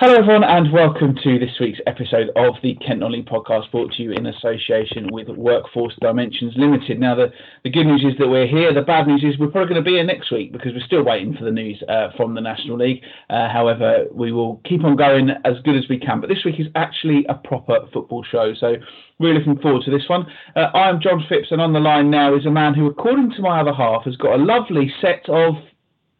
Hello, 0.00 0.14
everyone, 0.14 0.44
and 0.44 0.72
welcome 0.72 1.14
to 1.22 1.38
this 1.38 1.60
week's 1.60 1.78
episode 1.86 2.30
of 2.34 2.54
the 2.62 2.74
Kent 2.76 3.00
Non-League 3.00 3.26
podcast, 3.26 3.70
brought 3.70 3.92
to 3.92 4.02
you 4.02 4.12
in 4.12 4.24
association 4.24 5.08
with 5.12 5.28
Workforce 5.28 5.92
Dimensions 6.00 6.54
Limited. 6.56 6.98
Now, 6.98 7.14
the, 7.14 7.30
the 7.64 7.70
good 7.70 7.84
news 7.84 8.02
is 8.02 8.18
that 8.18 8.26
we're 8.26 8.46
here. 8.46 8.72
The 8.72 8.80
bad 8.80 9.08
news 9.08 9.22
is 9.22 9.38
we're 9.38 9.48
probably 9.48 9.68
going 9.68 9.84
to 9.84 9.86
be 9.86 9.96
here 9.96 10.04
next 10.04 10.32
week 10.32 10.52
because 10.52 10.72
we're 10.72 10.86
still 10.86 11.04
waiting 11.04 11.36
for 11.36 11.44
the 11.44 11.50
news 11.50 11.82
uh, 11.86 12.12
from 12.16 12.34
the 12.34 12.40
National 12.40 12.78
League. 12.78 13.02
Uh, 13.28 13.50
however, 13.50 14.06
we 14.10 14.32
will 14.32 14.62
keep 14.64 14.84
on 14.84 14.96
going 14.96 15.32
as 15.44 15.60
good 15.64 15.76
as 15.76 15.86
we 15.90 15.98
can. 15.98 16.18
But 16.18 16.30
this 16.30 16.46
week 16.46 16.58
is 16.58 16.68
actually 16.76 17.26
a 17.28 17.34
proper 17.34 17.80
football 17.92 18.24
show, 18.24 18.54
so 18.58 18.76
really 19.18 19.40
looking 19.40 19.58
forward 19.58 19.82
to 19.84 19.90
this 19.90 20.08
one. 20.08 20.24
Uh, 20.56 20.70
I 20.72 20.88
am 20.88 21.02
John 21.02 21.22
Phipps, 21.28 21.48
and 21.50 21.60
on 21.60 21.74
the 21.74 21.78
line 21.78 22.08
now 22.08 22.34
is 22.34 22.46
a 22.46 22.50
man 22.50 22.72
who, 22.72 22.86
according 22.86 23.32
to 23.32 23.42
my 23.42 23.60
other 23.60 23.74
half, 23.74 24.04
has 24.04 24.16
got 24.16 24.40
a 24.40 24.42
lovely 24.42 24.90
set 25.02 25.28
of 25.28 25.56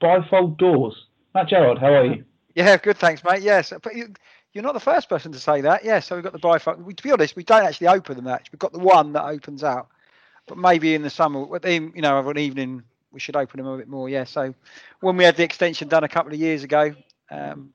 bifold 0.03 0.59
doors. 0.59 1.07
Matt 1.35 1.49
Gerard, 1.49 1.79
how 1.79 1.95
are 1.95 2.05
you? 2.05 2.25
Yeah, 2.55 2.77
good. 2.77 2.97
Thanks, 2.97 3.23
mate. 3.25 3.43
Yes, 3.43 3.73
but 3.83 3.95
you, 3.95 4.13
are 4.57 4.63
not 4.63 4.75
the 4.75 4.81
first 4.81 5.09
person 5.09 5.33
to 5.33 5.39
say 5.39 5.61
that. 5.61 5.85
Yeah, 5.85 6.01
so 6.01 6.17
we've 6.17 6.25
got 6.25 6.33
the 6.33 6.39
bifold. 6.39 6.97
To 6.97 7.03
be 7.03 7.13
honest, 7.13 7.37
we 7.37 7.45
don't 7.45 7.65
actually 7.65 7.89
open 7.89 8.17
the 8.17 8.23
match. 8.23 8.49
We've 8.53 8.59
got 8.59 8.73
the 8.73 8.79
one 8.79 9.13
that 9.13 9.25
opens 9.25 9.63
out, 9.63 9.89
but 10.47 10.59
maybe 10.59 10.95
in 10.95 11.03
the 11.03 11.11
summer, 11.11 11.45
with 11.45 11.65
you 11.65 11.93
know, 11.97 12.19
of 12.19 12.27
an 12.27 12.39
evening, 12.39 12.83
we 13.13 13.21
should 13.21 13.37
open 13.37 13.59
them 13.59 13.67
a 13.67 13.77
bit 13.77 13.89
more. 13.89 14.09
Yeah. 14.09 14.25
So 14.25 14.55
when 15.01 15.17
we 15.17 15.25
had 15.25 15.37
the 15.37 15.45
extension 15.45 15.89
done 15.89 16.05
a 16.05 16.09
couple 16.09 16.33
of 16.33 16.39
years 16.39 16.65
ago, 16.65 16.95
um, 17.31 17.71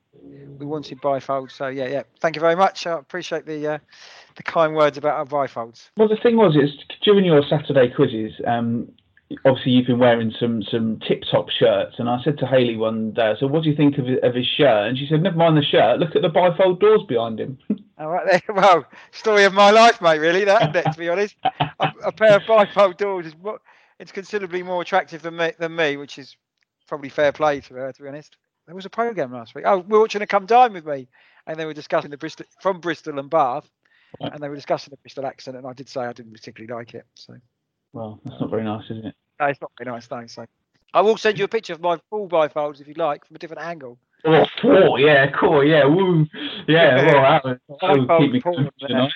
we 0.58 0.66
wanted 0.66 1.00
bifolds. 1.00 1.52
So 1.52 1.68
yeah, 1.68 1.88
yeah. 1.88 2.02
Thank 2.20 2.36
you 2.36 2.40
very 2.40 2.56
much. 2.56 2.86
I 2.86 2.98
appreciate 2.98 3.46
the 3.46 3.74
uh, 3.74 3.78
the 4.36 4.42
kind 4.42 4.74
words 4.74 4.98
about 4.98 5.14
our 5.14 5.26
bifolds. 5.26 5.90
Well, 5.96 6.08
the 6.08 6.16
thing 6.16 6.36
was, 6.36 6.56
is 6.56 6.70
during 7.02 7.24
your 7.24 7.42
Saturday 7.48 7.90
quizzes, 7.94 8.32
um, 8.46 8.90
obviously 9.44 9.72
you've 9.72 9.86
been 9.86 9.98
wearing 9.98 10.32
some 10.38 10.62
some 10.62 11.00
tip 11.06 11.22
top 11.30 11.50
shirts, 11.50 11.96
and 11.98 12.08
I 12.08 12.22
said 12.22 12.38
to 12.38 12.46
Haley 12.46 12.76
one 12.76 13.12
day, 13.12 13.34
"So 13.38 13.46
what 13.46 13.62
do 13.62 13.70
you 13.70 13.76
think 13.76 13.98
of 13.98 14.06
of 14.22 14.34
his 14.34 14.46
shirt?" 14.46 14.88
And 14.88 14.98
she 14.98 15.06
said, 15.06 15.22
"Never 15.22 15.36
mind 15.36 15.56
the 15.56 15.62
shirt. 15.62 15.98
Look 15.98 16.14
at 16.14 16.22
the 16.22 16.28
bifold 16.28 16.80
doors 16.80 17.02
behind 17.08 17.40
him." 17.40 17.58
All 17.98 18.10
right, 18.10 18.26
there. 18.30 18.42
Well, 18.54 18.86
story 19.12 19.44
of 19.44 19.54
my 19.54 19.70
life, 19.70 20.00
mate. 20.00 20.18
Really, 20.18 20.44
that 20.44 20.72
to 20.72 20.98
be 20.98 21.08
honest, 21.08 21.36
a, 21.44 21.92
a, 22.04 22.12
pair 22.12 22.36
of 22.36 22.42
bifold 22.42 22.98
doors 22.98 23.26
is 23.26 23.34
it's 23.98 24.12
considerably 24.12 24.62
more 24.62 24.82
attractive 24.82 25.22
than 25.22 25.36
me, 25.36 25.52
than 25.58 25.74
me, 25.74 25.96
which 25.96 26.18
is 26.18 26.36
probably 26.86 27.08
fair 27.08 27.32
play 27.32 27.60
to 27.60 27.74
her. 27.74 27.92
To 27.92 28.02
be 28.02 28.08
honest, 28.08 28.36
there 28.66 28.74
was 28.74 28.86
a 28.86 28.90
program 28.90 29.32
last 29.32 29.54
week. 29.54 29.64
Oh, 29.66 29.78
we 29.78 29.96
are 29.96 30.00
watching 30.00 30.22
a 30.22 30.26
come 30.26 30.46
dine 30.46 30.72
with 30.72 30.86
me, 30.86 31.08
and 31.46 31.58
they 31.58 31.64
were 31.64 31.74
discussing 31.74 32.10
the 32.10 32.18
Bristol 32.18 32.46
from 32.60 32.80
Bristol 32.80 33.18
and 33.18 33.30
Bath, 33.30 33.68
and 34.20 34.42
they 34.42 34.48
were 34.48 34.56
discussing 34.56 34.90
the 34.90 34.98
Bristol 34.98 35.26
accent, 35.26 35.56
and 35.56 35.66
I 35.66 35.72
did 35.72 35.88
say 35.88 36.02
I 36.02 36.12
didn't 36.12 36.32
particularly 36.32 36.72
like 36.72 36.94
it. 36.94 37.06
So. 37.14 37.34
Well, 37.96 38.20
that's 38.26 38.38
not 38.38 38.50
very 38.50 38.62
nice, 38.62 38.84
is 38.90 39.06
it? 39.06 39.14
No, 39.40 39.46
it's 39.46 39.60
not 39.62 39.72
very 39.78 39.90
nice, 39.90 40.06
thanks. 40.06 40.34
So. 40.34 40.44
I 40.92 41.00
will 41.00 41.16
send 41.16 41.38
you 41.38 41.46
a 41.46 41.48
picture 41.48 41.72
of 41.72 41.80
my 41.80 41.98
full 42.10 42.28
bifolds 42.28 42.78
if 42.78 42.86
you 42.86 42.94
like, 42.94 43.24
from 43.24 43.36
a 43.36 43.38
different 43.38 43.62
angle. 43.62 43.98
Oh, 44.26 44.44
cool, 44.60 44.98
yeah, 45.00 45.30
cool, 45.30 45.64
yeah, 45.64 45.86
woo, 45.86 46.26
yeah, 46.68 47.06
well, 47.06 47.40
that 47.42 47.60
that 47.80 48.18
keep 48.18 48.32
me 48.32 48.42
tonight. 48.80 49.12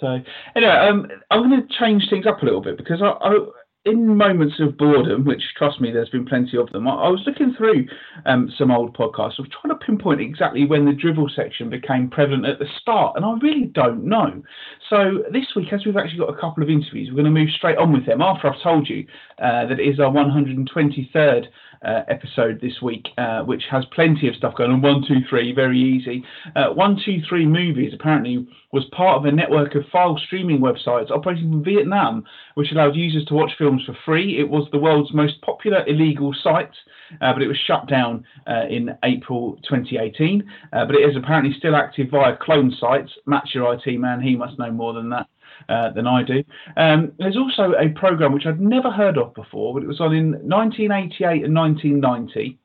So, 0.00 0.20
anyway, 0.54 0.72
um, 0.72 1.06
I'm 1.30 1.50
going 1.50 1.66
to 1.66 1.74
change 1.78 2.08
things 2.08 2.26
up 2.26 2.40
a 2.40 2.44
little 2.46 2.62
bit 2.62 2.78
because 2.78 3.02
I, 3.02 3.08
I 3.08 3.46
in 3.86 4.16
moments 4.16 4.56
of 4.58 4.76
boredom, 4.76 5.24
which 5.24 5.42
trust 5.56 5.80
me, 5.80 5.92
there's 5.92 6.08
been 6.08 6.26
plenty 6.26 6.58
of 6.58 6.70
them, 6.72 6.88
I, 6.88 6.90
I 6.90 7.08
was 7.08 7.22
looking 7.24 7.54
through 7.56 7.86
um, 8.26 8.52
some 8.58 8.72
old 8.72 8.96
podcasts. 8.96 9.34
I 9.38 9.42
was 9.42 9.50
trying 9.62 9.78
to 9.78 9.84
pinpoint 9.86 10.20
exactly 10.20 10.66
when 10.66 10.84
the 10.84 10.92
drivel 10.92 11.30
section 11.34 11.70
became 11.70 12.10
prevalent 12.10 12.46
at 12.46 12.58
the 12.58 12.66
start, 12.80 13.16
and 13.16 13.24
I 13.24 13.32
really 13.40 13.66
don't 13.66 14.04
know. 14.04 14.42
So 14.90 15.24
this 15.32 15.46
week, 15.54 15.72
as 15.72 15.86
we've 15.86 15.96
actually 15.96 16.18
got 16.18 16.30
a 16.30 16.40
couple 16.40 16.64
of 16.64 16.68
interviews, 16.68 17.08
we're 17.10 17.22
going 17.22 17.32
to 17.32 17.40
move 17.40 17.50
straight 17.56 17.78
on 17.78 17.92
with 17.92 18.04
them 18.06 18.20
after 18.20 18.52
I've 18.52 18.60
told 18.62 18.88
you 18.88 19.06
uh, 19.38 19.66
that 19.66 19.78
it 19.78 19.88
is 19.88 20.00
our 20.00 20.10
123rd 20.12 21.46
uh, 21.84 22.02
episode 22.08 22.60
this 22.60 22.82
week, 22.82 23.06
uh, 23.18 23.42
which 23.42 23.62
has 23.70 23.84
plenty 23.94 24.28
of 24.28 24.34
stuff 24.34 24.54
going 24.56 24.70
on. 24.70 24.82
One, 24.82 25.04
two, 25.06 25.20
three, 25.28 25.52
very 25.54 25.78
easy. 25.78 26.24
Uh, 26.54 26.72
one, 26.72 27.00
two, 27.04 27.20
three 27.28 27.46
movies 27.46 27.92
apparently 27.94 28.46
was 28.76 28.84
part 28.92 29.16
of 29.16 29.24
a 29.24 29.32
network 29.32 29.74
of 29.74 29.86
file 29.90 30.18
streaming 30.26 30.60
websites 30.60 31.10
operating 31.10 31.50
from 31.50 31.64
Vietnam, 31.64 32.24
which 32.56 32.70
allowed 32.72 32.94
users 32.94 33.24
to 33.24 33.32
watch 33.32 33.52
films 33.56 33.82
for 33.86 33.96
free. 34.04 34.38
It 34.38 34.50
was 34.50 34.68
the 34.70 34.78
world's 34.78 35.14
most 35.14 35.40
popular 35.40 35.82
illegal 35.86 36.34
site, 36.42 36.76
uh, 37.22 37.32
but 37.32 37.40
it 37.40 37.48
was 37.48 37.56
shut 37.56 37.88
down 37.88 38.26
uh, 38.46 38.66
in 38.68 38.94
April 39.02 39.56
2018. 39.66 40.44
Uh, 40.74 40.84
but 40.84 40.94
it 40.94 41.08
is 41.08 41.16
apparently 41.16 41.54
still 41.56 41.74
active 41.74 42.10
via 42.10 42.36
clone 42.36 42.70
sites. 42.78 43.10
Matt's 43.24 43.54
your 43.54 43.72
IT 43.72 43.98
man; 43.98 44.20
he 44.20 44.36
must 44.36 44.58
know 44.58 44.70
more 44.70 44.92
than 44.92 45.08
that. 45.08 45.26
Uh, 45.70 45.90
than 45.92 46.06
I 46.06 46.22
do. 46.22 46.44
Um, 46.76 47.12
there's 47.18 47.36
also 47.36 47.72
a 47.72 47.88
program 47.98 48.32
which 48.32 48.44
I'd 48.44 48.60
never 48.60 48.90
heard 48.90 49.16
of 49.16 49.32
before, 49.32 49.72
but 49.72 49.82
it 49.82 49.86
was 49.86 50.00
on 50.00 50.14
in 50.14 50.32
1988 50.32 51.44
and 51.44 51.54
1990. 51.54 52.58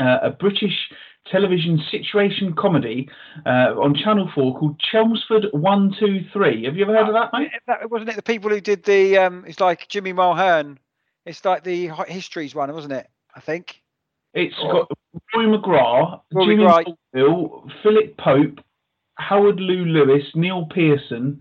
Uh, 0.00 0.18
a 0.20 0.30
British 0.30 0.74
television 1.30 1.82
situation 1.90 2.54
comedy 2.54 3.08
uh, 3.46 3.74
on 3.80 3.94
Channel 3.94 4.30
4 4.34 4.58
called 4.58 4.78
Chelmsford 4.78 5.46
123. 5.52 6.64
Have 6.64 6.76
you 6.76 6.84
ever 6.84 6.94
heard 6.94 7.08
of 7.08 7.14
that, 7.14 7.30
mate? 7.32 7.50
That, 7.66 7.90
wasn't 7.90 8.10
it 8.10 8.16
the 8.16 8.22
people 8.22 8.50
who 8.50 8.60
did 8.60 8.84
the, 8.84 9.18
um, 9.18 9.44
it's 9.46 9.60
like 9.60 9.88
Jimmy 9.88 10.12
Mulville. 10.12 10.76
It's 11.26 11.44
like 11.44 11.64
the 11.64 11.90
Histories 12.06 12.54
one, 12.54 12.72
wasn't 12.72 12.92
it? 12.92 13.08
I 13.34 13.40
think. 13.40 13.80
It's 14.34 14.54
got 14.56 14.90
Rory 15.34 15.46
McGrath, 15.46 16.20
Roy 16.32 16.46
Jimmy 16.46 16.64
McGrath. 16.64 17.70
Philip 17.82 18.16
Pope, 18.18 18.60
Howard 19.14 19.60
Lew 19.60 19.84
Lewis, 19.84 20.24
Neil 20.34 20.66
Pearson, 20.66 21.40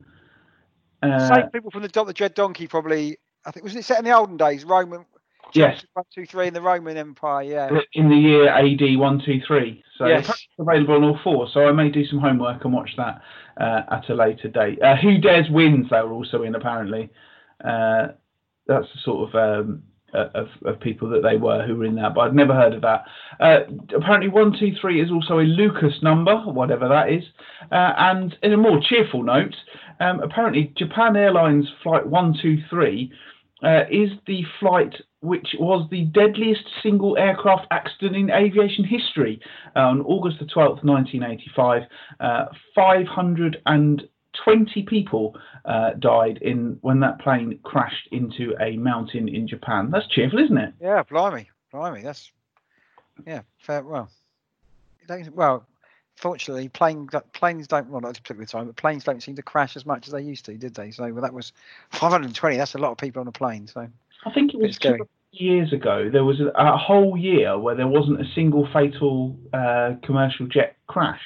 uh, 1.03 1.35
Same 1.35 1.49
people 1.49 1.69
from 1.69 1.81
the, 1.81 1.89
the 1.89 2.13
Dread 2.13 2.33
Donkey, 2.33 2.67
probably. 2.67 3.17
I 3.45 3.51
think 3.51 3.63
wasn't 3.63 3.81
it 3.81 3.85
set 3.85 3.99
in 3.99 4.05
the 4.05 4.15
olden 4.15 4.37
days, 4.37 4.63
Roman. 4.63 5.05
Yes. 5.53 5.85
One, 5.93 6.05
two, 6.13 6.25
three 6.25 6.47
in 6.47 6.53
the 6.53 6.61
Roman 6.61 6.97
Empire. 6.97 7.43
Yeah. 7.43 7.79
In 7.93 8.09
the 8.09 8.15
year 8.15 8.49
AD 8.49 8.97
one, 8.97 9.21
two, 9.23 9.41
three. 9.45 9.83
So 9.97 10.07
yes. 10.07 10.27
it's 10.29 10.47
available 10.57 10.95
on 10.95 11.03
all 11.03 11.19
four. 11.23 11.47
So 11.53 11.67
I 11.67 11.71
may 11.71 11.89
do 11.89 12.05
some 12.05 12.19
homework 12.19 12.63
and 12.63 12.73
watch 12.73 12.91
that 12.97 13.21
uh, 13.57 13.81
at 13.91 14.09
a 14.09 14.15
later 14.15 14.47
date. 14.47 14.81
Uh, 14.81 14.95
Who 14.95 15.19
Dares 15.19 15.49
Wins? 15.49 15.87
They 15.89 16.01
were 16.01 16.13
also 16.13 16.43
in 16.43 16.55
apparently. 16.55 17.09
Uh, 17.63 18.07
that's 18.67 18.87
the 18.93 18.99
sort 19.03 19.29
of 19.29 19.35
um, 19.35 19.83
uh, 20.13 20.29
of, 20.35 20.47
of 20.65 20.79
people 20.79 21.09
that 21.09 21.23
they 21.23 21.37
were 21.37 21.65
who 21.65 21.75
were 21.75 21.85
in 21.85 21.95
that, 21.95 22.13
but 22.13 22.21
I'd 22.21 22.35
never 22.35 22.53
heard 22.53 22.73
of 22.73 22.81
that. 22.81 23.05
Uh, 23.39 23.61
apparently, 23.95 24.29
123 24.29 25.01
is 25.01 25.11
also 25.11 25.39
a 25.39 25.41
Lucas 25.41 25.93
number, 26.01 26.37
whatever 26.37 26.87
that 26.87 27.09
is. 27.09 27.23
Uh, 27.71 27.93
and 27.97 28.37
in 28.43 28.53
a 28.53 28.57
more 28.57 28.79
cheerful 28.79 29.23
note, 29.23 29.55
um, 29.99 30.19
apparently, 30.21 30.73
Japan 30.77 31.15
Airlines 31.15 31.67
Flight 31.81 32.05
123 32.05 33.11
uh, 33.63 33.83
is 33.89 34.09
the 34.27 34.43
flight 34.59 34.93
which 35.21 35.55
was 35.57 35.87
the 35.89 36.03
deadliest 36.05 36.63
single 36.81 37.17
aircraft 37.17 37.65
accident 37.71 38.15
in 38.15 38.29
aviation 38.29 38.83
history 38.83 39.39
uh, 39.75 39.79
on 39.79 40.01
August 40.01 40.37
the 40.39 40.45
12th, 40.45 40.83
1985. 40.83 41.83
Uh, 42.19 42.45
500 42.75 43.61
and 43.65 44.03
20 44.43 44.83
people 44.83 45.35
uh, 45.65 45.91
died 45.99 46.39
in 46.41 46.77
when 46.81 46.99
that 46.99 47.19
plane 47.19 47.57
crashed 47.63 48.07
into 48.11 48.53
a 48.59 48.75
mountain 48.77 49.29
in 49.29 49.47
Japan. 49.47 49.89
That's 49.91 50.07
cheerful, 50.07 50.39
isn't 50.39 50.57
it? 50.57 50.73
Yeah, 50.81 51.03
blimey, 51.03 51.49
blimey. 51.71 52.01
That's 52.01 52.31
yeah, 53.25 53.41
fair. 53.59 53.83
Well, 53.83 54.09
well, 55.33 55.65
fortunately, 56.23 56.69
plane, 56.69 57.09
planes 57.33 57.67
don't 57.67 57.89
well 57.89 57.99
not 57.99 58.11
at 58.11 58.19
a 58.19 58.21
particular 58.21 58.45
time, 58.45 58.65
but 58.65 58.77
planes 58.77 59.03
don't 59.03 59.21
seem 59.21 59.35
to 59.35 59.43
crash 59.43 59.75
as 59.75 59.85
much 59.85 60.07
as 60.07 60.13
they 60.13 60.21
used 60.21 60.45
to, 60.45 60.53
did 60.53 60.73
they? 60.73 60.89
So 60.89 61.11
well, 61.11 61.21
that 61.21 61.33
was 61.33 61.51
520. 61.91 62.55
That's 62.55 62.75
a 62.75 62.77
lot 62.77 62.91
of 62.91 62.97
people 62.97 63.19
on 63.19 63.27
a 63.27 63.31
plane. 63.33 63.67
So 63.67 63.87
I 64.25 64.31
think 64.31 64.53
it 64.53 64.57
was 64.57 64.77
two 64.77 65.05
years 65.33 65.73
ago. 65.73 66.09
There 66.09 66.23
was 66.23 66.39
a, 66.39 66.47
a, 66.55 66.77
whole 66.77 67.17
year 67.17 67.59
where 67.59 67.75
there 67.75 67.89
wasn't 67.89 68.21
a 68.21 68.25
single 68.33 68.65
fatal 68.71 69.35
uh, 69.51 69.95
commercial 70.01 70.47
jet 70.47 70.77
crash. 70.87 71.21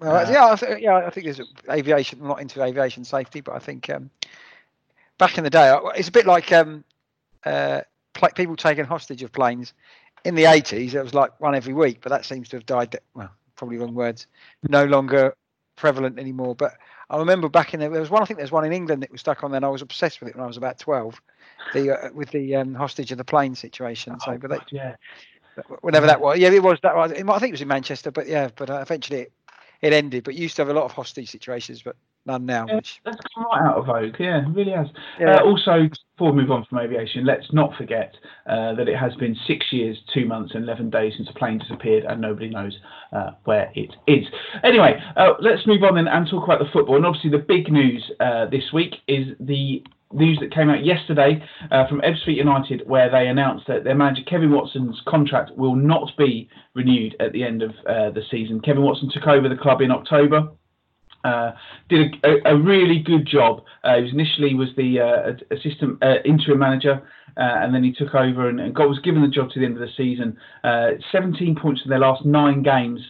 Well, 0.00 0.26
uh, 0.26 0.30
yeah, 0.32 0.46
I 0.46 0.56
th- 0.56 0.82
yeah, 0.82 0.96
I 0.96 1.10
think 1.10 1.26
there's 1.26 1.40
aviation. 1.70 2.20
I'm 2.22 2.26
not 2.26 2.40
into 2.40 2.60
aviation 2.60 3.04
safety, 3.04 3.40
but 3.40 3.54
I 3.54 3.60
think 3.60 3.88
um, 3.88 4.10
back 5.16 5.38
in 5.38 5.44
the 5.44 5.50
day, 5.50 5.78
it's 5.94 6.08
a 6.08 6.12
bit 6.12 6.26
like 6.26 6.50
um, 6.50 6.82
uh, 7.46 7.82
pl- 8.14 8.30
people 8.34 8.56
taking 8.56 8.84
hostage 8.84 9.22
of 9.22 9.30
planes. 9.30 9.74
In 10.24 10.34
the 10.36 10.44
80s, 10.44 10.94
it 10.94 11.02
was 11.02 11.14
like 11.14 11.40
one 11.40 11.54
every 11.54 11.74
week, 11.74 11.98
but 12.00 12.10
that 12.10 12.24
seems 12.24 12.48
to 12.50 12.56
have 12.56 12.66
died. 12.66 12.96
Well, 13.14 13.30
probably 13.62 13.78
wrong 13.78 13.94
words. 13.94 14.26
No 14.68 14.84
longer 14.84 15.36
prevalent 15.76 16.18
anymore. 16.18 16.56
But 16.56 16.74
I 17.08 17.16
remember 17.16 17.48
back 17.48 17.74
in 17.74 17.80
there, 17.80 17.88
there 17.90 18.00
was 18.00 18.10
one. 18.10 18.20
I 18.20 18.24
think 18.24 18.38
there's 18.38 18.50
one 18.50 18.64
in 18.64 18.72
England 18.72 19.02
that 19.02 19.12
was 19.12 19.20
stuck 19.20 19.44
on 19.44 19.52
there, 19.52 19.58
and 19.58 19.64
I 19.64 19.68
was 19.68 19.82
obsessed 19.82 20.20
with 20.20 20.30
it 20.30 20.34
when 20.34 20.42
I 20.42 20.48
was 20.48 20.56
about 20.56 20.80
12. 20.80 21.20
The 21.72 21.90
uh, 21.92 22.12
with 22.12 22.30
the 22.30 22.56
um, 22.56 22.74
hostage 22.74 23.12
of 23.12 23.18
the 23.18 23.24
plane 23.24 23.54
situation. 23.54 24.18
So, 24.18 24.32
oh, 24.32 24.38
but 24.38 24.50
they, 24.50 24.58
yeah. 24.72 24.96
Whenever 25.82 26.06
that 26.06 26.20
was, 26.20 26.38
yeah, 26.38 26.48
it 26.48 26.62
was 26.62 26.80
that. 26.82 26.96
Was, 26.96 27.12
I 27.12 27.38
think 27.38 27.50
it 27.50 27.52
was 27.52 27.62
in 27.62 27.68
Manchester, 27.68 28.10
but 28.10 28.26
yeah, 28.26 28.48
but 28.56 28.68
uh, 28.68 28.78
eventually 28.78 29.20
it 29.20 29.32
it 29.82 29.92
ended. 29.92 30.24
But 30.24 30.34
used 30.34 30.56
to 30.56 30.62
have 30.62 30.68
a 30.68 30.72
lot 30.72 30.84
of 30.84 30.92
hostage 30.92 31.30
situations, 31.30 31.82
but 31.82 31.96
none 32.24 32.46
now. 32.46 32.66
Yeah, 32.68 32.76
which... 32.76 33.00
That's 33.04 33.18
come 33.34 33.44
right 33.44 33.62
out 33.62 33.76
of 33.76 33.86
vogue. 33.86 34.14
Yeah, 34.18 34.46
it 34.46 34.54
really 34.54 34.72
has. 34.72 34.86
Yeah. 35.20 35.36
Uh, 35.36 35.44
also, 35.44 35.88
before 36.16 36.32
we 36.32 36.42
move 36.42 36.50
on 36.50 36.64
from 36.64 36.78
aviation, 36.78 37.26
let's 37.26 37.52
not 37.52 37.74
forget 37.76 38.14
uh, 38.46 38.74
that 38.74 38.88
it 38.88 38.96
has 38.96 39.14
been 39.16 39.36
six 39.46 39.66
years, 39.72 39.98
two 40.14 40.24
months, 40.24 40.54
and 40.54 40.64
11 40.64 40.90
days 40.90 41.14
since 41.16 41.28
a 41.28 41.34
plane 41.34 41.58
disappeared, 41.58 42.04
and 42.04 42.20
nobody 42.20 42.48
knows 42.48 42.78
uh, 43.12 43.30
where 43.44 43.72
it 43.74 43.90
is. 44.06 44.24
Anyway, 44.62 45.02
uh, 45.16 45.34
let's 45.40 45.66
move 45.66 45.82
on 45.82 45.96
then 45.96 46.08
and 46.08 46.28
talk 46.28 46.44
about 46.44 46.60
the 46.60 46.70
football. 46.72 46.96
And 46.96 47.04
obviously, 47.04 47.30
the 47.30 47.38
big 47.38 47.70
news 47.70 48.10
uh, 48.20 48.46
this 48.46 48.72
week 48.72 48.94
is 49.08 49.26
the 49.40 49.82
news 50.14 50.38
that 50.40 50.52
came 50.52 50.70
out 50.70 50.84
yesterday 50.84 51.42
uh, 51.70 51.86
from 51.88 52.00
Ebbsfleet 52.00 52.36
United, 52.36 52.86
where 52.86 53.10
they 53.10 53.28
announced 53.28 53.66
that 53.68 53.84
their 53.84 53.94
manager 53.94 54.22
Kevin 54.28 54.50
Watson's 54.50 55.00
contract 55.06 55.50
will 55.56 55.74
not 55.74 56.10
be 56.16 56.48
renewed 56.74 57.16
at 57.20 57.32
the 57.32 57.44
end 57.44 57.62
of 57.62 57.70
uh, 57.88 58.10
the 58.10 58.22
season. 58.30 58.60
Kevin 58.60 58.82
Watson 58.82 59.10
took 59.12 59.26
over 59.26 59.48
the 59.48 59.56
club 59.56 59.80
in 59.80 59.90
October. 59.90 60.48
Uh, 61.24 61.52
did 61.88 62.16
a, 62.24 62.50
a, 62.50 62.56
really 62.56 62.98
good 62.98 63.24
job. 63.24 63.62
Uh, 63.84 63.96
he 63.96 64.02
was 64.02 64.12
initially 64.12 64.54
was 64.54 64.70
the 64.76 64.98
uh, 64.98 65.54
assistant 65.54 66.02
uh, 66.02 66.16
interim 66.24 66.58
manager, 66.58 67.00
and 67.36 67.72
then 67.72 67.84
he 67.84 67.92
took 67.92 68.12
over 68.16 68.48
and, 68.48 68.58
and, 68.58 68.74
got 68.74 68.88
was 68.88 68.98
given 69.04 69.22
the 69.22 69.28
job 69.28 69.48
to 69.48 69.60
the 69.60 69.64
end 69.64 69.74
of 69.74 69.80
the 69.80 69.92
season. 69.96 70.36
17 71.12 71.54
points 71.54 71.82
in 71.84 71.90
their 71.90 72.00
last 72.00 72.24
nine 72.26 72.64
games. 72.64 73.00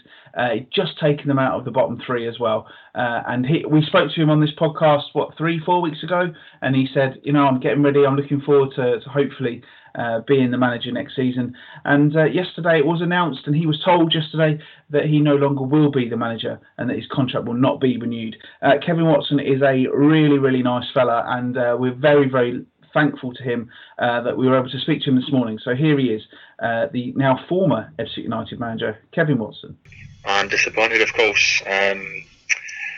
Just 0.75 0.99
taking 0.99 1.27
them 1.27 1.39
out 1.39 1.59
of 1.59 1.65
the 1.65 1.71
bottom 1.71 2.01
three 2.07 2.27
as 2.29 2.39
well. 2.39 2.67
and 2.95 3.47
he, 3.47 3.65
we 3.69 3.83
spoke 3.83 4.11
to 4.13 4.21
him 4.21 4.31
on 4.31 4.41
this 4.41 4.53
podcast 4.59 5.05
what 5.13 5.37
three 5.37 5.61
four 5.65 5.81
weeks 5.81 6.03
ago, 6.03 6.33
and 6.61 6.75
he 6.75 6.89
said, 6.93 7.21
you 7.23 7.33
know, 7.33 7.47
I'm 7.47 7.61
getting 7.61 7.83
ready. 7.83 8.05
I'm 8.05 8.17
looking 8.17 8.41
forward 8.41 8.71
to, 8.77 9.01
to 9.01 9.09
hopefully 9.09 9.63
uh, 9.95 10.21
being 10.27 10.51
the 10.51 10.59
manager 10.59 10.91
next 10.93 11.17
season. 11.17 11.55
And 11.85 12.17
uh, 12.17 12.25
yesterday 12.25 12.79
it 12.79 12.87
was 12.87 13.01
announced, 13.01 13.43
and 13.47 13.55
he 13.55 13.67
was 13.67 13.81
told 13.85 14.15
yesterday 14.15 14.59
that 14.91 15.07
he 15.07 15.21
no 15.21 15.35
longer 15.37 15.65
will 15.65 15.91
be 15.91 16.09
the 16.09 16.17
manager 16.17 16.61
and 16.79 16.89
that 16.89 16.97
his 16.97 17.07
contract 17.11 17.47
will 17.47 17.55
not 17.55 17.81
be 17.81 17.99
renewed. 17.99 18.37
Uh, 18.63 18.75
Kevin 18.85 19.07
Watson 19.07 19.41
is 19.41 19.63
a 19.63 19.87
really, 19.95 20.39
really 20.39 20.63
nice 20.63 20.87
fella, 20.93 21.25
and 21.27 21.57
uh, 21.57 21.77
we're 21.79 21.95
very, 21.95 22.29
very 22.29 22.65
thankful 22.95 23.33
to 23.33 23.43
him 23.43 23.71
uh, 23.99 24.21
that 24.23 24.37
we 24.37 24.47
were 24.47 24.59
able 24.59 24.71
to 24.71 24.79
speak 24.81 25.03
to 25.03 25.11
him 25.11 25.17
this 25.17 25.33
morning. 25.33 25.59
So 25.63 25.75
here 25.75 25.99
he 25.99 26.07
is, 26.07 26.23
uh, 26.63 26.87
the 26.93 27.13
now 27.17 27.45
former 27.49 27.93
FC 27.99 28.19
United 28.19 28.61
manager, 28.61 28.99
Kevin 29.13 29.39
Watson. 29.39 29.77
I'm 30.25 30.49
disappointed, 30.49 31.03
of 31.03 31.13
course. 31.13 31.63
Um, 31.67 32.25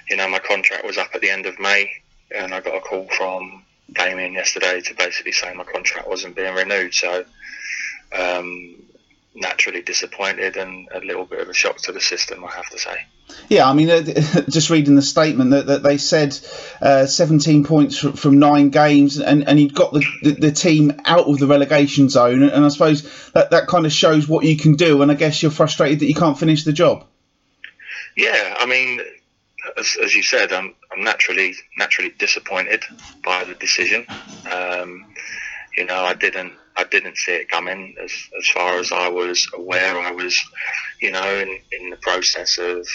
you 0.09 0.17
know, 0.17 0.29
my 0.29 0.38
contract 0.38 0.85
was 0.85 0.99
up 0.99 1.09
at 1.15 1.21
the 1.21 1.31
end 1.31 1.47
of 1.47 1.59
May, 1.59 1.91
and 2.31 2.55
I 2.55 2.61
got 2.61 2.76
a 2.76 2.81
call 2.81 3.09
from 3.09 3.65
came 3.94 4.19
in 4.19 4.32
yesterday 4.32 4.81
to 4.81 4.94
basically 4.94 5.32
say 5.32 5.53
my 5.55 5.65
contract 5.65 6.09
wasn't 6.09 6.35
being 6.35 6.55
renewed. 6.55 6.94
So 6.94 7.25
um, 8.12 8.82
naturally 9.35 9.82
disappointed 9.82 10.56
and 10.56 10.88
a 10.93 11.00
little 11.00 11.25
bit 11.25 11.41
of 11.41 11.49
a 11.49 11.55
shock 11.55 11.79
to 11.79 11.93
the 11.93 12.00
system, 12.00 12.44
I 12.44 12.50
have 12.53 12.69
to 12.71 12.79
say. 12.79 12.97
Yeah, 13.49 13.69
I 13.69 13.73
mean, 13.73 13.91
uh, 13.91 14.03
just 14.49 14.71
reading 14.71 14.94
the 14.94 15.03
statement 15.03 15.50
that, 15.50 15.67
that 15.67 15.82
they 15.82 15.99
said 15.99 16.38
uh, 16.81 17.06
17 17.06 17.65
points 17.65 17.99
from, 17.99 18.12
from, 18.12 18.38
nine 18.38 18.71
games, 18.71 19.19
and, 19.19 19.49
and 19.49 19.59
he'd 19.59 19.75
got 19.75 19.93
the, 19.93 20.05
the, 20.23 20.31
the, 20.32 20.53
team 20.53 21.00
out 21.05 21.26
of 21.26 21.38
the 21.38 21.47
relegation 21.47 22.09
zone. 22.09 22.43
And 22.43 22.65
I 22.65 22.69
suppose 22.69 23.31
that, 23.32 23.50
that 23.50 23.67
kind 23.67 23.87
of 23.87 23.93
shows 23.93 24.29
what 24.29 24.44
you 24.44 24.56
can 24.56 24.75
do. 24.75 25.03
And 25.03 25.11
I 25.11 25.15
guess 25.15 25.43
you're 25.43 25.50
frustrated 25.50 26.00
that 26.00 26.06
you 26.06 26.15
can't 26.15 26.38
finish 26.38 26.65
the 26.65 26.73
job. 26.73 27.06
Yeah, 28.16 28.56
I 28.58 28.66
mean, 28.66 29.00
as, 29.76 29.96
as 30.02 30.14
you 30.14 30.22
said, 30.22 30.52
I'm, 30.52 30.75
I'm 30.93 31.02
naturally 31.02 31.55
naturally 31.78 32.11
disappointed 32.19 32.84
by 33.25 33.44
the 33.44 33.55
decision. 33.55 34.06
Um, 34.52 35.06
you 35.76 35.84
know, 35.84 36.05
I 36.05 36.14
didn't 36.14 36.52
I 36.76 36.84
didn't 36.84 37.16
see 37.16 37.32
it 37.32 37.49
coming 37.49 37.94
as 38.02 38.12
as 38.38 38.49
far 38.49 38.78
as 38.78 38.93
I 38.93 39.08
was 39.08 39.49
aware. 39.55 39.99
I 39.99 40.12
was, 40.12 40.38
you 41.00 41.11
know, 41.12 41.34
in, 41.38 41.58
in 41.72 41.90
the 41.90 41.96
process 41.96 42.58
of 42.58 42.87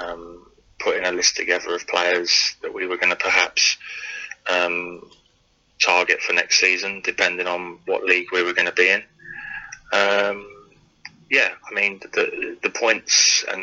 um, 0.00 0.46
putting 0.78 1.04
a 1.04 1.12
list 1.12 1.36
together 1.36 1.74
of 1.74 1.86
players 1.86 2.56
that 2.62 2.72
we 2.72 2.86
were 2.86 2.96
going 2.96 3.10
to 3.10 3.16
perhaps 3.16 3.76
um, 4.48 5.10
target 5.82 6.20
for 6.20 6.32
next 6.32 6.58
season, 6.58 7.00
depending 7.02 7.46
on 7.46 7.78
what 7.86 8.04
league 8.04 8.28
we 8.32 8.42
were 8.42 8.52
going 8.52 8.68
to 8.68 8.72
be 8.72 8.88
in. 8.88 9.02
Um, 9.92 10.57
yeah, 11.30 11.50
I 11.70 11.74
mean 11.74 12.00
the 12.12 12.56
the 12.62 12.70
points 12.70 13.44
and 13.50 13.62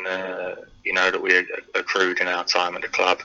you 0.84 0.94
know 0.94 1.12
that 1.12 1.22
we 1.22 1.46
accrued 1.74 2.20
in 2.20 2.28
our 2.28 2.44
time 2.44 2.76
at 2.76 2.82
the 2.82 2.88
club 2.88 3.20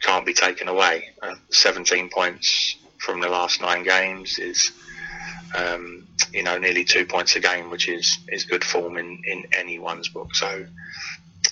can't 0.00 0.26
be 0.26 0.34
taken 0.34 0.68
away. 0.68 1.10
Uh, 1.22 1.34
17 1.50 2.08
points 2.08 2.76
from 2.98 3.20
the 3.20 3.28
last 3.28 3.60
nine 3.60 3.82
games 3.82 4.38
is 4.38 4.72
um, 5.56 6.06
you 6.32 6.42
know 6.42 6.58
nearly 6.58 6.84
two 6.84 7.06
points 7.06 7.36
a 7.36 7.40
game, 7.40 7.70
which 7.70 7.88
is 7.88 8.18
is 8.28 8.44
good 8.44 8.64
form 8.64 8.96
in 8.96 9.22
in 9.24 9.44
anyone's 9.52 10.08
book. 10.08 10.34
So 10.34 10.66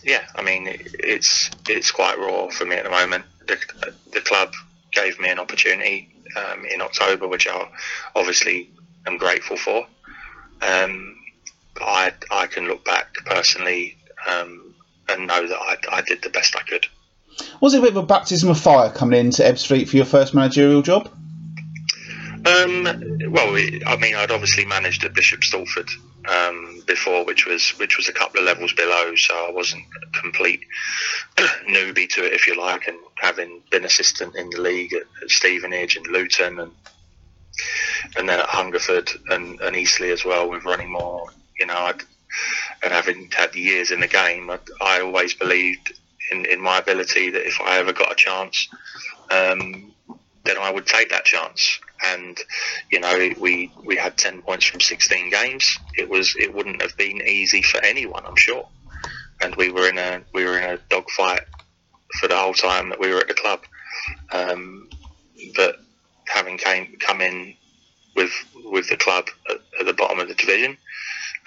yeah, 0.04 0.24
I 0.34 0.42
mean 0.42 0.66
it, 0.66 0.94
it's 1.00 1.50
it's 1.68 1.90
quite 1.90 2.18
raw 2.18 2.48
for 2.48 2.64
me 2.64 2.76
at 2.76 2.84
the 2.84 2.90
moment. 2.90 3.24
The, 3.46 3.58
the 4.12 4.20
club 4.20 4.52
gave 4.92 5.18
me 5.18 5.30
an 5.30 5.38
opportunity 5.38 6.14
um, 6.36 6.64
in 6.66 6.80
October, 6.82 7.26
which 7.26 7.48
I 7.48 7.68
obviously 8.14 8.70
am 9.06 9.16
grateful 9.16 9.56
for. 9.56 9.86
Um, 10.60 11.17
I 11.80 12.12
I 12.30 12.46
can 12.46 12.66
look 12.66 12.84
back 12.84 13.14
personally 13.26 13.96
um, 14.28 14.74
and 15.08 15.26
know 15.26 15.46
that 15.46 15.58
I, 15.58 15.76
I 15.92 16.02
did 16.02 16.22
the 16.22 16.30
best 16.30 16.56
I 16.56 16.62
could. 16.62 16.86
Was 17.60 17.74
it 17.74 17.78
a 17.78 17.82
bit 17.82 17.90
of 17.90 17.96
a 17.96 18.02
baptism 18.02 18.50
of 18.50 18.58
fire 18.58 18.90
coming 18.90 19.20
into 19.20 19.42
Ebbsfleet 19.42 19.88
for 19.88 19.96
your 19.96 20.04
first 20.04 20.34
managerial 20.34 20.82
job? 20.82 21.10
Um, 22.46 22.84
well, 23.30 23.54
I 23.86 23.96
mean, 24.00 24.14
I'd 24.14 24.30
obviously 24.30 24.64
managed 24.64 25.04
at 25.04 25.14
Bishop 25.14 25.40
Stortford 25.40 25.90
um, 26.28 26.82
before, 26.86 27.24
which 27.24 27.46
was 27.46 27.70
which 27.78 27.96
was 27.96 28.08
a 28.08 28.12
couple 28.12 28.40
of 28.40 28.46
levels 28.46 28.72
below, 28.72 29.14
so 29.16 29.34
I 29.34 29.50
wasn't 29.50 29.84
a 30.02 30.20
complete 30.20 30.60
newbie 31.68 32.08
to 32.10 32.24
it, 32.24 32.32
if 32.32 32.46
you 32.46 32.58
like. 32.58 32.86
And 32.86 32.98
having 33.16 33.62
been 33.70 33.84
assistant 33.84 34.36
in 34.36 34.50
the 34.50 34.60
league 34.60 34.94
at, 34.94 35.02
at 35.22 35.30
Stevenage 35.30 35.96
and 35.96 36.06
Luton, 36.06 36.60
and 36.60 36.72
and 38.16 38.28
then 38.28 38.40
at 38.40 38.46
Hungerford 38.46 39.10
and, 39.30 39.60
and 39.60 39.76
Eastleigh 39.76 40.12
as 40.12 40.24
well, 40.24 40.48
with 40.48 40.64
Runnymede, 40.64 41.28
you 41.58 41.66
know, 41.66 41.76
I'd, 41.76 42.02
and 42.82 42.92
having 42.92 43.30
had 43.36 43.54
years 43.54 43.90
in 43.90 44.00
the 44.00 44.06
game, 44.06 44.50
I, 44.50 44.58
I 44.80 45.00
always 45.00 45.34
believed 45.34 45.92
in, 46.30 46.44
in 46.46 46.60
my 46.60 46.78
ability 46.78 47.30
that 47.30 47.46
if 47.46 47.60
I 47.60 47.78
ever 47.78 47.92
got 47.92 48.12
a 48.12 48.14
chance, 48.14 48.68
um, 49.30 49.92
then 50.44 50.58
I 50.58 50.70
would 50.70 50.86
take 50.86 51.10
that 51.10 51.24
chance. 51.24 51.78
And 52.04 52.38
you 52.90 53.00
know, 53.00 53.30
we 53.40 53.72
we 53.84 53.96
had 53.96 54.16
ten 54.16 54.42
points 54.42 54.66
from 54.66 54.80
sixteen 54.80 55.30
games. 55.30 55.78
It 55.96 56.08
was 56.08 56.34
it 56.38 56.54
wouldn't 56.54 56.82
have 56.82 56.96
been 56.96 57.22
easy 57.26 57.62
for 57.62 57.82
anyone, 57.84 58.24
I'm 58.26 58.36
sure. 58.36 58.66
And 59.42 59.54
we 59.56 59.70
were 59.72 59.88
in 59.88 59.98
a 59.98 60.22
we 60.32 60.44
were 60.44 60.58
in 60.58 60.64
a 60.64 60.78
dogfight 60.90 61.42
for 62.20 62.28
the 62.28 62.36
whole 62.36 62.54
time 62.54 62.90
that 62.90 63.00
we 63.00 63.12
were 63.12 63.20
at 63.20 63.28
the 63.28 63.34
club. 63.34 63.60
Um, 64.32 64.88
but 65.56 65.76
having 66.28 66.56
came 66.58 66.96
come 67.00 67.20
in 67.20 67.54
with 68.16 68.32
with 68.64 68.88
the 68.88 68.96
club 68.96 69.26
at, 69.50 69.56
at 69.78 69.86
the 69.86 69.92
bottom 69.94 70.18
of 70.18 70.28
the 70.28 70.34
division, 70.34 70.76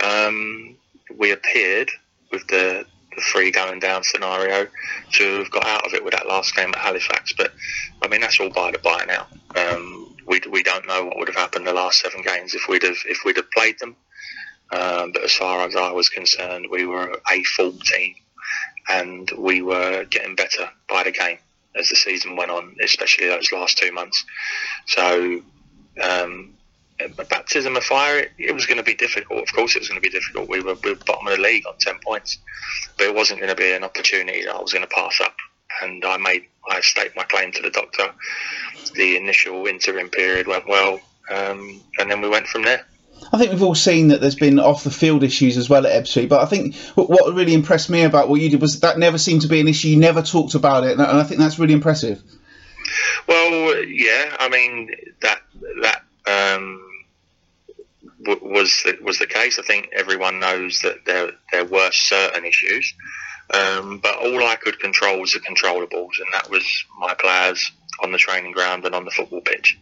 um, 0.03 0.75
we 1.17 1.31
appeared 1.31 1.91
with 2.31 2.47
the 2.47 2.85
the 3.15 3.21
three 3.21 3.51
going 3.51 3.79
down 3.79 4.03
scenario 4.03 4.67
to 5.11 5.39
have 5.39 5.51
got 5.51 5.65
out 5.65 5.85
of 5.85 5.93
it 5.93 6.03
with 6.03 6.13
that 6.13 6.27
last 6.27 6.55
game 6.55 6.69
at 6.69 6.77
Halifax. 6.77 7.33
But 7.33 7.53
I 8.01 8.07
mean, 8.07 8.21
that's 8.21 8.39
all 8.39 8.49
by 8.49 8.71
the 8.71 8.79
by 8.79 9.05
now. 9.05 9.27
Um, 9.55 10.15
we, 10.27 10.41
we 10.49 10.63
don't 10.63 10.87
know 10.87 11.05
what 11.05 11.17
would 11.17 11.27
have 11.27 11.35
happened 11.35 11.67
the 11.67 11.73
last 11.73 11.99
seven 11.99 12.21
games 12.21 12.53
if 12.53 12.67
we'd 12.69 12.83
have 12.83 12.97
if 13.05 13.19
we'd 13.25 13.37
have 13.37 13.51
played 13.51 13.79
them. 13.79 13.95
Um, 14.71 15.11
but 15.11 15.23
as 15.23 15.33
far 15.33 15.67
as 15.67 15.75
I 15.75 15.91
was 15.91 16.07
concerned, 16.07 16.67
we 16.71 16.85
were 16.85 17.19
a 17.29 17.43
full 17.43 17.73
team, 17.73 18.15
and 18.87 19.29
we 19.37 19.61
were 19.61 20.05
getting 20.05 20.35
better 20.35 20.69
by 20.87 21.03
the 21.03 21.11
game 21.11 21.39
as 21.75 21.89
the 21.89 21.95
season 21.95 22.37
went 22.37 22.51
on, 22.51 22.75
especially 22.81 23.27
those 23.27 23.51
last 23.51 23.77
two 23.77 23.91
months. 23.91 24.23
So 24.87 25.41
um, 26.01 26.53
baptism 27.09 27.75
of 27.75 27.83
fire, 27.83 28.19
it, 28.19 28.31
it 28.37 28.53
was 28.53 28.65
going 28.65 28.77
to 28.77 28.83
be 28.83 28.95
difficult. 28.95 29.43
Of 29.43 29.53
course, 29.53 29.75
it 29.75 29.79
was 29.79 29.89
going 29.89 30.01
to 30.01 30.07
be 30.07 30.15
difficult. 30.15 30.49
We 30.49 30.61
were, 30.61 30.75
we 30.83 30.93
were 30.93 30.99
bottom 31.05 31.27
of 31.27 31.37
the 31.37 31.41
league 31.41 31.65
on 31.67 31.75
10 31.79 31.99
points, 32.05 32.37
but 32.97 33.07
it 33.07 33.15
wasn't 33.15 33.39
going 33.39 33.49
to 33.49 33.55
be 33.55 33.71
an 33.71 33.83
opportunity 33.83 34.45
that 34.45 34.55
I 34.55 34.61
was 34.61 34.73
going 34.73 34.87
to 34.87 34.93
pass 34.93 35.19
up. 35.21 35.35
And 35.81 36.03
I 36.03 36.17
made, 36.17 36.43
I 36.69 36.81
staked 36.81 37.15
my 37.15 37.23
claim 37.23 37.51
to 37.53 37.61
the 37.61 37.69
doctor. 37.69 38.11
The 38.93 39.15
initial 39.15 39.65
interim 39.67 40.09
period 40.09 40.47
went 40.47 40.67
well, 40.67 40.99
um, 41.29 41.81
and 41.97 42.11
then 42.11 42.21
we 42.21 42.29
went 42.29 42.47
from 42.47 42.63
there. 42.63 42.85
I 43.31 43.37
think 43.37 43.51
we've 43.51 43.63
all 43.63 43.75
seen 43.75 44.09
that 44.09 44.19
there's 44.19 44.35
been 44.35 44.59
off 44.59 44.83
the 44.83 44.91
field 44.91 45.23
issues 45.23 45.55
as 45.57 45.69
well 45.69 45.85
at 45.85 46.03
Ebbsfleet, 46.03 46.27
but 46.27 46.41
I 46.41 46.45
think 46.45 46.75
what 46.95 47.33
really 47.33 47.53
impressed 47.53 47.89
me 47.89 48.03
about 48.03 48.29
what 48.29 48.41
you 48.41 48.49
did 48.49 48.61
was 48.61 48.79
that 48.79 48.97
never 48.97 49.17
seemed 49.17 49.43
to 49.43 49.47
be 49.47 49.59
an 49.59 49.67
issue. 49.67 49.89
You 49.89 49.97
never 49.97 50.21
talked 50.21 50.55
about 50.55 50.83
it, 50.83 50.93
and 50.93 51.01
I 51.01 51.23
think 51.23 51.39
that's 51.39 51.59
really 51.59 51.73
impressive. 51.73 52.21
Well, 53.27 53.83
yeah, 53.85 54.35
I 54.39 54.49
mean 54.49 54.89
that 55.21 55.41
that 55.81 56.03
um, 56.25 56.81
was 58.25 58.81
the, 58.85 58.97
was 59.01 59.19
the 59.19 59.27
case. 59.27 59.59
I 59.59 59.63
think 59.63 59.89
everyone 59.93 60.39
knows 60.39 60.79
that 60.83 61.05
there 61.05 61.31
there 61.51 61.65
were 61.65 61.91
certain 61.91 62.45
issues, 62.45 62.93
um, 63.53 63.99
but 63.99 64.15
all 64.17 64.43
I 64.43 64.55
could 64.55 64.79
control 64.79 65.19
was 65.19 65.33
the 65.33 65.39
controllables, 65.39 66.19
and 66.19 66.27
that 66.33 66.49
was 66.49 66.65
my 66.99 67.13
players 67.13 67.71
on 68.01 68.11
the 68.11 68.17
training 68.17 68.51
ground 68.51 68.85
and 68.85 68.95
on 68.95 69.05
the 69.05 69.11
football 69.11 69.41
pitch. 69.41 69.77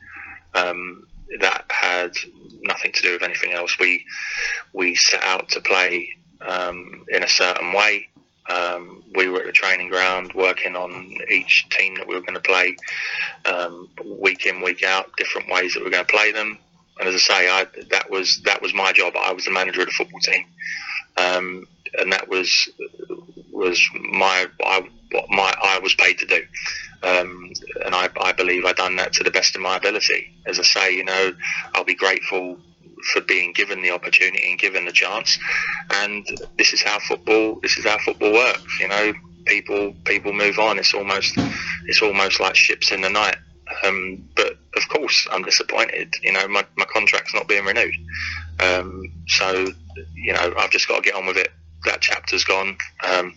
Um, 0.55 1.05
that 1.39 1.65
had 1.69 2.12
nothing 2.62 2.91
to 2.91 3.01
do 3.01 3.13
with 3.13 3.24
anything 3.24 3.51
else. 3.51 3.77
We 3.79 4.05
we 4.74 4.96
set 4.96 5.24
out 5.24 5.50
to 5.50 5.62
play 5.62 6.10
um, 6.41 7.05
in 7.10 7.24
a 7.24 7.27
certain 7.27 7.74
way. 7.74 8.08
Um, 8.50 9.03
we 9.15 9.29
were 9.29 9.41
at 9.41 9.46
the 9.46 9.51
training 9.51 9.89
ground 9.89 10.34
working 10.34 10.75
on 10.75 11.17
each 11.29 11.67
team 11.69 11.96
that 11.96 12.08
we 12.08 12.15
were 12.15 12.22
going 12.22 12.34
to 12.34 12.39
play 12.39 12.75
um, 13.46 13.89
week 14.19 14.48
in, 14.48 14.62
week 14.62 14.81
out, 14.81 15.15
different 15.17 15.51
ways 15.51 15.74
that 15.74 15.81
we 15.81 15.88
are 15.88 15.91
going 15.91 16.05
to 16.05 16.12
play 16.12 16.31
them. 16.31 16.58
And 17.00 17.10
as 17.10 17.15
I 17.15 17.20
say, 17.20 17.50
I, 17.50 17.68
that 17.91 18.10
was 18.12 18.41
that 18.46 18.62
was 18.62 18.74
my 18.74 18.94
job. 18.94 19.15
I 19.18 19.34
was 19.34 19.46
the 19.46 19.51
manager 19.51 19.82
of 19.82 19.88
the 19.88 19.94
football 19.94 20.22
team. 20.22 20.46
Um, 21.18 21.65
and 22.00 22.12
that 22.13 22.29
was 22.29 22.70
was 23.51 23.82
my 24.12 24.48
I, 24.63 24.82
what 25.12 25.25
my 25.29 25.53
I 25.63 25.79
was 25.79 25.96
paid 25.96 26.20
to 26.20 26.25
do, 26.25 26.41
um, 27.03 27.51
and 27.86 27.96
I, 27.96 28.10
I 28.22 28.34
believe 28.34 28.65
I 28.65 28.74
done 28.74 28.96
that 28.98 29.13
to 29.13 29.24
the 29.24 29.32
best 29.32 29.56
of 29.56 29.62
my 29.62 29.77
ability. 29.77 30.27
As 30.48 30.60
I 30.60 30.63
say, 30.63 30.96
you 30.96 31.03
know, 31.06 31.34
I'll 31.75 31.84
be 31.86 31.96
grateful 31.96 32.60
for 33.13 33.22
being 33.22 33.53
given 33.53 33.82
the 33.82 33.91
opportunity 33.91 34.50
and 34.50 34.60
given 34.60 34.86
the 34.86 34.91
chance, 34.91 35.38
and 35.96 36.25
this 36.58 36.74
is 36.74 36.84
how 36.84 37.00
football 37.00 37.60
this 37.63 37.77
is 37.77 37.86
how 37.86 37.98
football 38.00 38.34
works. 38.34 38.79
You 38.82 38.88
know, 38.89 39.13
people 39.48 39.94
people 40.06 40.34
move 40.34 40.60
on. 40.60 40.79
It's 40.79 40.94
almost 40.94 41.34
it's 41.88 42.01
almost 42.01 42.39
like 42.39 42.56
ships 42.56 42.91
in 42.91 43.01
the 43.01 43.10
night. 43.10 43.38
Um, 43.86 44.29
but 44.36 44.53
of 44.76 44.88
course, 44.90 45.28
I'm 45.32 45.44
disappointed. 45.44 46.14
You 46.22 46.34
know, 46.34 46.48
my, 46.48 46.66
my 46.78 46.86
contract's 46.86 47.34
not 47.34 47.48
being 47.48 47.66
renewed. 47.66 47.96
Um, 48.60 49.12
so, 49.28 49.68
you 50.16 50.34
know, 50.34 50.54
I've 50.58 50.72
just 50.72 50.88
got 50.88 50.98
to 50.98 51.02
get 51.02 51.16
on 51.16 51.26
with 51.26 51.38
it. 51.38 51.52
That 51.86 52.02
chapter's 52.02 52.44
gone. 52.44 52.78
Um, 53.08 53.34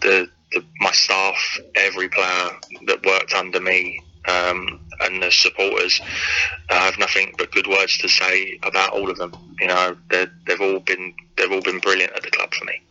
the, 0.00 0.28
the, 0.52 0.64
my 0.80 0.92
staff, 0.92 1.58
every 1.74 2.08
player 2.08 2.50
that 2.86 3.04
worked 3.04 3.32
under 3.34 3.60
me, 3.60 4.02
um, 4.28 4.80
and 5.00 5.22
the 5.22 5.30
supporters, 5.30 6.00
I 6.68 6.74
have 6.74 6.98
nothing 6.98 7.34
but 7.38 7.52
good 7.52 7.68
words 7.68 7.98
to 7.98 8.08
say 8.08 8.58
about 8.62 8.92
all 8.92 9.08
of 9.08 9.18
them. 9.18 9.32
You 9.60 9.68
know, 9.68 9.96
they've 10.08 10.60
all 10.60 10.80
been 10.80 11.14
they've 11.36 11.52
all 11.52 11.60
been 11.60 11.78
brilliant 11.78 12.12
at 12.12 12.22
the 12.22 12.30
club 12.30 12.52
for 12.52 12.64
me 12.64 12.82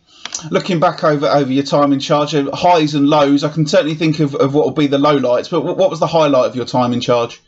looking 0.50 0.80
back 0.80 1.04
over 1.04 1.26
over 1.26 1.50
your 1.50 1.64
time 1.64 1.92
in 1.92 2.00
charge, 2.00 2.32
highs 2.32 2.94
and 2.94 3.08
lows, 3.08 3.44
I 3.44 3.48
can 3.48 3.66
certainly 3.66 3.94
think 3.94 4.20
of, 4.20 4.34
of 4.34 4.54
what 4.54 4.66
will 4.66 4.72
be 4.72 4.86
the 4.86 4.98
low 4.98 5.16
lights. 5.16 5.48
But 5.48 5.62
what 5.62 5.90
was 5.90 6.00
the 6.00 6.06
highlight 6.06 6.46
of 6.46 6.56
your 6.56 6.66
time 6.66 6.92
in 6.92 7.00
charge? 7.00 7.40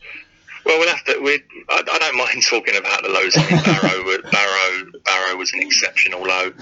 Well, 0.68 0.78
we'll 0.80 0.88
have 0.90 1.04
to. 1.04 1.18
We, 1.20 1.42
I, 1.70 1.82
I, 1.90 1.98
don't 1.98 2.18
mind 2.18 2.42
talking 2.44 2.76
about 2.76 3.02
the 3.02 3.08
lows. 3.08 3.34
I 3.38 3.50
mean, 3.50 3.62
Barrow, 3.64 4.30
Barrow, 4.30 4.92
Barrow 5.02 5.37
was 5.38 5.54
an 5.54 5.62
exceptional 5.62 6.20
low. 6.22 6.52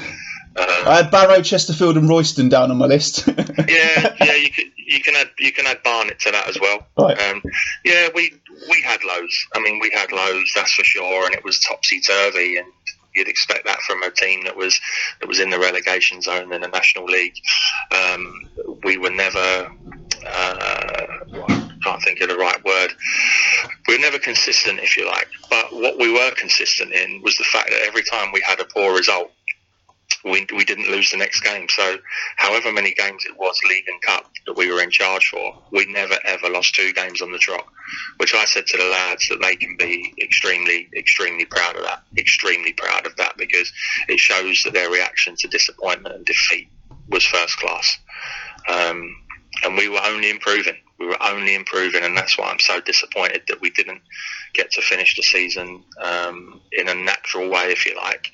Uh, 0.56 0.84
I 0.86 0.96
had 1.02 1.10
Barrow, 1.10 1.42
Chesterfield, 1.42 1.96
and 1.96 2.08
Royston 2.08 2.48
down 2.48 2.70
on 2.70 2.76
my 2.76 2.86
list. 2.86 3.26
yeah, 3.68 4.14
yeah, 4.24 4.34
you 4.36 4.50
can 4.52 4.70
you 4.76 5.00
can 5.00 5.16
add 5.16 5.30
you 5.40 5.50
can 5.52 5.66
add 5.66 5.82
Barnet 5.82 6.20
to 6.20 6.30
that 6.30 6.48
as 6.48 6.56
well. 6.60 6.86
Right. 6.96 7.20
Um, 7.20 7.42
yeah, 7.84 8.08
we 8.14 8.32
we 8.70 8.80
had 8.80 9.02
lows. 9.02 9.46
I 9.54 9.60
mean, 9.60 9.80
we 9.80 9.90
had 9.92 10.12
lows, 10.12 10.52
that's 10.54 10.72
for 10.72 10.84
sure, 10.84 11.26
and 11.26 11.34
it 11.34 11.42
was 11.42 11.58
topsy 11.58 12.00
turvy, 12.00 12.58
and 12.58 12.68
you'd 13.12 13.26
expect 13.26 13.66
that 13.66 13.80
from 13.80 14.04
a 14.04 14.10
team 14.12 14.44
that 14.44 14.56
was 14.56 14.80
that 15.20 15.26
was 15.26 15.40
in 15.40 15.50
the 15.50 15.58
relegation 15.58 16.22
zone 16.22 16.52
in 16.52 16.60
the 16.60 16.68
National 16.68 17.06
League. 17.06 17.34
Um, 17.90 18.48
we 18.84 18.98
were 18.98 19.10
never. 19.10 19.72
Uh, 20.24 21.05
can't 21.86 22.02
think 22.02 22.20
of 22.20 22.28
the 22.28 22.36
right 22.36 22.64
word. 22.64 22.92
We 23.86 23.96
were 23.96 24.00
never 24.00 24.18
consistent, 24.18 24.80
if 24.80 24.96
you 24.96 25.06
like. 25.06 25.28
But 25.48 25.72
what 25.72 25.98
we 25.98 26.12
were 26.12 26.32
consistent 26.32 26.92
in 26.92 27.22
was 27.22 27.36
the 27.36 27.44
fact 27.44 27.70
that 27.70 27.82
every 27.86 28.02
time 28.02 28.32
we 28.32 28.42
had 28.46 28.60
a 28.60 28.64
poor 28.64 28.96
result, 28.96 29.30
we, 30.24 30.46
we 30.56 30.64
didn't 30.64 30.90
lose 30.90 31.10
the 31.10 31.16
next 31.16 31.40
game. 31.40 31.66
So, 31.68 31.98
however 32.36 32.72
many 32.72 32.92
games 32.94 33.24
it 33.24 33.36
was, 33.38 33.60
League 33.68 33.86
and 33.86 34.00
Cup, 34.02 34.30
that 34.46 34.56
we 34.56 34.72
were 34.72 34.82
in 34.82 34.90
charge 34.90 35.28
for, 35.28 35.62
we 35.70 35.86
never 35.86 36.16
ever 36.24 36.48
lost 36.48 36.74
two 36.74 36.92
games 36.92 37.22
on 37.22 37.30
the 37.30 37.38
trot. 37.38 37.66
Which 38.16 38.34
I 38.34 38.44
said 38.44 38.66
to 38.66 38.76
the 38.76 38.84
lads 38.84 39.28
that 39.28 39.40
they 39.40 39.54
can 39.54 39.76
be 39.76 40.14
extremely, 40.20 40.88
extremely 40.96 41.44
proud 41.44 41.76
of 41.76 41.84
that. 41.84 42.02
Extremely 42.18 42.72
proud 42.72 43.06
of 43.06 43.14
that 43.16 43.36
because 43.36 43.72
it 44.08 44.18
shows 44.18 44.62
that 44.64 44.72
their 44.72 44.90
reaction 44.90 45.36
to 45.38 45.48
disappointment 45.48 46.16
and 46.16 46.24
defeat 46.24 46.68
was 47.08 47.24
first 47.24 47.56
class. 47.58 47.98
Um, 48.68 49.14
and 49.62 49.76
we 49.76 49.88
were 49.88 50.00
only 50.04 50.30
improving. 50.30 50.76
We 50.98 51.06
were 51.06 51.22
only 51.22 51.54
improving, 51.54 52.04
and 52.04 52.16
that's 52.16 52.38
why 52.38 52.50
I'm 52.50 52.58
so 52.58 52.80
disappointed 52.80 53.42
that 53.48 53.60
we 53.60 53.70
didn't 53.70 54.00
get 54.54 54.70
to 54.72 54.82
finish 54.82 55.14
the 55.14 55.22
season 55.22 55.84
um, 56.02 56.60
in 56.72 56.88
a 56.88 56.94
natural 56.94 57.50
way, 57.50 57.72
if 57.72 57.84
you 57.84 57.94
like 57.96 58.30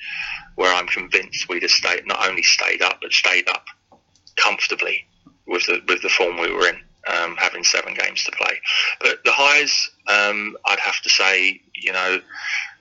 where 0.57 0.75
I'm 0.75 0.87
convinced 0.87 1.49
we'd 1.49 1.63
have 1.63 1.71
stayed, 1.71 2.07
not 2.07 2.27
only 2.27 2.43
stayed 2.43 2.83
up, 2.83 2.99
but 3.01 3.13
stayed 3.13 3.49
up 3.49 3.65
comfortably 4.37 5.07
with 5.47 5.65
the 5.67 5.81
with 5.89 6.03
the 6.03 6.09
form 6.09 6.39
we 6.39 6.53
were 6.53 6.69
in, 6.69 6.77
um, 7.09 7.37
having 7.37 7.65
seven 7.65 7.95
games 7.95 8.25
to 8.25 8.33
play. 8.33 8.61
But 9.01 9.25
the 9.25 9.33
highs, 9.33 9.91
um, 10.09 10.57
I'd 10.67 10.81
have 10.81 11.01
to 11.03 11.11
say, 11.11 11.61
you 11.75 11.93
know, 11.93 12.21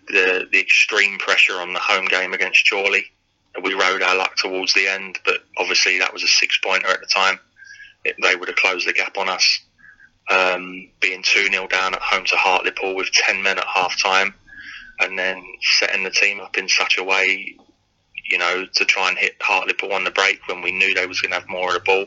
the 0.08 0.48
the 0.52 0.60
extreme 0.60 1.18
pressure 1.18 1.60
on 1.60 1.74
the 1.74 1.80
home 1.80 2.06
game 2.06 2.34
against 2.34 2.70
Chorley. 2.70 3.06
We 3.62 3.74
rode 3.74 4.02
our 4.02 4.16
luck 4.16 4.38
towards 4.38 4.74
the 4.74 4.88
end, 4.88 5.20
but 5.26 5.44
obviously 5.58 6.00
that 6.00 6.14
was 6.14 6.24
a 6.24 6.28
six 6.28 6.58
pointer 6.60 6.88
at 6.88 7.02
the 7.02 7.08
time. 7.08 7.38
It, 8.06 8.16
they 8.22 8.36
would 8.36 8.48
have 8.48 8.58
closed 8.58 8.88
the 8.88 8.94
gap 8.94 9.18
on 9.18 9.28
us. 9.28 9.60
Um, 10.32 10.88
being 11.02 11.24
2 11.24 11.50
0 11.50 11.68
down 11.68 11.94
at 11.94 12.02
home 12.02 12.24
to 12.26 12.36
Hartlepool 12.38 12.96
with 12.96 13.12
10 13.12 13.44
men 13.44 13.58
at 13.58 13.68
half 13.68 14.02
time 14.02 14.34
and 15.02 15.18
then 15.18 15.44
setting 15.78 16.04
the 16.04 16.12
team 16.12 16.40
up 16.40 16.58
in 16.58 16.70
such 16.70 16.98
a 16.98 17.04
way, 17.04 17.56
you 18.30 18.38
know, 18.38 18.66
to 18.76 18.86
try 18.86 19.10
and 19.10 19.18
hit 19.18 19.36
Hartlepool 19.42 19.92
on 19.92 20.04
the 20.04 20.12
break 20.12 20.48
when 20.48 20.62
we 20.62 20.72
knew 20.72 20.94
they 20.94 21.08
was 21.08 21.20
going 21.20 21.32
to 21.32 21.40
have 21.40 21.50
more 21.50 21.70
of 21.70 21.74
the 21.74 21.80
ball, 21.82 22.06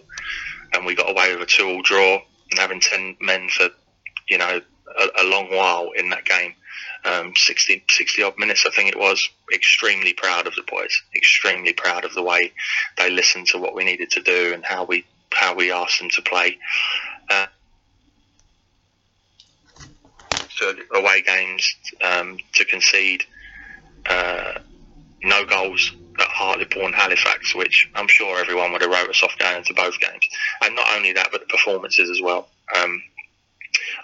and 0.72 0.86
we 0.86 0.94
got 0.94 1.10
away 1.10 1.34
with 1.34 1.42
a 1.42 1.46
two-all 1.46 1.82
draw 1.82 2.18
and 2.50 2.58
having 2.58 2.80
ten 2.80 3.16
men 3.20 3.48
for, 3.48 3.68
you 4.28 4.38
know, 4.38 4.60
a, 4.98 5.22
a 5.22 5.24
long 5.24 5.48
while 5.50 5.90
in 5.96 6.10
that 6.10 6.24
game. 6.24 6.54
Um, 7.04 7.34
60, 7.36 7.84
60 7.88 8.22
odd 8.22 8.38
minutes, 8.38 8.64
I 8.66 8.70
think 8.70 8.88
it 8.88 8.98
was. 8.98 9.28
Extremely 9.52 10.14
proud 10.14 10.46
of 10.46 10.54
the 10.54 10.62
boys. 10.62 11.02
Extremely 11.14 11.74
proud 11.74 12.04
of 12.04 12.14
the 12.14 12.22
way 12.22 12.52
they 12.96 13.10
listened 13.10 13.48
to 13.48 13.58
what 13.58 13.74
we 13.74 13.84
needed 13.84 14.10
to 14.12 14.22
do 14.22 14.52
and 14.54 14.64
how 14.64 14.84
we 14.84 15.04
how 15.32 15.54
we 15.54 15.72
asked 15.72 15.98
them 15.98 16.10
to 16.10 16.22
play. 16.22 16.58
Uh, 17.28 17.46
to 20.58 20.76
away 20.94 21.22
games 21.22 21.74
um, 22.02 22.38
to 22.54 22.64
concede 22.64 23.24
uh, 24.06 24.58
no 25.22 25.44
goals 25.44 25.92
at 26.18 26.28
Hartlepool 26.28 26.86
and 26.86 26.94
Halifax, 26.94 27.54
which 27.54 27.90
I'm 27.94 28.08
sure 28.08 28.38
everyone 28.38 28.72
would 28.72 28.82
have 28.82 28.90
wrote 28.90 29.10
us 29.10 29.22
off 29.22 29.36
going 29.38 29.56
into 29.56 29.74
both 29.74 29.98
games. 29.98 30.26
And 30.62 30.76
not 30.76 30.86
only 30.96 31.12
that, 31.12 31.28
but 31.32 31.40
the 31.40 31.46
performances 31.46 32.10
as 32.10 32.20
well. 32.22 32.48
Um, 32.76 33.02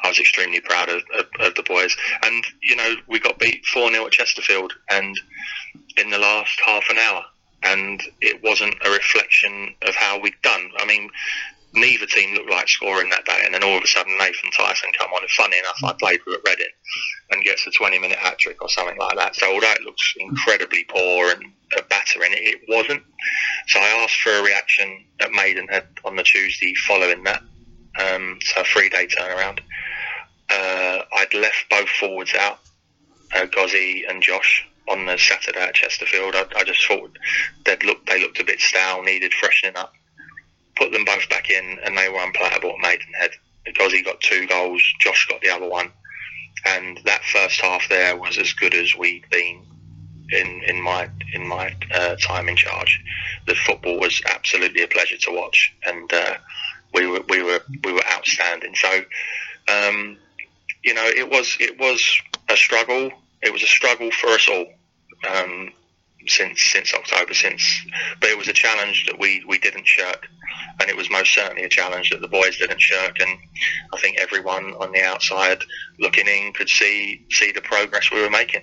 I 0.02 0.08
was 0.08 0.18
extremely 0.18 0.60
proud 0.60 0.88
of, 0.88 1.02
of, 1.18 1.26
of, 1.38 1.54
the 1.54 1.62
boys. 1.62 1.96
And, 2.22 2.44
you 2.62 2.74
know, 2.74 2.94
we 3.06 3.20
got 3.20 3.38
beat 3.38 3.64
4 3.66 3.90
0 3.90 4.06
at 4.06 4.12
Chesterfield 4.12 4.72
and 4.90 5.18
in 5.96 6.10
the 6.10 6.18
last 6.18 6.58
half 6.64 6.84
an 6.90 6.98
hour. 6.98 7.24
And 7.62 8.02
it 8.20 8.42
wasn't 8.42 8.74
a 8.84 8.90
reflection 8.90 9.74
of 9.82 9.94
how 9.94 10.18
we'd 10.18 10.40
done. 10.42 10.70
I 10.78 10.86
mean, 10.86 11.10
neither 11.72 12.06
team 12.06 12.34
looked 12.34 12.50
like 12.50 12.68
scoring 12.68 13.10
that 13.10 13.24
day. 13.24 13.40
And 13.44 13.54
then 13.54 13.62
all 13.62 13.76
of 13.76 13.82
a 13.82 13.86
sudden, 13.86 14.16
Nathan 14.18 14.50
Tyson 14.56 14.90
come 14.98 15.10
on. 15.12 15.22
And 15.22 15.30
funny 15.30 15.58
enough, 15.58 15.78
I 15.84 15.92
played 15.92 16.20
with 16.26 16.36
at 16.36 16.48
Reading 16.48 16.72
and 17.30 17.44
gets 17.44 17.66
a 17.66 17.70
20 17.70 17.98
minute 17.98 18.18
hat 18.18 18.38
trick 18.38 18.62
or 18.62 18.68
something 18.68 18.98
like 18.98 19.16
that. 19.16 19.36
So 19.36 19.52
although 19.52 19.72
it 19.72 19.82
looks 19.82 20.14
incredibly 20.18 20.84
poor 20.84 21.30
and 21.30 21.44
a 21.76 21.82
battering, 21.82 22.32
it, 22.32 22.60
wasn't. 22.68 23.02
So 23.68 23.78
I 23.80 24.02
asked 24.02 24.20
for 24.20 24.30
a 24.30 24.42
reaction 24.42 25.04
at 25.20 25.30
Maidenhead 25.32 25.86
on 26.04 26.16
the 26.16 26.22
Tuesday 26.22 26.74
following 26.74 27.24
that. 27.24 27.42
Um, 27.98 28.38
so 28.42 28.60
a 28.60 28.64
three 28.64 28.88
day 28.88 29.06
turnaround. 29.06 29.60
Uh, 30.48 31.02
I'd 31.16 31.34
left 31.34 31.66
both 31.70 31.88
forwards 31.88 32.34
out, 32.34 32.58
uh, 33.36 33.46
Gozie 33.46 34.04
and 34.08 34.20
Josh, 34.20 34.66
on 34.88 35.06
the 35.06 35.16
Saturday 35.16 35.60
at 35.60 35.74
Chesterfield. 35.74 36.34
I, 36.34 36.46
I 36.56 36.64
just 36.64 36.84
thought 36.86 37.16
look, 37.84 38.06
they 38.06 38.20
looked 38.20 38.40
a 38.40 38.44
bit 38.44 38.60
stale, 38.60 39.02
needed 39.02 39.32
freshening 39.32 39.76
up 39.76 39.92
put 40.80 40.92
them 40.92 41.04
both 41.04 41.28
back 41.28 41.50
in, 41.50 41.78
and 41.84 41.96
they 41.96 42.08
were 42.08 42.24
unplayable 42.24 42.70
at 42.70 42.78
Maidenhead 42.80 43.32
he 43.64 44.02
got 44.02 44.20
two 44.20 44.46
goals. 44.46 44.82
Josh 44.98 45.26
got 45.28 45.40
the 45.40 45.50
other 45.50 45.68
one, 45.68 45.90
and 46.66 47.00
that 47.04 47.24
first 47.24 47.60
half 47.60 47.88
there 47.88 48.16
was 48.16 48.38
as 48.38 48.52
good 48.52 48.74
as 48.74 48.96
we'd 48.96 49.28
been 49.30 49.62
in 50.30 50.62
in 50.66 50.80
my 50.80 51.08
in 51.34 51.46
my 51.46 51.74
uh, 51.94 52.16
time 52.16 52.48
in 52.48 52.56
charge. 52.56 53.00
The 53.46 53.54
football 53.54 53.98
was 53.98 54.22
absolutely 54.26 54.82
a 54.82 54.88
pleasure 54.88 55.16
to 55.16 55.32
watch, 55.32 55.72
and 55.84 56.12
uh, 56.12 56.34
we 56.94 57.06
were 57.06 57.22
we 57.28 57.42
were 57.42 57.60
we 57.84 57.92
were 57.92 58.06
outstanding. 58.12 58.74
So, 58.74 59.04
um, 59.68 60.16
you 60.82 60.94
know, 60.94 61.06
it 61.06 61.28
was 61.28 61.56
it 61.60 61.78
was 61.78 62.02
a 62.48 62.56
struggle. 62.56 63.10
It 63.42 63.52
was 63.52 63.62
a 63.62 63.66
struggle 63.66 64.10
for 64.10 64.28
us 64.28 64.48
all. 64.48 64.66
Um, 65.28 65.70
since 66.26 66.60
since 66.62 66.94
October, 66.94 67.34
since 67.34 67.86
but 68.20 68.30
it 68.30 68.38
was 68.38 68.48
a 68.48 68.52
challenge 68.52 69.06
that 69.06 69.18
we, 69.18 69.44
we 69.46 69.58
didn't 69.58 69.86
shirk, 69.86 70.28
and 70.80 70.88
it 70.88 70.96
was 70.96 71.10
most 71.10 71.34
certainly 71.34 71.64
a 71.64 71.68
challenge 71.68 72.10
that 72.10 72.20
the 72.20 72.28
boys 72.28 72.56
didn't 72.58 72.80
shirk, 72.80 73.20
and 73.20 73.30
I 73.92 73.98
think 73.98 74.18
everyone 74.18 74.74
on 74.74 74.92
the 74.92 75.02
outside 75.02 75.62
looking 75.98 76.26
in 76.26 76.52
could 76.52 76.68
see 76.68 77.26
see 77.30 77.52
the 77.52 77.62
progress 77.62 78.10
we 78.10 78.22
were 78.22 78.30
making. 78.30 78.62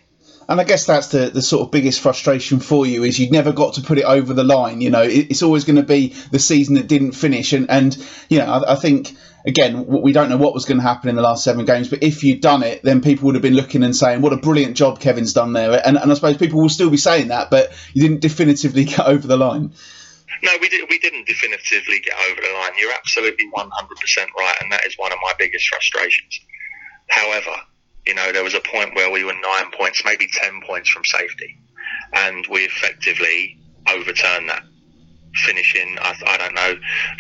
And 0.50 0.62
I 0.62 0.64
guess 0.64 0.86
that's 0.86 1.08
the, 1.08 1.30
the 1.30 1.42
sort 1.42 1.66
of 1.66 1.72
biggest 1.72 2.00
frustration 2.00 2.62
for 2.62 2.86
you 2.86 3.04
is 3.04 3.20
you 3.20 3.30
never 3.30 3.52
got 3.52 3.74
to 3.74 3.82
put 3.82 3.98
it 3.98 4.06
over 4.06 4.34
the 4.34 4.46
line. 4.46 4.80
You 4.80 4.90
know, 4.90 5.02
it, 5.02 5.30
it's 5.30 5.44
always 5.44 5.66
going 5.66 5.76
to 5.76 5.84
be 5.84 6.16
the 6.32 6.40
season 6.40 6.76
that 6.76 6.88
didn't 6.88 7.12
finish, 7.12 7.52
and 7.52 7.70
and 7.70 7.98
you 8.30 8.40
know 8.40 8.46
I, 8.46 8.74
I 8.74 8.76
think 8.76 9.16
again, 9.46 9.86
we 9.86 10.12
don't 10.12 10.30
know 10.30 10.38
what 10.38 10.54
was 10.54 10.66
going 10.66 10.78
to 10.78 10.84
happen 10.84 11.10
in 11.10 11.16
the 11.16 11.22
last 11.22 11.44
seven 11.44 11.66
games, 11.66 11.90
but 11.90 12.04
if 12.04 12.24
you'd 12.24 12.42
done 12.42 12.64
it, 12.64 12.84
then 12.84 13.02
people 13.02 13.26
would 13.26 13.36
have 13.36 13.42
been 13.42 13.56
looking 13.56 13.84
and 13.84 13.96
saying, 13.96 14.22
what 14.22 14.34
a 14.34 14.38
brilliant 14.38 14.76
job 14.76 15.00
Kevin's 15.00 15.34
done 15.34 15.54
there. 15.54 15.82
And, 15.86 15.98
and 15.98 16.12
I 16.12 16.14
suppose 16.16 16.38
people 16.38 16.62
will 16.62 16.70
still 16.70 16.90
be 16.90 16.98
saying 16.98 17.30
that, 17.30 17.50
but 17.50 17.72
you 17.94 18.02
didn't 18.02 18.22
definitively 18.22 18.84
get 18.86 19.02
over 19.02 19.28
the 19.28 19.38
line. 19.38 19.74
No, 20.44 20.52
we, 20.62 20.70
did, 20.70 20.88
we 20.90 21.00
didn't 21.00 21.26
definitively 21.26 22.00
get 22.00 22.14
over 22.30 22.42
the 22.42 22.54
line. 22.54 22.72
You're 22.78 22.94
absolutely 22.94 23.50
100% 23.56 23.68
right, 24.38 24.56
and 24.62 24.72
that 24.72 24.86
is 24.86 24.96
one 24.98 25.12
of 25.12 25.18
my 25.22 25.34
biggest 25.40 25.68
frustrations. 25.68 26.40
However, 27.10 27.56
you 28.06 28.14
know, 28.14 28.32
there 28.32 28.44
was 28.44 28.54
a 28.54 28.60
point 28.60 28.96
where 28.96 29.12
we 29.12 29.24
were 29.24 29.34
nine 29.34 29.72
points, 29.72 30.04
maybe 30.06 30.28
10 30.32 30.62
points 30.66 30.90
from 30.90 31.04
safety, 31.06 31.58
and 32.14 32.46
we 32.48 32.62
effectively 32.62 33.58
overturned 33.90 34.50
that 34.50 34.64
finishing, 35.36 35.98
I, 36.02 36.16
I, 36.26 36.38
don't 36.38 36.56
know, 36.56 36.76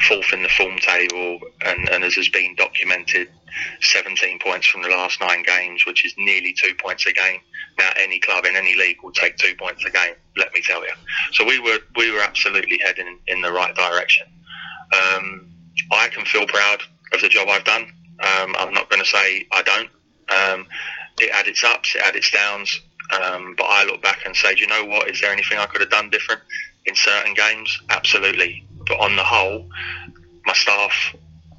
fourth 0.08 0.34
in 0.34 0.44
the 0.44 0.50
form 0.50 0.78
table, 0.78 1.40
and, 1.66 1.90
and 1.90 2.04
as 2.04 2.16
has 2.16 2.30
been 2.30 2.56
documented, 2.56 3.30
17 3.82 4.40
points 4.40 4.68
from 4.68 4.82
the 4.82 4.90
last 4.90 5.20
nine 5.22 5.44
games, 5.44 5.86
which 5.86 6.06
is 6.06 6.14
nearly 6.18 6.54
two 6.54 6.74
points 6.76 7.06
a 7.06 7.12
game. 7.12 7.40
Now, 7.78 7.90
any 7.98 8.20
club 8.20 8.46
in 8.46 8.56
any 8.56 8.76
league 8.76 8.98
will 9.04 9.12
take 9.12 9.38
two 9.38 9.56
points 9.56 9.84
a 9.86 9.90
game. 9.90 10.16
Let 10.36 10.54
me 10.54 10.62
tell 10.62 10.82
you. 10.82 10.94
So 11.32 11.46
we 11.46 11.60
were 11.60 11.80
we 11.96 12.12
were 12.12 12.22
absolutely 12.22 12.80
heading 12.84 13.20
in 13.28 13.42
the 13.42 13.52
right 13.52 13.74
direction. 13.76 14.28
Um, 14.94 15.50
I 15.92 16.10
can 16.10 16.26
feel 16.26 16.46
proud 16.48 16.82
of 17.14 17.22
the 17.22 17.30
job 17.30 17.48
I've 17.50 17.64
done. 17.64 17.84
Um, 18.20 18.56
I'm 18.58 18.74
not 18.74 18.90
going 18.90 19.02
to 19.02 19.10
say 19.10 19.48
I 19.52 19.62
don't. 19.64 19.90
Um, 20.30 20.68
it 21.20 21.32
had 21.34 21.48
its 21.48 21.64
ups, 21.64 21.96
it 21.96 22.02
had 22.02 22.16
its 22.16 22.32
downs. 22.32 22.82
Um, 23.10 23.56
but 23.58 23.64
I 23.64 23.86
look 23.86 24.02
back 24.02 24.26
and 24.26 24.36
say, 24.36 24.56
do 24.56 24.62
you 24.62 24.68
know 24.68 24.84
what? 24.84 25.10
Is 25.10 25.22
there 25.22 25.32
anything 25.32 25.58
I 25.58 25.66
could 25.66 25.80
have 25.80 25.90
done 25.90 26.10
different 26.10 26.42
in 26.88 26.96
certain 26.96 27.34
games? 27.34 27.80
Absolutely. 27.90 28.66
But 28.88 29.00
on 29.00 29.16
the 29.16 29.24
whole, 29.24 29.68
my 30.46 30.54
staff, 30.54 31.16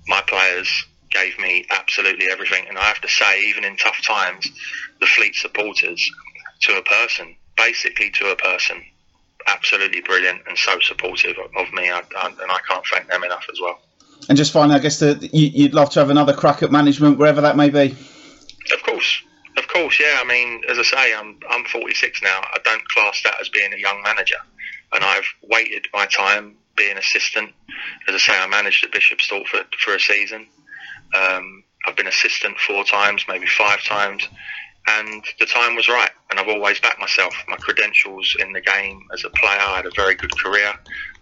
my 0.06 0.22
players 0.22 0.68
gave 1.10 1.38
me 1.38 1.66
absolutely 1.70 2.26
everything. 2.30 2.66
And 2.68 2.78
I 2.78 2.84
have 2.84 3.00
to 3.00 3.08
say, 3.08 3.40
even 3.48 3.64
in 3.64 3.76
tough 3.76 4.02
times, 4.04 4.48
the 5.00 5.06
Fleet 5.06 5.34
supporters, 5.34 6.10
to 6.62 6.76
a 6.76 6.82
person, 6.82 7.36
basically 7.56 8.10
to 8.10 8.32
a 8.32 8.36
person, 8.36 8.82
absolutely 9.46 10.00
brilliant 10.00 10.40
and 10.48 10.56
so 10.58 10.78
supportive 10.80 11.36
of 11.56 11.72
me. 11.72 11.90
I, 11.90 12.02
I, 12.16 12.26
and 12.26 12.50
I 12.50 12.58
can't 12.68 12.84
thank 12.90 13.08
them 13.08 13.24
enough 13.24 13.44
as 13.50 13.60
well. 13.60 13.80
And 14.28 14.36
just 14.36 14.52
finally, 14.52 14.76
I 14.76 14.80
guess 14.80 14.98
that 14.98 15.32
you'd 15.32 15.74
love 15.74 15.90
to 15.90 16.00
have 16.00 16.10
another 16.10 16.34
crack 16.34 16.62
at 16.62 16.72
management, 16.72 17.18
wherever 17.18 17.40
that 17.40 17.56
may 17.56 17.70
be. 17.70 17.96
Of 18.72 18.82
course, 18.82 19.22
of 19.56 19.68
course, 19.68 19.98
yeah. 20.00 20.18
I 20.20 20.24
mean, 20.24 20.62
as 20.68 20.78
I 20.78 20.82
say, 20.82 21.14
I'm 21.14 21.38
I'm 21.48 21.64
46 21.64 22.22
now. 22.22 22.40
I 22.42 22.58
don't 22.64 22.86
class 22.88 23.22
that 23.22 23.40
as 23.40 23.48
being 23.48 23.72
a 23.72 23.78
young 23.78 24.02
manager, 24.02 24.36
and 24.92 25.04
I've 25.04 25.26
waited 25.42 25.86
my 25.92 26.06
time 26.06 26.56
being 26.76 26.96
assistant. 26.96 27.50
As 28.08 28.14
I 28.14 28.18
say, 28.18 28.38
I 28.38 28.46
managed 28.46 28.84
at 28.84 28.92
Bishop 28.92 29.18
Stortford 29.18 29.74
for 29.80 29.94
a 29.94 30.00
season. 30.00 30.46
Um, 31.14 31.64
I've 31.86 31.96
been 31.96 32.06
assistant 32.06 32.58
four 32.58 32.84
times, 32.84 33.24
maybe 33.28 33.46
five 33.46 33.82
times, 33.84 34.26
and 34.86 35.24
the 35.40 35.46
time 35.46 35.74
was 35.74 35.88
right. 35.88 36.10
And 36.30 36.38
I've 36.38 36.48
always 36.48 36.80
backed 36.80 37.00
myself. 37.00 37.34
My 37.48 37.56
credentials 37.56 38.36
in 38.38 38.52
the 38.52 38.60
game 38.60 39.00
as 39.12 39.24
a 39.24 39.30
player, 39.30 39.60
I 39.60 39.76
had 39.76 39.86
a 39.86 39.90
very 39.96 40.14
good 40.14 40.36
career. 40.38 40.72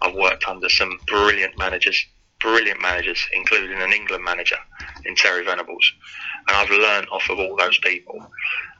I've 0.01 0.15
worked 0.15 0.47
under 0.47 0.69
some 0.69 0.99
brilliant 1.07 1.57
managers, 1.57 2.05
brilliant 2.39 2.81
managers, 2.81 3.25
including 3.33 3.81
an 3.81 3.93
England 3.93 4.23
manager 4.23 4.57
in 5.05 5.15
Terry 5.15 5.43
Venables 5.43 5.91
and 6.47 6.57
I've 6.57 6.69
learned 6.69 7.07
off 7.11 7.29
of 7.29 7.39
all 7.39 7.55
those 7.57 7.77
people. 7.79 8.25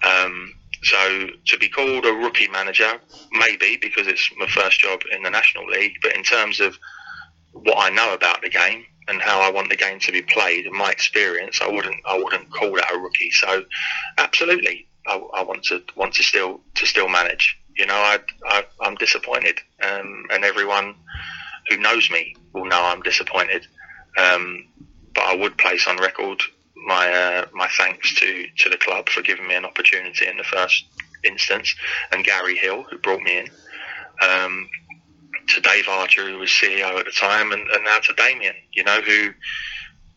Um, 0.03 0.53
so 0.88 1.27
to 1.46 1.58
be 1.58 1.70
called 1.70 2.06
a 2.06 2.13
rookie 2.13 2.48
manager, 2.48 3.00
maybe 3.32 3.77
because 3.82 4.08
it's 4.08 4.29
my 4.38 4.48
first 4.48 4.79
job 4.79 5.01
in 5.12 5.24
the 5.24 5.29
National 5.29 5.67
League, 5.67 5.98
but 6.01 6.15
in 6.15 6.24
terms 6.24 6.60
of 6.60 6.77
what 7.51 7.77
I 7.77 7.89
know 7.89 8.13
about 8.13 8.41
the 8.41 8.50
game 8.50 8.86
and 9.08 9.22
how 9.22 9.41
I 9.41 9.51
want 9.51 9.70
the 9.70 9.75
game 9.75 10.00
to 10.00 10.12
be 10.12 10.22
played 10.22 10.65
and 10.65 10.75
my 10.75 10.91
experience, 10.91 11.60
I 11.62 11.70
wouldn't 11.70 11.98
I 12.06 12.17
wouldn't 12.17 12.50
call 12.51 12.72
that 12.75 12.94
a 12.94 12.98
rookie. 12.98 13.32
So 13.32 13.63
absolutely, 14.17 14.88
I, 15.06 15.15
I 15.36 15.44
want 15.44 15.63
to 15.65 15.82
want 15.96 16.13
to 16.15 16.24
still 16.24 16.62
to 16.75 16.86
still 16.86 17.10
manage. 17.10 17.58
You 17.75 17.86
know, 17.86 17.96
I, 17.96 18.20
I 18.46 18.65
am 18.84 18.96
disappointed, 18.96 19.60
um, 19.84 20.25
and 20.32 20.44
everyone 20.44 20.96
who 21.70 21.77
knows 21.77 22.10
me 22.10 22.36
will 22.53 22.65
know 22.65 22.82
I'm 22.82 23.01
disappointed. 23.01 23.67
Um, 24.17 24.67
but 25.13 25.25
I 25.25 25.36
would 25.36 25.58
place 25.58 25.88
on 25.88 25.98
record 25.98 26.41
my 26.86 27.12
uh, 27.12 27.46
my 27.53 27.67
thanks 27.77 28.13
to 28.19 28.46
to 28.60 28.69
the 28.69 28.77
club 28.77 29.10
for 29.10 29.22
giving 29.22 29.48
me 29.48 29.55
an 29.55 29.65
opportunity 29.65 30.27
in 30.27 30.38
the 30.38 30.43
first 30.43 30.86
instance, 31.24 31.74
and 32.12 32.24
Gary 32.24 32.57
Hill 32.57 32.84
who 32.84 32.98
brought 32.98 33.22
me 33.22 33.39
in. 33.39 33.48
Um, 34.22 34.69
to 35.50 35.62
Dave 35.62 35.88
Archer, 35.88 36.29
who 36.29 36.39
was 36.39 36.50
CEO 36.50 37.00
at 37.00 37.05
the 37.05 37.12
time, 37.12 37.51
and, 37.51 37.62
and 37.69 37.84
now 37.86 38.00
to 38.00 38.13
Damien, 38.13 38.55
you 38.74 38.84
know, 38.84 38.99
who 39.02 39.30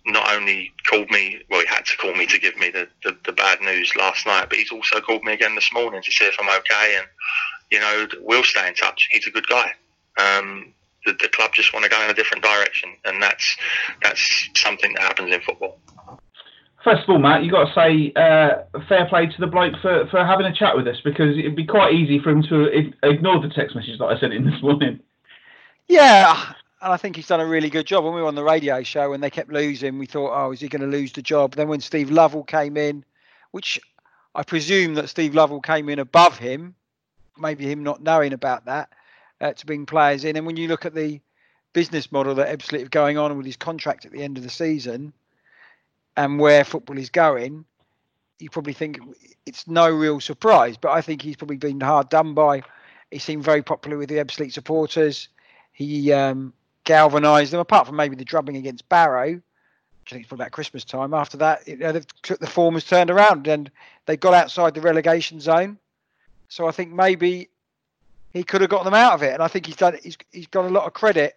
not 0.07 0.33
only 0.35 0.73
called 0.89 1.11
me, 1.11 1.41
well, 1.51 1.61
he 1.61 1.67
had 1.67 1.85
to 1.87 1.97
call 1.97 2.15
me 2.15 2.27
to 2.27 2.39
give 2.39 2.57
me 2.57 2.71
the, 2.71 2.89
the, 3.05 3.17
the, 3.25 3.33
bad 3.33 3.61
news 3.61 3.95
last 3.97 4.27
night, 4.27 4.49
but 4.49 4.59
he's 4.59 4.73
also 4.73 5.01
called 5.01 5.23
me 5.23 5.33
again 5.33 5.55
this 5.55 5.73
morning 5.73 6.03
to 6.03 6.11
see 6.11 6.25
if 6.25 6.37
I'm 6.41 6.49
okay. 6.61 6.97
And, 6.99 7.07
you 7.71 7.81
know, 7.81 8.07
we'll 8.21 8.45
stay 8.45 8.67
in 8.67 8.75
touch. 8.75 9.09
He's 9.13 9.27
a 9.27 9.31
good 9.31 9.47
guy. 9.47 9.73
Um, 10.19 10.73
the, 11.07 11.13
the 11.13 11.29
club 11.29 11.53
just 11.53 11.73
want 11.73 11.85
to 11.85 11.91
go 11.91 12.03
in 12.03 12.11
a 12.11 12.15
different 12.15 12.43
direction, 12.43 12.91
and 13.05 13.23
that's 13.23 13.57
that's 14.03 14.49
something 14.55 14.93
that 14.95 15.03
happens 15.03 15.33
in 15.33 15.41
football. 15.41 15.79
First 16.83 17.03
of 17.03 17.11
all, 17.11 17.19
Matt, 17.19 17.45
you 17.45 17.51
got 17.51 17.67
to 17.67 17.75
say 17.75 18.13
uh, 18.17 18.81
fair 18.89 19.07
play 19.07 19.27
to 19.27 19.41
the 19.41 19.47
bloke 19.47 19.75
for, 19.83 20.07
for 20.11 20.25
having 20.25 20.47
a 20.47 20.55
chat 20.55 20.75
with 20.75 20.89
us 20.89 20.97
because 21.05 21.37
it'd 21.37 21.57
be 21.57 21.67
quite 21.67 21.93
easy 21.93 22.19
for 22.19 22.31
him 22.31 22.43
to 22.45 22.93
ignore 23.03 23.41
the 23.41 23.51
text 23.51 23.77
message 23.77 23.99
that 23.99 24.07
I 24.07 24.19
sent 24.19 24.33
in 24.33 24.45
this 24.51 24.63
morning. 24.63 25.01
Yeah, 25.89 26.55
and 26.81 26.93
I 26.93 26.97
think 26.97 27.17
he's 27.17 27.27
done 27.27 27.41
a 27.41 27.47
really 27.47 27.69
good 27.69 27.87
job. 27.87 28.05
When 28.05 28.15
we 28.15 28.23
were 28.23 28.29
on 28.29 28.35
the 28.35 28.45
radio 28.45 28.83
show 28.83 29.13
and 29.13 29.23
they 29.23 29.29
kept 29.29 29.53
losing, 29.53 29.99
we 29.99 30.07
thought, 30.07 30.33
oh, 30.33 30.53
is 30.53 30.61
he 30.61 30.69
going 30.69 30.81
to 30.81 30.87
lose 30.87 31.13
the 31.13 31.21
job? 31.21 31.55
Then 31.55 31.69
when 31.69 31.81
Steve 31.81 32.11
Lovell 32.11 32.45
came 32.45 32.79
in, 32.79 33.05
which 33.51 33.79
I 34.35 34.43
presume 34.43 34.95
that 34.95 35.11
Steve 35.11 35.35
Lovell 35.35 35.61
came 35.61 35.91
in 35.91 35.99
above 35.99 36.39
him, 36.39 36.75
maybe 37.37 37.71
him 37.71 37.83
not 37.83 38.03
knowing 38.03 38.33
about 38.33 38.65
that, 38.65 38.91
uh, 39.43 39.53
to 39.53 39.67
bring 39.67 39.85
players 39.85 40.25
in. 40.25 40.37
And 40.37 40.47
when 40.47 40.57
you 40.57 40.69
look 40.69 40.87
at 40.87 40.95
the 40.95 41.21
business 41.75 42.11
model 42.11 42.35
that 42.37 42.49
Ebbsfleet 42.49 42.87
are 42.87 42.89
going 42.89 43.19
on 43.19 43.37
with 43.37 43.47
his 43.47 43.57
contract 43.57 44.07
at 44.07 44.13
the 44.13 44.23
end 44.23 44.39
of 44.39 44.45
the 44.45 44.51
season, 44.51 45.13
and 46.21 46.39
where 46.39 46.65
football 46.65 46.99
is 46.99 47.09
going, 47.09 47.65
you 48.39 48.51
probably 48.51 48.75
think 48.75 49.01
it's 49.47 49.67
no 49.67 49.89
real 49.89 50.21
surprise. 50.21 50.77
But 50.77 50.91
I 50.91 51.01
think 51.01 51.23
he's 51.23 51.37
probably 51.37 51.57
been 51.57 51.81
hard 51.81 52.11
done 52.11 52.35
by. 52.35 52.63
He 53.11 53.19
seemed 53.19 53.43
very 53.43 53.63
popular 53.63 53.97
with 53.97 54.11
the 54.11 54.17
Ebbsfleet 54.17 54.53
supporters. 54.53 55.29
He 55.73 56.13
um, 56.13 56.53
galvanised 56.85 57.55
them, 57.55 57.61
apart 57.61 57.87
from 57.87 57.97
maybe 57.97 58.17
the 58.17 58.27
drubbing 58.27 58.59
against 58.59 58.87
Barrow, 58.91 59.31
which 59.31 59.43
I 60.09 60.11
think 60.11 60.25
it's 60.25 60.29
probably 60.29 60.43
about 60.45 60.53
Christmas 60.53 60.85
time. 60.85 61.15
After 61.15 61.39
that, 61.39 61.67
you 61.67 61.79
know, 61.79 61.93
the 61.93 62.47
form 62.47 62.75
has 62.75 62.85
turned 62.85 63.11
around 63.11 63.49
and 63.49 63.71
they 64.05 64.19
got 64.19 64.35
outside 64.35 64.75
the 64.75 64.83
relegation 64.83 65.41
zone. 65.41 65.79
So 66.51 66.69
I 66.69 66.71
think 66.71 66.93
maybe 66.93 67.49
he 68.35 68.43
could 68.43 68.61
have 68.61 68.69
got 68.69 68.85
them 68.85 68.93
out 68.93 69.15
of 69.15 69.23
it. 69.23 69.33
And 69.33 69.43
I 69.43 69.49
think 69.49 69.65
he's 69.65 69.77
done. 69.77 69.97
He's 70.03 70.19
he's 70.33 70.49
got 70.49 70.67
a 70.67 70.69
lot 70.69 70.85
of 70.85 70.93
credit 70.93 71.35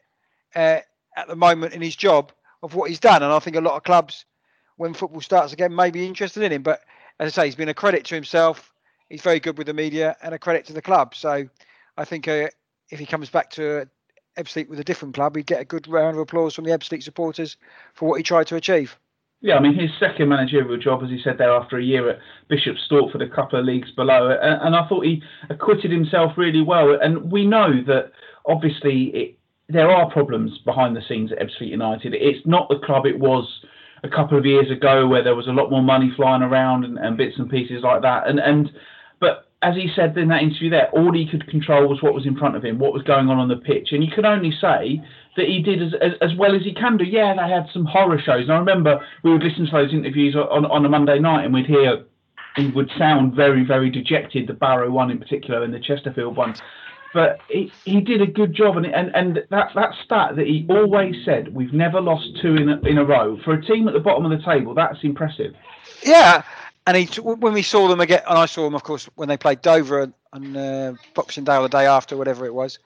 uh, 0.55 0.79
at 1.15 1.27
the 1.29 1.37
moment 1.37 1.73
in 1.73 1.81
his 1.81 1.95
job 1.95 2.33
of 2.61 2.75
what 2.75 2.89
he's 2.89 2.99
done. 2.99 3.23
And 3.23 3.31
I 3.31 3.39
think 3.39 3.55
a 3.55 3.61
lot 3.61 3.77
of 3.77 3.83
clubs 3.83 4.25
when 4.77 4.93
football 4.93 5.21
starts 5.21 5.53
again 5.53 5.75
may 5.75 5.91
be 5.91 6.05
interested 6.05 6.43
in 6.43 6.51
him. 6.51 6.63
But 6.63 6.81
as 7.19 7.37
I 7.37 7.41
say, 7.41 7.45
he's 7.47 7.55
been 7.55 7.69
a 7.69 7.73
credit 7.73 8.05
to 8.05 8.15
himself. 8.15 8.71
He's 9.09 9.21
very 9.21 9.39
good 9.39 9.57
with 9.57 9.67
the 9.67 9.73
media 9.73 10.15
and 10.21 10.33
a 10.33 10.39
credit 10.39 10.65
to 10.67 10.73
the 10.73 10.81
club. 10.81 11.15
So 11.15 11.47
I 11.97 12.05
think 12.05 12.27
uh, 12.27 12.47
if 12.89 12.99
he 12.99 13.05
comes 13.05 13.29
back 13.29 13.49
to 13.51 13.87
Ebbsfleet 14.37 14.69
with 14.69 14.79
a 14.79 14.83
different 14.83 15.13
club, 15.13 15.35
he'd 15.35 15.45
get 15.45 15.61
a 15.61 15.65
good 15.65 15.87
round 15.87 16.15
of 16.15 16.21
applause 16.21 16.55
from 16.55 16.65
the 16.65 16.71
Ebbsfleet 16.71 17.03
supporters 17.03 17.57
for 17.93 18.09
what 18.09 18.17
he 18.17 18.23
tried 18.23 18.47
to 18.47 18.55
achieve. 18.55 18.97
Yeah, 19.41 19.57
I 19.57 19.59
mean, 19.59 19.77
his 19.77 19.91
second 19.99 20.29
managerial 20.29 20.77
job, 20.77 21.03
as 21.03 21.09
he 21.09 21.19
said 21.21 21.37
there, 21.37 21.51
after 21.51 21.77
a 21.77 21.83
year 21.83 22.09
at 22.09 22.19
Bishop 22.47 22.77
Stortford, 22.89 23.21
a 23.21 23.35
couple 23.35 23.59
of 23.59 23.65
leagues 23.65 23.91
below, 23.91 24.29
and, 24.41 24.73
I 24.73 24.87
thought 24.87 25.05
he 25.05 25.21
acquitted 25.49 25.91
himself 25.91 26.37
really 26.37 26.61
well. 26.61 26.97
And 26.99 27.29
we 27.29 27.45
know 27.45 27.83
that 27.85 28.13
obviously 28.45 29.03
it, 29.07 29.37
there 29.67 29.91
are 29.91 30.09
problems 30.09 30.59
behind 30.59 30.95
the 30.95 31.01
scenes 31.01 31.33
at 31.33 31.39
Ebbsfleet 31.39 31.67
United. 31.67 32.13
It's 32.13 32.45
not 32.47 32.69
the 32.69 32.79
club 32.79 33.05
it 33.05 33.19
was 33.19 33.45
a 34.03 34.09
couple 34.09 34.37
of 34.37 34.45
years 34.45 34.69
ago 34.69 35.07
where 35.07 35.23
there 35.23 35.35
was 35.35 35.47
a 35.47 35.51
lot 35.51 35.71
more 35.71 35.81
money 35.81 36.11
flying 36.15 36.41
around 36.41 36.83
and, 36.83 36.97
and 36.97 37.17
bits 37.17 37.35
and 37.37 37.49
pieces 37.49 37.81
like 37.83 38.01
that. 38.01 38.27
And 38.27 38.39
and 38.39 38.71
but 39.19 39.47
as 39.61 39.75
he 39.75 39.89
said 39.95 40.17
in 40.17 40.27
that 40.27 40.41
interview 40.41 40.69
there, 40.69 40.89
all 40.91 41.13
he 41.13 41.25
could 41.25 41.47
control 41.47 41.87
was 41.87 42.01
what 42.01 42.13
was 42.13 42.25
in 42.25 42.37
front 42.37 42.55
of 42.55 42.63
him, 42.63 42.79
what 42.79 42.93
was 42.93 43.03
going 43.03 43.29
on 43.29 43.37
on 43.37 43.47
the 43.47 43.55
pitch, 43.55 43.89
and 43.91 44.03
you 44.03 44.11
can 44.11 44.25
only 44.25 44.51
say 44.51 45.01
that 45.37 45.47
he 45.47 45.61
did 45.61 45.81
as, 45.81 45.93
as, 46.01 46.11
as 46.21 46.37
well 46.37 46.53
as 46.53 46.63
he 46.63 46.73
can 46.73 46.97
do. 46.97 47.05
Yeah, 47.05 47.33
they 47.33 47.51
had 47.51 47.67
some 47.71 47.85
horror 47.85 48.19
shows, 48.19 48.43
and 48.43 48.51
I 48.51 48.57
remember 48.57 48.99
we 49.23 49.31
would 49.31 49.43
listen 49.43 49.65
to 49.65 49.71
those 49.71 49.93
interviews 49.93 50.35
on 50.35 50.65
on 50.65 50.85
a 50.85 50.89
Monday 50.89 51.19
night, 51.19 51.45
and 51.45 51.53
we'd 51.53 51.65
hear 51.65 52.03
he 52.57 52.67
would 52.67 52.91
sound 52.97 53.35
very 53.35 53.63
very 53.63 53.89
dejected. 53.89 54.47
The 54.47 54.53
Barrow 54.53 54.91
one 54.91 55.11
in 55.11 55.17
particular, 55.17 55.63
and 55.63 55.73
the 55.73 55.79
Chesterfield 55.79 56.35
one 56.35 56.55
but 57.13 57.39
he, 57.49 57.71
he 57.85 58.01
did 58.01 58.21
a 58.21 58.27
good 58.27 58.53
job, 58.53 58.77
and 58.77 58.85
and 58.85 59.15
and 59.15 59.43
that 59.49 59.69
that 59.75 59.93
stat 60.03 60.35
that 60.35 60.47
he 60.47 60.65
always 60.69 61.15
said 61.23 61.53
we've 61.53 61.73
never 61.73 62.01
lost 62.01 62.27
two 62.41 62.55
in 62.55 62.69
a, 62.69 62.79
in 62.81 62.97
a 62.97 63.05
row 63.05 63.37
for 63.43 63.53
a 63.53 63.61
team 63.65 63.87
at 63.87 63.93
the 63.93 63.99
bottom 63.99 64.25
of 64.25 64.37
the 64.37 64.43
table. 64.43 64.73
That's 64.73 65.03
impressive. 65.03 65.53
Yeah, 66.03 66.43
and 66.87 66.97
he 66.97 67.05
when 67.21 67.53
we 67.53 67.61
saw 67.61 67.87
them 67.87 68.01
again, 68.01 68.21
and 68.27 68.37
I 68.37 68.45
saw 68.45 68.63
them, 68.63 68.75
of 68.75 68.83
course, 68.83 69.09
when 69.15 69.29
they 69.29 69.37
played 69.37 69.61
Dover 69.61 70.11
on 70.33 70.57
uh, 70.57 70.93
Boxing 71.13 71.43
Day 71.43 71.55
or 71.55 71.63
the 71.63 71.69
day 71.69 71.85
after, 71.85 72.17
whatever 72.17 72.45
it 72.45 72.53
was. 72.53 72.79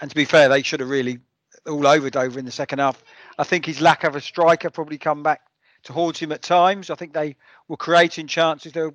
And 0.00 0.10
to 0.10 0.16
be 0.16 0.24
fair, 0.24 0.48
they 0.48 0.62
should 0.62 0.80
have 0.80 0.88
really 0.88 1.18
all 1.66 1.86
over 1.86 2.10
Dover 2.10 2.38
in 2.38 2.44
the 2.44 2.52
second 2.52 2.78
half. 2.78 3.02
I 3.38 3.44
think 3.44 3.66
his 3.66 3.80
lack 3.80 4.04
of 4.04 4.16
a 4.16 4.20
striker 4.20 4.70
probably 4.70 4.98
come 4.98 5.22
back 5.22 5.42
to 5.84 5.92
haunt 5.92 6.20
him 6.20 6.32
at 6.32 6.42
times. 6.42 6.90
I 6.90 6.94
think 6.94 7.12
they 7.12 7.36
were 7.68 7.76
creating 7.76 8.26
chances. 8.26 8.74
Were, 8.74 8.94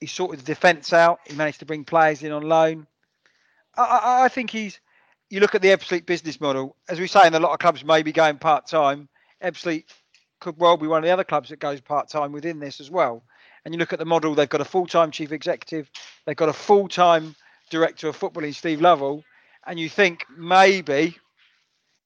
he 0.00 0.06
sorted 0.06 0.40
the 0.40 0.44
defence 0.44 0.92
out. 0.92 1.20
He 1.26 1.34
managed 1.34 1.60
to 1.60 1.66
bring 1.66 1.84
players 1.84 2.22
in 2.22 2.32
on 2.32 2.42
loan. 2.42 2.86
I, 3.76 4.24
I 4.24 4.28
think 4.28 4.50
he's. 4.50 4.80
You 5.28 5.40
look 5.40 5.56
at 5.56 5.62
the 5.62 5.68
Ebbsfleet 5.68 6.06
business 6.06 6.40
model, 6.40 6.76
as 6.88 7.00
we 7.00 7.08
say, 7.08 7.22
and 7.24 7.34
a 7.34 7.40
lot 7.40 7.52
of 7.52 7.58
clubs 7.58 7.84
may 7.84 8.02
be 8.04 8.12
going 8.12 8.38
part 8.38 8.66
time. 8.68 9.08
Ebbsfleet 9.42 9.84
could 10.38 10.56
well 10.58 10.76
be 10.76 10.86
one 10.86 10.98
of 10.98 11.04
the 11.04 11.10
other 11.10 11.24
clubs 11.24 11.48
that 11.48 11.58
goes 11.58 11.80
part 11.80 12.08
time 12.08 12.30
within 12.30 12.60
this 12.60 12.80
as 12.80 12.90
well. 12.90 13.24
And 13.64 13.74
you 13.74 13.78
look 13.80 13.92
at 13.92 13.98
the 13.98 14.04
model; 14.04 14.34
they've 14.34 14.48
got 14.48 14.60
a 14.60 14.64
full 14.64 14.86
time 14.86 15.10
chief 15.10 15.32
executive, 15.32 15.90
they've 16.24 16.36
got 16.36 16.48
a 16.48 16.52
full 16.52 16.88
time 16.88 17.34
director 17.70 18.08
of 18.08 18.16
football 18.16 18.44
in 18.44 18.52
Steve 18.52 18.80
Lovell, 18.80 19.24
and 19.66 19.80
you 19.80 19.88
think 19.88 20.24
maybe 20.36 21.16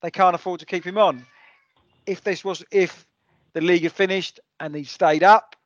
they 0.01 0.11
can't 0.11 0.35
afford 0.35 0.61
to 0.61 0.67
keep 0.67 0.85
him 0.85 0.99
on. 0.99 1.27
If 2.07 2.25
this 2.25 2.45
was 2.45 2.65
if 2.71 3.07
the 3.53 3.61
league 3.61 3.83
had 3.83 3.93
finished 3.93 4.41
and 4.59 4.75
he 4.75 4.85
stayed 4.85 5.23
up, 5.23 5.57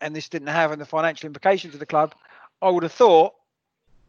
and 0.00 0.14
this 0.14 0.28
didn't 0.28 0.48
have 0.48 0.78
the 0.78 0.84
financial 0.84 1.26
implications 1.26 1.74
of 1.74 1.80
the 1.80 1.86
club, 1.86 2.14
I 2.60 2.68
would 2.68 2.82
have 2.82 2.92
thought 2.92 3.32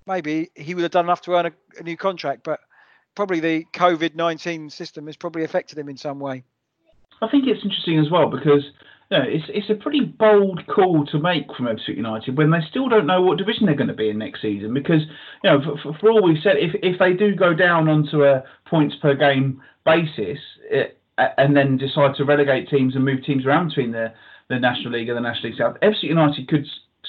maybe 0.08 0.50
he 0.56 0.74
would 0.74 0.84
have 0.84 0.91
done 0.91 1.06
enough 1.06 1.22
to 1.22 1.36
earn 1.36 1.48
a, 1.48 1.52
a 1.80 1.84
new 1.84 1.98
contract. 1.98 2.44
But 2.44 2.60
probably 3.15 3.39
the 3.39 3.65
COVID 3.74 4.15
nineteen 4.15 4.70
system 4.70 5.06
has 5.08 5.15
probably 5.15 5.44
affected 5.44 5.78
him 5.78 5.89
in 5.89 5.98
some 5.98 6.20
way. 6.20 6.44
I 7.22 7.30
think 7.30 7.46
it's 7.48 7.63
interesting 7.63 8.00
as 8.00 8.10
well 8.12 8.30
because 8.30 8.63
you 9.12 9.18
know, 9.18 9.24
it's 9.28 9.46
it's 9.50 9.70
a 9.70 9.76
pretty 9.76 10.02
bold 10.02 10.65
call 10.68 11.06
to 11.08 11.20
make 11.20 11.46
from 11.56 11.68
Ebbsfleet 11.68 11.98
United 11.98 12.38
when 12.38 12.52
they 12.52 12.62
still 12.70 12.89
don't 12.89 13.06
know 13.06 13.22
what 13.22 13.38
division 13.38 13.65
they're 13.65 13.76
going 13.76 13.88
to 13.88 13.94
be 13.94 14.10
in 14.10 14.18
next 14.18 14.41
season. 14.41 14.74
Because 14.74 15.02
you 15.44 15.50
know, 15.50 15.78
for, 15.82 15.94
for 16.00 16.12
all 16.12 16.24
we've 16.24 16.41
said, 16.41 16.58
if 16.58 16.74
if 16.82 16.98
they 17.00 17.13
do 17.13 17.36
go 17.36 17.54
down 17.54 17.88
onto 17.88 18.24
a 18.24 18.44
points 18.68 18.96
per 19.02 19.13
game 19.13 19.62
basis 19.86 20.39
eh, 20.72 20.78
it, 20.78 21.00
and 21.38 21.56
then 21.56 21.78
decide 21.78 22.15
to 22.15 22.26
relegate 22.26 22.70
teams 22.70 22.96
and 22.96 23.06
move 23.06 23.24
teams 23.24 23.46
around 23.46 23.70
between 23.70 23.91
the 23.91 24.12
the 24.50 24.60
National 24.60 24.94
League 24.94 25.10
and 25.10 25.18
the 25.18 25.22
National 25.22 25.50
League 25.50 25.60
South, 25.60 25.78
Ebbsfleet 25.82 26.04
United 26.04 26.48
could 26.48 26.65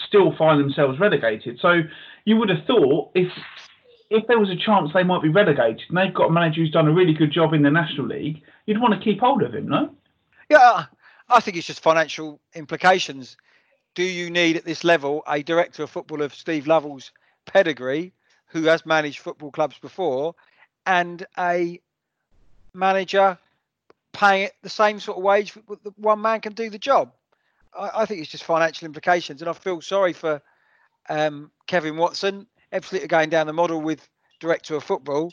still 0.07 0.35
find 0.37 0.61
themselves 0.61 0.99
relegated. 0.99 1.59
So 1.61 1.83
you 2.25 2.37
would 2.37 2.49
have 2.49 2.65
thought 2.67 3.11
if 3.15 3.33
if 4.11 4.27
there 4.29 4.39
was 4.39 4.51
a 4.51 4.57
chance 4.57 4.91
they 4.95 5.03
might 5.03 5.23
be 5.23 5.29
relegated 5.29 5.83
and 5.89 5.99
they've 5.99 6.15
got 6.15 6.27
a 6.27 6.33
manager 6.33 6.61
who's 6.61 6.71
done 6.71 6.87
a 6.87 6.93
really 6.93 7.13
good 7.13 7.33
job 7.33 7.53
in 7.53 7.63
the 7.63 7.71
National 7.71 8.07
League, 8.07 8.43
you'd 8.67 8.81
want 8.81 8.95
to 8.95 9.01
keep 9.01 9.21
hold 9.21 9.43
of 9.43 9.53
him, 9.55 9.69
no? 9.69 9.91
Yeah, 10.49 10.85
I 11.29 11.41
think 11.41 11.57
it's 11.57 11.67
just 11.67 11.81
financial 11.81 12.41
implications. 12.55 13.37
Do 13.95 14.05
you 14.05 14.31
need 14.31 14.57
at 14.57 14.65
this 14.65 14.85
level 14.85 15.25
a 15.27 15.43
director 15.43 15.83
of 15.83 15.91
football 15.91 16.23
of 16.23 16.35
Steve 16.35 16.67
Lovell's 16.67 17.11
pedigree, 17.47 18.13
who 18.47 18.65
has 18.65 18.87
managed 18.87 19.19
football 19.19 19.51
clubs 19.51 19.79
before, 19.79 20.35
and 20.87 21.27
a 21.37 21.81
manager 22.75 23.37
paying 24.13 24.45
it 24.45 24.55
the 24.63 24.69
same 24.69 25.01
sort 25.01 25.19
of 25.19 25.25
wage 25.25 25.53
one 25.97 26.21
man 26.21 26.41
can 26.41 26.53
do 26.53 26.71
the 26.71 26.79
job? 26.79 27.13
I, 27.79 28.03
I 28.03 28.07
think 28.07 28.21
it's 28.21 28.31
just 28.31 28.45
financial 28.45 28.87
implications, 28.87 29.43
and 29.43 29.49
I 29.49 29.53
feel 29.53 29.81
sorry 29.81 30.13
for 30.13 30.43
um, 31.09 31.51
Kevin 31.67 31.97
Watson. 31.97 32.47
Absolutely 32.73 33.09
going 33.09 33.31
down 33.31 33.47
the 33.47 33.53
model 33.53 33.81
with 33.81 34.09
director 34.41 34.75
of 34.75 34.85
football, 34.85 35.33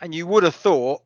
and 0.00 0.14
you 0.14 0.26
would 0.26 0.42
have 0.42 0.54
thought 0.54 1.02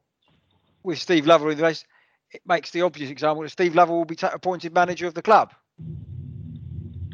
with 0.83 0.99
Steve 0.99 1.27
Lovell 1.27 1.51
in 1.51 1.59
the 1.59 1.65
race 1.65 1.85
it 2.31 2.43
makes 2.47 2.71
the 2.71 2.83
obvious 2.83 3.11
example 3.11 3.43
that 3.43 3.51
Steve 3.51 3.75
Lovell 3.75 3.97
will 3.97 4.05
be 4.05 4.17
appointed 4.23 4.75
manager 4.75 5.07
of 5.07 5.15
the 5.15 5.23
club. 5.23 5.53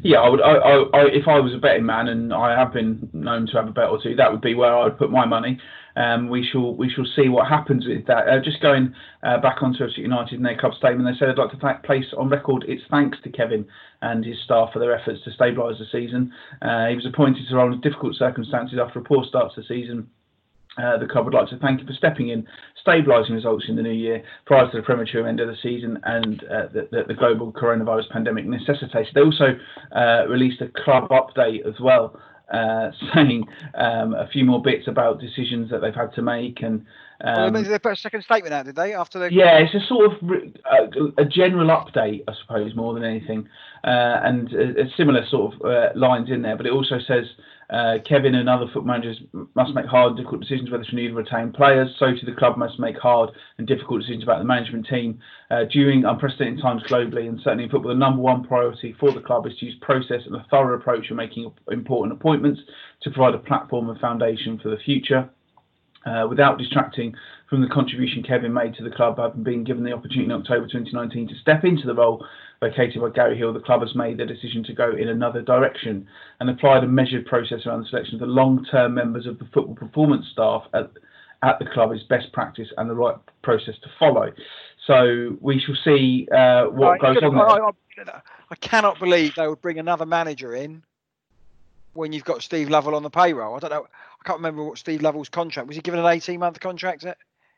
Yeah, 0.01 0.19
I 0.19 0.29
would. 0.29 0.41
I, 0.41 0.53
I, 0.53 1.05
if 1.07 1.27
I 1.27 1.39
was 1.39 1.53
a 1.53 1.57
betting 1.57 1.85
man, 1.85 2.07
and 2.07 2.33
I 2.33 2.57
have 2.57 2.73
been 2.73 3.09
known 3.13 3.47
to 3.47 3.53
have 3.53 3.67
a 3.67 3.71
bet 3.71 3.89
or 3.89 4.01
two, 4.01 4.15
that 4.15 4.31
would 4.31 4.41
be 4.41 4.53
where 4.53 4.75
I 4.75 4.83
would 4.83 4.97
put 4.97 5.09
my 5.09 5.25
money. 5.25 5.59
Um, 5.95 6.29
we 6.29 6.45
shall 6.45 6.75
we 6.75 6.89
shall 6.89 7.05
see 7.15 7.29
what 7.29 7.47
happens 7.47 7.85
with 7.87 8.05
that. 8.07 8.27
Uh, 8.27 8.39
just 8.43 8.61
going 8.61 8.93
uh, 9.23 9.39
back 9.39 9.63
onto 9.63 9.85
United 9.95 10.35
and 10.35 10.45
their 10.45 10.57
club 10.57 10.73
statement, 10.73 11.07
they 11.07 11.17
said 11.17 11.29
they'd 11.29 11.41
like 11.41 11.51
to 11.51 11.79
place 11.83 12.05
on 12.17 12.29
record 12.29 12.65
its 12.67 12.83
thanks 12.89 13.17
to 13.23 13.29
Kevin 13.29 13.65
and 14.01 14.25
his 14.25 14.37
staff 14.43 14.71
for 14.73 14.79
their 14.79 14.93
efforts 14.93 15.23
to 15.23 15.31
stabilise 15.31 15.79
the 15.79 15.85
season. 15.91 16.31
Uh, 16.61 16.87
he 16.87 16.95
was 16.95 17.05
appointed 17.05 17.47
to 17.47 17.55
role 17.55 17.71
in 17.71 17.81
difficult 17.81 18.15
circumstances 18.15 18.77
after 18.81 18.99
a 18.99 19.03
poor 19.03 19.23
start 19.25 19.53
to 19.55 19.61
the 19.61 19.67
season 19.67 20.09
uh, 20.77 20.97
the 20.97 21.07
club 21.07 21.25
would 21.25 21.33
like 21.33 21.49
to 21.49 21.57
thank 21.59 21.79
you 21.79 21.87
for 21.87 21.93
stepping 21.93 22.29
in, 22.29 22.45
stabilising 22.85 23.31
results 23.31 23.65
in 23.67 23.75
the 23.75 23.81
new 23.81 23.91
year 23.91 24.23
prior 24.45 24.69
to 24.69 24.77
the 24.77 24.83
premature 24.83 25.27
end 25.27 25.39
of 25.39 25.47
the 25.47 25.55
season 25.63 25.97
and 26.03 26.43
uh, 26.45 26.67
the, 26.73 26.87
the, 26.91 27.03
the, 27.07 27.13
global 27.13 27.51
coronavirus 27.51 28.09
pandemic 28.09 28.45
necessitated. 28.45 29.13
They 29.13 29.21
also 29.21 29.57
uh, 29.95 30.27
released 30.27 30.61
a 30.61 30.67
club 30.83 31.09
update 31.09 31.65
as 31.65 31.79
well, 31.79 32.19
saying 33.13 33.45
um, 33.75 34.13
a 34.13 34.27
few 34.31 34.45
more 34.45 34.61
bits 34.61 34.87
about 34.87 35.19
decisions 35.19 35.69
that 35.71 35.79
they've 35.81 35.95
had 35.95 36.13
to 36.15 36.21
make 36.21 36.61
and. 36.61 36.85
Um, 37.23 37.53
well, 37.53 37.63
they 37.63 37.79
put 37.79 37.93
a 37.93 37.95
second 37.95 38.23
statement 38.23 38.53
out, 38.53 38.65
did 38.65 38.75
they? 38.75 38.93
After 38.93 39.19
the 39.19 39.33
yeah, 39.33 39.57
it's 39.57 39.73
a 39.73 39.87
sort 39.87 40.11
of 40.11 40.29
a, 40.29 41.21
a 41.21 41.25
general 41.25 41.67
update, 41.67 42.23
I 42.27 42.33
suppose, 42.41 42.75
more 42.75 42.93
than 42.93 43.03
anything, 43.03 43.47
uh, 43.83 44.19
and 44.23 44.51
a, 44.53 44.81
a 44.81 44.89
similar 44.97 45.25
sort 45.29 45.53
of 45.53 45.61
uh, 45.61 45.89
lines 45.95 46.29
in 46.29 46.41
there. 46.41 46.57
But 46.57 46.65
it 46.65 46.73
also 46.73 46.99
says 47.07 47.25
uh, 47.69 47.97
Kevin 48.07 48.35
and 48.35 48.49
other 48.49 48.67
foot 48.73 48.85
managers 48.85 49.19
must 49.55 49.73
make 49.73 49.85
hard 49.85 50.17
difficult 50.17 50.41
decisions 50.41 50.69
whether 50.69 50.83
to 50.83 50.95
need 50.95 51.13
retain 51.13 51.51
players. 51.51 51.89
So 51.97 52.11
too 52.11 52.25
the 52.25 52.37
club 52.37 52.57
must 52.57 52.79
make 52.79 52.97
hard 52.97 53.31
and 53.57 53.67
difficult 53.67 54.01
decisions 54.01 54.23
about 54.23 54.39
the 54.39 54.45
management 54.45 54.87
team. 54.87 55.19
Uh, 55.49 55.63
during 55.71 56.05
unprecedented 56.05 56.61
times 56.61 56.83
globally 56.83 57.27
and 57.27 57.39
certainly 57.43 57.63
in 57.63 57.69
football, 57.69 57.89
the 57.89 57.97
number 57.97 58.21
one 58.21 58.43
priority 58.43 58.95
for 58.99 59.11
the 59.11 59.21
club 59.21 59.47
is 59.47 59.57
to 59.59 59.65
use 59.65 59.75
process 59.81 60.21
and 60.25 60.35
a 60.35 60.45
thorough 60.49 60.75
approach 60.75 61.09
in 61.09 61.15
making 61.15 61.51
important 61.71 62.13
appointments 62.13 62.61
to 63.01 63.09
provide 63.09 63.33
a 63.33 63.39
platform 63.39 63.89
and 63.89 63.99
foundation 63.99 64.59
for 64.61 64.69
the 64.69 64.77
future. 64.77 65.29
Uh, 66.05 66.27
without 66.29 66.59
distracting 66.59 67.15
from 67.49 67.61
the 67.61 67.67
contribution 67.67 68.21
Kevin 68.21 68.53
made 68.53 68.75
to 68.75 68.83
the 68.83 68.91
club, 68.91 69.17
having 69.17 69.41
been 69.41 69.63
given 69.63 69.83
the 69.83 69.91
opportunity 69.91 70.25
in 70.25 70.31
October 70.31 70.67
2019 70.67 71.27
to 71.27 71.33
step 71.41 71.63
into 71.63 71.87
the 71.87 71.95
role 71.95 72.23
vacated 72.61 73.01
by 73.01 73.09
Gary 73.09 73.35
Hill, 73.35 73.53
the 73.53 73.59
club 73.59 73.81
has 73.81 73.95
made 73.95 74.19
the 74.19 74.25
decision 74.25 74.63
to 74.65 74.73
go 74.73 74.91
in 74.91 75.07
another 75.07 75.41
direction 75.41 76.07
and 76.39 76.49
applied 76.49 76.83
a 76.83 76.87
measured 76.87 77.25
process 77.25 77.65
around 77.65 77.81
the 77.81 77.89
selection 77.89 78.15
of 78.15 78.19
the 78.19 78.27
long-term 78.27 78.93
members 78.93 79.25
of 79.25 79.39
the 79.39 79.45
football 79.45 79.73
performance 79.73 80.27
staff 80.31 80.63
at, 80.75 80.91
at 81.41 81.57
the 81.57 81.65
club 81.65 81.91
is 81.91 82.03
best 82.03 82.31
practice 82.33 82.67
and 82.77 82.87
the 82.87 82.95
right 82.95 83.17
process 83.41 83.73
to 83.81 83.89
follow. 83.97 84.31
So 84.85 85.37
we 85.41 85.59
shall 85.59 85.75
see 85.83 86.27
uh, 86.31 86.65
what 86.65 87.01
goes 87.01 87.17
on 87.23 87.33
there. 87.33 87.49
I, 87.49 87.57
I, 87.57 88.21
I 88.51 88.55
cannot 88.57 88.99
believe 88.99 89.33
they 89.35 89.47
would 89.47 89.61
bring 89.61 89.79
another 89.79 90.05
manager 90.05 90.53
in 90.53 90.83
when 91.95 92.13
you've 92.13 92.25
got 92.25 92.43
Steve 92.43 92.69
Lovell 92.69 92.95
on 92.95 93.03
the 93.03 93.09
payroll. 93.09 93.55
I 93.55 93.59
don't 93.59 93.71
know. 93.71 93.85
I 93.85 94.27
can't 94.27 94.39
remember 94.39 94.63
what 94.63 94.77
Steve 94.77 95.01
Lovell's 95.01 95.29
contract 95.29 95.67
was. 95.67 95.75
He 95.75 95.81
given 95.81 95.99
an 95.99 96.05
18 96.05 96.39
month 96.39 96.59
contract 96.59 97.05
at 97.05 97.17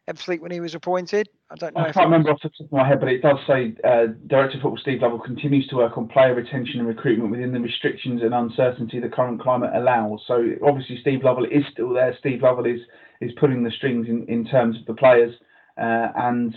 Ebbsfleet 0.09 0.39
when 0.39 0.51
he 0.51 0.61
was 0.61 0.73
appointed? 0.73 1.27
I 1.49 1.55
don't 1.55 1.75
know. 1.75 1.81
I 1.81 1.91
can't 1.91 2.05
remember 2.05 2.31
off 2.31 2.39
the 2.41 2.49
top 2.49 2.67
of 2.67 2.71
my 2.71 2.87
head, 2.87 2.99
but 2.99 3.09
it 3.09 3.21
does 3.21 3.37
say 3.45 3.75
uh, 3.83 4.07
Director 4.27 4.57
of 4.57 4.61
Football 4.61 4.77
Steve 4.81 5.01
Lovell 5.01 5.19
continues 5.19 5.67
to 5.67 5.75
work 5.75 5.97
on 5.97 6.07
player 6.07 6.33
retention 6.33 6.79
and 6.79 6.87
recruitment 6.87 7.31
within 7.31 7.51
the 7.51 7.59
restrictions 7.59 8.21
and 8.23 8.33
uncertainty 8.33 8.99
the 8.99 9.09
current 9.09 9.41
climate 9.41 9.71
allows. 9.75 10.21
So 10.25 10.51
obviously 10.65 10.97
Steve 11.01 11.23
Lovell 11.23 11.45
is 11.45 11.63
still 11.71 11.93
there. 11.93 12.15
Steve 12.19 12.41
Lovell 12.41 12.65
is 12.65 12.79
is 13.19 13.31
pulling 13.39 13.63
the 13.63 13.71
strings 13.71 14.07
in, 14.07 14.25
in 14.27 14.45
terms 14.45 14.77
of 14.77 14.85
the 14.85 14.93
players, 14.93 15.33
uh, 15.77 16.09
and 16.15 16.55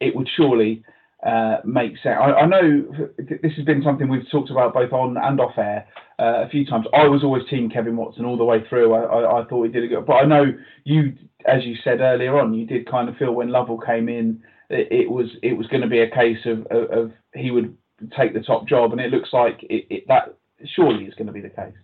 it 0.00 0.16
would 0.16 0.28
surely 0.36 0.82
uh, 1.24 1.56
make 1.64 1.92
sense. 1.98 2.16
I, 2.20 2.32
I, 2.32 2.46
know 2.46 2.86
this 3.18 3.52
has 3.56 3.64
been 3.64 3.82
something 3.82 4.08
we've 4.08 4.30
talked 4.30 4.50
about 4.50 4.72
both 4.72 4.92
on 4.92 5.16
and 5.16 5.40
off 5.40 5.58
air 5.58 5.86
uh, 6.20 6.44
a 6.44 6.48
few 6.48 6.64
times. 6.64 6.86
I 6.94 7.08
was 7.08 7.24
always 7.24 7.42
team 7.48 7.68
Kevin 7.68 7.96
Watson 7.96 8.24
all 8.24 8.36
the 8.36 8.44
way 8.44 8.64
through. 8.68 8.94
I, 8.94 9.02
I, 9.02 9.40
I, 9.40 9.44
thought 9.46 9.64
he 9.64 9.72
did 9.72 9.82
a 9.82 9.88
good, 9.88 10.06
but 10.06 10.14
I 10.14 10.24
know 10.24 10.44
you, 10.84 11.14
as 11.44 11.64
you 11.64 11.76
said 11.82 12.00
earlier 12.00 12.38
on, 12.38 12.54
you 12.54 12.66
did 12.66 12.88
kind 12.88 13.08
of 13.08 13.16
feel 13.16 13.32
when 13.32 13.48
Lovell 13.48 13.78
came 13.78 14.08
in, 14.08 14.42
it, 14.70 14.88
it 14.92 15.10
was 15.10 15.26
it 15.42 15.54
was 15.54 15.66
going 15.66 15.82
to 15.82 15.88
be 15.88 16.00
a 16.00 16.10
case 16.10 16.44
of, 16.44 16.66
of, 16.66 16.90
of, 16.90 17.12
he 17.34 17.50
would 17.50 17.76
take 18.16 18.32
the 18.32 18.40
top 18.40 18.68
job, 18.68 18.92
and 18.92 19.00
it 19.00 19.10
looks 19.10 19.32
like 19.32 19.60
it, 19.64 19.86
it, 19.90 20.08
that 20.08 20.36
surely 20.64 21.04
is 21.04 21.14
going 21.14 21.26
to 21.26 21.32
be 21.32 21.40
the 21.40 21.48
case. 21.48 21.74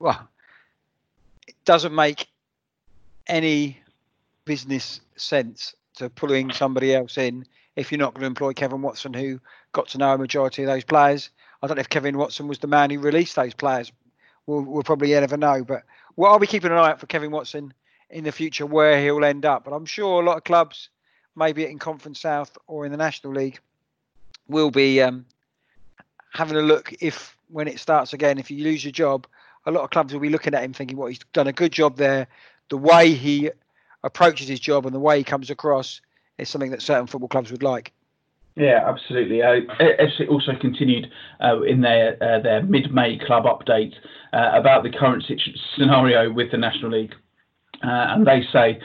Well, 0.00 0.28
it 1.46 1.54
doesn't 1.64 1.94
make 1.94 2.26
any 3.28 3.78
business 4.44 5.00
sense 5.16 5.76
to 5.94 6.10
pulling 6.10 6.50
somebody 6.50 6.94
else 6.94 7.18
in 7.18 7.44
if 7.78 7.92
you're 7.92 7.98
not 8.00 8.12
going 8.12 8.22
to 8.22 8.26
employ 8.26 8.52
Kevin 8.52 8.82
Watson, 8.82 9.14
who 9.14 9.38
got 9.70 9.86
to 9.88 9.98
know 9.98 10.12
a 10.12 10.18
majority 10.18 10.64
of 10.64 10.66
those 10.66 10.82
players. 10.82 11.30
I 11.62 11.68
don't 11.68 11.76
know 11.76 11.80
if 11.80 11.88
Kevin 11.88 12.18
Watson 12.18 12.48
was 12.48 12.58
the 12.58 12.66
man 12.66 12.90
who 12.90 12.98
released 12.98 13.36
those 13.36 13.54
players. 13.54 13.92
We'll, 14.46 14.62
we'll 14.62 14.82
probably 14.82 15.12
never 15.12 15.36
know. 15.36 15.62
But 15.62 15.84
well, 16.16 16.32
I'll 16.32 16.40
be 16.40 16.48
keeping 16.48 16.72
an 16.72 16.76
eye 16.76 16.90
out 16.90 16.98
for 16.98 17.06
Kevin 17.06 17.30
Watson 17.30 17.72
in 18.10 18.24
the 18.24 18.32
future 18.32 18.66
where 18.66 19.00
he'll 19.00 19.24
end 19.24 19.46
up. 19.46 19.64
But 19.64 19.74
I'm 19.74 19.86
sure 19.86 20.20
a 20.20 20.24
lot 20.24 20.36
of 20.36 20.42
clubs, 20.42 20.88
maybe 21.36 21.66
in 21.66 21.78
Conference 21.78 22.18
South 22.18 22.58
or 22.66 22.84
in 22.84 22.90
the 22.90 22.98
National 22.98 23.32
League, 23.32 23.60
will 24.48 24.72
be 24.72 25.00
um, 25.00 25.24
having 26.34 26.56
a 26.56 26.62
look 26.62 26.92
if 27.00 27.36
when 27.48 27.68
it 27.68 27.78
starts 27.78 28.12
again, 28.12 28.38
if 28.38 28.50
you 28.50 28.64
lose 28.64 28.84
your 28.84 28.92
job, 28.92 29.24
a 29.66 29.70
lot 29.70 29.84
of 29.84 29.90
clubs 29.90 30.12
will 30.12 30.20
be 30.20 30.30
looking 30.30 30.52
at 30.52 30.64
him 30.64 30.72
thinking, 30.72 30.96
well, 30.96 31.06
he's 31.06 31.20
done 31.32 31.46
a 31.46 31.52
good 31.52 31.72
job 31.72 31.96
there. 31.96 32.26
The 32.70 32.76
way 32.76 33.12
he 33.12 33.50
approaches 34.02 34.48
his 34.48 34.58
job 34.58 34.84
and 34.84 34.94
the 34.94 35.00
way 35.00 35.18
he 35.18 35.24
comes 35.24 35.48
across 35.48 36.00
is 36.38 36.48
something 36.48 36.70
that 36.70 36.82
certain 36.82 37.06
football 37.06 37.28
clubs 37.28 37.50
would 37.50 37.62
like. 37.62 37.92
Yeah, 38.56 38.84
absolutely. 38.88 39.40
Uh, 39.42 39.60
also 40.28 40.52
continued 40.60 41.10
uh, 41.40 41.62
in 41.62 41.80
their 41.80 42.20
uh, 42.20 42.40
their 42.40 42.62
mid-May 42.64 43.18
club 43.24 43.44
update 43.44 43.94
uh, 44.32 44.50
about 44.52 44.82
the 44.82 44.90
current 44.90 45.24
scenario 45.76 46.32
with 46.32 46.50
the 46.50 46.58
National 46.58 46.90
League, 46.90 47.14
uh, 47.84 48.14
and 48.14 48.26
they 48.26 48.42
say. 48.52 48.80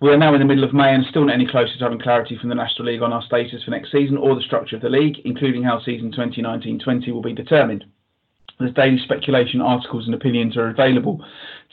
We 0.00 0.10
are 0.10 0.18
now 0.18 0.34
in 0.34 0.40
the 0.40 0.44
middle 0.44 0.64
of 0.64 0.74
May 0.74 0.92
and 0.92 1.06
still 1.08 1.24
not 1.24 1.32
any 1.32 1.46
closer 1.46 1.78
to 1.78 1.84
having 1.84 2.00
clarity 2.00 2.36
from 2.36 2.50
the 2.50 2.54
National 2.54 2.88
League 2.88 3.00
on 3.00 3.12
our 3.12 3.22
status 3.22 3.62
for 3.64 3.70
next 3.70 3.90
season 3.90 4.18
or 4.18 4.34
the 4.34 4.42
structure 4.42 4.76
of 4.76 4.82
the 4.82 4.90
league, 4.90 5.16
including 5.24 5.62
how 5.62 5.80
season 5.80 6.12
2019-20 6.12 7.10
will 7.10 7.22
be 7.22 7.32
determined. 7.32 7.86
There's 8.58 8.74
daily 8.74 8.98
speculation, 8.98 9.62
articles, 9.62 10.04
and 10.04 10.14
opinions 10.14 10.58
are 10.58 10.68
available 10.68 11.24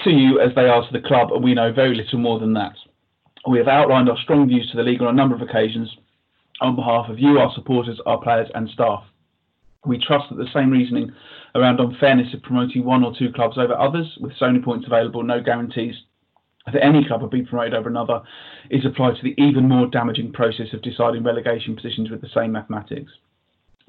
to 0.06 0.12
you 0.12 0.40
as 0.40 0.54
they 0.56 0.70
are 0.70 0.82
to 0.82 0.94
the 0.94 1.06
club, 1.06 1.34
and 1.34 1.44
we 1.44 1.56
know 1.56 1.74
very 1.74 1.96
little 1.96 2.20
more 2.20 2.40
than 2.40 2.54
that. 2.54 2.76
We 3.48 3.58
have 3.58 3.68
outlined 3.68 4.10
our 4.10 4.18
strong 4.22 4.48
views 4.48 4.70
to 4.72 4.78
the 4.78 4.84
league 4.84 5.02
on 5.02 5.08
a 5.08 5.14
number 5.14 5.36
of 5.36 5.42
occasions 5.42 5.90
on 6.60 6.76
behalf 6.76 7.10
of 7.10 7.18
you, 7.18 7.40
our 7.40 7.52
supporters, 7.56 8.00
our 8.06 8.22
players, 8.22 8.50
and 8.54 8.70
staff. 8.70 9.04
We 9.86 9.98
trust 9.98 10.30
that 10.30 10.36
the 10.36 10.52
same 10.54 10.70
reasoning 10.70 11.12
around 11.56 11.80
unfairness 11.80 12.34
of 12.36 12.44
promoting 12.44 12.86
one 12.86 13.04
or 13.04 13.14
two 13.18 13.32
clubs 13.34 13.58
over 13.58 13.74
others, 13.78 14.16
with 14.20 14.34
so 14.38 14.46
many 14.46 14.60
points 14.60 14.86
available, 14.86 15.24
no 15.24 15.42
guarantees, 15.42 15.96
that 16.72 16.84
any 16.84 17.04
club 17.06 17.22
will 17.22 17.30
be 17.30 17.42
promoted 17.42 17.74
over 17.74 17.90
another 17.90 18.22
is 18.70 18.86
applied 18.86 19.16
to 19.16 19.24
the 19.24 19.34
even 19.42 19.68
more 19.68 19.88
damaging 19.88 20.32
process 20.32 20.68
of 20.74 20.84
deciding 20.84 21.24
relegation 21.24 21.76
positions 21.76 22.12
with 22.12 22.22
the 22.22 22.30
same 22.34 22.52
mathematics. 22.52 23.12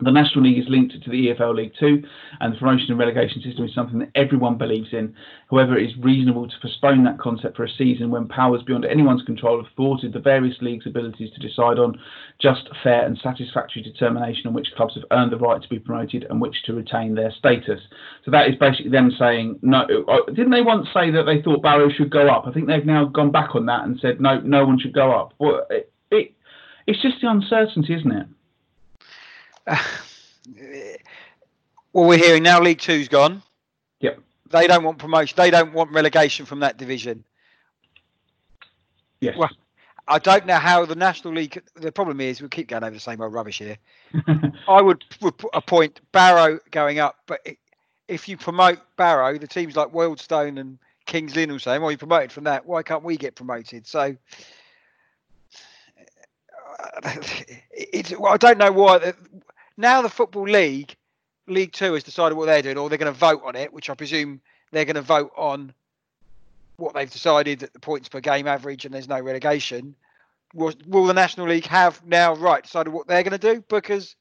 The 0.04 0.10
National 0.10 0.44
League 0.44 0.58
is 0.58 0.68
linked 0.68 0.94
to 1.02 1.10
the 1.10 1.28
EFL 1.28 1.54
League 1.54 1.72
Two, 1.78 2.02
and 2.40 2.52
the 2.52 2.58
promotion 2.58 2.90
and 2.90 2.98
relegation 2.98 3.42
system 3.42 3.64
is 3.64 3.74
something 3.74 3.98
that 4.00 4.10
everyone 4.14 4.58
believes 4.58 4.88
in. 4.92 5.14
However, 5.50 5.78
it 5.78 5.90
is 5.90 5.96
reasonable 5.98 6.48
to 6.48 6.54
postpone 6.60 7.04
that 7.04 7.18
concept 7.18 7.56
for 7.56 7.64
a 7.64 7.70
season 7.70 8.10
when 8.10 8.26
powers 8.26 8.62
beyond 8.62 8.84
anyone's 8.84 9.22
control 9.22 9.62
have 9.62 9.72
thwarted 9.74 10.12
the 10.12 10.18
various 10.18 10.56
leagues' 10.60 10.86
abilities 10.86 11.30
to 11.34 11.40
decide 11.40 11.78
on 11.78 11.98
just, 12.40 12.68
fair, 12.82 13.04
and 13.04 13.18
satisfactory 13.22 13.82
determination 13.82 14.46
on 14.46 14.54
which 14.54 14.68
clubs 14.76 14.94
have 14.94 15.04
earned 15.12 15.32
the 15.32 15.38
right 15.38 15.62
to 15.62 15.68
be 15.68 15.78
promoted 15.78 16.26
and 16.28 16.40
which 16.40 16.62
to 16.64 16.74
retain 16.74 17.14
their 17.14 17.32
status. 17.32 17.80
So 18.24 18.30
that 18.30 18.48
is 18.48 18.56
basically 18.56 18.90
them 18.90 19.12
saying 19.18 19.58
no. 19.62 19.82
Uh, 20.08 20.30
didn't 20.32 20.52
they 20.52 20.62
once 20.62 20.88
say 20.92 21.10
that 21.10 21.24
they 21.24 21.42
thought 21.42 21.62
Barrow 21.62 21.90
should 21.90 22.10
go 22.10 22.28
up? 22.28 22.46
I 22.46 22.52
think 22.52 22.66
they've 22.66 22.84
now 22.84 23.04
gone 23.04 23.30
back 23.30 23.54
on 23.54 23.66
that 23.66 23.84
and 23.84 23.98
said 24.00 24.20
no, 24.20 24.40
no 24.40 24.64
one 24.64 24.78
should 24.78 24.94
go 24.94 25.12
up. 25.12 25.34
Well, 25.38 25.66
it, 25.70 25.92
it 26.10 26.34
it's 26.86 27.00
just 27.02 27.20
the 27.20 27.30
uncertainty, 27.30 27.94
isn't 27.94 28.12
it? 28.12 28.26
well, 31.92 32.06
we're 32.06 32.18
hearing 32.18 32.42
now 32.42 32.60
League 32.60 32.78
Two's 32.78 33.08
gone. 33.08 33.42
Yep. 34.00 34.18
They 34.50 34.66
don't 34.66 34.84
want 34.84 34.98
promotion. 34.98 35.34
They 35.36 35.50
don't 35.50 35.72
want 35.72 35.90
relegation 35.92 36.46
from 36.46 36.60
that 36.60 36.76
division. 36.76 37.24
Yes. 39.20 39.36
Well, 39.36 39.50
I 40.08 40.18
don't 40.18 40.46
know 40.46 40.56
how 40.56 40.84
the 40.84 40.96
National 40.96 41.32
League. 41.32 41.62
The 41.76 41.92
problem 41.92 42.20
is 42.20 42.42
we 42.42 42.48
keep 42.48 42.68
going 42.68 42.82
over 42.82 42.92
the 42.92 43.00
same 43.00 43.20
old 43.20 43.32
rubbish 43.32 43.58
here. 43.58 43.76
I 44.68 44.82
would, 44.82 45.04
would 45.20 45.34
appoint 45.54 46.00
Barrow 46.10 46.58
going 46.70 46.98
up, 46.98 47.18
but 47.26 47.40
if 48.08 48.28
you 48.28 48.36
promote 48.36 48.80
Barrow, 48.96 49.38
the 49.38 49.46
teams 49.46 49.76
like 49.76 49.92
Wealdstone 49.92 50.60
and 50.60 50.78
Kings 51.06 51.36
Lynn 51.36 51.52
will 51.52 51.58
say, 51.58 51.78
"Well, 51.78 51.90
you 51.90 51.98
promoted 51.98 52.32
from 52.32 52.44
that. 52.44 52.66
Why 52.66 52.82
can't 52.82 53.04
we 53.04 53.16
get 53.16 53.34
promoted?" 53.36 53.86
So 53.86 54.16
it's. 57.72 58.12
Well, 58.18 58.32
I 58.32 58.36
don't 58.36 58.58
know 58.58 58.72
why 58.72 59.12
now 59.76 60.02
the 60.02 60.08
Football 60.08 60.44
League, 60.44 60.96
League 61.46 61.72
Two, 61.72 61.94
has 61.94 62.02
decided 62.02 62.36
what 62.36 62.46
they're 62.46 62.62
doing, 62.62 62.78
or 62.78 62.88
they're 62.88 62.98
going 62.98 63.12
to 63.12 63.18
vote 63.18 63.42
on 63.44 63.56
it, 63.56 63.72
which 63.72 63.90
I 63.90 63.94
presume 63.94 64.40
they're 64.70 64.84
going 64.84 64.96
to 64.96 65.02
vote 65.02 65.32
on 65.36 65.72
what 66.76 66.94
they've 66.94 67.10
decided 67.10 67.60
that 67.60 67.72
the 67.72 67.80
points 67.80 68.08
per 68.08 68.20
game 68.20 68.46
average 68.46 68.84
and 68.84 68.92
there's 68.94 69.08
no 69.08 69.20
relegation. 69.20 69.94
Will, 70.54 70.72
will 70.86 71.06
the 71.06 71.14
National 71.14 71.48
League 71.48 71.66
have 71.66 72.04
now 72.04 72.34
right 72.34 72.62
decided 72.62 72.92
what 72.92 73.06
they're 73.06 73.22
going 73.22 73.38
to 73.38 73.54
do? 73.54 73.64
Because, 73.68 74.16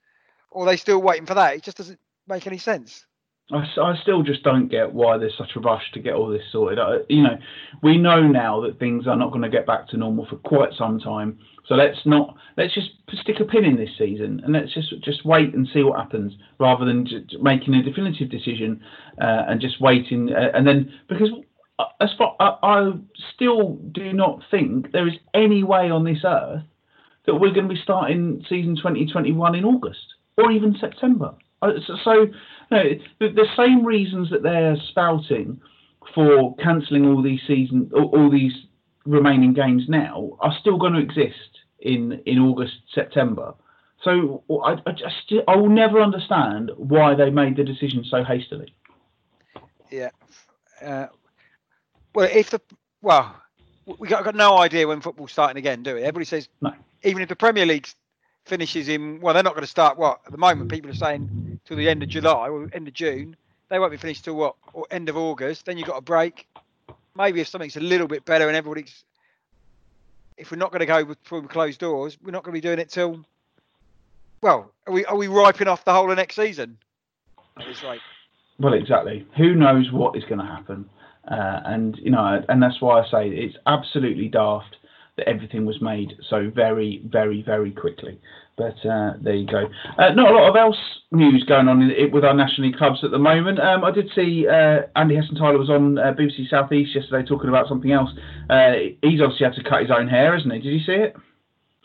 or 0.51 0.63
are 0.63 0.69
they 0.69 0.77
still 0.77 1.01
waiting 1.01 1.25
for 1.25 1.33
that? 1.33 1.55
It 1.55 1.63
just 1.63 1.77
doesn't 1.77 1.99
make 2.27 2.47
any 2.47 2.57
sense. 2.57 3.05
I, 3.51 3.65
I 3.81 3.97
still 4.01 4.23
just 4.23 4.43
don't 4.43 4.67
get 4.67 4.93
why 4.93 5.17
there's 5.17 5.37
such 5.37 5.55
a 5.55 5.59
rush 5.59 5.91
to 5.93 5.99
get 5.99 6.13
all 6.13 6.29
this 6.29 6.43
sorted. 6.51 6.79
I, 6.79 6.99
you 7.09 7.23
know, 7.23 7.37
we 7.81 7.97
know 7.97 8.21
now 8.21 8.61
that 8.61 8.79
things 8.79 9.07
are 9.07 9.15
not 9.17 9.31
going 9.31 9.41
to 9.41 9.49
get 9.49 9.65
back 9.65 9.87
to 9.89 9.97
normal 9.97 10.25
for 10.25 10.37
quite 10.37 10.73
some 10.77 10.99
time. 10.99 11.39
So 11.67 11.75
let's 11.75 11.99
not 12.05 12.35
let's 12.57 12.73
just 12.73 12.89
stick 13.21 13.39
a 13.39 13.45
pin 13.45 13.65
in 13.65 13.77
this 13.77 13.91
season 13.97 14.41
and 14.43 14.53
let's 14.53 14.73
just 14.73 14.93
just 15.03 15.25
wait 15.25 15.53
and 15.53 15.67
see 15.73 15.83
what 15.83 15.99
happens 15.99 16.33
rather 16.59 16.85
than 16.85 17.07
making 17.41 17.75
a 17.75 17.83
definitive 17.83 18.29
decision 18.29 18.81
uh, 19.21 19.43
and 19.47 19.61
just 19.61 19.79
waiting 19.79 20.33
uh, 20.33 20.51
and 20.53 20.67
then 20.67 20.91
because 21.07 21.29
uh, 21.79 21.85
as 22.01 22.09
far 22.17 22.35
I, 22.39 22.57
I 22.61 22.91
still 23.35 23.75
do 23.91 24.11
not 24.11 24.41
think 24.49 24.91
there 24.91 25.07
is 25.07 25.15
any 25.33 25.63
way 25.63 25.89
on 25.89 26.03
this 26.03 26.19
earth 26.25 26.63
that 27.25 27.35
we're 27.35 27.53
going 27.53 27.67
to 27.67 27.73
be 27.73 27.81
starting 27.81 28.43
season 28.49 28.75
2021 28.75 29.55
in 29.55 29.65
August 29.65 30.15
or 30.37 30.51
even 30.51 30.75
September. 30.79 31.33
Uh, 31.61 31.73
so, 31.85 31.95
so 32.03 32.27
no, 32.71 32.83
the, 33.19 33.29
the, 33.29 33.45
same 33.55 33.85
reasons 33.85 34.29
that 34.31 34.41
they're 34.41 34.75
spouting 34.89 35.61
for 36.15 36.55
cancelling 36.55 37.05
all 37.05 37.21
these 37.21 37.41
season, 37.45 37.91
all, 37.93 38.11
all, 38.15 38.31
these 38.31 38.53
remaining 39.05 39.53
games 39.53 39.83
now 39.87 40.37
are 40.39 40.55
still 40.59 40.77
going 40.77 40.93
to 40.93 40.99
exist 40.99 41.59
in 41.79 42.21
in 42.25 42.39
August, 42.39 42.75
September. 42.93 43.53
So 44.03 44.43
I, 44.63 44.77
I 44.85 44.91
just 44.91 45.33
I 45.47 45.55
will 45.55 45.69
never 45.69 46.01
understand 46.01 46.71
why 46.75 47.13
they 47.15 47.29
made 47.29 47.57
the 47.57 47.63
decision 47.63 48.03
so 48.03 48.23
hastily. 48.23 48.73
Yeah. 49.89 50.09
Uh, 50.81 51.07
well, 52.15 52.29
if 52.31 52.49
the 52.49 52.61
well, 53.01 53.35
we 53.99 54.07
got, 54.07 54.23
got 54.23 54.35
no 54.35 54.57
idea 54.57 54.87
when 54.87 55.01
football's 55.01 55.31
starting 55.31 55.57
again, 55.57 55.83
do 55.83 55.95
we? 55.95 56.01
Everybody 56.01 56.25
says 56.25 56.49
no. 56.61 56.73
Even 57.03 57.21
if 57.21 57.29
the 57.29 57.35
Premier 57.35 57.65
League 57.65 57.87
finishes 58.45 58.87
in 58.89 59.19
well, 59.21 59.33
they're 59.33 59.43
not 59.43 59.53
going 59.53 59.63
to 59.63 59.69
start 59.69 59.97
what 59.97 60.21
at 60.25 60.31
the 60.31 60.37
moment. 60.37 60.71
People 60.71 60.89
are 60.91 60.95
saying 60.95 61.59
till 61.65 61.77
the 61.77 61.89
end 61.89 62.01
of 62.01 62.09
July 62.09 62.49
or 62.49 62.69
end 62.73 62.87
of 62.87 62.93
June. 62.93 63.35
They 63.69 63.79
won't 63.79 63.91
be 63.91 63.97
finished 63.97 64.25
till 64.25 64.35
what 64.35 64.55
or 64.73 64.85
end 64.91 65.09
of 65.09 65.17
August. 65.17 65.65
Then 65.65 65.77
you've 65.77 65.87
got 65.87 65.97
a 65.97 66.01
break. 66.01 66.47
Maybe 67.15 67.41
if 67.41 67.47
something's 67.47 67.77
a 67.77 67.81
little 67.81 68.07
bit 68.07 68.25
better 68.25 68.47
and 68.47 68.55
everybody's, 68.55 69.03
if 70.37 70.51
we're 70.51 70.57
not 70.57 70.71
going 70.71 70.79
to 70.79 70.85
go 70.85 71.13
through 71.25 71.47
closed 71.47 71.79
doors, 71.79 72.17
we're 72.23 72.31
not 72.31 72.43
going 72.43 72.53
to 72.53 72.57
be 72.57 72.61
doing 72.61 72.79
it 72.79 72.89
till. 72.89 73.25
Well, 74.41 74.71
are 74.87 74.93
we 74.93 75.05
are 75.05 75.15
we 75.15 75.27
ripening 75.27 75.67
off 75.67 75.85
the 75.85 75.93
whole 75.93 76.09
of 76.09 76.17
next 76.17 76.35
season? 76.35 76.77
Well, 78.59 78.73
exactly. 78.73 79.27
Who 79.37 79.55
knows 79.55 79.91
what 79.91 80.15
is 80.15 80.23
going 80.23 80.39
to 80.39 80.45
happen? 80.45 80.89
Uh, 81.29 81.61
and 81.65 81.97
you 81.97 82.11
know, 82.11 82.43
and 82.49 82.61
that's 82.61 82.81
why 82.81 83.01
I 83.01 83.09
say 83.09 83.29
it's 83.29 83.55
absolutely 83.67 84.27
daft 84.27 84.77
that 85.17 85.27
everything 85.27 85.65
was 85.65 85.81
made 85.81 86.13
so 86.29 86.49
very, 86.53 87.01
very, 87.05 87.43
very 87.43 87.71
quickly. 87.71 88.19
But 88.57 88.85
uh, 88.85 89.13
there 89.21 89.35
you 89.35 89.47
go. 89.47 89.67
Uh, 89.97 90.09
not 90.13 90.31
a 90.31 90.35
lot 90.35 90.49
of 90.49 90.55
else 90.55 90.77
news 91.11 91.43
going 91.43 91.67
on 91.67 91.81
in, 91.81 92.11
with 92.11 92.23
our 92.23 92.33
National 92.33 92.67
League 92.67 92.77
clubs 92.77 93.03
at 93.03 93.11
the 93.11 93.19
moment. 93.19 93.59
Um, 93.59 93.83
I 93.83 93.91
did 93.91 94.09
see 94.15 94.47
uh, 94.47 94.81
Andy 94.95 95.15
Hessenthaler 95.15 95.57
was 95.57 95.69
on 95.69 95.97
uh, 95.97 96.13
BBC 96.13 96.49
South 96.49 96.71
East 96.71 96.95
yesterday 96.95 97.27
talking 97.27 97.49
about 97.49 97.67
something 97.67 97.91
else. 97.91 98.09
Uh, 98.49 98.73
he's 99.01 99.21
obviously 99.21 99.45
had 99.45 99.55
to 99.55 99.63
cut 99.63 99.81
his 99.81 99.91
own 99.91 100.07
hair, 100.07 100.33
hasn't 100.33 100.53
he? 100.53 100.59
Did 100.59 100.73
you 100.73 100.85
see 100.85 100.93
it? 100.93 101.15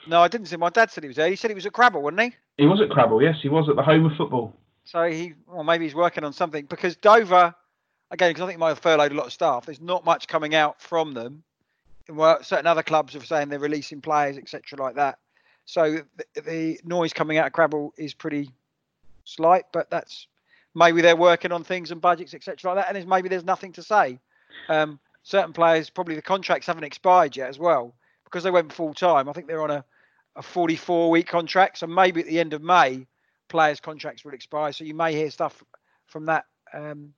No, 0.06 0.20
I 0.20 0.28
didn't 0.28 0.46
see. 0.46 0.56
My 0.56 0.70
dad 0.70 0.90
said 0.90 1.02
he 1.02 1.08
was 1.08 1.16
there. 1.16 1.28
He 1.28 1.36
said 1.36 1.50
he 1.50 1.54
was 1.54 1.66
at 1.66 1.72
Crabble, 1.72 2.02
wasn't 2.02 2.20
he? 2.20 2.32
He 2.58 2.66
was 2.66 2.80
at 2.80 2.90
Crabble. 2.90 3.22
Yes, 3.22 3.36
he 3.42 3.48
was 3.48 3.68
at 3.68 3.76
the 3.76 3.82
home 3.82 4.06
of 4.06 4.16
football. 4.16 4.54
So 4.84 5.08
he, 5.08 5.34
well, 5.48 5.64
maybe 5.64 5.84
he's 5.84 5.96
working 5.96 6.22
on 6.22 6.32
something 6.32 6.66
because 6.66 6.94
Dover, 6.96 7.54
again, 8.12 8.30
because 8.30 8.42
I 8.42 8.46
think 8.46 8.58
he 8.58 8.60
might 8.60 8.68
have 8.68 8.78
furloughed 8.78 9.10
a 9.12 9.16
lot 9.16 9.26
of 9.26 9.32
staff. 9.32 9.66
There's 9.66 9.80
not 9.80 10.04
much 10.04 10.28
coming 10.28 10.54
out 10.54 10.80
from 10.80 11.12
them 11.12 11.42
well, 12.08 12.42
certain 12.42 12.66
other 12.66 12.82
clubs 12.82 13.14
are 13.16 13.24
saying 13.24 13.48
they're 13.48 13.58
releasing 13.58 14.00
players, 14.00 14.38
etc., 14.38 14.78
like 14.78 14.94
that. 14.96 15.18
So 15.64 15.98
the, 16.16 16.40
the, 16.40 16.80
noise 16.84 17.12
coming 17.12 17.38
out 17.38 17.46
of 17.46 17.52
Crabble 17.52 17.90
is 17.96 18.14
pretty 18.14 18.50
slight, 19.24 19.64
but 19.72 19.90
that's 19.90 20.28
maybe 20.74 21.00
they're 21.00 21.16
working 21.16 21.50
on 21.50 21.64
things 21.64 21.90
and 21.90 22.00
budgets, 22.00 22.34
etc., 22.34 22.74
like 22.74 22.86
that. 22.86 22.94
And 22.94 23.08
maybe 23.08 23.28
there's 23.28 23.44
nothing 23.44 23.72
to 23.72 23.82
say. 23.82 24.20
Um, 24.68 25.00
certain 25.22 25.52
players, 25.52 25.90
probably 25.90 26.14
the 26.14 26.22
contracts 26.22 26.68
haven't 26.68 26.84
expired 26.84 27.36
yet 27.36 27.48
as 27.48 27.58
well 27.58 27.94
because 28.24 28.44
they 28.44 28.50
went 28.50 28.72
full 28.72 28.94
time. 28.94 29.28
I 29.28 29.32
think 29.32 29.48
they're 29.48 29.62
on 29.62 29.70
a, 29.70 29.84
a 30.36 30.42
44 30.42 31.10
week 31.10 31.26
contract, 31.26 31.78
so 31.78 31.86
maybe 31.86 32.20
at 32.20 32.26
the 32.26 32.38
end 32.38 32.52
of 32.52 32.62
May, 32.62 33.06
players' 33.48 33.80
contracts 33.80 34.24
will 34.24 34.34
expire. 34.34 34.72
So 34.72 34.84
you 34.84 34.94
may 34.94 35.12
hear 35.12 35.30
stuff 35.30 35.64
from 36.06 36.26
that 36.26 36.44
um, 36.72 37.12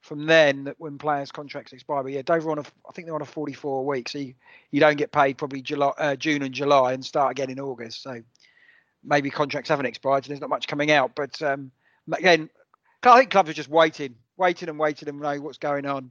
from 0.00 0.26
then 0.26 0.64
that 0.64 0.76
when 0.78 0.98
players' 0.98 1.30
contracts 1.30 1.72
expire. 1.72 2.02
But 2.02 2.12
yeah, 2.12 2.22
Dover 2.22 2.50
on 2.50 2.58
a, 2.58 2.64
I 2.88 2.92
think 2.92 3.06
they're 3.06 3.14
on 3.14 3.22
a 3.22 3.26
44 3.26 3.84
week, 3.84 4.08
so 4.08 4.18
you, 4.18 4.34
you 4.70 4.80
don't 4.80 4.96
get 4.96 5.12
paid 5.12 5.38
probably 5.38 5.60
July, 5.60 5.92
uh, 5.98 6.16
June 6.16 6.42
and 6.42 6.54
July, 6.54 6.92
and 6.92 7.04
start 7.04 7.32
again 7.32 7.50
in 7.50 7.60
August. 7.60 8.02
So 8.02 8.22
maybe 9.04 9.30
contracts 9.30 9.68
haven't 9.68 9.86
expired, 9.86 10.24
so 10.24 10.28
there's 10.28 10.40
not 10.40 10.50
much 10.50 10.66
coming 10.66 10.90
out. 10.90 11.12
But 11.14 11.40
um, 11.42 11.70
again, 12.12 12.48
I 13.02 13.18
think 13.18 13.30
clubs 13.30 13.50
are 13.50 13.54
just 13.54 13.68
waiting, 13.68 14.14
waiting 14.36 14.68
and 14.68 14.78
waiting 14.78 15.08
and 15.08 15.20
know 15.20 15.40
what's 15.40 15.58
going 15.58 15.86
on. 15.86 16.10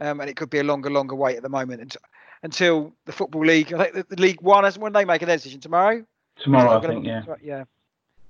Um, 0.00 0.20
and 0.20 0.30
it 0.30 0.36
could 0.36 0.50
be 0.50 0.58
a 0.58 0.64
longer, 0.64 0.90
longer 0.90 1.16
wait 1.16 1.36
at 1.36 1.42
the 1.42 1.48
moment 1.48 1.80
until, 1.80 2.02
until 2.44 2.92
the 3.04 3.12
football 3.12 3.44
league. 3.44 3.72
I 3.72 3.84
think 3.84 3.94
the, 3.94 4.14
the 4.14 4.22
League 4.22 4.40
One 4.40 4.62
has 4.64 4.78
when 4.78 4.92
they 4.92 5.04
make 5.04 5.22
a 5.22 5.26
decision 5.26 5.60
tomorrow. 5.60 6.04
Tomorrow, 6.36 6.78
I 6.78 6.86
think, 6.86 7.04
yeah. 7.04 7.24
Yeah, 7.42 7.58
and 7.58 7.66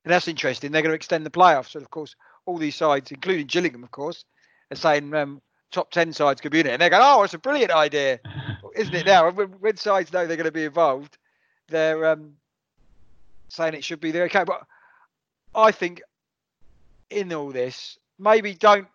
that's 0.05 0.29
interesting. 0.29 0.73
They're 0.73 0.81
going 0.81 0.93
to 0.93 0.97
extend 0.97 1.27
the 1.27 1.31
playoffs, 1.31 1.73
so 1.73 1.81
of 1.81 1.91
course 1.91 2.17
all 2.47 2.57
these 2.57 2.77
sides, 2.77 3.11
including 3.11 3.47
Gillingham, 3.47 3.85
of 3.85 3.91
course, 3.91 4.25
are 4.71 4.77
saying 4.77 5.15
um, 5.15 5.41
top 5.71 5.91
10 5.91 6.13
sides 6.13 6.41
could 6.41 6.53
be 6.53 6.61
in 6.61 6.67
it. 6.67 6.73
And 6.73 6.83
they're 6.83 6.91
going, 6.91 7.03
oh, 7.05 7.23
it's 7.23 7.35
a 7.35 7.39
brilliant 7.39 7.73
idea, 7.73 8.21
isn't 8.75 8.95
it 8.95 9.07
now? 9.07 9.31
When, 9.31 9.49
when, 9.49 9.77
sides 9.77 10.13
know 10.13 10.27
they're 10.27 10.37
going 10.37 10.45
to 10.47 10.53
be 10.53 10.65
involved, 10.65 11.19
they're 11.69 12.07
um, 12.07 12.35
saying 13.49 13.75
it 13.75 13.85
should 13.85 14.01
be 14.01 14.11
there. 14.11 14.25
Okay, 14.25 14.45
but 14.45 14.63
I 15.55 15.71
think 15.73 16.03
in 17.11 17.33
all 17.33 17.51
this, 17.51 17.99
maybe 18.19 18.55
don't, 18.55 18.89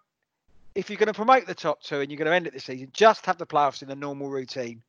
if 0.76 0.90
you're 0.90 0.98
going 0.98 1.08
to 1.08 1.14
promote 1.14 1.46
the 1.46 1.56
top 1.56 1.82
two 1.82 2.00
and 2.00 2.12
you're 2.12 2.18
going 2.18 2.30
to 2.30 2.36
end 2.36 2.48
it 2.48 2.54
this 2.54 2.66
season, 2.66 2.90
just 2.94 3.26
have 3.26 3.38
the 3.38 3.46
playoffs 3.46 3.82
in 3.82 3.88
the 3.88 3.96
normal 3.96 4.30
routine. 4.30 4.82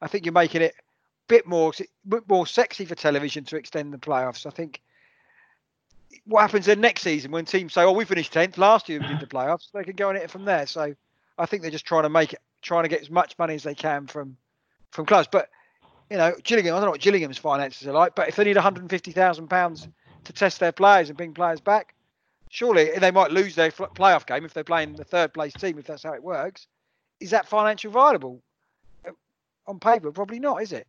I 0.00 0.08
think 0.08 0.24
you're 0.24 0.32
making 0.32 0.62
it 0.62 0.74
a 0.76 0.82
bit 1.28 1.46
more, 1.46 1.72
bit 2.08 2.28
more 2.28 2.46
sexy 2.46 2.84
for 2.84 2.94
television 2.94 3.44
to 3.46 3.56
extend 3.56 3.92
the 3.92 3.98
playoffs. 3.98 4.46
I 4.46 4.50
think 4.50 4.80
what 6.26 6.42
happens 6.42 6.66
then 6.66 6.80
next 6.80 7.02
season 7.02 7.30
when 7.30 7.44
teams 7.44 7.72
say, 7.72 7.82
"Oh, 7.82 7.92
we 7.92 8.04
finished 8.04 8.32
tenth 8.32 8.58
last 8.58 8.88
year, 8.88 9.00
we 9.00 9.06
did 9.06 9.20
the 9.20 9.26
playoffs," 9.26 9.70
they 9.72 9.84
can 9.84 9.96
go 9.96 10.08
and 10.08 10.18
hit 10.18 10.24
it 10.24 10.30
from 10.30 10.44
there. 10.44 10.66
So 10.66 10.94
I 11.38 11.46
think 11.46 11.62
they're 11.62 11.70
just 11.70 11.86
trying 11.86 12.04
to 12.04 12.08
make 12.08 12.32
it, 12.32 12.40
trying 12.62 12.84
to 12.84 12.88
get 12.88 13.00
as 13.00 13.10
much 13.10 13.38
money 13.38 13.54
as 13.54 13.62
they 13.62 13.74
can 13.74 14.06
from 14.06 14.36
from 14.90 15.06
clubs. 15.06 15.28
But 15.30 15.48
you 16.10 16.16
know, 16.16 16.34
Gillingham, 16.42 16.74
I 16.74 16.78
don't 16.78 16.86
know 16.86 16.90
what 16.92 17.00
Gillingham's 17.00 17.38
finances 17.38 17.86
are 17.88 17.92
like, 17.92 18.14
but 18.14 18.28
if 18.28 18.36
they 18.36 18.44
need 18.44 18.56
150,000 18.56 19.48
pounds 19.48 19.88
to 20.24 20.32
test 20.32 20.60
their 20.60 20.72
players 20.72 21.08
and 21.08 21.16
bring 21.16 21.32
players 21.32 21.60
back, 21.60 21.94
surely 22.50 22.90
they 22.98 23.10
might 23.10 23.30
lose 23.30 23.54
their 23.54 23.70
playoff 23.70 24.26
game 24.26 24.44
if 24.44 24.52
they're 24.52 24.62
playing 24.62 24.94
the 24.94 25.04
third 25.04 25.32
place 25.32 25.54
team. 25.54 25.78
If 25.78 25.86
that's 25.86 26.02
how 26.02 26.12
it 26.12 26.22
works, 26.22 26.66
is 27.20 27.30
that 27.30 27.48
financial 27.48 27.90
viable? 27.90 28.42
on 29.66 29.78
paper, 29.78 30.10
probably 30.12 30.38
not, 30.38 30.62
is 30.62 30.72
it? 30.72 30.86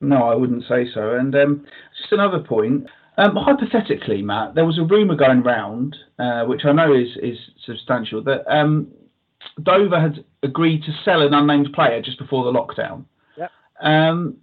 No, 0.00 0.24
I 0.24 0.34
wouldn't 0.34 0.64
say 0.68 0.86
so. 0.92 1.14
And 1.14 1.34
um, 1.34 1.66
just 1.98 2.12
another 2.12 2.40
point. 2.40 2.88
Um, 3.16 3.36
hypothetically, 3.36 4.22
Matt, 4.22 4.54
there 4.54 4.64
was 4.64 4.78
a 4.78 4.82
rumor 4.82 5.14
going 5.14 5.42
round, 5.42 5.96
uh, 6.18 6.44
which 6.44 6.64
I 6.64 6.72
know 6.72 6.92
is 6.92 7.16
is 7.22 7.38
substantial, 7.64 8.22
that 8.24 8.44
um, 8.52 8.88
Dover 9.62 10.00
had 10.00 10.24
agreed 10.42 10.82
to 10.84 10.92
sell 11.04 11.22
an 11.22 11.32
unnamed 11.32 11.72
player 11.72 12.02
just 12.02 12.18
before 12.18 12.44
the 12.44 12.52
lockdown. 12.52 13.04
Yep. 13.36 13.52
Um, 13.80 14.36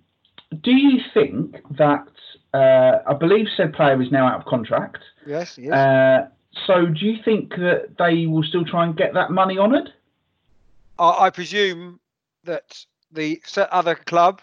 do 0.63 0.71
you 0.71 1.01
think 1.13 1.57
that 1.77 2.07
uh, 2.53 2.99
I 3.07 3.13
believe 3.13 3.47
said 3.55 3.73
player 3.73 4.01
is 4.01 4.11
now 4.11 4.27
out 4.27 4.39
of 4.39 4.45
contract? 4.45 4.99
Yes, 5.25 5.57
yes. 5.57 5.73
Uh, 5.73 6.27
so 6.65 6.85
do 6.85 7.05
you 7.05 7.21
think 7.23 7.55
that 7.55 7.97
they 7.97 8.25
will 8.25 8.43
still 8.43 8.65
try 8.65 8.85
and 8.85 8.95
get 8.95 9.13
that 9.13 9.31
money 9.31 9.57
honoured? 9.57 9.93
I, 10.99 11.25
I, 11.25 11.29
presume 11.29 11.99
that 12.43 12.85
the 13.11 13.41
other 13.71 13.95
club 13.95 14.41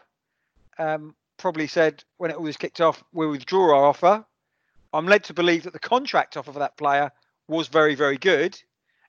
um, 0.78 1.14
probably 1.38 1.66
said 1.66 2.04
when 2.18 2.30
it 2.30 2.36
all 2.36 2.44
this 2.44 2.56
kicked 2.56 2.80
off, 2.80 3.02
we'll 3.12 3.30
withdraw 3.30 3.76
our 3.76 3.86
offer. 3.86 4.24
I'm 4.92 5.06
led 5.06 5.24
to 5.24 5.34
believe 5.34 5.64
that 5.64 5.72
the 5.72 5.78
contract 5.78 6.36
offer 6.36 6.52
for 6.52 6.58
that 6.58 6.76
player 6.76 7.10
was 7.46 7.68
very, 7.68 7.94
very 7.94 8.18
good, 8.18 8.60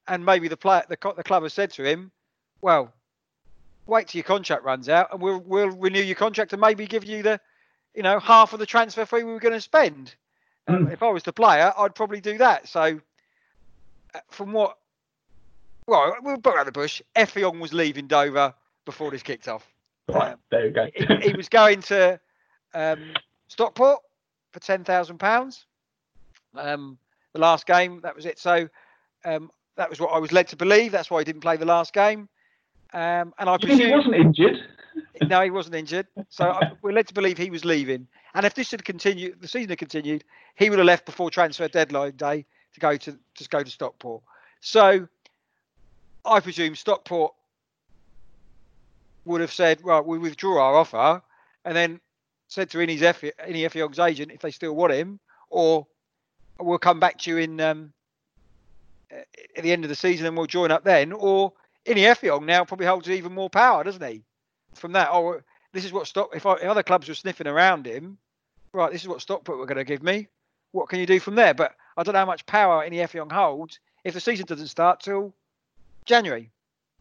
and 0.07 0.25
maybe 0.25 0.47
the 0.47 0.57
player, 0.57 0.83
the, 0.87 0.97
the 1.15 1.23
club 1.23 1.43
has 1.43 1.53
said 1.53 1.71
to 1.71 1.83
him, 1.83 2.11
"Well, 2.61 2.93
wait 3.85 4.07
till 4.07 4.19
your 4.19 4.23
contract 4.25 4.63
runs 4.63 4.89
out, 4.89 5.11
and 5.11 5.21
we'll 5.21 5.39
we'll 5.39 5.69
renew 5.69 6.01
your 6.01 6.15
contract 6.15 6.53
and 6.53 6.61
maybe 6.61 6.85
give 6.87 7.05
you 7.05 7.23
the, 7.23 7.39
you 7.93 8.03
know, 8.03 8.19
half 8.19 8.53
of 8.53 8.59
the 8.59 8.65
transfer 8.65 9.05
fee 9.05 9.23
we 9.23 9.33
were 9.33 9.39
going 9.39 9.53
to 9.53 9.61
spend." 9.61 10.15
Mm. 10.69 10.93
If 10.93 11.01
I 11.01 11.09
was 11.09 11.23
the 11.23 11.33
player, 11.33 11.73
I'd 11.75 11.95
probably 11.95 12.21
do 12.21 12.37
that. 12.37 12.67
So, 12.67 12.99
uh, 14.13 14.19
from 14.29 14.51
what, 14.51 14.77
well, 15.87 16.15
we'll 16.21 16.37
put 16.37 16.55
out 16.55 16.67
the 16.67 16.71
bush. 16.71 17.01
Effiong 17.15 17.59
was 17.59 17.73
leaving 17.73 18.05
Dover 18.05 18.53
before 18.85 19.09
this 19.09 19.23
kicked 19.23 19.47
off. 19.47 19.67
Right, 20.13 20.33
um, 20.33 20.39
there 20.51 20.65
you 20.65 20.71
go. 20.71 20.87
he, 20.95 21.29
he, 21.29 21.33
was 21.33 21.49
going 21.49 21.81
to 21.83 22.19
um, 22.73 23.13
Stockport 23.47 23.99
for 24.51 24.59
ten 24.59 24.83
thousand 24.83 25.19
pounds. 25.19 25.65
Um, 26.55 26.97
the 27.33 27.39
last 27.39 27.65
game, 27.65 28.01
that 28.01 28.15
was 28.15 28.25
it. 28.25 28.39
So 28.39 28.67
um, 29.25 29.51
that 29.75 29.89
was 29.89 29.99
what 29.99 30.11
I 30.11 30.17
was 30.17 30.31
led 30.31 30.47
to 30.49 30.55
believe. 30.55 30.91
That's 30.91 31.11
why 31.11 31.19
he 31.19 31.25
didn't 31.25 31.41
play 31.41 31.57
the 31.57 31.65
last 31.65 31.93
game. 31.93 32.27
Um, 32.93 33.33
and 33.37 33.49
I 33.49 33.57
presume 33.57 33.79
he 33.79 33.95
wasn't 33.95 34.15
injured. 34.15 34.57
no, 35.27 35.41
he 35.41 35.51
wasn't 35.51 35.75
injured. 35.75 36.07
So 36.29 36.49
I, 36.49 36.71
we're 36.81 36.91
led 36.91 37.07
to 37.07 37.13
believe 37.13 37.37
he 37.37 37.51
was 37.51 37.65
leaving. 37.65 38.07
And 38.33 38.45
if 38.45 38.55
this 38.55 38.71
had 38.71 38.83
continued, 38.83 39.41
the 39.41 39.47
season 39.47 39.69
had 39.69 39.77
continued, 39.77 40.23
he 40.55 40.69
would 40.69 40.79
have 40.79 40.85
left 40.85 41.05
before 41.05 41.29
transfer 41.29 41.67
deadline 41.67 42.15
day 42.15 42.45
to 42.73 42.79
go 42.79 42.97
to 42.97 43.17
just 43.35 43.49
go 43.49 43.63
to 43.63 43.69
Stockport. 43.69 44.23
So 44.61 45.07
I 46.25 46.39
presume 46.39 46.75
Stockport 46.75 47.33
would 49.25 49.41
have 49.41 49.51
said, 49.51 49.83
right, 49.83 50.05
we 50.05 50.17
withdraw 50.17 50.63
our 50.63 50.75
offer, 50.75 51.21
and 51.65 51.75
then 51.75 51.99
said 52.47 52.69
to 52.71 52.77
Ini 52.79 52.97
Effiong's 52.97 53.99
agent 53.99 54.31
if 54.31 54.41
they 54.41 54.51
still 54.51 54.75
want 54.75 54.93
him, 54.93 55.19
or 55.49 55.85
we'll 56.59 56.79
come 56.79 56.99
back 56.99 57.17
to 57.19 57.31
you 57.31 57.37
in 57.37 57.59
um, 57.61 57.93
at 59.11 59.63
the 59.63 59.71
end 59.71 59.85
of 59.85 59.89
the 59.89 59.95
season 59.95 60.25
and 60.25 60.37
we'll 60.37 60.45
join 60.45 60.71
up 60.71 60.83
then. 60.83 61.11
Or 61.11 61.53
Ini 61.85 62.13
Effiong 62.13 62.45
now 62.45 62.65
probably 62.65 62.85
holds 62.85 63.09
even 63.09 63.33
more 63.33 63.49
power, 63.49 63.83
doesn't 63.83 64.03
he? 64.03 64.23
From 64.75 64.93
that, 64.93 65.09
oh, 65.11 65.41
this 65.73 65.85
is 65.85 65.93
what 65.93 66.07
Stock. 66.07 66.31
If, 66.33 66.45
if 66.45 66.63
other 66.63 66.83
clubs 66.83 67.07
were 67.07 67.15
sniffing 67.15 67.47
around 67.47 67.85
him, 67.85 68.17
right, 68.73 68.91
this 68.91 69.01
is 69.01 69.07
what 69.07 69.21
Stockport 69.21 69.57
were 69.57 69.65
going 69.65 69.77
to 69.77 69.83
give 69.83 70.03
me. 70.03 70.27
What 70.71 70.89
can 70.89 70.99
you 70.99 71.05
do 71.05 71.19
from 71.19 71.35
there? 71.35 71.53
But 71.53 71.75
I 71.97 72.03
don't 72.03 72.13
know 72.13 72.19
how 72.19 72.25
much 72.25 72.45
power 72.45 72.87
Ini 72.87 72.95
Effiong 72.95 73.31
holds 73.31 73.79
if 74.03 74.13
the 74.13 74.19
season 74.19 74.45
doesn't 74.45 74.67
start 74.67 75.01
till 75.01 75.33
January. 76.05 76.51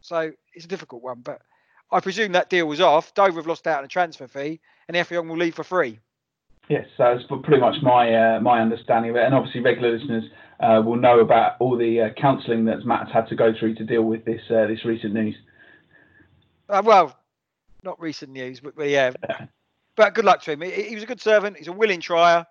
So 0.00 0.32
it's 0.54 0.64
a 0.64 0.68
difficult 0.68 1.02
one. 1.02 1.20
But 1.22 1.42
I 1.90 2.00
presume 2.00 2.32
that 2.32 2.50
deal 2.50 2.66
was 2.66 2.80
off. 2.80 3.14
Dover 3.14 3.38
have 3.38 3.46
lost 3.46 3.66
out 3.66 3.78
on 3.78 3.84
a 3.84 3.88
transfer 3.88 4.28
fee, 4.28 4.60
and 4.88 4.96
Effiong 4.96 5.28
will 5.28 5.36
leave 5.36 5.54
for 5.54 5.64
free. 5.64 5.98
Yes, 6.68 6.86
that's 6.98 7.22
pretty 7.44 7.60
much 7.60 7.76
my 7.82 8.14
uh, 8.14 8.40
my 8.40 8.60
understanding 8.60 9.10
of 9.10 9.16
it. 9.16 9.24
And 9.24 9.34
obviously, 9.34 9.62
regular 9.62 9.96
listeners 9.96 10.24
uh, 10.60 10.82
will 10.84 10.96
know 10.96 11.20
about 11.20 11.56
all 11.60 11.78
the 11.78 12.02
uh, 12.02 12.08
counselling 12.20 12.66
that 12.66 12.84
Matt's 12.84 13.10
had 13.10 13.26
to 13.28 13.36
go 13.36 13.54
through 13.58 13.74
to 13.76 13.84
deal 13.84 14.02
with 14.02 14.24
this 14.26 14.42
uh, 14.50 14.66
this 14.66 14.84
recent 14.84 15.14
news. 15.14 15.34
Uh, 16.68 16.82
well, 16.84 17.18
not 17.82 17.98
recent 18.00 18.32
news, 18.32 18.60
but, 18.60 18.76
but 18.76 18.88
yeah. 18.88 19.12
but 19.96 20.14
good 20.14 20.26
luck 20.26 20.42
to 20.42 20.52
him. 20.52 20.60
He, 20.60 20.70
he, 20.70 20.94
was 20.94 21.04
a 21.04 21.06
good 21.06 21.22
servant. 21.22 21.56
He's 21.56 21.68
a 21.68 21.72
willing 21.72 22.00
trier. 22.00 22.46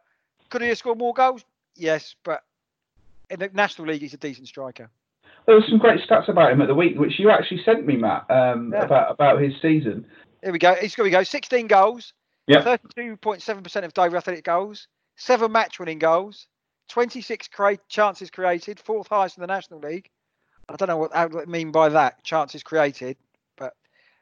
Could 0.50 0.64
he 0.64 0.70
have 0.70 0.80
scored 0.80 0.98
more 0.98 1.14
goals? 1.14 1.46
Yes, 1.76 2.16
but 2.24 2.44
in 3.30 3.40
the 3.40 3.50
National 3.54 3.88
League, 3.88 4.02
he's 4.02 4.16
a 4.16 4.18
decent 4.18 4.48
striker. 4.48 4.90
There 5.48 5.56
were 5.56 5.64
some 5.68 5.78
great 5.78 6.02
stats 6.02 6.28
about 6.28 6.52
him 6.52 6.62
at 6.62 6.68
the 6.68 6.76
week, 6.76 7.00
which 7.00 7.18
you 7.18 7.30
actually 7.30 7.64
sent 7.64 7.86
me, 7.86 7.96
Matt, 7.96 8.30
um, 8.30 8.74
yeah. 8.74 8.84
about 8.84 9.12
about 9.12 9.42
his 9.42 9.54
season. 9.62 10.06
Here 10.44 10.52
we 10.52 10.60
go. 10.60 10.76
He's 10.76 10.94
going 10.94 11.10
to 11.10 11.18
go 11.18 11.24
16 11.24 11.68
goals. 11.68 12.14
Yeah. 12.48 12.78
32.7% 12.98 13.84
of 13.84 13.94
Dover 13.94 14.18
Athletic 14.18 14.46
goals, 14.46 14.88
seven 15.18 15.52
match-winning 15.52 16.00
goals, 16.00 16.48
26 16.90 17.48
cre- 17.50 17.74
chances 17.90 18.30
created, 18.30 18.80
fourth 18.80 19.08
highest 19.08 19.38
in 19.38 19.42
the 19.42 19.48
National 19.48 19.80
League. 19.80 20.10
I 20.70 20.76
don't 20.76 20.88
know 20.88 20.98
what 20.98 21.16
I 21.16 21.28
mean 21.46 21.72
by 21.72 21.90
that, 21.90 22.24
chances 22.24 22.64
created, 22.64 23.18
but 23.58 23.74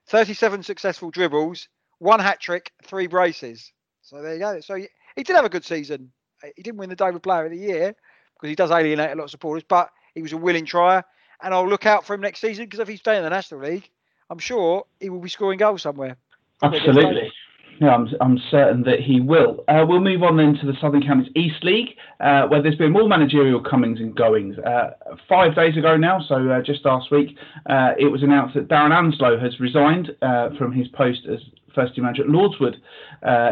37 0.08 0.64
successful 0.64 1.12
dribbles, 1.12 1.68
one 2.00 2.20
hat 2.20 2.40
trick, 2.40 2.72
three 2.84 3.08
braces. 3.08 3.72
So 4.02 4.22
there 4.22 4.34
you 4.34 4.40
go. 4.40 4.60
So 4.60 4.76
he, 4.76 4.88
he 5.16 5.24
did 5.24 5.36
have 5.36 5.46
a 5.46 5.50
good 5.50 5.66
season. 5.66 6.12
He 6.56 6.62
didn't 6.62 6.78
win 6.78 6.90
the 6.90 6.96
Dover 6.96 7.20
Player 7.20 7.46
of 7.46 7.52
the 7.52 7.58
Year 7.58 7.96
because 8.36 8.50
he 8.50 8.56
does 8.56 8.72
alienate 8.72 9.12
a 9.12 9.16
lot 9.16 9.26
of 9.26 9.32
supporters, 9.32 9.64
but 9.68 9.90
he 10.14 10.22
was 10.22 10.34
a 10.34 10.38
willing 10.38 10.66
trier. 10.66 11.04
And 11.41 11.54
I'll 11.54 11.67
look 11.67 11.86
out 11.86 12.06
for 12.06 12.13
him 12.13 12.21
next 12.21 12.41
season 12.41 12.65
because 12.65 12.80
if 12.80 12.88
he's 12.88 13.00
staying 13.00 13.19
in 13.19 13.24
the 13.24 13.30
National 13.30 13.62
League, 13.62 13.89
I'm 14.30 14.39
sure 14.39 14.86
he 15.00 15.10
will 15.10 15.19
be 15.19 15.30
scoring 15.30 15.60
goals 15.60 15.82
somewhere. 15.82 16.17
Absolutely. 16.63 17.32
Yeah, 17.80 17.93
I'm, 17.93 18.08
I'm 18.21 18.39
certain 18.50 18.84
that 18.84 19.02
he 19.02 19.19
will. 19.19 19.65
Uh, 19.67 19.86
we'll 19.88 20.00
move 20.00 20.24
on 20.24 20.38
then 20.38 20.56
to 20.62 20.65
the 20.65 20.78
Southern 20.80 21.06
Counties 21.06 21.30
East 21.36 21.63
League, 21.63 21.89
uh, 22.21 22.48
where 22.48 22.62
there's 22.62 22.76
been 22.78 22.93
more 22.93 23.08
managerial 23.08 23.62
comings 23.62 24.00
and 24.00 24.15
goings. 24.15 24.58
Uh, 24.60 24.91
five 25.28 25.56
days 25.56 25.76
ago 25.76 25.98
now, 25.98 26.21
so 26.26 26.50
uh, 26.50 26.62
just 26.62 26.86
last 26.86 27.12
week, 27.12 27.38
uh, 27.65 27.91
it 28.00 28.06
was 28.06 28.24
announced 28.24 28.56
that 28.56 28.69
Darren 28.69 28.91
Anslow 28.91 29.41
has 29.41 29.60
resigned 29.60 30.15
uh, 30.21 30.52
from 30.58 30.71
his 30.71 30.88
post 30.89 31.26
as 31.30 31.39
first 31.74 31.95
team 31.95 32.06
manager 32.06 32.24
at 32.24 32.30
Lordswood. 32.30 32.78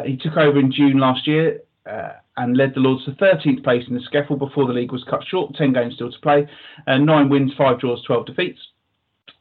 he 0.06 0.16
took 0.16 0.38
over 0.38 0.58
in 0.58 0.72
June 0.72 1.00
last 1.00 1.28
year 1.28 1.60
Uh, 1.90 2.14
and 2.38 2.56
led 2.56 2.74
the 2.74 2.80
Lords 2.80 3.04
to 3.04 3.12
13th 3.12 3.64
place 3.64 3.84
in 3.90 3.94
the 3.94 4.00
SCEFL 4.00 4.40
before 4.40 4.66
the 4.66 4.74
league 4.74 4.94
was 4.94 5.04
cut 5.04 5.22
short. 5.28 5.54
10 5.56 5.74
games 5.74 5.96
still 5.96 6.12
to 6.12 6.20
play, 6.20 6.48
uh, 6.88 6.98
nine 6.98 7.28
wins, 7.28 7.52
five 7.58 7.80
draws, 7.80 8.02
12 8.06 8.26
defeats. 8.28 8.60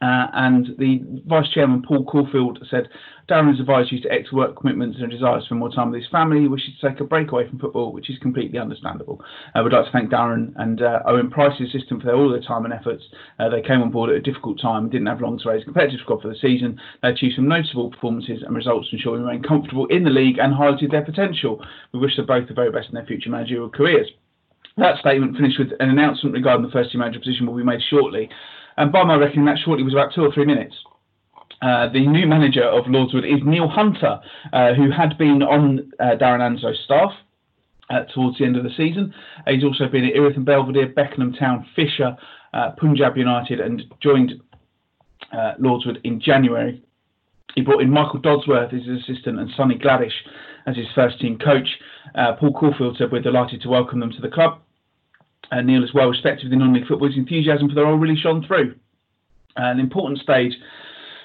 Uh, 0.01 0.27
and 0.33 0.67
the 0.79 0.99
vice 1.25 1.49
chairman 1.53 1.81
Paul 1.81 2.03
Caulfield 2.03 2.59
said 2.69 2.89
Darren 3.29 3.49
has 3.49 3.59
advised 3.59 3.91
you 3.91 4.01
to 4.01 4.11
ex 4.11 4.33
work 4.33 4.57
commitments 4.59 4.97
and 4.99 5.09
desires 5.09 5.45
for 5.47 5.55
more 5.55 5.71
time 5.71 5.91
with 5.91 6.01
his 6.01 6.09
family. 6.11 6.41
He 6.41 6.47
wishes 6.49 6.71
to 6.79 6.89
take 6.89 6.99
a 6.99 7.05
break 7.05 7.31
away 7.31 7.47
from 7.47 7.59
football, 7.59 7.93
which 7.93 8.09
is 8.09 8.17
completely 8.19 8.59
understandable. 8.59 9.23
I 9.55 9.59
uh, 9.59 9.63
would 9.63 9.71
like 9.71 9.85
to 9.85 9.91
thank 9.91 10.11
Darren 10.11 10.51
and 10.57 10.81
uh, 10.81 10.99
Owen 11.05 11.29
Price's 11.29 11.69
assistant, 11.69 12.01
for 12.01 12.07
their, 12.07 12.15
all 12.17 12.29
their 12.29 12.41
time 12.41 12.65
and 12.65 12.73
efforts. 12.73 13.03
Uh, 13.39 13.47
they 13.47 13.61
came 13.61 13.81
on 13.81 13.91
board 13.91 14.09
at 14.09 14.17
a 14.17 14.21
difficult 14.21 14.59
time, 14.59 14.89
didn't 14.89 15.07
have 15.07 15.21
long 15.21 15.39
to 15.39 15.49
raise 15.49 15.61
a 15.61 15.65
competitive 15.65 16.01
squad 16.01 16.21
for 16.21 16.27
the 16.27 16.35
season. 16.35 16.77
They 17.01 17.09
achieved 17.09 17.35
some 17.35 17.47
notable 17.47 17.89
performances 17.89 18.43
and 18.45 18.55
results 18.55 18.89
ensure 18.91 19.13
we 19.13 19.19
remain 19.19 19.41
comfortable 19.41 19.85
in 19.87 20.03
the 20.03 20.09
league 20.09 20.37
and 20.37 20.53
highlighted 20.53 20.91
their 20.91 21.05
potential. 21.05 21.63
We 21.93 21.99
wish 21.99 22.17
them 22.17 22.25
both 22.25 22.49
the 22.49 22.53
very 22.53 22.71
best 22.71 22.89
in 22.89 22.95
their 22.95 23.05
future 23.05 23.29
managerial 23.29 23.69
careers. 23.69 24.09
That 24.75 24.97
statement 24.99 25.37
finished 25.37 25.59
with 25.59 25.69
an 25.79 25.89
announcement 25.89 26.33
regarding 26.33 26.65
the 26.65 26.71
first 26.71 26.91
team 26.91 26.99
manager 26.99 27.19
position 27.19 27.45
will 27.45 27.55
be 27.55 27.63
made 27.63 27.81
shortly. 27.89 28.29
And 28.77 28.91
by 28.91 29.03
my 29.03 29.15
reckoning, 29.15 29.45
that 29.45 29.57
shortly 29.63 29.83
was 29.83 29.93
about 29.93 30.13
two 30.13 30.21
or 30.21 30.31
three 30.31 30.45
minutes. 30.45 30.75
Uh, 31.61 31.87
the 31.93 32.05
new 32.05 32.27
manager 32.27 32.63
of 32.63 32.85
Lordswood 32.85 33.25
is 33.25 33.41
Neil 33.45 33.69
Hunter, 33.69 34.19
uh, 34.51 34.73
who 34.73 34.91
had 34.91 35.17
been 35.17 35.41
on 35.41 35.91
uh, 35.99 36.15
Darren 36.19 36.41
Anslow's 36.41 36.79
staff 36.83 37.11
uh, 37.89 38.03
towards 38.13 38.37
the 38.37 38.45
end 38.45 38.57
of 38.57 38.63
the 38.63 38.69
season. 38.75 39.13
he's 39.47 39.63
also 39.63 39.87
been 39.87 40.03
at 40.03 40.13
Erith 40.13 40.35
and 40.35 40.45
Belvedere, 40.45 40.89
Beckenham 40.89 41.31
Town, 41.33 41.65
Fisher, 41.73 42.17
uh, 42.53 42.71
Punjab 42.71 43.15
United, 43.15 43.61
and 43.61 43.81
joined 44.01 44.33
uh, 45.31 45.53
Lordswood 45.61 46.01
in 46.03 46.19
January. 46.19 46.83
He 47.55 47.61
brought 47.61 47.81
in 47.81 47.89
Michael 47.89 48.19
Dodsworth 48.19 48.73
as 48.73 48.85
his 48.85 49.01
assistant 49.03 49.39
and 49.39 49.49
Sonny 49.55 49.77
Gladish 49.77 50.13
as 50.65 50.75
his 50.75 50.87
first 50.93 51.19
team 51.21 51.37
coach. 51.37 51.67
Paul 52.39 52.51
Caulfield 52.51 52.97
said, 52.97 53.11
We're 53.11 53.21
delighted 53.21 53.61
to 53.61 53.69
welcome 53.69 53.99
them 53.99 54.11
to 54.11 54.21
the 54.21 54.29
club. 54.29 54.59
Uh, 55.51 55.61
Neil 55.61 55.83
is 55.83 55.93
well 55.93 56.09
respected 56.09 56.45
within 56.45 56.59
non-league 56.59 56.87
football. 56.87 57.07
His 57.07 57.17
enthusiasm 57.17 57.69
for 57.69 57.75
the 57.75 57.83
role 57.83 57.97
really 57.97 58.15
shone 58.15 58.43
through. 58.45 58.75
An 59.55 59.79
important 59.79 60.19
stage 60.19 60.53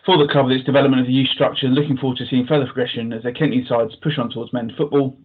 for 0.05 0.19
the 0.19 0.31
club 0.31 0.51
is 0.51 0.62
development 0.64 1.01
of 1.01 1.07
the 1.07 1.12
youth 1.12 1.29
structure 1.29 1.66
and 1.66 1.75
looking 1.75 1.97
forward 1.97 2.19
to 2.19 2.27
seeing 2.27 2.47
further 2.47 2.66
progression 2.66 3.12
as 3.12 3.23
their 3.23 3.33
Kentney 3.33 3.66
sides 3.66 3.97
push 4.03 4.19
on 4.19 4.31
towards 4.31 4.53
men's 4.53 4.73
football. 4.77 5.16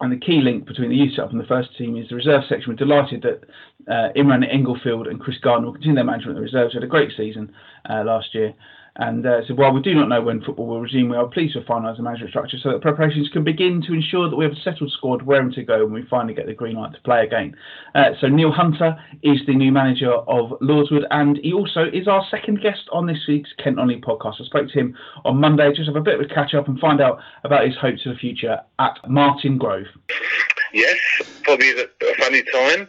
And 0.00 0.12
the 0.12 0.24
key 0.24 0.40
link 0.40 0.66
between 0.66 0.90
the 0.90 0.96
youth 0.96 1.14
setup 1.14 1.30
and 1.30 1.40
the 1.40 1.46
first 1.46 1.76
team 1.78 1.96
is 1.96 2.08
the 2.08 2.16
reserve 2.16 2.42
section. 2.48 2.72
We're 2.72 2.76
delighted 2.76 3.22
that 3.22 3.44
uh, 3.88 4.12
Imran 4.16 4.44
Englefield 4.52 5.06
and 5.06 5.20
Chris 5.20 5.38
Gardner 5.38 5.66
will 5.66 5.74
continue 5.74 5.94
their 5.94 6.04
management 6.04 6.30
of 6.30 6.36
the 6.36 6.42
reserves. 6.42 6.72
They 6.72 6.78
had 6.78 6.84
a 6.84 6.88
great 6.88 7.12
season 7.16 7.52
uh, 7.88 8.02
last 8.04 8.34
year. 8.34 8.54
And 8.96 9.26
uh, 9.26 9.40
said, 9.46 9.56
while 9.56 9.72
we 9.72 9.82
do 9.82 9.92
not 9.92 10.08
know 10.08 10.22
when 10.22 10.40
football 10.40 10.68
will 10.68 10.80
resume, 10.80 11.08
we 11.08 11.16
are 11.16 11.26
pleased 11.26 11.54
to 11.54 11.62
finalise 11.62 11.96
the 11.96 12.04
management 12.04 12.30
structure 12.30 12.58
so 12.62 12.70
that 12.70 12.80
preparations 12.80 13.28
can 13.32 13.42
begin 13.42 13.82
to 13.82 13.92
ensure 13.92 14.30
that 14.30 14.36
we 14.36 14.44
have 14.44 14.52
a 14.52 14.60
settled 14.60 14.92
squad 14.92 15.26
raring 15.26 15.52
to 15.52 15.64
go 15.64 15.84
when 15.84 15.92
we 15.92 16.04
finally 16.08 16.32
get 16.32 16.46
the 16.46 16.54
green 16.54 16.76
light 16.76 16.92
to 16.92 17.00
play 17.00 17.24
again. 17.24 17.56
Uh, 17.96 18.10
so 18.20 18.28
Neil 18.28 18.52
Hunter 18.52 18.96
is 19.22 19.40
the 19.46 19.54
new 19.54 19.72
manager 19.72 20.12
of 20.12 20.50
Lordswood, 20.60 21.06
and 21.10 21.38
he 21.42 21.52
also 21.52 21.86
is 21.92 22.06
our 22.06 22.24
second 22.30 22.60
guest 22.60 22.82
on 22.92 23.06
this 23.06 23.18
week's 23.26 23.50
Kent 23.58 23.80
Only 23.80 24.00
podcast. 24.00 24.40
I 24.40 24.44
spoke 24.44 24.68
to 24.68 24.78
him 24.78 24.96
on 25.24 25.38
Monday, 25.38 25.72
just 25.74 25.88
have 25.88 25.96
a 25.96 26.00
bit 26.00 26.20
of 26.20 26.20
a 26.20 26.32
catch 26.32 26.54
up 26.54 26.68
and 26.68 26.78
find 26.78 27.00
out 27.00 27.18
about 27.42 27.66
his 27.66 27.76
hopes 27.76 28.04
for 28.04 28.10
the 28.10 28.16
future 28.16 28.60
at 28.78 28.96
Martyn 29.08 29.58
Grove. 29.58 29.86
Yes, 30.72 30.96
probably 31.42 31.70
a 31.70 32.14
funny 32.20 32.44
time, 32.52 32.86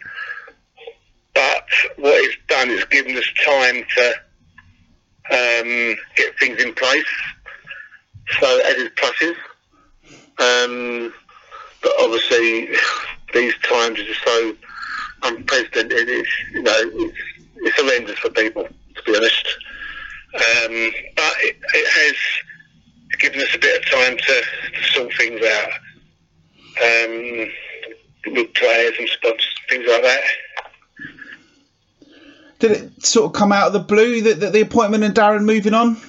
but 1.33 1.67
what 1.97 2.13
it's 2.23 2.37
done 2.47 2.69
is 2.69 2.85
given 2.85 3.17
us 3.17 3.27
time 3.43 3.83
to 3.97 4.13
um, 5.31 5.95
get 6.15 6.37
things 6.39 6.61
in 6.61 6.73
place. 6.73 7.05
So 8.39 8.59
as 8.65 8.89
pluses. 8.89 9.35
Um, 10.37 11.13
but 11.81 11.93
obviously 11.99 12.69
these 13.33 13.53
times 13.59 13.99
are 13.99 14.05
just 14.05 14.23
so 14.23 14.55
unprecedented. 15.23 16.09
It's 16.09 16.29
you 16.53 16.63
know 16.63 16.91
it's, 16.93 17.17
it's 17.57 17.79
horrendous 17.79 18.19
for 18.19 18.29
people 18.29 18.63
to 18.63 19.03
be 19.05 19.15
honest. 19.15 19.47
Um, 20.35 20.91
but 21.15 21.33
it, 21.39 21.55
it, 21.73 21.87
has 21.87 23.19
given 23.19 23.39
us 23.39 23.55
a 23.55 23.59
bit 23.59 23.79
of 23.79 23.89
time 23.89 24.17
to, 24.17 24.41
to 24.73 24.83
sort 24.91 25.13
things 25.13 25.41
out 25.41 25.69
um, 26.83 28.33
with 28.33 28.53
players 28.53 28.95
and 28.99 29.07
spots, 29.07 29.47
things 29.69 29.85
like 29.87 30.01
that. 30.01 30.21
Did 32.67 32.81
it 32.81 33.05
sort 33.05 33.27
of 33.27 33.33
come 33.33 33.51
out 33.51 33.67
of 33.67 33.73
the 33.73 33.79
blue 33.79 34.21
that, 34.23 34.51
the 34.51 34.61
appointment 34.61 35.03
and 35.03 35.13
Darren 35.13 35.45
moving 35.45 35.75
on? 35.75 35.89
Um, 35.89 35.99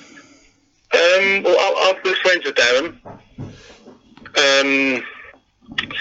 well, 1.43 1.55
I, 1.59 1.93
I'm 1.95 2.03
good 2.03 2.17
friends 2.17 2.47
with 2.47 2.55
Darren. 2.55 2.97
Um, 4.39 5.05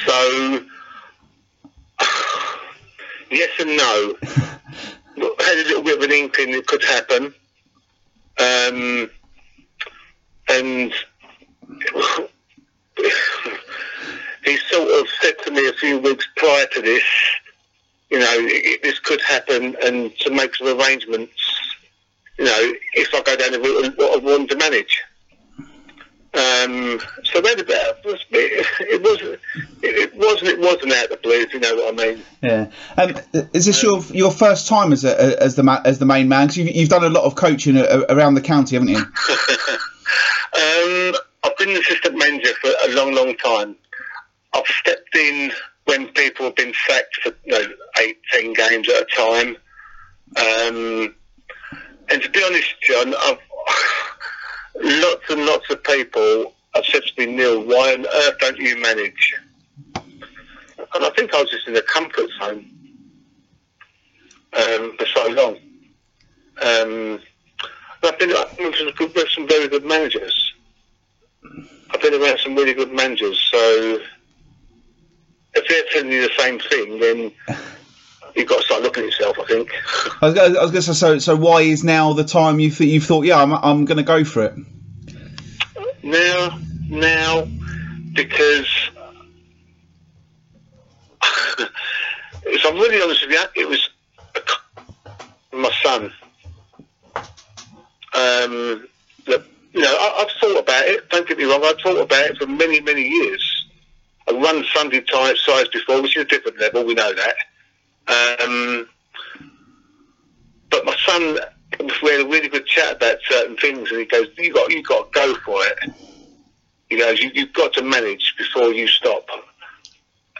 so, 0.06 0.64
yes 3.32 3.49
and 3.60 3.76
no. 3.76 4.16
Had 5.39 5.58
a 5.58 5.64
little 5.68 5.84
bit 5.84 5.97
of 5.97 6.03
an 6.03 6.12
inkling 6.14 6.53
it 6.53 6.68
could 6.68 6.86
happen. 6.86 7.34
Um, 8.39 9.10
and 10.47 10.93
he 14.45 14.58
sort 14.72 15.01
of 15.01 15.08
said 15.22 15.34
to 15.43 15.51
me 15.51 15.68
a 15.68 15.74
few 15.74 15.99
weeks 15.99 16.26
prior 16.38 16.66
to 16.68 16.82
this, 16.82 17.03
you 18.10 18.20
know, 18.20 18.36
it, 18.38 18.84
this 18.84 18.99
could 18.99 19.22
happen 19.22 19.76
and 19.84 20.16
to 20.20 20.30
make 20.30 20.56
some 20.56 20.80
arrangements, 20.80 21.34
you 22.38 22.45
know, 22.45 22.74
if 22.93 23.14
I 23.14 23.22
go 23.22 23.36
down 23.36 23.51
the 23.51 23.60
route 23.60 23.86
of 23.86 23.95
what 23.95 24.22
I 24.22 24.24
want 24.24 24.49
to 24.51 24.58
manage. 24.58 25.03
Um, 26.36 26.99
so 27.24 27.39
that 27.39 27.62
about 27.62 27.99
it, 28.03 28.22
it 28.82 29.01
was 29.01 29.38
it 29.82 30.14
wasn't 30.16 30.49
it 30.49 30.60
wasn't 30.60 30.91
out 30.91 31.06
of 31.06 31.12
the 31.12 31.18
blue, 31.24 31.39
if 31.39 31.53
you 31.53 31.62
know 31.62 31.76
what 31.76 31.93
I 31.93 31.97
mean. 32.06 32.22
Yeah. 32.41 32.68
Um, 32.97 33.16
is 33.53 33.68
this 33.68 33.82
your 33.82 34.01
your 34.12 34.32
first 34.32 34.68
time 34.68 34.91
as 34.91 35.06
a, 35.06 35.41
as 35.41 35.56
the 35.56 35.82
as 35.86 35.99
the 35.99 36.06
main 36.06 36.28
man? 36.28 36.47
Because 36.47 36.58
you've, 36.58 36.76
you've 36.76 36.89
done 36.89 37.06
a 37.06 37.10
lot 37.10 37.24
of 37.24 37.36
coaching 37.36 37.78
around 37.78 38.34
the 38.34 38.41
county, 38.41 38.76
haven't 38.76 38.89
you? 38.89 38.97
um, 40.58 41.16
I've 41.45 41.58
been 41.58 41.70
an 41.70 41.78
assistant 41.78 42.18
manager 42.18 42.53
for 42.62 42.72
a 42.86 42.93
long, 42.93 43.14
long 43.14 43.38
time. 43.38 43.78
I've 44.53 44.68
stepped 44.68 45.16
in 45.16 45.53
when 45.86 46.07
people 46.09 46.45
have 46.45 46.55
been 46.55 46.73
sacked 46.88 47.15
for 47.23 47.33
you 47.45 47.51
know, 47.51 47.67
eight, 48.01 48.17
ten 48.31 48.53
games 48.53 48.89
at 48.89 49.03
a 49.03 49.05
time. 49.15 49.55
Um, 50.38 51.15
and 52.09 52.21
to 52.21 52.29
be 52.29 52.43
honest, 52.43 52.75
John, 52.81 53.13
I've, 53.15 53.38
lots 54.83 55.29
and 55.29 55.45
lots 55.45 55.69
of 55.69 55.83
people 55.83 56.53
have 56.73 56.86
said 56.86 57.03
to 57.03 57.25
me, 57.25 57.33
Neil, 57.33 57.63
why 57.63 57.93
on 57.93 58.05
earth 58.05 58.38
don't 58.39 58.57
you 58.57 58.79
manage? 58.81 59.36
And 59.95 61.05
I 61.05 61.09
think 61.11 61.33
I 61.33 61.41
was 61.41 61.49
just 61.49 61.67
in 61.67 61.75
a 61.75 61.81
comfort 61.81 62.29
zone 62.39 62.65
um, 64.53 64.97
for 64.97 65.05
so 65.13 65.27
long. 65.29 65.57
Um, 66.61 67.21
I've 68.03 68.19
been 68.19 68.29
with 68.29 69.29
some 69.29 69.47
very 69.47 69.67
good 69.67 69.86
managers. 69.86 70.53
I've 71.91 72.01
been 72.01 72.13
around 72.13 72.39
some 72.39 72.55
really 72.55 72.73
good 72.73 72.93
managers, 72.93 73.39
so 73.51 73.99
if 75.56 75.68
they're 75.68 75.84
telling 75.91 76.12
you 76.12 76.28
the 76.28 76.34
same 76.38 76.60
thing, 76.60 76.99
then 76.99 77.32
you've 78.36 78.47
got 78.47 78.60
to 78.60 78.66
start 78.66 78.82
looking 78.84 79.03
at 79.03 79.10
yourself. 79.10 79.38
I 79.39 79.45
think. 79.45 79.72
I 80.22 80.30
was, 80.30 80.38
I 80.38 80.49
was 80.49 80.72
going 80.72 80.74
to 80.74 80.82
say, 80.82 80.93
so, 80.93 81.20
so 81.20 81.36
why 81.36 81.62
is 81.62 81.84
now 81.84 82.14
the 82.14 82.24
time 82.24 82.60
you 82.60 82.70
th- 82.70 82.89
you've 82.89 83.06
thought, 83.06 83.26
yeah, 83.26 83.41
I'm, 83.41 83.53
I'm 83.53 83.86
going 83.86 83.97
to 83.97 84.03
go 84.03 84.24
for 84.24 84.43
it? 84.43 84.53
Now, 86.03 86.60
now, 86.89 87.47
because 88.14 88.68
if 92.43 92.66
I'm 92.66 92.76
really 92.76 93.01
honest 93.01 93.26
with 93.26 93.32
you, 93.56 93.64
it 93.64 93.68
was 93.68 93.89
my 95.53 95.72
son. 95.82 96.12
Um, 98.14 98.88
that, 99.26 99.43
you 99.74 99.82
know, 99.82 99.89
I, 99.89 100.20
have 100.20 100.30
thought 100.39 100.60
about 100.60 100.86
it. 100.86 101.10
Don't 101.10 101.28
get 101.28 101.38
me 101.38 101.45
wrong. 101.45 101.64
I've 101.64 101.80
thought 101.82 101.99
about 101.99 102.30
it 102.30 102.38
for 102.38 102.47
many, 102.47 102.80
many 102.82 103.01
years. 103.01 103.55
I've 104.28 104.41
run 104.41 104.65
Sunday 104.73 105.01
type 105.01 105.38
size 105.38 105.67
before, 105.69 106.01
which 106.01 106.17
is 106.17 106.23
a 106.23 106.26
different 106.26 106.59
level. 106.59 106.84
We 106.84 106.95
know 106.95 107.13
that. 107.13 107.36
Um, 108.07 108.88
but 110.69 110.86
my 110.86 110.95
son, 111.05 111.39
we 111.80 112.11
had 112.11 112.21
a 112.21 112.28
really 112.28 112.49
good 112.49 112.65
chat 112.65 112.97
about 112.97 113.17
certain 113.28 113.57
things, 113.57 113.91
and 113.91 113.99
he 113.99 114.05
goes, 114.05 114.28
"You 114.38 114.53
got, 114.53 114.71
you 114.71 114.84
got 114.84 115.11
to 115.11 115.19
go 115.19 115.36
for 115.45 115.59
it." 115.65 115.93
He 116.89 116.97
goes, 116.97 117.19
you, 117.19 117.32
"You've 117.34 117.53
got 117.53 117.73
to 117.73 117.82
manage 117.82 118.36
before 118.38 118.71
you 118.71 118.88
stop." 118.88 119.28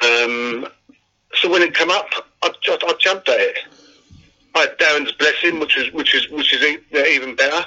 Um, 0.02 0.68
so 1.36 1.50
when 1.50 1.62
it 1.62 1.74
came 1.74 1.90
up, 1.90 2.10
I, 2.42 2.50
I, 2.68 2.78
I, 2.88 2.94
jumped 3.00 3.30
at 3.30 3.40
it. 3.40 3.58
I 4.54 4.60
had 4.62 4.78
Darren's 4.78 5.12
blessing, 5.14 5.60
which 5.60 5.78
is 5.78 5.92
which 5.94 6.16
is 6.16 6.30
which 6.30 6.54
is 6.54 6.80
even 6.92 7.36
better, 7.36 7.66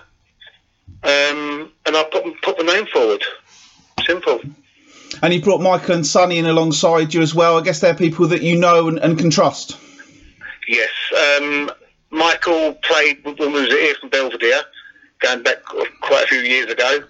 um, 1.02 1.72
and 1.86 1.96
I 1.96 2.04
put 2.10 2.24
put 2.42 2.64
my 2.64 2.74
name 2.74 2.86
forward. 2.86 3.22
Simple. 4.04 4.40
And 5.22 5.34
you 5.34 5.42
brought 5.42 5.60
Michael 5.60 5.96
and 5.96 6.06
Sonny 6.06 6.38
in 6.38 6.46
alongside 6.46 7.14
you 7.14 7.22
as 7.22 7.34
well. 7.34 7.58
I 7.58 7.62
guess 7.62 7.80
they're 7.80 7.94
people 7.94 8.28
that 8.28 8.42
you 8.42 8.56
know 8.56 8.88
and, 8.88 8.98
and 8.98 9.18
can 9.18 9.30
trust. 9.30 9.76
Yes. 10.68 10.90
Um, 11.38 11.70
Michael 12.10 12.74
played 12.74 13.24
when 13.24 13.36
we 13.36 13.60
was 13.60 13.70
Erith 13.70 13.98
and 14.02 14.10
Belvedere, 14.10 14.62
going 15.20 15.42
back 15.42 15.64
quite 15.64 16.24
a 16.24 16.28
few 16.28 16.40
years 16.40 16.70
ago. 16.70 17.04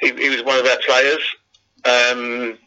He, 0.00 0.12
he 0.12 0.28
was 0.28 0.42
one 0.42 0.58
of 0.58 0.66
our 0.66 0.78
players. 0.86 1.22
Um, 1.84 2.58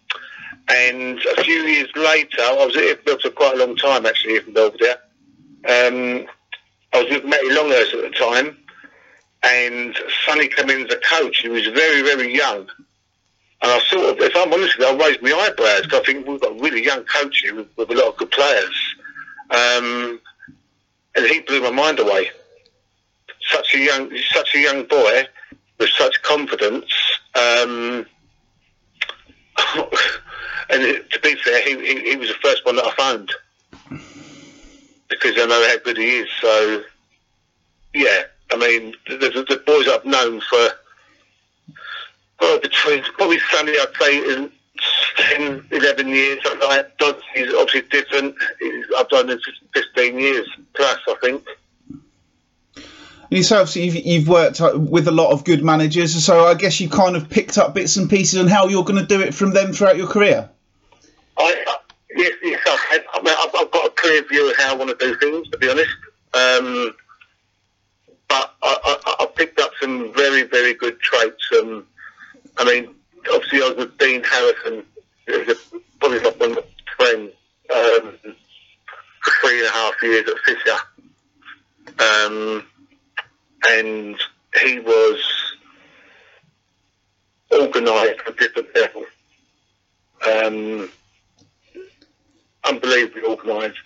and 0.68 1.20
a 1.38 1.44
few 1.44 1.62
years 1.62 1.90
later, 1.96 2.42
I 2.42 2.66
was 2.66 2.76
here 2.76 2.98
for 3.22 3.30
quite 3.30 3.56
a 3.56 3.66
long 3.66 3.76
time 3.76 4.06
actually 4.06 4.34
Erith 4.34 4.46
and 4.46 4.56
Belvedere. 4.56 4.98
Um, 5.68 6.28
I 6.94 7.04
was 7.04 7.10
with 7.10 7.26
Matty 7.26 7.52
Longhurst 7.52 7.94
at 7.94 8.02
the 8.02 8.18
time, 8.18 8.58
and 9.44 9.98
Sonny 10.26 10.48
came 10.48 10.70
in 10.70 10.86
as 10.88 10.94
a 10.94 10.98
coach. 10.98 11.40
He 11.40 11.50
was 11.50 11.68
very, 11.68 12.02
very 12.02 12.36
young. 12.36 12.70
And 13.62 13.72
I 13.72 13.80
sort 13.80 14.06
of, 14.06 14.20
if 14.20 14.36
I'm 14.36 14.54
honest 14.54 14.78
with 14.78 14.88
you, 14.88 14.94
I 14.94 15.08
raised 15.08 15.22
my 15.22 15.32
eyebrows 15.32 15.84
because 15.84 16.02
I 16.02 16.04
think 16.04 16.28
we've 16.28 16.42
got 16.42 16.52
a 16.52 16.62
really 16.62 16.84
young 16.84 17.04
coach 17.06 17.40
here 17.40 17.56
with, 17.56 17.68
with 17.78 17.90
a 17.90 17.94
lot 17.94 18.10
of 18.10 18.18
good 18.18 18.32
players. 18.32 18.96
Um, 19.50 20.20
and 21.16 21.26
he 21.26 21.40
blew 21.42 21.62
my 21.62 21.72
mind 21.72 22.00
away. 22.00 22.30
Such 23.50 23.74
a 23.76 23.80
young, 23.80 24.12
such 24.32 24.56
a 24.56 24.60
young 24.60 24.84
boy 24.86 25.28
with 25.80 25.90
such 25.90 26.22
confidence. 26.22 26.92
Um, 27.36 28.06
and 30.70 30.82
it, 30.84 31.10
to 31.12 31.20
be 31.22 31.36
fair, 31.36 31.62
he, 31.64 31.76
he, 31.86 32.10
he, 32.12 32.16
was 32.16 32.30
the 32.30 32.36
first 32.36 32.66
one 32.66 32.76
that 32.76 32.86
I 32.86 32.92
phoned 32.96 33.32
because 35.10 35.36
I 35.38 35.46
know 35.46 35.68
how 35.68 35.78
good 35.84 35.98
he 35.98 36.18
is. 36.18 36.28
So, 36.42 36.84
yeah, 37.94 38.24
I 38.52 38.58
mean, 38.58 38.96
the, 39.08 39.18
the, 39.18 39.46
the 39.48 39.64
boys 39.66 39.88
I've 39.88 40.06
known 40.06 40.42
for 40.42 40.70
well, 42.40 42.60
between 42.60 43.04
probably 43.04 43.40
Sunday, 43.52 43.76
I'd 43.80 43.96
say 44.00 44.18
in 44.18 44.52
10, 45.18 45.68
11 45.72 46.08
years. 46.08 46.40
Like 46.62 46.98
Dodds 46.98 47.22
is 47.36 47.54
obviously 47.54 47.82
different. 47.90 48.36
I've 48.98 49.10
done 49.10 49.30
it 49.30 49.40
for 49.42 49.82
15 49.82 50.20
years 50.20 50.48
plus, 50.74 51.00
I 51.08 51.16
think. 51.22 51.44
You 53.30 53.44
say 53.44 53.58
obviously 53.58 53.86
you've, 53.86 54.06
you've, 54.06 54.28
worked 54.28 54.62
with 54.62 55.08
a 55.08 55.12
lot 55.12 55.32
of 55.32 55.44
good 55.44 55.64
managers, 55.64 56.24
so 56.24 56.46
I 56.46 56.54
guess 56.54 56.80
you 56.80 56.90
kind 56.90 57.16
of 57.16 57.30
picked 57.30 57.58
up 57.58 57.74
bits 57.74 57.98
and 57.98 58.10
pieces 58.10 58.40
on 58.40 58.48
how 58.48 58.68
you're 58.68 58.84
going 58.84 59.00
to 59.00 59.06
do 59.06 59.20
it 59.22 59.34
from 59.34 59.52
them 59.52 59.74
throughout 59.74 59.98
your 59.98 60.08
career. 60.08 60.50
I, 61.38 61.76
yes, 62.16 62.32
yes, 62.44 62.62
I've, 62.68 63.04
I 63.14 63.22
mean, 63.24 63.34
I've, 63.38 63.56
I've, 63.56 63.72
got 63.72 63.88
a 63.88 63.90
clear 63.90 64.24
view 64.28 64.50
of 64.52 64.58
how 64.58 64.74
I 64.74 64.76
want 64.76 64.98
to 64.98 65.06
do 65.06 65.18
things, 65.18 65.50
to 65.50 65.58
be 65.58 65.70
honest. 65.70 65.90
Um, 66.34 66.96
but 68.28 68.54
I, 68.62 68.78
I, 69.06 69.16
I, 69.22 69.26
picked 69.36 69.60
up 69.60 69.72
some 69.82 70.14
very, 70.14 70.44
very 70.44 70.74
good 70.74 71.00
traits. 71.00 71.50
Um, 71.60 71.86
I 72.58 72.64
mean, 72.64 72.96
obviously 73.34 73.62
I 73.62 73.70
was 73.70 73.78
with 73.78 73.98
Dean 73.98 74.24
Harrison, 74.24 74.86
who's 75.28 75.74
probably 76.00 76.22
not 76.22 76.40
one 76.40 76.58
friend, 76.98 77.32
um, 77.74 78.18
for 79.24 79.32
three 79.42 79.60
and 79.60 79.68
a 79.68 79.72
half 79.72 80.02
years 80.04 80.30
at 80.30 80.38
Fisher. 80.46 80.78
Um, 82.00 82.66
and 83.70 84.18
he 84.62 84.80
was 84.80 85.56
organised 87.52 88.22
a 88.28 88.32
different 88.34 88.76
level. 88.76 89.06
Um, 90.28 90.90
unbelievably 92.64 93.24
organised. 93.24 93.78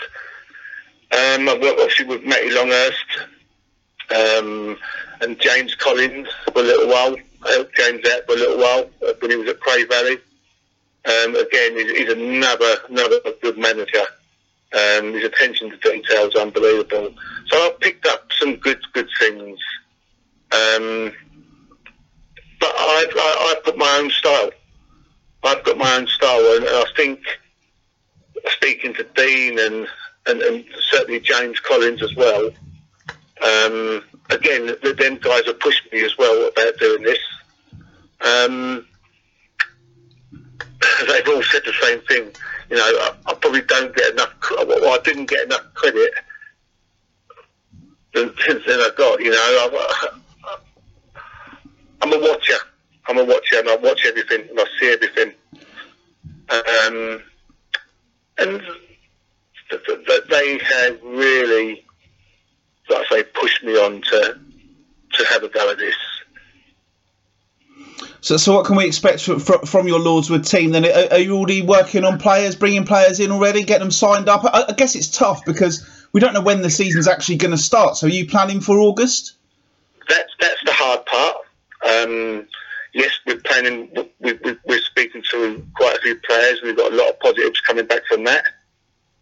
Um, 1.11 1.49
I've 1.49 1.61
worked 1.61 1.79
obviously 1.79 2.05
with 2.05 2.23
Matty 2.23 2.51
Longhurst 2.51 3.27
um, 4.15 4.77
and 5.21 5.39
James 5.39 5.75
Collins 5.75 6.27
for 6.45 6.59
a 6.59 6.63
little 6.63 6.87
while. 6.87 7.15
I 7.45 7.51
helped 7.51 7.75
James 7.75 8.07
out 8.09 8.25
for 8.25 8.33
a 8.33 8.35
little 8.35 8.57
while 8.57 8.89
when 9.19 9.31
he 9.31 9.37
was 9.37 9.49
at 9.49 9.59
Cray 9.59 9.85
Valley. 9.85 10.17
Um, 11.05 11.35
again, 11.35 11.75
he's, 11.75 12.09
another 12.09 12.75
another 12.89 13.19
good 13.41 13.57
manager. 13.57 14.03
Um, 14.73 15.13
his 15.13 15.23
attention 15.23 15.71
to 15.71 15.77
detail 15.77 16.27
is 16.27 16.35
unbelievable. 16.35 17.15
So 17.47 17.57
I've 17.57 17.79
picked 17.79 18.05
up 18.05 18.29
some 18.37 18.57
good 18.57 18.81
good 18.93 19.09
things. 19.19 19.59
Um, 20.51 21.11
but 22.59 22.73
I've, 22.77 23.13
I, 23.15 23.55
I 23.55 23.61
put 23.63 23.77
my 23.77 23.99
own 24.01 24.09
style. 24.11 24.51
I've 25.43 25.63
got 25.63 25.77
my 25.77 25.95
own 25.95 26.07
style, 26.07 26.57
and 26.57 26.65
I 26.67 26.83
think 26.97 27.21
speaking 28.47 28.93
to 28.95 29.03
Dean 29.15 29.59
and, 29.59 29.87
and, 30.27 30.41
and 30.41 30.65
certainly 30.91 31.19
James 31.19 31.59
Collins 31.59 32.01
as 32.03 32.15
well. 32.15 32.49
Um, 33.41 34.03
again, 34.29 34.67
the, 34.67 34.95
them 34.97 35.17
guys 35.17 35.45
have 35.45 35.59
pushed 35.59 35.91
me 35.91 36.03
as 36.03 36.17
well 36.17 36.47
about 36.47 36.77
doing 36.77 37.03
this. 37.03 37.19
Um, 38.21 38.85
they've 41.07 41.27
all 41.27 41.43
said 41.43 41.61
the 41.65 41.73
same 41.81 42.01
thing. 42.01 42.31
You 42.69 42.77
know, 42.77 42.83
I, 42.83 43.15
I 43.27 43.33
probably 43.33 43.61
don't 43.61 43.95
get 43.95 44.13
enough. 44.13 44.33
Well, 44.51 44.93
I 44.93 45.01
didn't 45.03 45.27
get 45.27 45.45
enough 45.45 45.73
credit 45.73 46.11
than, 48.13 48.27
than 48.47 48.79
I 48.79 48.89
got. 48.97 49.19
You 49.21 49.31
know, 49.31 49.37
I, 49.37 50.07
I'm 52.01 52.13
a 52.13 52.19
watcher. 52.19 52.57
I'm 53.07 53.17
a 53.17 53.23
watcher, 53.23 53.59
and 53.59 53.69
I 53.69 53.75
watch 53.77 54.05
everything, 54.05 54.47
and 54.49 54.59
I 54.59 54.65
see 54.79 54.91
everything. 54.91 55.33
Um, 56.49 57.23
and 58.37 58.61
th- 59.69 59.83
th- 59.85 60.23
they 60.29 60.57
have 60.57 60.99
really, 61.03 61.85
like 62.89 63.05
I 63.11 63.15
say, 63.15 63.23
pushed 63.23 63.63
me 63.63 63.73
on 63.73 64.01
to 64.01 64.39
to 65.13 65.25
have 65.25 65.43
a 65.43 65.49
go 65.49 65.71
at 65.71 65.77
this. 65.77 65.95
So, 68.21 68.37
so 68.37 68.53
what 68.53 68.65
can 68.65 68.75
we 68.75 68.85
expect 68.85 69.21
from, 69.21 69.39
from 69.39 69.87
your 69.87 69.99
Lordswood 69.99 70.47
team 70.47 70.71
then? 70.71 70.85
Are, 70.85 71.13
are, 71.13 71.19
you 71.19 71.37
already 71.37 71.61
working 71.61 72.03
on 72.03 72.19
players, 72.19 72.55
bringing 72.55 72.85
players 72.85 73.19
in 73.19 73.31
already, 73.31 73.63
getting 73.63 73.85
them 73.85 73.91
signed 73.91 74.27
up? 74.27 74.43
I, 74.43 74.65
I 74.69 74.73
guess 74.73 74.95
it's 74.95 75.07
tough 75.07 75.45
because 75.45 75.87
we 76.11 76.19
don't 76.19 76.33
know 76.33 76.41
when 76.41 76.61
the 76.61 76.69
season's 76.69 77.07
actually 77.07 77.37
going 77.37 77.51
to 77.51 77.57
start. 77.57 77.95
So, 77.95 78.07
are 78.07 78.09
you 78.09 78.27
planning 78.27 78.59
for 78.59 78.79
August? 78.79 79.33
That's 80.07 80.33
that's 80.39 80.63
the 80.65 80.73
hard 80.73 81.05
part. 81.05 81.37
Um, 81.87 82.47
yes, 82.93 83.11
we're 83.25 83.39
planning. 83.39 83.89
We, 84.19 84.33
we, 84.33 84.57
we're 84.65 84.81
speaking 84.81 85.23
to 85.31 85.65
quite 85.75 85.97
a 85.97 86.01
few 86.01 86.19
players. 86.27 86.61
We've 86.61 86.75
got 86.75 86.91
a 86.91 86.95
lot 86.95 87.09
of 87.09 87.19
positives 87.19 87.61
coming 87.61 87.85
back 87.85 88.05
from 88.07 88.25
that. 88.25 88.43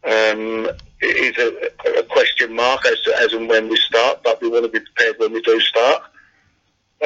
Um, 0.04 0.70
it 1.02 1.38
is 1.38 1.38
a, 1.38 2.00
a, 2.00 2.04
question 2.04 2.56
mark 2.56 2.86
as 2.86 3.00
to, 3.02 3.16
as 3.20 3.34
and 3.34 3.48
when 3.48 3.70
we 3.70 3.78
start, 3.78 4.24
but 4.24 4.42
we 4.42 4.50
want 4.50 4.66
to 4.66 4.70
be 4.70 4.80
prepared 4.80 5.16
when 5.20 5.34
we 5.34 5.42
do 5.42 5.60
start. 5.60 6.04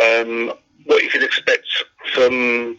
Um, 0.01 0.53
what 0.85 1.03
you 1.03 1.09
can 1.09 1.23
expect 1.23 1.65
from 2.13 2.77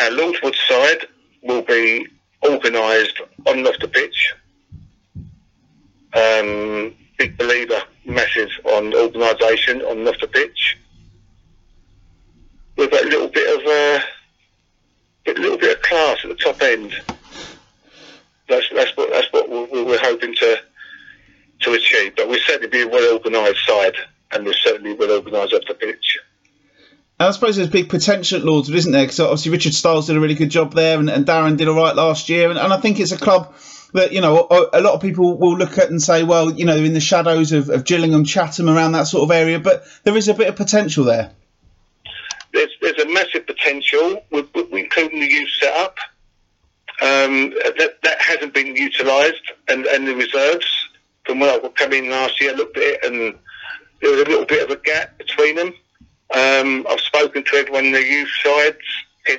our 0.00 0.10
Lordswood 0.10 0.56
side 0.68 1.06
will 1.42 1.62
be 1.62 2.06
organised 2.46 3.20
on 3.46 3.58
and 3.58 3.66
off 3.66 3.78
the 3.80 3.88
pitch. 3.88 4.34
Um, 6.14 6.94
big 7.18 7.36
believer, 7.36 7.82
massive 8.06 8.50
on 8.64 8.94
organisation 8.94 9.82
on 9.82 9.98
and 9.98 10.08
off 10.08 10.18
the 10.20 10.28
pitch 10.28 10.78
with 12.76 12.92
a 12.92 13.04
little 13.04 13.28
bit 13.28 13.58
of 13.58 13.66
a, 13.66 14.02
a 15.30 15.32
little 15.34 15.58
bit 15.58 15.76
of 15.76 15.82
class 15.82 16.18
at 16.24 16.30
the 16.30 16.36
top 16.36 16.62
end. 16.62 16.94
That's 18.48 18.66
that's 18.74 18.96
what 18.96 19.10
that's 19.10 19.32
what 19.32 19.48
we're, 19.48 19.84
we're 19.84 19.98
hoping 19.98 20.34
to 20.34 20.60
to 21.60 21.72
achieve. 21.72 22.16
But 22.16 22.28
we'll 22.28 22.40
certainly 22.40 22.68
be 22.68 22.82
a 22.82 22.88
well 22.88 23.14
organised 23.14 23.66
side, 23.66 23.94
and 24.32 24.44
we're 24.44 24.54
certainly 24.54 24.94
well 24.94 25.12
organised 25.12 25.54
off 25.54 25.62
the 25.68 25.74
pitch. 25.74 26.18
I 27.20 27.30
suppose 27.32 27.56
there's 27.56 27.68
big 27.68 27.88
potential 27.88 28.38
at 28.38 28.44
Lordswood, 28.44 28.76
isn't 28.76 28.92
there? 28.92 29.02
Because 29.02 29.18
obviously 29.18 29.50
Richard 29.50 29.74
Stiles 29.74 30.06
did 30.06 30.16
a 30.16 30.20
really 30.20 30.36
good 30.36 30.50
job 30.50 30.72
there, 30.72 30.98
and, 30.98 31.10
and 31.10 31.26
Darren 31.26 31.56
did 31.56 31.66
all 31.66 31.74
right 31.74 31.96
last 31.96 32.28
year, 32.28 32.48
and, 32.48 32.58
and 32.58 32.72
I 32.72 32.78
think 32.78 33.00
it's 33.00 33.10
a 33.10 33.18
club 33.18 33.56
that 33.92 34.12
you 34.12 34.20
know 34.20 34.46
a, 34.48 34.78
a, 34.78 34.80
lot 34.80 34.94
of 34.94 35.00
people 35.00 35.36
will 35.36 35.56
look 35.56 35.78
at 35.78 35.90
and 35.90 36.00
say, 36.00 36.22
well, 36.22 36.52
you 36.52 36.64
know, 36.64 36.76
in 36.76 36.92
the 36.92 37.00
shadows 37.00 37.50
of, 37.50 37.70
of 37.70 37.84
Gillingham, 37.84 38.24
Chatham, 38.24 38.68
around 38.68 38.92
that 38.92 39.08
sort 39.08 39.24
of 39.24 39.30
area, 39.32 39.58
but 39.58 39.84
there 40.04 40.16
is 40.16 40.28
a 40.28 40.34
bit 40.34 40.48
of 40.48 40.54
potential 40.54 41.04
there 41.04 41.32
there's 42.52 42.70
there's 42.80 42.98
a 42.98 43.08
massive 43.08 43.46
potential, 43.46 44.22
including 44.32 45.20
the 45.20 45.26
youth 45.26 45.50
setup. 45.60 45.96
Um, 47.00 47.50
that 47.50 47.98
that 48.02 48.20
hasn't 48.20 48.54
been 48.54 48.74
utilised, 48.74 49.52
and, 49.68 49.86
and 49.86 50.06
the 50.06 50.14
reserves. 50.14 50.66
From 51.24 51.40
when 51.40 51.50
I 51.50 51.68
came 51.76 51.92
in 51.92 52.10
last 52.10 52.40
year, 52.40 52.54
looked 52.54 52.76
at 52.76 52.82
it, 52.82 53.04
and 53.04 53.38
there 54.00 54.10
was 54.10 54.22
a 54.22 54.24
little 54.24 54.46
bit 54.46 54.64
of 54.64 54.70
a 54.70 54.80
gap 54.80 55.16
between 55.18 55.56
them. 55.56 55.74
Um, 56.34 56.86
I've 56.88 57.00
spoken 57.00 57.44
to 57.44 57.56
everyone 57.56 57.86
in 57.86 57.92
the 57.92 58.04
youth 58.04 58.30
sides, 58.42 58.78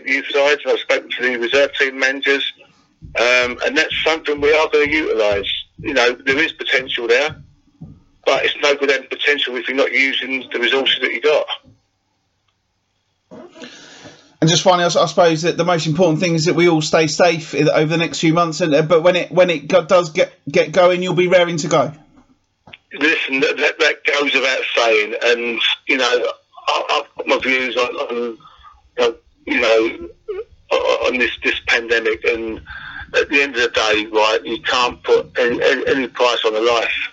youth 0.05 0.25
sides, 0.31 0.61
and 0.63 0.73
I've 0.73 0.79
spoken 0.79 1.09
to 1.09 1.21
the 1.21 1.37
reserve 1.37 1.73
team 1.75 1.99
managers, 1.99 2.53
um, 3.19 3.57
and 3.65 3.77
that's 3.77 3.95
something 4.03 4.39
we 4.39 4.53
are 4.53 4.69
going 4.69 4.89
to 4.89 4.95
utilise. 4.95 5.51
You 5.79 5.93
know, 5.93 6.13
there 6.13 6.37
is 6.37 6.51
potential 6.51 7.07
there, 7.07 7.35
but 8.25 8.45
it's 8.45 8.55
no 8.61 8.75
good 8.75 8.89
having 8.89 9.07
potential 9.07 9.55
if 9.55 9.67
you're 9.67 9.77
not 9.77 9.91
using 9.91 10.49
the 10.51 10.59
resources 10.59 10.99
that 11.01 11.11
you 11.11 11.21
got. 11.21 11.45
And 14.41 14.49
just 14.49 14.63
finally, 14.63 14.85
I 14.85 15.05
suppose 15.05 15.41
that 15.41 15.57
the 15.57 15.65
most 15.65 15.85
important 15.85 16.19
thing 16.19 16.33
is 16.33 16.45
that 16.45 16.55
we 16.55 16.69
all 16.69 16.81
stay 16.81 17.07
safe 17.07 17.53
over 17.53 17.85
the 17.85 17.97
next 17.97 18.19
few 18.19 18.33
months. 18.33 18.61
And 18.61 18.73
uh, 18.73 18.81
but 18.83 19.03
when 19.03 19.17
it 19.17 19.31
when 19.31 19.49
it 19.49 19.67
does 19.67 20.11
get 20.11 20.33
get 20.49 20.71
going, 20.71 21.03
you'll 21.03 21.13
be 21.13 21.27
raring 21.27 21.57
to 21.57 21.67
go. 21.67 21.91
Listen, 22.93 23.41
that, 23.41 23.57
that 23.57 24.03
goes 24.05 24.33
without 24.33 24.61
saying, 24.75 25.15
and 25.23 25.59
you 25.87 25.97
know, 25.97 26.31
I've 26.69 27.05
got 27.17 27.27
my 27.27 27.37
views 27.39 27.75
on, 27.75 27.95
on 27.95 28.37
you 29.45 29.59
know 29.59 30.09
on 30.71 31.17
this 31.17 31.31
this 31.43 31.59
pandemic, 31.67 32.23
and 32.23 32.61
at 33.15 33.29
the 33.29 33.41
end 33.41 33.55
of 33.55 33.61
the 33.61 33.69
day, 33.69 34.05
right, 34.11 34.39
you 34.43 34.61
can't 34.61 35.03
put 35.03 35.37
any, 35.37 35.59
any 35.87 36.07
price 36.07 36.43
on 36.45 36.55
a 36.55 36.59
life. 36.59 37.09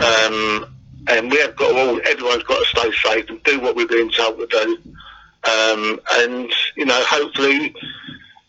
Um, 0.00 0.76
and 1.08 1.30
we 1.30 1.38
have 1.38 1.56
got 1.56 1.74
all 1.74 2.00
everyone's 2.04 2.42
got 2.44 2.58
to 2.58 2.64
stay 2.66 2.92
safe 2.92 3.30
and 3.30 3.42
do 3.42 3.60
what 3.60 3.74
we're 3.74 3.86
being 3.86 4.10
told 4.10 4.38
to 4.38 4.46
do. 4.46 4.89
Um, 5.44 6.00
and, 6.12 6.52
you 6.76 6.84
know, 6.84 7.02
hopefully, 7.04 7.74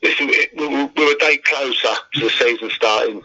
listen, 0.03 0.27
we're, 0.57 1.13
a 1.13 1.19
day 1.19 1.37
closer 1.37 1.95
to 2.13 2.19
the 2.19 2.29
season 2.29 2.69
starting. 2.71 3.21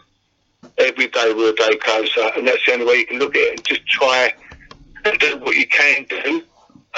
Every 0.78 1.08
day 1.08 1.32
we're 1.34 1.50
a 1.50 1.56
day 1.56 1.76
closer, 1.76 2.30
and 2.36 2.46
that's 2.46 2.64
the 2.66 2.74
only 2.74 2.86
way 2.86 2.94
you 2.96 3.06
can 3.06 3.18
look 3.18 3.34
at 3.34 3.42
it 3.42 3.50
and 3.58 3.64
just 3.64 3.86
try 3.86 4.32
and 5.04 5.18
do 5.18 5.38
what 5.38 5.56
you 5.56 5.66
can 5.66 6.04
do 6.08 6.42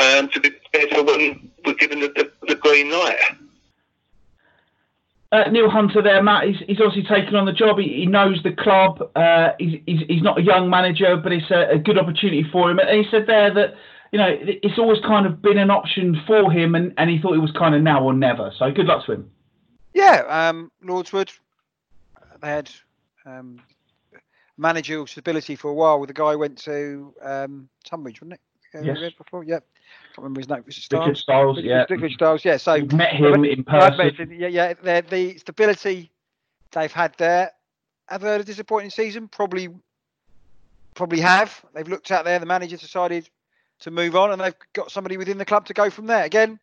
um, 0.00 0.28
to 0.30 0.40
be 0.40 0.50
for 0.92 1.04
when 1.04 1.50
we're 1.64 1.74
given 1.74 2.00
the, 2.00 2.08
the, 2.08 2.30
the 2.46 2.54
green 2.54 2.90
light. 2.90 3.18
Uh, 5.30 5.44
Neil 5.50 5.68
Hunter 5.68 6.00
there, 6.00 6.22
Matt. 6.22 6.48
He's, 6.48 6.56
he's 6.66 6.80
obviously 6.80 7.02
taken 7.02 7.36
on 7.36 7.44
the 7.44 7.52
job. 7.52 7.78
He, 7.78 7.88
he 7.88 8.06
knows 8.06 8.42
the 8.42 8.52
club. 8.52 9.10
Uh, 9.14 9.50
he's, 9.58 9.80
he's, 9.84 10.00
he's, 10.08 10.22
not 10.22 10.38
a 10.38 10.42
young 10.42 10.70
manager, 10.70 11.16
but 11.18 11.32
it's 11.32 11.50
a, 11.50 11.74
a, 11.74 11.78
good 11.78 11.98
opportunity 11.98 12.44
for 12.50 12.70
him. 12.70 12.78
And 12.78 13.04
he 13.04 13.10
said 13.10 13.26
there 13.26 13.52
that 13.52 13.74
you 14.12 14.18
know, 14.18 14.36
it's 14.40 14.78
always 14.78 15.00
kind 15.00 15.26
of 15.26 15.42
been 15.42 15.59
an 15.59 15.70
option 15.70 16.20
for 16.26 16.50
him, 16.50 16.74
and, 16.74 16.94
and 16.96 17.11
he 17.11 17.18
thought 17.20 17.34
it 17.34 17.40
was 17.40 17.52
kind 17.52 17.74
of 17.74 17.82
now 17.82 18.02
or 18.02 18.12
never. 18.12 18.52
So 18.59 18.70
good 18.70 18.86
luck 18.86 19.06
to 19.06 19.12
him. 19.12 19.30
Yeah, 19.94 20.24
um, 20.28 20.70
Lordswood, 20.84 21.30
they 22.40 22.48
had 22.48 22.70
um, 23.26 23.61
managerial 24.56 25.06
stability 25.06 25.56
for 25.56 25.70
a 25.70 25.74
while 25.74 26.00
with 26.00 26.09
the 26.09 26.14
guy 26.14 26.32
who 26.32 26.38
went 26.38 26.59
to 26.59 27.14
um, 27.22 27.68
Tunbridge, 27.84 28.20
wasn't 28.20 28.34
it? 28.34 28.40
Yes. 28.84 29.12
Before, 29.16 29.44
yeah. 29.44 29.61
Can't 30.14 30.18
remember 30.18 30.40
his 30.40 30.48
name. 30.48 30.64
It 30.66 30.74
Stiles? 30.74 31.06
Richard 31.06 31.16
Stiles, 31.18 31.59
yeah. 31.62 31.86
Richard 31.88 32.12
Stiles, 32.12 32.44
yeah. 32.44 32.56
So 32.59 32.74
We've 32.74 32.92
met 32.92 33.14
him 33.14 33.44
in 33.44 33.64
person. 33.64 34.36
yeah, 34.36 34.48
yeah. 34.48 35.00
The 35.00 35.38
stability 35.38 36.11
they've 36.72 36.92
had 36.92 37.14
there. 37.18 37.52
Have 38.09 38.22
heard 38.22 38.40
a 38.40 38.44
disappointing 38.44 38.90
season? 38.90 39.28
Probably, 39.28 39.68
probably 40.94 41.20
have. 41.20 41.62
They've 41.74 41.88
looked 41.88 42.11
out 42.11 42.24
there. 42.24 42.38
The 42.38 42.46
manager 42.46 42.76
decided 42.76 43.28
to 43.80 43.90
move 43.90 44.16
on, 44.16 44.32
and 44.32 44.40
they've 44.40 44.54
got 44.72 44.90
somebody 44.90 45.16
within 45.16 45.38
the 45.38 45.44
club 45.44 45.66
to 45.66 45.74
go 45.74 45.90
from 45.90 46.06
there. 46.06 46.24
Again, 46.24 46.58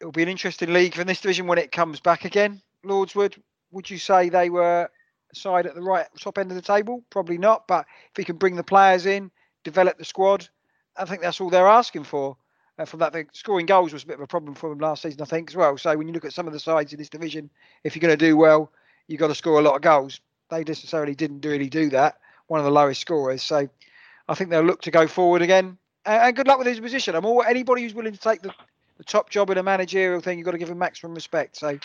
it'll 0.00 0.12
be 0.12 0.22
an 0.22 0.28
interesting 0.28 0.72
league 0.72 0.94
from 0.94 1.06
this 1.06 1.20
division 1.20 1.46
when 1.46 1.58
it 1.58 1.72
comes 1.72 2.00
back 2.00 2.24
again. 2.24 2.60
Lordswood, 2.84 3.38
would 3.70 3.88
you 3.88 3.98
say 3.98 4.28
they 4.28 4.50
were 4.50 4.90
side 5.32 5.66
at 5.66 5.74
the 5.74 5.82
right 5.82 6.06
top 6.20 6.38
end 6.38 6.50
of 6.50 6.56
the 6.56 6.62
table? 6.62 7.02
Probably 7.10 7.38
not, 7.38 7.66
but 7.66 7.86
if 8.10 8.16
he 8.16 8.24
can 8.24 8.36
bring 8.36 8.56
the 8.56 8.62
players 8.62 9.06
in, 9.06 9.30
develop 9.64 9.98
the 9.98 10.04
squad, 10.04 10.48
I 10.96 11.04
think 11.04 11.22
that's 11.22 11.40
all 11.40 11.50
they're 11.50 11.68
asking 11.68 12.04
for. 12.04 12.36
Uh, 12.78 12.84
from 12.84 13.00
that, 13.00 13.14
scoring 13.32 13.66
goals 13.66 13.92
was 13.92 14.02
a 14.02 14.06
bit 14.06 14.16
of 14.16 14.22
a 14.22 14.26
problem 14.26 14.54
for 14.54 14.70
them 14.70 14.78
last 14.78 15.02
season, 15.02 15.20
I 15.22 15.26
think, 15.26 15.50
as 15.50 15.56
well. 15.56 15.76
So 15.78 15.96
when 15.96 16.08
you 16.08 16.14
look 16.14 16.24
at 16.24 16.32
some 16.32 16.46
of 16.46 16.52
the 16.52 16.60
sides 16.60 16.92
in 16.92 16.98
this 16.98 17.08
division, 17.08 17.50
if 17.84 17.94
you're 17.94 18.00
going 18.00 18.16
to 18.18 18.26
do 18.26 18.36
well, 18.36 18.70
you've 19.08 19.20
got 19.20 19.28
to 19.28 19.34
score 19.34 19.58
a 19.58 19.62
lot 19.62 19.76
of 19.76 19.82
goals. 19.82 20.20
They 20.50 20.64
necessarily 20.64 21.14
didn't 21.14 21.44
really 21.44 21.68
do 21.68 21.90
that. 21.90 22.18
One 22.46 22.60
of 22.60 22.64
the 22.64 22.72
lowest 22.72 23.00
scorers. 23.00 23.42
So 23.42 23.68
I 24.28 24.34
think 24.34 24.50
they'll 24.50 24.62
look 24.62 24.82
to 24.82 24.90
go 24.90 25.06
forward 25.06 25.42
again. 25.42 25.78
And 26.04 26.34
good 26.34 26.48
luck 26.48 26.58
with 26.58 26.66
his 26.66 26.80
position. 26.80 27.14
I'm 27.14 27.24
all 27.24 27.42
anybody 27.42 27.82
who's 27.82 27.94
willing 27.94 28.12
to 28.12 28.18
take 28.18 28.42
the 28.42 28.52
the 28.98 29.04
top 29.04 29.30
job 29.30 29.50
in 29.50 29.58
a 29.58 29.62
managerial 29.62 30.20
thing. 30.20 30.38
You've 30.38 30.44
got 30.44 30.52
to 30.52 30.58
give 30.58 30.70
him 30.70 30.78
maximum 30.78 31.14
respect. 31.14 31.56
So 31.56 31.78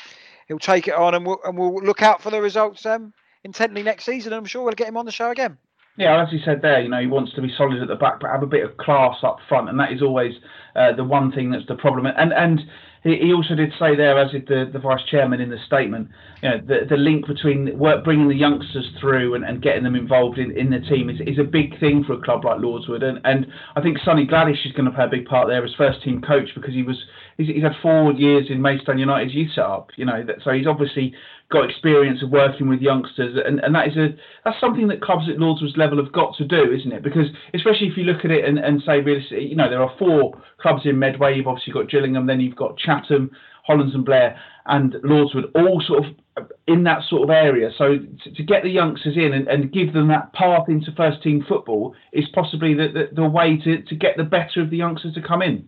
he'll 0.48 0.60
take 0.60 0.88
it 0.88 0.94
on, 0.94 1.16
and 1.16 1.26
we'll 1.26 1.40
and 1.44 1.58
we'll 1.58 1.74
look 1.74 2.02
out 2.02 2.22
for 2.22 2.30
the 2.30 2.42
results 2.42 2.86
um, 2.86 3.14
intently 3.44 3.84
next 3.84 4.06
season. 4.06 4.34
And 4.34 4.40
I'm 4.40 4.46
sure 4.46 4.64
we'll 4.64 4.74
get 4.74 4.88
him 4.88 4.98
on 4.98 5.06
the 5.06 5.12
show 5.12 5.32
again. 5.32 5.58
Yeah, 5.98 6.22
as 6.22 6.32
you 6.32 6.40
said 6.46 6.62
there, 6.62 6.80
you 6.80 6.90
know, 6.90 7.02
he 7.02 7.08
wants 7.08 7.34
to 7.34 7.42
be 7.42 7.52
solid 7.58 7.82
at 7.82 7.88
the 7.88 7.96
back, 7.96 8.20
but 8.20 8.30
have 8.30 8.44
a 8.44 8.48
bit 8.48 8.64
of 8.64 8.78
class 8.78 9.18
up 9.24 9.40
front, 9.50 9.68
and 9.68 9.80
that 9.80 9.92
is 9.92 10.04
always 10.04 10.36
uh, 10.76 10.94
the 10.94 11.04
one 11.04 11.32
thing 11.32 11.50
that's 11.50 11.66
the 11.68 11.76
problem. 11.76 12.06
And 12.06 12.34
and 12.34 12.62
he, 13.08 13.34
also 13.34 13.56
did 13.56 13.72
say 13.80 13.96
there, 13.96 14.18
as 14.18 14.32
did 14.32 14.48
the, 14.48 14.70
the 14.72 14.80
vice 14.80 15.04
chairman 15.10 15.40
in 15.40 15.50
the 15.50 15.58
statement, 15.66 16.10
you 16.42 16.50
know, 16.50 16.58
the, 16.60 16.86
the 16.90 16.98
link 16.98 17.28
between 17.28 17.78
work, 17.78 18.04
bringing 18.04 18.28
the 18.28 18.36
youngsters 18.36 18.90
through 19.00 19.36
and, 19.36 19.44
and 19.44 19.62
getting 19.62 19.84
them 19.84 19.96
involved 19.96 20.38
in, 20.38 20.58
in 20.58 20.70
the 20.70 20.80
team 20.80 21.10
is, 21.10 21.20
is 21.26 21.40
a 21.40 21.44
big 21.44 21.80
thing 21.80 22.04
for 22.04 22.14
a 22.14 22.22
club 22.22 22.46
like 22.46 22.60
Lordswood. 22.60 23.04
And, 23.04 23.20
and 23.24 23.48
I 23.76 23.82
think 23.82 23.98
Sonny 24.04 24.26
Gladish 24.26 24.66
is 24.66 24.72
going 24.74 24.86
to 24.86 24.92
play 24.92 25.06
a 25.06 25.10
big 25.10 25.26
part 25.26 25.48
there 25.48 25.64
as 25.64 25.74
first 25.78 26.04
team 26.04 26.22
coach 26.22 26.50
because 26.56 26.74
he 26.74 26.84
was 26.84 26.98
he's, 27.38 27.48
he's 27.48 27.64
had 27.64 27.76
four 27.82 28.14
years 28.14 28.48
in 28.50 28.62
Maidstone 28.62 28.98
United's 28.98 29.34
youth 29.34 29.52
setup. 29.54 29.90
You 29.96 30.06
know, 30.06 30.24
that, 30.26 30.38
so 30.44 30.52
he's 30.52 30.68
obviously 30.68 31.14
got 31.50 31.70
experience 31.70 32.22
of 32.22 32.30
working 32.30 32.68
with 32.68 32.82
youngsters, 32.82 33.38
and, 33.46 33.60
and 33.60 33.74
that 33.74 33.88
is 33.88 33.96
a 33.96 34.10
that's 34.44 34.60
something 34.60 34.88
that 34.88 35.02
clubs 35.02 35.30
at 35.30 35.38
Lordswood's 35.38 35.78
level 35.78 36.04
have 36.04 36.12
got 36.12 36.36
to 36.38 36.46
do, 36.46 36.72
isn't 36.74 36.92
it? 36.92 37.04
Because 37.04 37.28
especially 37.54 37.88
if 37.88 37.98
you 37.98 38.04
look 38.04 38.26
at 38.26 38.32
it 38.32 38.44
and, 38.44 38.60
and 38.60 38.82
say, 38.86 39.00
really, 39.00 39.24
you 39.32 39.56
know, 39.56 39.70
there 39.70 39.82
are 39.82 39.94
four 39.98 40.42
clubs 40.60 40.82
in 40.86 41.00
Medway. 41.00 41.36
You've 41.36 41.48
obviously 41.48 41.74
got 41.74 41.90
Gillingham, 41.90 42.26
then 42.26 42.42
you've 42.42 42.56
got 42.56 42.78
Chatham, 42.78 43.32
Hollands 43.66 43.96
and 43.96 44.04
Blair, 44.04 44.40
and 44.66 44.94
Lordswood, 45.06 45.52
all 45.56 45.82
sort 45.82 46.06
of 46.06 46.52
in 46.68 46.84
that 46.84 47.02
sort 47.10 47.24
of 47.24 47.30
area. 47.30 47.72
So 47.78 47.98
to, 47.98 48.32
to 48.32 48.44
get 48.44 48.64
the 48.64 48.70
youngsters 48.70 49.16
in 49.16 49.34
and, 49.34 49.48
and, 49.48 49.72
give 49.72 49.94
them 49.94 50.08
that 50.10 50.34
path 50.34 50.66
into 50.68 50.92
first 50.92 51.24
team 51.24 51.44
football 51.48 51.96
is 52.12 52.26
possibly 52.34 52.74
the, 52.76 52.88
the, 52.90 53.22
the, 53.22 53.28
way 53.28 53.58
to, 53.58 53.82
to 53.82 53.96
get 53.96 54.18
the 54.18 54.24
better 54.24 54.62
of 54.62 54.70
the 54.70 54.78
youngsters 54.78 55.16
to 55.16 55.22
come 55.22 55.42
in. 55.42 55.68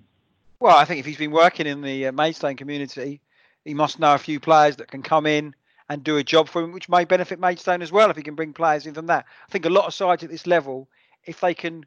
Well, 0.60 0.76
I 0.76 0.86
think 0.86 1.00
if 1.00 1.06
he's 1.06 1.18
been 1.18 1.32
working 1.32 1.66
in 1.66 1.82
the 1.82 2.08
uh, 2.08 2.12
Maidstone 2.12 2.56
community, 2.56 3.22
he 3.66 3.74
must 3.74 4.00
know 4.00 4.14
a 4.14 4.20
few 4.20 4.40
players 4.40 4.76
that 4.76 4.90
can 4.90 5.02
come 5.02 5.26
in 5.26 5.56
and 5.90 6.04
do 6.04 6.18
a 6.18 6.24
job 6.24 6.48
for 6.48 6.62
him, 6.62 6.72
which 6.72 6.90
may 6.90 7.04
benefit 7.04 7.40
Maidstone 7.40 7.82
as 7.82 7.92
well 7.92 8.10
if 8.10 8.18
he 8.18 8.24
can 8.24 8.36
bring 8.36 8.54
players 8.54 8.86
in 8.86 8.94
from 8.94 9.08
that. 9.08 9.26
I 9.48 9.52
think 9.52 9.66
a 9.66 9.70
lot 9.70 9.86
of 9.86 9.94
sides 9.94 10.24
at 10.24 10.30
this 10.30 10.46
level, 10.46 10.88
if 11.26 11.42
they 11.42 11.54
can 11.54 11.86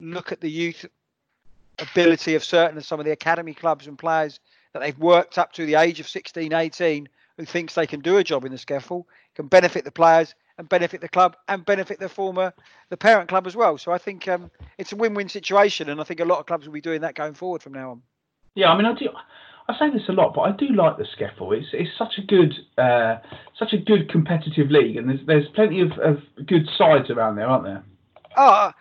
look 0.00 0.32
at 0.32 0.40
the 0.40 0.50
youth 0.50 0.86
ability 1.78 2.34
of 2.34 2.44
certain 2.44 2.76
of 2.76 2.84
some 2.84 3.00
of 3.00 3.06
the 3.06 3.12
academy 3.12 3.54
clubs 3.54 3.86
and 3.86 3.98
players 3.98 4.40
that 4.72 4.80
they've 4.80 4.98
worked 4.98 5.38
up 5.38 5.52
to 5.52 5.66
the 5.66 5.74
age 5.74 6.00
of 6.00 6.08
16, 6.08 6.52
18, 6.52 7.08
who 7.36 7.44
thinks 7.44 7.74
they 7.74 7.86
can 7.86 8.00
do 8.00 8.18
a 8.18 8.24
job 8.24 8.44
in 8.44 8.52
the 8.52 8.58
SCEFL, 8.58 9.04
can 9.34 9.46
benefit 9.46 9.84
the 9.84 9.90
players 9.90 10.34
and 10.58 10.68
benefit 10.68 11.00
the 11.00 11.08
club 11.08 11.36
and 11.48 11.64
benefit 11.64 11.98
the 11.98 12.08
former, 12.08 12.52
the 12.90 12.96
parent 12.96 13.28
club 13.28 13.46
as 13.46 13.56
well. 13.56 13.78
So 13.78 13.92
I 13.92 13.98
think 13.98 14.28
um, 14.28 14.50
it's 14.78 14.92
a 14.92 14.96
win-win 14.96 15.28
situation, 15.28 15.88
and 15.88 16.00
I 16.00 16.04
think 16.04 16.20
a 16.20 16.24
lot 16.24 16.38
of 16.38 16.46
clubs 16.46 16.66
will 16.66 16.74
be 16.74 16.80
doing 16.80 17.00
that 17.02 17.14
going 17.14 17.34
forward 17.34 17.62
from 17.62 17.72
now 17.72 17.90
on. 17.92 18.02
Yeah, 18.54 18.70
I 18.70 18.76
mean, 18.76 18.86
I 18.86 18.94
do. 18.94 19.08
I 19.68 19.78
say 19.78 19.90
this 19.90 20.08
a 20.08 20.12
lot, 20.12 20.34
but 20.34 20.42
I 20.42 20.52
do 20.52 20.68
like 20.68 20.96
the 20.96 21.04
SCEFL. 21.04 21.56
It's 21.56 21.68
it's 21.72 21.96
such 21.96 22.18
a 22.18 22.22
good 22.22 22.54
uh, 22.78 23.18
such 23.58 23.72
a 23.72 23.78
good 23.78 24.10
competitive 24.10 24.70
league, 24.70 24.96
and 24.96 25.08
there's 25.08 25.20
there's 25.26 25.48
plenty 25.54 25.80
of, 25.80 25.92
of 25.98 26.18
good 26.46 26.68
sides 26.76 27.10
around 27.10 27.36
there, 27.36 27.46
aren't 27.46 27.64
there? 27.64 27.84
Oh, 28.36 28.72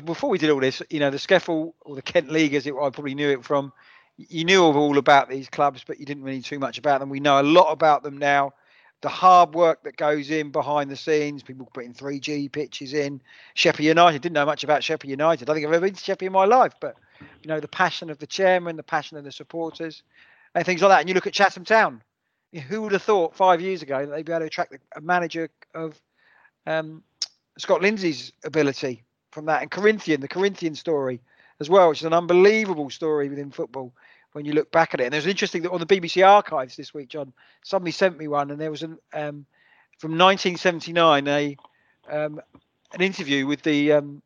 before 0.00 0.30
we 0.30 0.38
did 0.38 0.50
all 0.50 0.60
this, 0.60 0.82
you 0.90 1.00
know, 1.00 1.10
the 1.10 1.18
SCEFL 1.18 1.72
or 1.82 1.94
the 1.94 2.02
Kent 2.02 2.30
League, 2.30 2.54
as 2.54 2.66
it 2.66 2.72
I 2.72 2.90
probably 2.90 3.14
knew 3.14 3.30
it 3.30 3.44
from. 3.44 3.72
You 4.16 4.44
knew 4.44 4.62
all 4.62 4.98
about 4.98 5.30
these 5.30 5.48
clubs, 5.48 5.84
but 5.86 5.98
you 5.98 6.06
didn't 6.06 6.22
really 6.22 6.42
too 6.42 6.58
much 6.58 6.78
about 6.78 7.00
them. 7.00 7.08
We 7.08 7.20
know 7.20 7.40
a 7.40 7.42
lot 7.42 7.72
about 7.72 8.02
them 8.02 8.18
now. 8.18 8.52
The 9.00 9.08
hard 9.08 9.54
work 9.54 9.82
that 9.82 9.96
goes 9.96 10.30
in 10.30 10.52
behind 10.52 10.90
the 10.90 10.96
scenes, 10.96 11.42
people 11.42 11.68
putting 11.72 11.92
3G 11.92 12.52
pitches 12.52 12.92
in. 12.92 13.20
Sheppey 13.54 13.84
United 13.84 14.22
didn't 14.22 14.34
know 14.34 14.46
much 14.46 14.62
about 14.62 14.84
Sheppey 14.84 15.08
United. 15.08 15.48
I 15.48 15.54
think 15.54 15.66
I've 15.66 15.72
ever 15.72 15.86
been 15.86 15.94
to 15.94 16.00
Sheppey 16.00 16.26
in 16.26 16.32
my 16.32 16.44
life, 16.44 16.74
but 16.78 16.96
you 17.42 17.48
know, 17.48 17.60
the 17.60 17.68
passion 17.68 18.10
of 18.10 18.18
the 18.18 18.26
chairman, 18.26 18.76
the 18.76 18.82
passion 18.82 19.16
of 19.16 19.24
the 19.24 19.32
supporters, 19.32 20.02
and 20.54 20.64
things 20.64 20.82
like 20.82 20.90
that. 20.90 21.00
And 21.00 21.08
you 21.08 21.14
look 21.14 21.26
at 21.26 21.32
Chatham 21.32 21.64
Town. 21.64 22.02
Who 22.68 22.82
would 22.82 22.92
have 22.92 23.02
thought 23.02 23.34
five 23.34 23.62
years 23.62 23.80
ago 23.80 24.04
that 24.04 24.12
they'd 24.12 24.26
be 24.26 24.32
able 24.32 24.40
to 24.40 24.46
attract 24.46 24.76
a 24.94 25.00
manager 25.00 25.48
of 25.74 25.98
um, 26.66 27.02
Scott 27.56 27.80
Lindsay's 27.80 28.30
ability 28.44 29.04
from 29.30 29.46
that, 29.46 29.62
and 29.62 29.70
Corinthian, 29.70 30.20
the 30.20 30.28
Corinthian 30.28 30.74
story 30.74 31.22
as 31.60 31.70
well, 31.70 31.88
which 31.88 32.00
is 32.00 32.04
an 32.04 32.12
unbelievable 32.12 32.90
story 32.90 33.30
within 33.30 33.50
football 33.50 33.94
when 34.32 34.44
you 34.44 34.52
look 34.52 34.70
back 34.70 34.92
at 34.92 35.00
it. 35.00 35.04
And 35.04 35.12
there's 35.14 35.26
interesting 35.26 35.62
that 35.62 35.70
on 35.70 35.80
the 35.80 35.86
BBC 35.86 36.26
archives 36.26 36.76
this 36.76 36.92
week, 36.92 37.08
John, 37.08 37.32
somebody 37.62 37.92
sent 37.92 38.18
me 38.18 38.28
one, 38.28 38.50
and 38.50 38.60
there 38.60 38.70
was 38.70 38.82
an 38.82 38.98
um, 39.14 39.46
from 39.98 40.18
1979 40.18 41.28
a 41.28 41.56
um, 42.10 42.40
an 42.92 43.00
interview 43.00 43.46
with 43.46 43.62
the 43.62 43.92
um, 43.92 44.22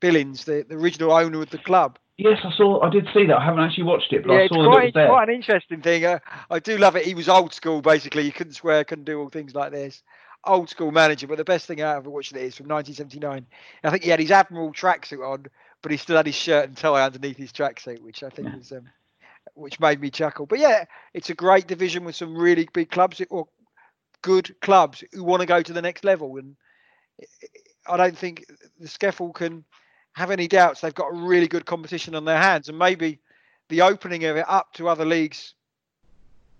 Billings, 0.00 0.44
the, 0.44 0.64
the 0.68 0.76
original 0.76 1.12
owner 1.12 1.40
of 1.40 1.50
the 1.50 1.58
club, 1.58 1.98
Yes, 2.16 2.38
I 2.44 2.52
saw. 2.56 2.80
I 2.80 2.90
did 2.90 3.08
see 3.12 3.26
that. 3.26 3.36
I 3.36 3.44
haven't 3.44 3.64
actually 3.64 3.84
watched 3.84 4.12
it, 4.12 4.24
but 4.24 4.34
yeah, 4.34 4.40
I 4.40 4.48
saw 4.48 4.64
it's 4.64 4.74
quite, 4.74 4.88
it 4.88 4.94
there. 4.94 5.08
quite 5.08 5.28
an 5.28 5.34
interesting 5.34 5.82
thing. 5.82 6.04
Uh, 6.04 6.20
I 6.48 6.60
do 6.60 6.78
love 6.78 6.94
it. 6.94 7.04
He 7.04 7.14
was 7.14 7.28
old 7.28 7.52
school, 7.52 7.82
basically. 7.82 8.22
He 8.22 8.30
couldn't 8.30 8.52
swear, 8.52 8.84
couldn't 8.84 9.04
do 9.04 9.18
all 9.18 9.30
things 9.30 9.54
like 9.54 9.72
this. 9.72 10.02
Old 10.46 10.68
school 10.68 10.92
manager, 10.92 11.26
but 11.26 11.38
the 11.38 11.44
best 11.44 11.66
thing 11.66 11.80
out 11.80 11.98
of 11.98 12.06
watching 12.06 12.38
it 12.38 12.44
is 12.44 12.56
from 12.56 12.68
1979. 12.68 13.46
I 13.82 13.90
think 13.90 14.04
he 14.04 14.10
had 14.10 14.20
his 14.20 14.30
Admiral 14.30 14.72
tracksuit 14.72 15.26
on, 15.26 15.46
but 15.82 15.90
he 15.90 15.98
still 15.98 16.16
had 16.16 16.26
his 16.26 16.34
shirt 16.36 16.68
and 16.68 16.76
tie 16.76 17.04
underneath 17.04 17.36
his 17.36 17.52
tracksuit, 17.52 18.00
which 18.00 18.22
I 18.22 18.28
think 18.28 18.48
yeah. 18.48 18.56
was, 18.56 18.70
um, 18.70 18.88
which 19.54 19.80
made 19.80 20.00
me 20.00 20.10
chuckle. 20.10 20.46
But 20.46 20.60
yeah, 20.60 20.84
it's 21.14 21.30
a 21.30 21.34
great 21.34 21.66
division 21.66 22.04
with 22.04 22.14
some 22.14 22.36
really 22.36 22.68
big 22.72 22.90
clubs 22.90 23.22
or 23.30 23.48
good 24.22 24.54
clubs 24.60 25.02
who 25.12 25.24
want 25.24 25.40
to 25.40 25.46
go 25.46 25.62
to 25.62 25.72
the 25.72 25.82
next 25.82 26.04
level. 26.04 26.36
And 26.36 26.54
I 27.88 27.96
don't 27.96 28.16
think 28.16 28.44
the 28.78 28.86
SCEFL 28.86 29.34
can 29.34 29.64
have 30.14 30.30
any 30.30 30.48
doubts, 30.48 30.80
they've 30.80 30.94
got 30.94 31.14
really 31.14 31.48
good 31.48 31.66
competition 31.66 32.14
on 32.14 32.24
their 32.24 32.38
hands, 32.38 32.68
and 32.68 32.78
maybe 32.78 33.18
the 33.68 33.82
opening 33.82 34.24
of 34.24 34.36
it 34.36 34.44
up 34.48 34.72
to 34.74 34.88
other 34.88 35.04
leagues, 35.04 35.54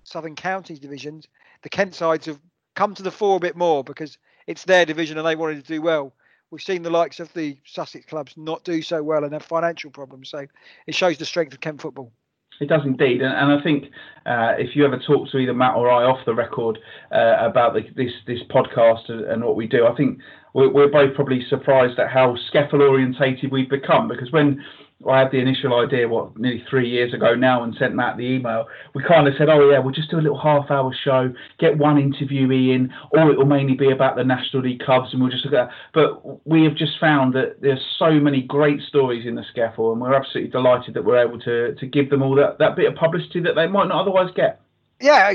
Southern 0.05 0.37
Counties 0.37 0.81
divisions, 0.81 1.27
the 1.63 1.69
Kent 1.69 1.95
sides 1.95 2.27
have 2.27 2.41
come 2.75 2.95
to 2.95 3.03
the 3.03 3.11
fore 3.11 3.37
a 3.37 3.41
bit 3.41 3.57
more 3.57 3.83
because 3.83 4.19
it's 4.47 4.65
their 4.65 4.85
division 4.85 5.17
and 5.19 5.27
they 5.27 5.37
wanted 5.37 5.65
to 5.65 5.73
do 5.73 5.81
well. 5.81 6.13
We've 6.51 6.63
seen 6.63 6.83
the 6.83 6.91
likes 6.91 7.21
of 7.21 7.33
the 7.33 7.57
Sussex 7.65 8.05
clubs 8.07 8.35
not 8.37 8.65
do 8.65 8.83
so 8.83 9.03
well 9.03 9.25
and 9.25 9.33
have 9.33 9.43
financial 9.43 9.91
problems. 9.91 10.29
So 10.29 10.47
it 10.87 10.95
shows 10.95 11.19
the 11.19 11.25
strength 11.25 11.55
of 11.55 11.61
Kent 11.61 11.81
football. 11.81 12.13
It 12.61 12.69
does 12.69 12.83
indeed, 12.85 13.21
and, 13.21 13.35
and 13.35 13.61
I 13.61 13.63
think 13.63 13.87
uh, 14.27 14.55
if 14.59 14.77
you 14.77 14.85
ever 14.85 14.99
talk 14.99 15.29
to 15.31 15.39
either 15.39 15.53
Matt 15.53 15.77
or 15.77 15.91
I 15.91 16.05
off 16.05 16.25
the 16.25 16.35
record 16.35 16.79
uh, 17.13 17.37
about 17.41 17.75
the, 17.75 17.83
this 17.97 18.13
this 18.27 18.41
podcast 18.49 19.09
and, 19.09 19.25
and, 19.25 19.45
what 19.45 19.57
we 19.57 19.67
do, 19.67 19.87
I 19.87 19.95
think 19.95 20.21
we're, 20.55 20.73
we're 20.73 20.89
both 20.89 21.15
probably 21.15 21.45
surprised 21.49 21.99
at 21.99 22.11
how 22.11 22.37
SCEFL 22.53 22.89
orientated 22.89 23.51
we've 23.51 23.69
become. 23.69 24.09
Because 24.09 24.31
when 24.33 24.65
I 25.09 25.21
had 25.21 25.31
the 25.31 25.39
initial 25.39 25.79
idea, 25.79 26.09
what, 26.09 26.39
nearly 26.39 26.65
three 26.69 26.89
years 26.89 27.13
ago 27.13 27.35
now, 27.35 27.63
and 27.63 27.75
sent 27.79 27.95
Matt 27.95 28.17
the 28.17 28.25
email. 28.25 28.67
We 28.95 29.03
kind 29.03 29.29
of 29.29 29.35
said, 29.37 29.49
oh, 29.49 29.71
yeah, 29.71 29.79
we'll 29.79 29.95
just 29.95 30.11
do 30.11 30.19
a 30.19 30.23
little 30.23 30.39
half 30.39 30.71
hour 30.71 30.95
show, 31.05 31.33
get 31.59 31.77
one 31.77 31.97
interviewee 31.97 32.75
in, 32.75 32.93
or 33.11 33.31
it 33.31 33.39
will 33.39 33.47
mainly 33.47 33.75
be 33.75 33.91
about 33.91 34.17
the 34.17 34.25
National 34.25 34.63
League 34.63 34.81
clubs, 34.81 35.13
and 35.13 35.21
we'll 35.21 35.31
just 35.31 35.45
look 35.45 35.55
at 35.55 35.71
But 35.93 36.47
we 36.47 36.65
have 36.65 36.75
just 36.75 36.99
found 36.99 37.35
that 37.35 37.61
there's 37.61 37.85
so 37.99 38.13
many 38.13 38.43
great 38.43 38.81
stories 38.83 39.27
in 39.27 39.35
the 39.35 39.45
SCEFL, 39.55 39.93
and 39.93 40.01
we're 40.01 40.15
absolutely 40.15 40.51
delighted 40.51 40.95
that 40.95 41.05
we're 41.05 41.23
able 41.23 41.39
to, 41.41 41.75
to 41.75 41.87
give 41.87 42.11
them 42.11 42.23
all 42.23 42.35
that, 42.37 42.59
that 42.59 42.77
bit 42.77 42.87
of 42.87 42.95
publicity 42.97 43.41
that 43.41 43.55
they 43.55 43.67
might 43.67 43.89
not 43.89 44.01
otherwise 44.01 44.31
get. 44.35 44.61
Yeah, 45.01 45.33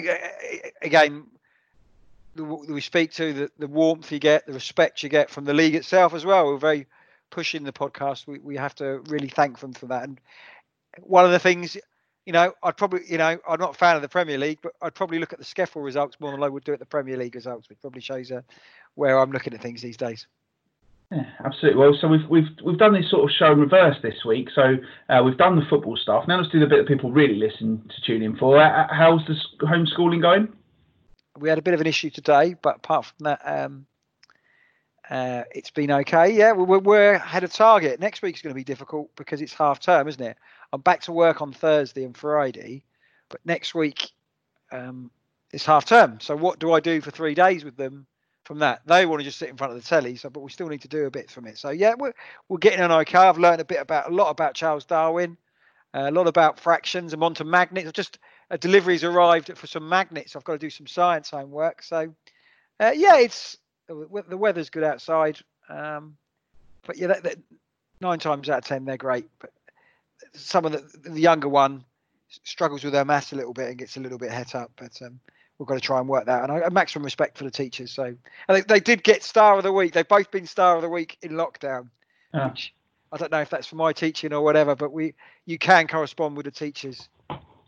again, 0.82 1.26
we 2.36 2.82
speak 2.82 3.12
to 3.14 3.34
the, 3.34 3.52
the 3.60 3.68
warmth 3.68 4.12
you 4.12 4.20
get, 4.20 4.46
the 4.46 4.54
respect 4.54 5.04
you 5.04 5.10
get 5.10 5.30
from 5.30 5.46
the 5.46 5.54
league 5.54 5.76
itself 5.76 6.14
as 6.14 6.26
well. 6.26 6.48
We're 6.48 6.58
very 6.58 6.88
pushing 7.30 7.64
the 7.64 7.74
podcast, 7.74 8.28
we, 8.28 8.40
we 8.40 8.56
have 8.58 8.76
to 8.76 9.00
really 9.08 9.30
thank 9.30 9.60
them 9.60 9.74
for 9.74 9.88
that. 9.88 10.04
And 10.04 10.20
one 11.02 11.26
of 11.26 11.32
the 11.32 11.40
things, 11.40 11.78
you 12.26 12.34
know, 12.34 12.54
I'd 12.64 12.78
probably, 12.78 13.02
you 13.08 13.18
know, 13.18 13.40
I'm 13.48 13.60
not 13.60 13.76
a 13.76 13.78
fan 13.78 13.96
of 13.96 14.02
the 14.02 14.10
Premier 14.10 14.38
League, 14.38 14.60
but 14.62 14.74
I'd 14.82 14.96
probably 14.96 15.20
look 15.20 15.34
at 15.34 15.40
the 15.40 15.46
SCEFL 15.46 15.84
results 15.84 16.18
more 16.20 16.32
than 16.32 16.44
I 16.44 16.50
would 16.50 16.64
do 16.64 16.74
at 16.74 16.80
the 16.80 16.86
Premier 16.86 17.18
League 17.18 17.36
results, 17.36 17.70
which 17.70 17.80
probably 17.82 18.02
shows 18.02 18.32
uh, 18.32 18.42
where 18.96 19.20
I'm 19.20 19.32
looking 19.32 19.54
at 19.54 19.62
things 19.62 19.82
these 19.82 19.98
days. 19.98 20.28
Yeah, 21.12 21.26
absolutely. 21.44 21.80
Well, 21.80 21.98
so 22.00 22.08
we've 22.08 22.28
we've 22.30 22.50
we've 22.64 22.78
done 22.78 22.94
this 22.94 23.10
sort 23.10 23.24
of 23.24 23.36
show 23.36 23.52
in 23.52 23.60
reverse 23.60 23.98
this 24.04 24.24
week. 24.24 24.50
So 24.54 24.76
uh, 25.10 25.24
we've 25.24 25.38
done 25.38 25.56
the 25.56 25.66
football 25.68 25.98
stuff. 25.98 26.28
Now 26.28 26.38
let's 26.38 26.52
do 26.52 26.60
the 26.60 26.68
bit 26.68 26.78
that 26.78 26.88
people 26.88 27.12
really 27.12 27.36
listen 27.36 27.90
to 27.90 28.02
tune 28.06 28.22
in 28.22 28.36
for. 28.38 28.62
Uh, 28.62 28.88
how's 28.92 29.26
the 29.26 29.36
homeschooling 29.66 30.22
going? 30.22 30.54
We 31.40 31.50
had 31.50 31.58
a 31.58 31.64
bit 31.64 31.74
of 31.74 31.82
an 31.82 31.88
issue 31.88 32.12
today, 32.12 32.56
but 32.62 32.78
apart 32.78 33.06
from 33.06 33.24
that, 33.24 33.42
um, 33.44 33.88
uh, 35.10 35.44
it's 35.54 35.72
been 35.72 35.92
okay. 35.92 36.32
Yeah, 36.34 36.52
we're, 36.52 36.80
we're 36.80 37.14
ahead 37.14 37.44
of 37.44 37.52
target. 37.52 38.00
Next 38.00 38.22
week 38.22 38.36
is 38.36 38.42
going 38.42 38.54
to 38.54 38.60
be 38.60 38.64
difficult 38.64 39.10
because 39.16 39.42
it's 39.42 39.54
half 39.54 39.80
term, 39.80 40.08
isn't 40.08 40.22
it? 40.22 40.38
I'm 40.72 40.82
back 40.82 41.02
to 41.04 41.12
work 41.12 41.42
on 41.42 41.52
Thursday 41.52 42.04
and 42.04 42.16
Friday, 42.16 42.84
but 43.30 43.42
next 43.44 43.74
week 43.74 44.12
um, 44.72 45.10
it's 45.52 45.66
half 45.66 45.86
term. 45.86 46.20
So 46.20 46.36
what 46.36 46.60
do 46.60 46.74
I 46.74 46.80
do 46.80 47.02
for 47.02 47.10
three 47.10 47.34
days 47.34 47.66
with 47.66 47.76
them 47.76 48.06
from 48.46 48.60
that? 48.60 48.82
They 48.86 49.08
want 49.08 49.22
to 49.22 49.24
just 49.24 49.40
sit 49.40 49.50
in 49.50 49.58
front 49.58 49.74
of 49.74 49.82
the 49.82 49.88
telly, 49.88 50.16
so 50.16 50.30
but 50.30 50.42
we 50.42 50.52
still 50.52 50.68
need 50.68 50.82
to 50.84 50.88
do 50.88 51.06
a 51.06 51.12
bit 51.12 51.32
from 51.32 51.48
it. 51.48 51.58
So 51.58 51.72
yeah, 51.72 51.96
we're 51.98 52.14
we're 52.48 52.60
getting 52.60 52.82
on 52.82 52.92
okay. 52.92 53.18
I've 53.18 53.40
learned 53.40 53.62
a 53.62 53.66
bit 53.66 53.82
about 53.82 54.12
a 54.12 54.14
lot 54.14 54.30
about 54.30 54.54
Charles 54.54 54.86
Darwin, 54.86 55.38
uh, 55.94 56.06
a 56.08 56.12
lot 56.12 56.28
about 56.28 56.60
fractions. 56.60 57.14
I'm 57.14 57.24
onto 57.24 57.44
magnets. 57.44 57.92
Just 57.94 58.20
a 58.52 58.60
delivery's 58.60 59.04
arrived 59.04 59.56
for 59.58 59.66
some 59.66 59.90
magnets. 59.90 60.36
I've 60.36 60.44
got 60.44 60.54
to 60.54 60.60
do 60.60 60.70
some 60.70 60.86
science 60.86 61.32
homework. 61.32 61.82
So 61.82 62.14
uh, 62.80 62.92
yeah, 62.96 63.18
it's 63.18 63.58
the 63.90 64.38
weather's 64.38 64.70
good 64.70 64.84
outside. 64.84 65.40
Um, 65.70 66.18
but 66.86 66.98
yeah, 66.98 67.14
nine 68.02 68.20
times 68.20 68.50
out 68.50 68.60
of 68.60 68.66
ten 68.66 68.86
they're 68.86 68.98
great. 68.98 69.28
But 69.40 69.52
some 70.34 70.66
of 70.66 70.72
the, 70.72 71.10
the 71.10 71.20
younger 71.20 71.50
one, 71.50 71.84
struggles 72.44 72.84
with 72.84 72.94
her 72.94 73.06
maths 73.06 73.34
a 73.34 73.36
little 73.36 73.54
bit 73.54 73.70
and 73.70 73.78
gets 73.78 73.98
a 73.98 74.00
little 74.00 74.18
bit 74.18 74.32
het 74.32 74.56
up. 74.56 74.72
But 74.78 75.02
um, 75.02 75.20
we've 75.58 75.68
got 75.68 75.76
to 75.76 75.82
try 75.82 76.00
and 76.00 76.08
work 76.08 76.26
that. 76.26 76.44
And 76.44 76.52
I 76.52 76.60
have 76.64 76.74
maximum 76.74 77.04
respect 77.04 77.38
for 77.38 77.44
the 77.44 77.52
teachers. 77.52 77.92
So 77.92 78.04
and 78.04 78.18
they, 78.48 78.62
they, 78.62 78.80
did 78.80 79.04
get 79.04 79.24
star 79.24 79.58
of 79.58 79.64
the 79.64 79.74
week. 79.74 79.94
They've 79.94 80.08
both 80.08 80.32
been 80.32 80.46
star 80.46 80.76
of 80.76 80.82
the 80.82 80.90
week 80.90 81.18
in 81.22 81.32
lockdown. 81.32 81.90
Yeah. 82.34 82.50
Which 82.50 82.74
I 83.12 83.18
don't 83.18 83.32
know 83.32 83.42
if 83.42 83.50
that's 83.50 83.68
for 83.68 83.76
my 83.76 83.94
teaching 83.94 84.34
or 84.34 84.42
whatever, 84.42 84.76
but 84.76 84.92
we 84.92 85.16
you 85.46 85.58
can 85.58 85.88
correspond 85.88 86.38
with 86.38 86.46
the 86.46 86.52
teachers 86.52 87.10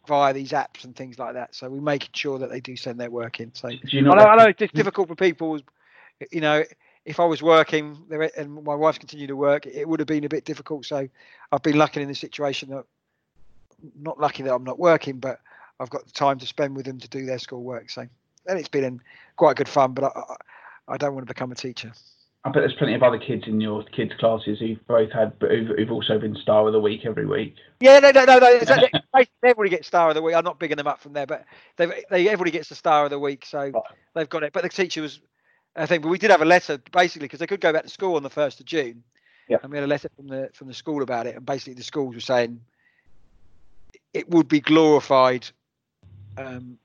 via 0.07 0.33
these 0.33 0.51
apps 0.51 0.83
and 0.83 0.95
things 0.95 1.17
like 1.17 1.33
that. 1.33 1.55
So 1.55 1.69
we're 1.69 1.81
making 1.81 2.11
sure 2.13 2.39
that 2.39 2.49
they 2.49 2.59
do 2.59 2.75
send 2.75 2.99
their 2.99 3.09
work 3.09 3.39
in. 3.39 3.53
So 3.53 3.69
Do 3.69 3.77
you 3.83 4.01
know 4.01 4.11
I 4.11 4.15
know, 4.15 4.25
I 4.25 4.35
know 4.37 4.53
it's 4.57 4.73
difficult 4.73 5.07
for 5.07 5.15
people. 5.15 5.59
You 6.31 6.41
know, 6.41 6.63
if 7.05 7.19
I 7.19 7.25
was 7.25 7.41
working 7.41 7.97
there 8.09 8.29
and 8.37 8.63
my 8.63 8.75
wife's 8.75 8.99
continued 8.99 9.27
to 9.27 9.35
work, 9.35 9.65
it 9.65 9.87
would 9.87 9.99
have 9.99 10.07
been 10.07 10.23
a 10.23 10.29
bit 10.29 10.45
difficult. 10.45 10.85
So 10.85 11.07
I've 11.51 11.63
been 11.63 11.77
lucky 11.77 12.01
in 12.01 12.07
the 12.07 12.15
situation 12.15 12.69
that 12.69 12.85
not 13.99 14.19
lucky 14.19 14.43
that 14.43 14.53
I'm 14.53 14.63
not 14.63 14.77
working, 14.77 15.17
but 15.19 15.39
I've 15.79 15.89
got 15.89 16.05
the 16.05 16.11
time 16.11 16.37
to 16.39 16.45
spend 16.45 16.75
with 16.75 16.85
them 16.85 16.99
to 16.99 17.07
do 17.07 17.25
their 17.25 17.39
school 17.39 17.63
work. 17.63 17.89
So 17.89 18.07
and 18.47 18.59
it's 18.59 18.69
been 18.69 19.01
quite 19.35 19.55
good 19.55 19.69
fun. 19.69 19.93
But 19.93 20.15
I, 20.15 20.35
I, 20.87 20.97
don't 20.97 21.13
want 21.13 21.27
to 21.27 21.33
become 21.33 21.51
a 21.51 21.55
teacher. 21.55 21.91
I 22.43 22.49
bet 22.49 22.63
there's 22.63 22.73
plenty 22.73 22.95
of 22.95 23.03
other 23.03 23.19
kids 23.19 23.43
in 23.45 23.61
your 23.61 23.83
kids' 23.83 24.13
classes 24.19 24.59
who've 24.59 24.85
both 24.87 25.11
had, 25.11 25.37
but 25.39 25.51
who've, 25.51 25.67
who've 25.77 25.91
also 25.91 26.17
been 26.17 26.35
star 26.35 26.65
of 26.65 26.73
the 26.73 26.79
week 26.79 27.01
every 27.05 27.25
week. 27.25 27.55
Yeah, 27.79 27.99
no, 27.99 28.09
no, 28.11 28.25
no, 28.25 28.39
no. 28.39 28.59
everybody 29.43 29.69
gets 29.69 29.87
star 29.87 30.09
of 30.09 30.15
the 30.15 30.23
week. 30.23 30.35
I'm 30.35 30.43
not 30.43 30.59
bigging 30.59 30.77
them 30.77 30.87
up 30.87 30.99
from 30.99 31.13
there, 31.13 31.27
but 31.27 31.45
they, 31.77 32.03
they 32.09 32.27
everybody 32.27 32.51
gets 32.51 32.69
the 32.69 32.75
star 32.75 33.03
of 33.03 33.11
the 33.11 33.19
week, 33.19 33.45
so 33.45 33.71
they've 34.15 34.29
got 34.29 34.43
it. 34.43 34.53
But 34.53 34.63
the 34.63 34.69
teacher 34.69 35.03
was, 35.03 35.19
I 35.75 35.85
think, 35.85 36.03
but 36.03 36.09
we 36.09 36.17
did 36.17 36.31
have 36.31 36.41
a 36.41 36.45
letter 36.45 36.79
basically 36.91 37.25
because 37.25 37.39
they 37.39 37.47
could 37.47 37.61
go 37.61 37.71
back 37.71 37.83
to 37.83 37.89
school 37.89 38.15
on 38.15 38.23
the 38.23 38.29
first 38.29 38.59
of 38.59 38.65
June, 38.65 39.03
Yeah. 39.47 39.57
and 39.63 39.71
we 39.71 39.77
had 39.77 39.85
a 39.85 39.87
letter 39.87 40.09
from 40.15 40.27
the 40.27 40.49
from 40.53 40.67
the 40.67 40.73
school 40.73 41.01
about 41.01 41.27
it, 41.27 41.35
and 41.35 41.45
basically 41.45 41.73
the 41.73 41.83
schools 41.83 42.13
were 42.15 42.21
saying 42.21 42.59
it 44.13 44.29
would 44.29 44.47
be 44.47 44.59
glorified 44.59 45.47
um, 46.37 46.77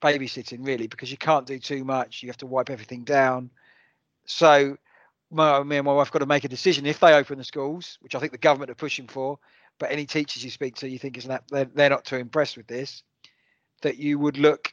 babysitting 0.00 0.66
really 0.66 0.88
because 0.88 1.10
you 1.10 1.16
can't 1.16 1.46
do 1.46 1.58
too 1.58 1.84
much. 1.84 2.22
You 2.22 2.28
have 2.28 2.36
to 2.38 2.46
wipe 2.46 2.70
everything 2.70 3.04
down. 3.04 3.50
So 4.24 4.76
my, 5.30 5.62
me 5.62 5.76
and 5.76 5.86
my 5.86 5.92
wife 5.92 6.10
got 6.10 6.18
to 6.18 6.26
make 6.26 6.44
a 6.44 6.48
decision 6.48 6.86
if 6.86 7.00
they 7.00 7.14
open 7.14 7.38
the 7.38 7.44
schools, 7.44 7.98
which 8.00 8.14
I 8.14 8.18
think 8.18 8.32
the 8.32 8.38
government 8.38 8.70
are 8.70 8.76
pushing 8.76 9.06
for. 9.06 9.38
But 9.78 9.90
any 9.90 10.04
teachers 10.06 10.44
you 10.44 10.50
speak 10.50 10.76
to, 10.76 10.88
you 10.88 10.98
think 10.98 11.16
is 11.16 11.24
that 11.24 11.44
they're, 11.48 11.64
they're 11.64 11.90
not 11.90 12.04
too 12.04 12.16
impressed 12.16 12.56
with 12.56 12.66
this, 12.66 13.02
that 13.80 13.98
you 13.98 14.18
would 14.18 14.36
look 14.36 14.72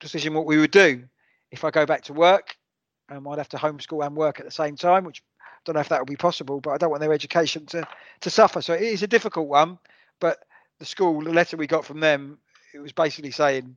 decision 0.00 0.34
what 0.34 0.46
we 0.46 0.58
would 0.58 0.70
do. 0.70 1.04
If 1.52 1.64
I 1.64 1.70
go 1.70 1.86
back 1.86 2.02
to 2.04 2.12
work, 2.12 2.56
um, 3.10 3.28
I'd 3.28 3.38
have 3.38 3.48
to 3.50 3.58
homeschool 3.58 4.04
and 4.04 4.16
work 4.16 4.40
at 4.40 4.46
the 4.46 4.50
same 4.50 4.74
time, 4.74 5.04
which 5.04 5.22
I 5.40 5.44
don't 5.64 5.74
know 5.74 5.80
if 5.80 5.90
that 5.90 6.00
will 6.00 6.06
be 6.06 6.16
possible. 6.16 6.60
But 6.60 6.70
I 6.70 6.78
don't 6.78 6.90
want 6.90 7.02
their 7.02 7.12
education 7.12 7.66
to 7.66 7.86
to 8.22 8.30
suffer. 8.30 8.62
So 8.62 8.72
it 8.72 8.82
is 8.82 9.02
a 9.02 9.06
difficult 9.06 9.48
one. 9.48 9.78
But 10.18 10.44
the 10.78 10.86
school, 10.86 11.22
the 11.22 11.32
letter 11.32 11.56
we 11.56 11.66
got 11.66 11.84
from 11.84 12.00
them, 12.00 12.38
it 12.74 12.80
was 12.80 12.92
basically 12.92 13.30
saying 13.30 13.76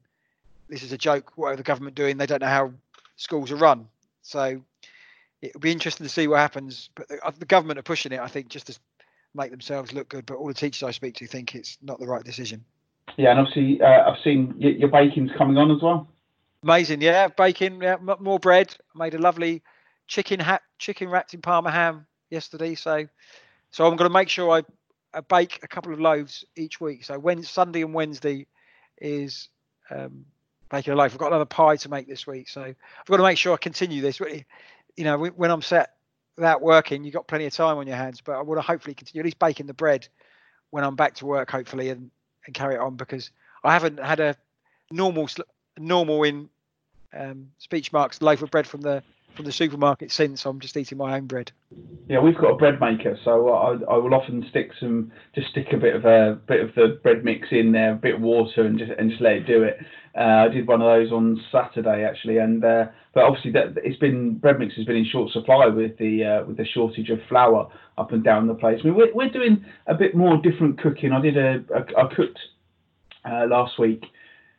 this 0.70 0.82
is 0.82 0.94
a 0.94 0.98
joke. 0.98 1.34
What 1.36 1.50
are 1.50 1.56
the 1.56 1.64
government 1.64 1.96
doing? 1.96 2.18
They 2.18 2.26
don't 2.26 2.42
know 2.42 2.48
how 2.48 2.72
schools 3.18 3.52
are 3.52 3.58
run. 3.58 3.88
So 4.22 4.62
it'll 5.42 5.60
be 5.60 5.72
interesting 5.72 6.06
to 6.06 6.12
see 6.12 6.28
what 6.28 6.40
happens. 6.40 6.90
But 6.96 7.10
the, 7.10 7.20
uh, 7.24 7.32
the 7.38 7.46
government 7.46 7.78
are 7.78 7.84
pushing 7.84 8.12
it, 8.14 8.20
I 8.20 8.28
think, 8.28 8.48
just 8.48 8.68
to 8.68 8.80
make 9.34 9.52
themselves 9.52 9.94
look 9.94 10.10
good. 10.10 10.26
But 10.26 10.36
all 10.38 10.48
the 10.48 10.54
teachers 10.54 10.84
I 10.84 10.92
speak 10.92 11.16
to 11.16 11.28
think 11.28 11.56
it's 11.56 11.78
not 11.82 12.00
the 12.00 12.08
right 12.08 12.24
decision. 12.24 12.64
Yeah, 13.18 13.32
and 13.32 13.40
obviously 13.40 13.82
uh, 13.82 14.10
I've 14.12 14.20
seen 14.24 14.56
y- 14.58 14.76
your 14.80 14.90
baking's 14.90 15.32
coming 15.38 15.58
on 15.58 15.72
as 15.72 15.82
well. 15.82 16.08
Amazing, 16.66 17.01
yeah. 17.01 17.28
Bacon, 17.28 17.80
yeah, 17.82 17.93
m- 17.93 18.18
more 18.20 18.39
bread. 18.39 18.76
Made 18.95 19.13
a 19.13 19.20
lovely 19.20 19.61
chicken 20.07 20.39
hat, 20.39 20.63
chicken 20.80 21.09
wrapped 21.09 21.36
in 21.36 21.41
Parma 21.41 21.72
ham 21.72 22.07
yesterday. 22.32 22.76
So, 22.76 23.07
so 23.70 23.86
I'm 23.86 23.95
going 23.95 24.09
to 24.09 24.13
make 24.13 24.30
sure 24.30 24.51
I, 24.51 24.63
I 25.13 25.22
bake 25.22 25.59
a 25.63 25.68
couple 25.68 25.93
of 25.93 25.99
loaves 25.99 26.43
each 26.57 26.82
week. 26.82 27.05
So 27.05 27.20
when 27.20 27.43
Sunday 27.43 27.84
and 27.84 27.93
Wednesday 27.93 28.47
is 28.97 29.49
um, 29.91 30.26
baking 30.70 30.93
a 30.93 30.95
loaf. 30.95 31.11
I've 31.13 31.20
got 31.20 31.28
another 31.28 31.45
pie 31.45 31.76
to 31.78 31.89
make 31.89 32.07
this 32.07 32.26
week, 32.26 32.49
so 32.49 32.61
I've 32.63 32.76
got 33.05 33.18
to 33.18 33.24
make 33.24 33.38
sure 33.38 33.53
I 33.53 33.57
continue 33.57 34.01
this. 34.01 34.20
You 34.20 35.03
know, 35.03 35.18
when 35.20 35.51
I'm 35.51 35.61
set 35.61 35.91
without 36.36 36.61
working, 36.61 37.03
you've 37.03 37.13
got 37.13 37.28
plenty 37.28 37.45
of 37.45 37.53
time 37.53 37.78
on 37.78 37.88
your 37.88 37.95
hands. 37.97 38.22
But 38.22 38.38
I 38.38 38.41
want 38.41 38.57
to 38.57 38.66
hopefully 38.66 38.95
continue 38.95 39.22
at 39.22 39.26
least 39.26 39.39
baking 39.39 39.68
the 39.68 39.74
bread 39.74 40.07
when 40.72 40.84
I'm 40.84 40.95
back 40.95 41.16
to 41.16 41.26
work, 41.26 41.51
hopefully, 41.51 41.89
and 41.89 42.11
and 42.45 42.53
carry 42.53 42.76
it 42.76 42.80
on 42.82 42.95
because 42.95 43.32
I 43.63 43.74
haven't 43.74 43.99
had 43.99 44.20
a 44.20 44.36
normal 44.91 45.28
normal 45.78 46.24
in 46.24 46.49
um, 47.16 47.51
speech 47.57 47.91
marks 47.93 48.22
loaf 48.22 48.41
of 48.41 48.51
bread 48.51 48.68
from 48.68 48.82
the 48.82 49.01
from 49.36 49.45
the 49.45 49.51
supermarket 49.51 50.11
since. 50.11 50.45
I'm 50.45 50.59
just 50.59 50.78
eating 50.78 50.97
my 50.97 51.16
own 51.16 51.26
bread. 51.26 51.51
Yeah, 52.07 52.20
we've 52.20 52.38
got 52.38 52.51
a 52.51 52.55
bread 52.55 52.80
maker, 52.80 53.18
so 53.24 53.49
I, 53.49 53.74
I 53.91 53.97
will 53.97 54.13
often 54.13 54.45
stick 54.49 54.72
some, 54.80 55.11
just 55.34 55.49
stick 55.49 55.68
a 55.74 55.78
bit 55.78 55.95
of 55.95 56.05
a 56.05 56.39
bit 56.47 56.61
of 56.61 56.74
the 56.76 56.99
bread 57.03 57.24
mix 57.24 57.49
in 57.51 57.72
there, 57.72 57.93
a 57.93 57.95
bit 57.95 58.16
of 58.16 58.22
water, 58.22 58.66
and 58.66 58.80
just 58.80 58.91
and 58.97 59.09
just 59.09 59.22
let 59.22 59.34
it 59.34 59.47
do 59.47 59.63
it. 59.63 59.78
Uh, 60.18 60.45
I 60.45 60.47
did 60.47 60.68
one 60.68 60.82
of 60.82 60.88
those 60.88 61.11
on 61.11 61.41
Saturday 61.51 62.05
actually, 62.05 62.38
and 62.38 62.63
uh, 62.63 62.86
but 63.13 63.24
obviously 63.24 63.51
that 63.51 63.74
it's 63.84 63.99
been 63.99 64.38
bread 64.38 64.59
mix 64.59 64.76
has 64.76 64.86
been 64.86 64.95
in 64.95 65.05
short 65.05 65.32
supply 65.32 65.68
with 65.68 65.97
the 65.97 66.24
uh, 66.24 66.45
with 66.45 66.57
the 66.57 66.66
shortage 66.66 67.09
of 67.09 67.20
flour 67.28 67.70
up 67.97 68.11
and 68.11 68.24
down 68.24 68.47
the 68.47 68.53
place. 68.53 68.80
I 68.82 68.88
mean, 68.88 68.95
we're 68.95 69.13
we're 69.13 69.30
doing 69.30 69.66
a 69.88 69.95
bit 69.95 70.16
more 70.16 70.38
different 70.38 70.80
cooking. 70.80 71.11
I 71.11 71.22
did 71.22 71.38
a, 71.38 71.63
a 71.74 71.99
I 71.99 72.16
cooked 72.16 72.39
uh, 73.26 73.47
last 73.49 73.78
week. 73.80 74.05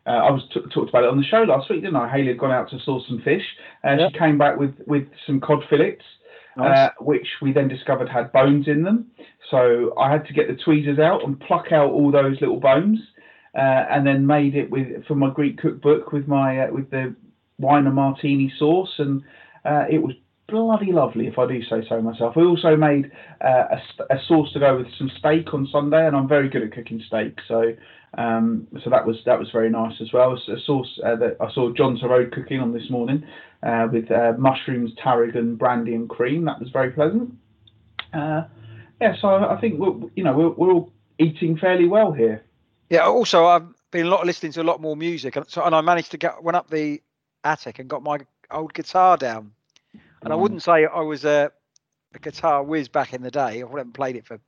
Uh, 0.07 0.11
I 0.11 0.31
was 0.31 0.43
t- 0.55 0.61
talked 0.73 0.91
about 0.91 1.05
it 1.05 1.11
on 1.11 1.19
the 1.19 1.25
show 1.25 1.43
last 1.43 1.69
week, 1.69 1.83
didn't 1.83 1.97
I? 1.97 2.09
Haley 2.09 2.29
had 2.29 2.39
gone 2.39 2.53
out 2.53 2.71
to 2.71 2.79
source 2.81 3.05
some 3.09 3.21
fish, 3.23 3.45
and 3.83 4.01
Yep. 4.01 4.13
she 4.13 4.19
came 4.19 4.39
back 4.39 4.57
with 4.59 4.75
with 4.87 5.07
some 5.27 5.41
cod 5.41 5.65
fillets 5.69 6.05
Nice. 6.57 6.79
uh, 6.79 6.91
which 7.01 7.27
we 7.43 7.53
then 7.53 7.69
discovered 7.69 8.09
had 8.09 8.33
bones 8.33 8.69
in 8.69 8.83
them. 8.83 9.07
So 9.51 9.93
I 9.99 10.11
had 10.11 10.27
to 10.27 10.33
get 10.33 10.49
the 10.49 10.55
tweezers 10.55 10.99
out 10.99 11.25
and 11.25 11.39
pluck 11.41 11.73
out 11.73 11.91
all 11.91 12.11
those 12.11 12.41
little 12.41 12.61
bones, 12.61 12.99
uh, 13.55 13.59
and 13.91 14.07
then 14.07 14.27
made 14.27 14.55
it 14.55 14.71
with 14.71 15.05
for 15.07 15.15
my 15.17 15.31
Greek 15.31 15.59
cookbook 15.59 16.13
with 16.13 16.27
my 16.29 16.61
uh, 16.67 16.73
with 16.73 16.89
the 16.91 17.15
wine 17.59 17.87
and 17.87 17.95
martini 17.95 18.53
sauce, 18.59 18.95
and 18.99 19.23
uh, 19.65 19.85
it 19.91 19.99
was 20.03 20.15
bloody 20.49 20.93
lovely 20.93 21.27
if 21.27 21.39
I 21.39 21.47
do 21.47 21.63
say 21.65 21.87
so 21.89 22.01
myself. 22.01 22.37
We 22.37 22.45
also 22.45 22.77
made 22.77 23.11
uh, 23.45 23.65
a, 23.71 24.15
a 24.15 24.19
sauce 24.27 24.53
to 24.53 24.61
go 24.61 24.77
with 24.79 24.87
some 24.99 25.11
steak 25.19 25.53
on 25.53 25.69
Sunday, 25.71 26.07
and 26.07 26.17
I'm 26.17 26.29
very 26.29 26.49
good 26.49 26.63
at 26.63 26.73
cooking 26.73 27.03
steak, 27.07 27.39
so. 27.49 27.75
Um, 28.19 28.67
so 28.83 28.89
that 28.89 29.05
was 29.05 29.17
that 29.27 29.39
was 29.39 29.51
very 29.51 29.69
nice 29.69 30.01
as 30.01 30.11
well. 30.11 30.33
A 30.33 30.61
sauce 30.61 30.99
uh, 31.05 31.17
that 31.17 31.37
I 31.39 31.53
saw 31.53 31.71
John 31.75 31.99
Torode 31.99 32.33
cooking 32.33 32.61
on 32.61 32.73
this 32.73 32.89
morning 32.89 33.27
uh, 33.63 33.89
with 33.93 34.11
uh, 34.11 34.33
mushrooms, 34.39 34.93
tarragon, 35.03 35.57
brandy, 35.57 35.95
and 35.95 36.09
cream. 36.09 36.47
That 36.47 36.59
was 36.59 36.71
very 36.71 36.93
pleasant. 36.93 37.35
Uh, 38.15 38.45
yeah, 39.03 39.17
so 39.21 39.29
I 39.29 39.61
think 39.61 39.79
we're, 39.79 40.09
you 40.15 40.25
know 40.25 40.33
we're, 40.33 40.51
we're 40.51 40.73
all 40.73 40.93
eating 41.19 41.59
fairly 41.59 41.87
well 41.87 42.13
here. 42.13 42.43
Yeah. 42.89 43.01
Also, 43.01 43.45
I've 43.45 43.67
been 43.91 44.07
a 44.07 44.11
lot 44.11 44.25
listening 44.25 44.53
to 44.53 44.63
a 44.63 44.65
lot 44.65 44.81
more 44.81 44.97
music, 44.97 45.37
and 45.37 45.47
so 45.49 45.63
and 45.65 45.75
I 45.75 45.83
managed 45.83 46.13
to 46.13 46.17
get 46.17 46.43
went 46.43 46.57
up 46.57 46.71
the 46.71 47.03
attic 47.45 47.81
and 47.81 47.91
got 47.91 48.03
my 48.03 48.19
old 48.51 48.73
guitar 48.73 49.19
down. 49.19 49.53
And 50.27 50.33
I 50.33 50.37
wouldn't 50.37 50.65
say 50.65 50.87
I 50.87 51.03
was 51.03 51.25
a, 51.25 51.53
a 52.13 52.19
guitar 52.19 52.61
whiz 52.65 52.89
back 52.89 53.15
in 53.15 53.23
the 53.23 53.31
day. 53.31 53.41
I 53.41 53.59
haven't 53.59 53.93
played 53.93 54.17
it 54.17 54.27
for 54.27 54.41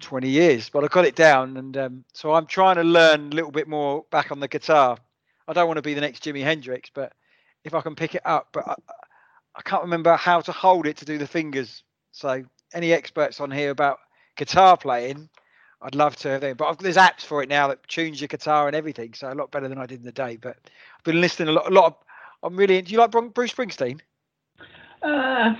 20 0.00 0.28
years, 0.28 0.68
but 0.68 0.84
I 0.84 0.88
got 0.88 1.06
it 1.06 1.16
down, 1.16 1.56
and 1.56 1.74
um, 1.78 2.04
so 2.12 2.34
I'm 2.34 2.44
trying 2.44 2.76
to 2.76 2.84
learn 2.84 3.32
a 3.32 3.34
little 3.34 3.50
bit 3.50 3.66
more 3.66 4.04
back 4.10 4.30
on 4.30 4.40
the 4.40 4.46
guitar. 4.46 4.98
I 5.48 5.54
don't 5.54 5.68
want 5.68 5.78
to 5.78 5.82
be 5.82 5.94
the 5.94 6.02
next 6.02 6.22
Jimi 6.22 6.42
Hendrix, 6.42 6.90
but 6.92 7.14
if 7.64 7.72
I 7.72 7.80
can 7.80 7.94
pick 7.94 8.14
it 8.14 8.20
up, 8.26 8.48
but 8.52 8.68
I, 8.68 8.74
I 9.56 9.62
can't 9.62 9.84
remember 9.84 10.14
how 10.16 10.42
to 10.42 10.52
hold 10.52 10.86
it 10.86 10.98
to 10.98 11.06
do 11.06 11.16
the 11.16 11.26
fingers. 11.26 11.82
So, 12.12 12.44
any 12.74 12.92
experts 12.92 13.40
on 13.40 13.50
here 13.50 13.70
about 13.70 14.00
guitar 14.36 14.76
playing, 14.76 15.30
I'd 15.80 15.94
love 15.94 16.14
to 16.16 16.28
have 16.28 16.42
them. 16.42 16.58
But 16.58 16.68
I've, 16.68 16.76
there's 16.76 16.98
apps 16.98 17.22
for 17.22 17.42
it 17.42 17.48
now 17.48 17.68
that 17.68 17.88
tunes 17.88 18.20
your 18.20 18.28
guitar 18.28 18.66
and 18.66 18.76
everything, 18.76 19.14
so 19.14 19.32
a 19.32 19.34
lot 19.34 19.50
better 19.50 19.68
than 19.68 19.78
I 19.78 19.86
did 19.86 20.00
in 20.00 20.04
the 20.04 20.12
day. 20.12 20.36
But 20.36 20.58
I've 20.94 21.04
been 21.04 21.22
listening 21.22 21.48
a 21.48 21.52
lot. 21.52 21.70
A 21.70 21.74
lot. 21.74 21.86
Of, 21.86 21.94
I'm 22.42 22.54
really. 22.54 22.82
Do 22.82 22.92
you 22.92 22.98
like 22.98 23.12
Bruce 23.32 23.54
Springsteen? 23.54 24.00
Uh, 25.02 25.54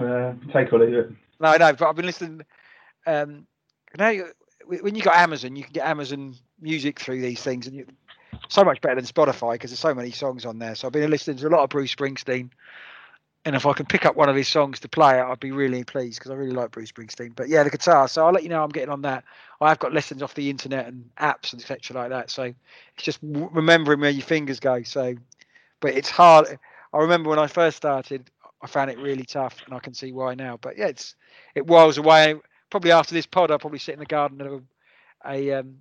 uh, 0.00 0.32
take 0.52 0.72
or 0.72 0.78
leave 0.78 0.94
it. 0.94 1.10
No, 1.40 1.52
no. 1.52 1.72
But 1.72 1.82
I've 1.82 1.96
been 1.96 2.06
listening. 2.06 2.42
Um, 3.06 3.46
you- 3.98 4.32
when 4.66 4.94
you 4.94 5.02
got 5.02 5.16
Amazon, 5.16 5.56
you 5.56 5.64
can 5.64 5.72
get 5.72 5.86
Amazon 5.86 6.34
Music 6.60 7.00
through 7.00 7.20
these 7.20 7.42
things, 7.42 7.66
and 7.66 7.74
you, 7.74 7.86
so 8.48 8.62
much 8.62 8.80
better 8.80 8.94
than 8.94 9.04
Spotify 9.04 9.52
because 9.52 9.70
there's 9.70 9.80
so 9.80 9.94
many 9.94 10.10
songs 10.10 10.44
on 10.44 10.58
there. 10.58 10.74
So 10.74 10.86
I've 10.86 10.92
been 10.92 11.10
listening 11.10 11.38
to 11.38 11.48
a 11.48 11.50
lot 11.50 11.62
of 11.62 11.70
Bruce 11.70 11.94
Springsteen, 11.94 12.50
and 13.44 13.56
if 13.56 13.66
I 13.66 13.72
can 13.72 13.86
pick 13.86 14.04
up 14.06 14.16
one 14.16 14.28
of 14.28 14.36
his 14.36 14.48
songs 14.48 14.80
to 14.80 14.88
play 14.88 15.18
it, 15.18 15.22
I'd 15.22 15.40
be 15.40 15.50
really 15.50 15.82
pleased 15.82 16.18
because 16.18 16.30
I 16.30 16.34
really 16.34 16.52
like 16.52 16.70
Bruce 16.70 16.92
Springsteen. 16.92 17.34
But 17.34 17.48
yeah, 17.48 17.62
the 17.62 17.70
guitar. 17.70 18.06
So 18.06 18.26
I'll 18.26 18.32
let 18.32 18.42
you 18.42 18.48
know 18.48 18.62
I'm 18.62 18.68
getting 18.70 18.90
on 18.90 19.02
that. 19.02 19.24
I 19.60 19.68
have 19.70 19.78
got 19.78 19.92
lessons 19.92 20.22
off 20.22 20.34
the 20.34 20.50
internet 20.50 20.86
and 20.86 21.10
apps 21.18 21.52
and 21.52 21.60
etc. 21.60 21.96
like 21.96 22.10
that. 22.10 22.30
So 22.30 22.44
it's 22.44 23.04
just 23.04 23.18
remembering 23.22 24.00
where 24.00 24.10
your 24.10 24.24
fingers 24.24 24.60
go. 24.60 24.82
So, 24.82 25.14
but 25.80 25.94
it's 25.94 26.10
hard. 26.10 26.58
I 26.92 26.98
remember 26.98 27.30
when 27.30 27.38
I 27.38 27.46
first 27.46 27.76
started, 27.76 28.30
I 28.62 28.66
found 28.66 28.90
it 28.90 28.98
really 28.98 29.24
tough, 29.24 29.62
and 29.64 29.74
I 29.74 29.78
can 29.78 29.94
see 29.94 30.12
why 30.12 30.34
now. 30.34 30.58
But 30.60 30.76
yeah, 30.76 30.86
it's 30.86 31.14
it 31.54 31.66
whiles 31.66 31.98
away. 31.98 32.34
Probably 32.70 32.92
after 32.92 33.14
this 33.14 33.26
pod, 33.26 33.50
I'll 33.50 33.58
probably 33.58 33.78
sit 33.78 33.94
in 33.94 34.00
the 34.00 34.06
garden 34.06 34.40
and 34.40 34.50
have 34.50 34.60
a 34.60 34.64
a, 35.24 35.60
um, 35.60 35.76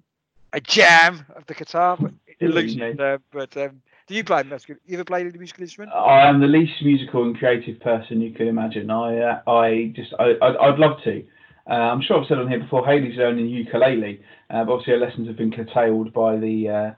a 0.54 0.62
jam 0.62 1.26
of 1.36 1.46
the 1.46 1.54
guitar. 1.54 1.98
But 2.00 2.12
it 2.40 2.50
looks. 2.50 2.74
Uh, 3.00 3.18
but 3.32 3.56
um, 3.58 3.82
do 4.08 4.16
you 4.16 4.24
play 4.24 4.44
musical? 4.44 4.76
You 4.86 4.96
ever 4.96 5.06
played 5.06 5.28
any 5.28 5.38
musical 5.38 5.64
instrument? 5.64 5.94
I 5.94 6.28
am 6.28 6.40
the 6.40 6.48
least 6.48 6.74
musical 6.84 7.24
and 7.24 7.38
creative 7.38 7.80
person 7.80 8.22
you 8.22 8.34
can 8.34 8.48
imagine. 8.48 8.90
I 8.90 9.18
uh, 9.18 9.50
I 9.50 9.94
just 9.96 10.14
I 10.20 10.36
I'd, 10.42 10.56
I'd 10.58 10.80
love 10.80 11.02
to. 11.04 11.24
Uh, 11.70 11.74
I'm 11.74 12.02
sure 12.02 12.20
I've 12.20 12.28
said 12.28 12.40
on 12.40 12.48
here 12.48 12.60
before. 12.60 12.86
Haley's 12.86 13.18
learning 13.18 13.48
ukulele, 13.48 14.22
uh, 14.50 14.64
but 14.64 14.74
obviously 14.74 14.94
her 14.94 15.00
lessons 15.00 15.28
have 15.28 15.38
been 15.38 15.52
curtailed 15.52 16.12
by 16.14 16.36
the 16.38 16.70
uh, 16.70 16.92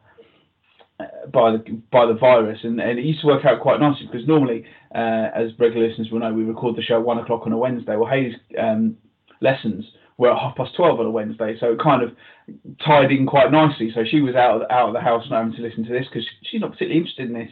by 1.32 1.52
the 1.52 1.82
by 1.91 2.06
the 2.06 2.14
virus, 2.14 2.60
and, 2.64 2.80
and 2.80 2.99
it 2.99 3.06
used 3.06 3.22
to 3.22 3.28
work 3.28 3.45
out 3.45 3.62
quite 3.62 3.80
nicely 3.80 4.08
because 4.12 4.28
normally, 4.28 4.66
uh, 4.93 5.30
as 5.36 5.52
regular 5.60 5.88
listeners 5.88 6.10
will 6.12 6.20
know, 6.20 6.34
we 6.34 6.43
record 6.43 6.76
the 6.76 6.82
show 6.82 6.99
at 6.99 7.06
one 7.06 7.20
o'clock 7.20 7.43
on 7.45 7.52
a 7.52 7.58
Wednesday. 7.58 7.95
Well, 7.95 8.10
Haley's 8.10 8.36
um, 8.60 8.97
lessons 9.41 9.86
were 10.18 10.32
at 10.32 10.39
half 10.39 10.56
past 10.56 10.76
twelve 10.76 10.99
on 10.99 11.06
a 11.06 11.12
Wednesday, 11.12 11.56
so 11.60 11.72
it 11.74 11.80
kind 11.80 12.04
of 12.04 12.12
tied 12.86 13.12
in 13.12 13.26
quite 13.26 13.52
nicely. 13.52 13.91
So 13.93 14.04
she 14.10 14.22
was 14.22 14.36
out 14.36 14.62
of, 14.62 14.72
out 14.72 14.89
of 14.89 14.93
the 14.93 15.02
house 15.02 15.24
not 15.30 15.43
having 15.43 15.56
to 15.56 15.62
listen 15.62 15.86
to 15.86 15.91
this 15.91 16.06
because 16.08 16.28
she's 16.43 16.62
not 16.62 16.72
particularly 16.72 16.99
interested 16.99 17.28
in 17.28 17.34
this. 17.34 17.49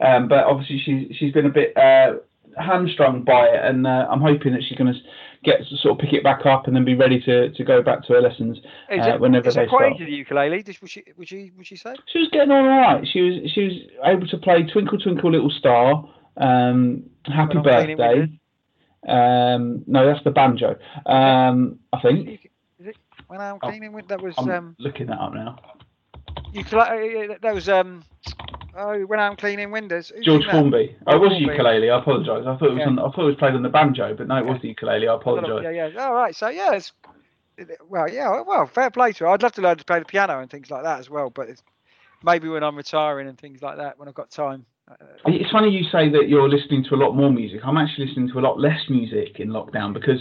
Um, 0.00 0.28
but 0.28 0.44
obviously 0.44 0.80
she's 0.84 1.16
she's 1.16 1.32
been 1.32 1.46
a 1.46 1.50
bit 1.50 1.76
uh, 1.76 2.14
hamstrung 2.58 3.22
by 3.24 3.46
it, 3.46 3.64
and 3.64 3.86
uh, 3.86 4.06
I'm 4.10 4.20
hoping 4.20 4.52
that 4.52 4.62
she's 4.68 4.78
going 4.78 4.92
to 4.92 5.00
get 5.44 5.60
sort 5.64 5.92
of 5.92 5.98
pick 5.98 6.12
it 6.12 6.22
back 6.22 6.46
up 6.46 6.66
and 6.66 6.76
then 6.76 6.84
be 6.84 6.94
ready 6.94 7.20
to, 7.20 7.50
to 7.50 7.64
go 7.64 7.82
back 7.82 8.04
to 8.04 8.12
her 8.14 8.20
lessons 8.20 8.58
uh, 8.90 8.94
it, 8.94 9.20
whenever 9.20 9.48
is 9.48 9.54
they 9.54 9.66
start. 9.66 9.94
easy 9.94 10.04
the 10.04 10.12
ukulele? 10.12 10.64
Would 10.80 10.90
she 10.90 11.04
would 11.16 11.28
she 11.28 11.52
would 11.56 11.66
she 11.66 11.76
say? 11.76 11.94
She 12.06 12.20
was 12.20 12.28
getting 12.30 12.50
on 12.50 12.64
all 12.64 12.94
right. 12.94 13.06
She 13.06 13.20
was 13.20 13.50
she 13.52 13.64
was 13.64 13.72
able 14.04 14.26
to 14.28 14.38
play 14.38 14.62
Twinkle 14.64 14.98
Twinkle 14.98 15.32
Little 15.32 15.50
Star, 15.50 16.08
um, 16.36 17.04
Happy 17.24 17.58
Birthday. 17.58 18.38
Um, 19.08 19.82
no, 19.86 20.06
that's 20.06 20.22
the 20.24 20.30
banjo. 20.30 20.76
Um, 21.06 21.80
I 21.92 22.00
think. 22.00 22.48
Is 22.78 22.86
it 22.86 22.96
when 23.26 23.40
I'm 23.40 23.58
cleaning? 23.58 23.92
With, 23.92 24.08
that 24.08 24.20
was. 24.20 24.34
I'm 24.38 24.50
um, 24.50 24.76
looking 24.78 25.08
that 25.08 25.20
up 25.20 25.34
now. 25.34 25.58
Ukulele. 26.52 27.36
That 27.42 27.54
was 27.54 27.68
um. 27.68 28.04
Oh, 28.76 29.00
when 29.02 29.20
I'm 29.20 29.36
cleaning 29.36 29.70
windows. 29.70 30.10
Who's 30.14 30.24
George 30.24 30.44
Formby. 30.50 30.96
Oh, 31.06 31.16
it 31.16 31.20
was 31.20 31.30
Formby. 31.32 31.44
ukulele. 31.44 31.90
I 31.90 31.98
apologise. 31.98 32.46
I 32.46 32.56
thought 32.56 32.70
it 32.70 32.74
was. 32.74 32.78
Yeah. 32.78 32.86
On, 32.86 32.98
I 32.98 33.02
thought 33.02 33.20
it 33.20 33.24
was 33.24 33.36
played 33.36 33.54
on 33.54 33.62
the 33.62 33.68
banjo, 33.68 34.14
but 34.16 34.28
no, 34.28 34.36
it 34.36 34.46
yeah. 34.46 34.52
was 34.52 34.62
the 34.62 34.68
ukulele. 34.68 35.08
I 35.08 35.14
apologise. 35.14 35.62
Yeah, 35.64 35.88
yeah. 35.88 36.06
All 36.06 36.14
right. 36.14 36.34
So 36.34 36.48
yeah, 36.48 36.72
it's 36.72 36.92
well, 37.88 38.08
yeah, 38.10 38.40
well, 38.46 38.66
fair 38.66 38.90
play 38.90 39.12
to 39.12 39.24
her. 39.24 39.28
I'd 39.28 39.42
love 39.42 39.52
to 39.52 39.60
learn 39.60 39.76
to 39.76 39.84
play 39.84 39.98
the 39.98 40.04
piano 40.04 40.40
and 40.40 40.50
things 40.50 40.70
like 40.70 40.84
that 40.84 41.00
as 41.00 41.10
well, 41.10 41.30
but 41.30 41.48
maybe 42.22 42.48
when 42.48 42.62
I'm 42.62 42.76
retiring 42.76 43.28
and 43.28 43.38
things 43.38 43.62
like 43.62 43.76
that, 43.76 43.98
when 43.98 44.08
I've 44.08 44.14
got 44.14 44.30
time. 44.30 44.64
Uh, 44.90 44.94
it's 45.26 45.50
funny 45.50 45.70
you 45.70 45.84
say 45.84 46.08
that 46.10 46.28
you're 46.28 46.48
listening 46.48 46.84
to 46.84 46.94
a 46.94 46.96
lot 46.96 47.12
more 47.12 47.30
music. 47.30 47.60
I'm 47.64 47.78
actually 47.78 48.06
listening 48.06 48.28
to 48.32 48.38
a 48.38 48.40
lot 48.40 48.58
less 48.58 48.80
music 48.88 49.38
in 49.38 49.48
lockdown 49.50 49.92
because 49.92 50.18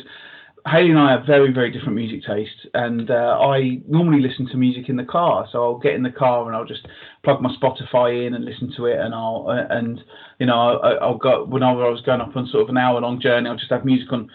Haley 0.68 0.92
and 0.92 1.00
I 1.00 1.12
have 1.12 1.26
very, 1.26 1.52
very 1.52 1.72
different 1.72 1.96
music 1.96 2.22
tastes, 2.26 2.68
and 2.74 3.10
uh, 3.10 3.38
I 3.40 3.82
normally 3.88 4.22
listen 4.22 4.48
to 4.50 4.58
music 4.58 4.90
in 4.90 4.96
the 4.96 5.04
car. 5.04 5.48
So 5.52 5.64
I'll 5.64 5.80
get 5.80 5.96
in 5.96 6.04
the 6.04 6.12
car 6.12 6.46
and 6.48 6.56
I'll 6.56 6.66
just 6.66 6.88
plug 7.24 7.42
my 7.42 7.54
Spotify 7.56 8.28
in 8.28 8.36
and 8.36 8.46
listen 8.46 8.72
to 8.78 8.86
it, 8.86 9.00
and 9.00 9.14
I'll 9.14 9.48
uh, 9.50 9.74
and 9.74 10.00
you 10.40 10.46
know 10.46 10.54
I'll, 10.54 11.00
I'll 11.02 11.18
go 11.18 11.46
whenever 11.46 11.86
I 11.86 11.90
was 11.90 12.02
going 12.02 12.22
up 12.22 12.36
on 12.36 12.48
sort 12.48 12.64
of 12.64 12.70
an 12.70 12.78
hour 12.78 13.02
long 13.02 13.20
journey, 13.20 13.50
I'll 13.50 13.58
just 13.58 13.72
have 13.72 13.86
music 13.86 14.12
on 14.12 14.30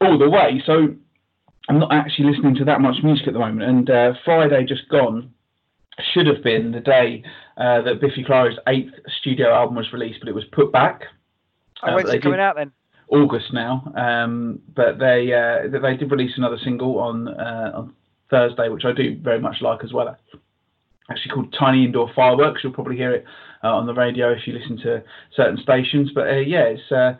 all 0.00 0.18
the 0.18 0.28
way. 0.28 0.62
So 0.66 0.88
I'm 1.68 1.78
not 1.78 1.92
actually 1.92 2.30
listening 2.30 2.56
to 2.56 2.64
that 2.64 2.80
much 2.80 2.96
music 3.02 3.28
at 3.28 3.32
the 3.32 3.38
moment. 3.38 3.62
And 3.62 3.90
uh, 3.90 4.12
Friday 4.24 4.64
just 4.64 4.88
gone 4.88 5.32
should 6.12 6.26
have 6.26 6.42
been 6.42 6.72
the 6.72 6.80
day 6.80 7.22
uh, 7.56 7.80
that 7.82 8.00
Biffy 8.00 8.24
Clyro's 8.24 8.58
eighth 8.66 8.92
studio 9.20 9.52
album 9.54 9.76
was 9.76 9.92
released, 9.92 10.18
but 10.20 10.28
it 10.28 10.34
was 10.34 10.44
put 10.52 10.72
back. 10.72 11.02
Oh, 11.82 11.94
when's 11.94 12.12
it 12.12 12.22
coming 12.22 12.40
out 12.40 12.56
then? 12.56 12.72
August 13.08 13.52
now, 13.52 13.92
um, 13.96 14.60
but 14.74 14.98
they 14.98 15.32
uh, 15.32 15.68
they 15.68 15.96
did 15.96 16.10
release 16.10 16.32
another 16.36 16.58
single 16.64 16.98
on 16.98 17.28
uh, 17.28 17.72
on 17.74 17.94
Thursday, 18.30 18.68
which 18.68 18.84
I 18.84 18.92
do 18.92 19.16
very 19.22 19.40
much 19.40 19.56
like 19.60 19.84
as 19.84 19.92
well. 19.92 20.16
Actually 21.10 21.34
called 21.34 21.54
Tiny 21.58 21.84
Indoor 21.84 22.10
Fireworks. 22.14 22.62
You'll 22.64 22.72
probably 22.72 22.96
hear 22.96 23.12
it 23.12 23.24
uh, 23.62 23.74
on 23.74 23.86
the 23.86 23.92
radio 23.92 24.32
if 24.32 24.46
you 24.46 24.54
listen 24.54 24.78
to 24.78 25.02
certain 25.36 25.58
stations. 25.58 26.10
But 26.14 26.28
uh, 26.28 26.36
yeah, 26.36 26.64
it's 26.64 26.92
uh, 26.92 27.14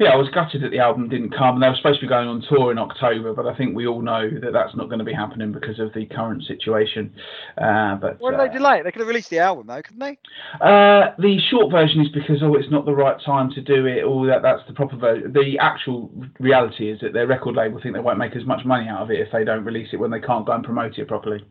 yeah, 0.00 0.10
I 0.10 0.16
was 0.16 0.30
gutted 0.30 0.62
that 0.62 0.70
the 0.70 0.78
album 0.78 1.10
didn't 1.10 1.36
come. 1.36 1.60
They 1.60 1.68
were 1.68 1.76
supposed 1.76 2.00
to 2.00 2.06
be 2.06 2.08
going 2.08 2.26
on 2.26 2.42
tour 2.48 2.72
in 2.72 2.78
October, 2.78 3.34
but 3.34 3.46
I 3.46 3.54
think 3.54 3.76
we 3.76 3.86
all 3.86 4.00
know 4.00 4.30
that 4.40 4.50
that's 4.54 4.74
not 4.74 4.86
going 4.86 4.98
to 4.98 5.04
be 5.04 5.12
happening 5.12 5.52
because 5.52 5.78
of 5.78 5.92
the 5.92 6.06
current 6.06 6.42
situation. 6.44 7.12
Uh, 7.58 7.96
but 7.96 8.18
why 8.18 8.30
did 8.30 8.40
uh, 8.40 8.46
they 8.46 8.52
delay 8.54 8.78
it? 8.78 8.84
They 8.84 8.92
could 8.92 9.00
have 9.00 9.08
released 9.08 9.28
the 9.28 9.40
album 9.40 9.66
though, 9.66 9.82
couldn't 9.82 10.00
they? 10.00 10.18
Uh, 10.58 11.12
the 11.18 11.38
short 11.50 11.70
version 11.70 12.00
is 12.00 12.08
because 12.08 12.42
oh, 12.42 12.54
it's 12.54 12.70
not 12.70 12.86
the 12.86 12.94
right 12.94 13.20
time 13.26 13.50
to 13.50 13.60
do 13.60 13.84
it. 13.84 14.02
Or 14.02 14.26
that 14.26 14.40
that's 14.40 14.62
the 14.66 14.72
proper 14.72 14.96
version. 14.96 15.34
The 15.34 15.58
actual 15.60 16.10
reality 16.38 16.90
is 16.90 16.98
that 17.00 17.12
their 17.12 17.26
record 17.26 17.54
label 17.54 17.78
think 17.82 17.94
they 17.94 18.00
won't 18.00 18.18
make 18.18 18.34
as 18.34 18.46
much 18.46 18.64
money 18.64 18.88
out 18.88 19.02
of 19.02 19.10
it 19.10 19.20
if 19.20 19.28
they 19.32 19.44
don't 19.44 19.64
release 19.64 19.88
it 19.92 19.98
when 19.98 20.10
they 20.10 20.20
can't 20.20 20.46
go 20.46 20.52
and 20.52 20.64
promote 20.64 20.96
it 20.96 21.08
properly. 21.08 21.44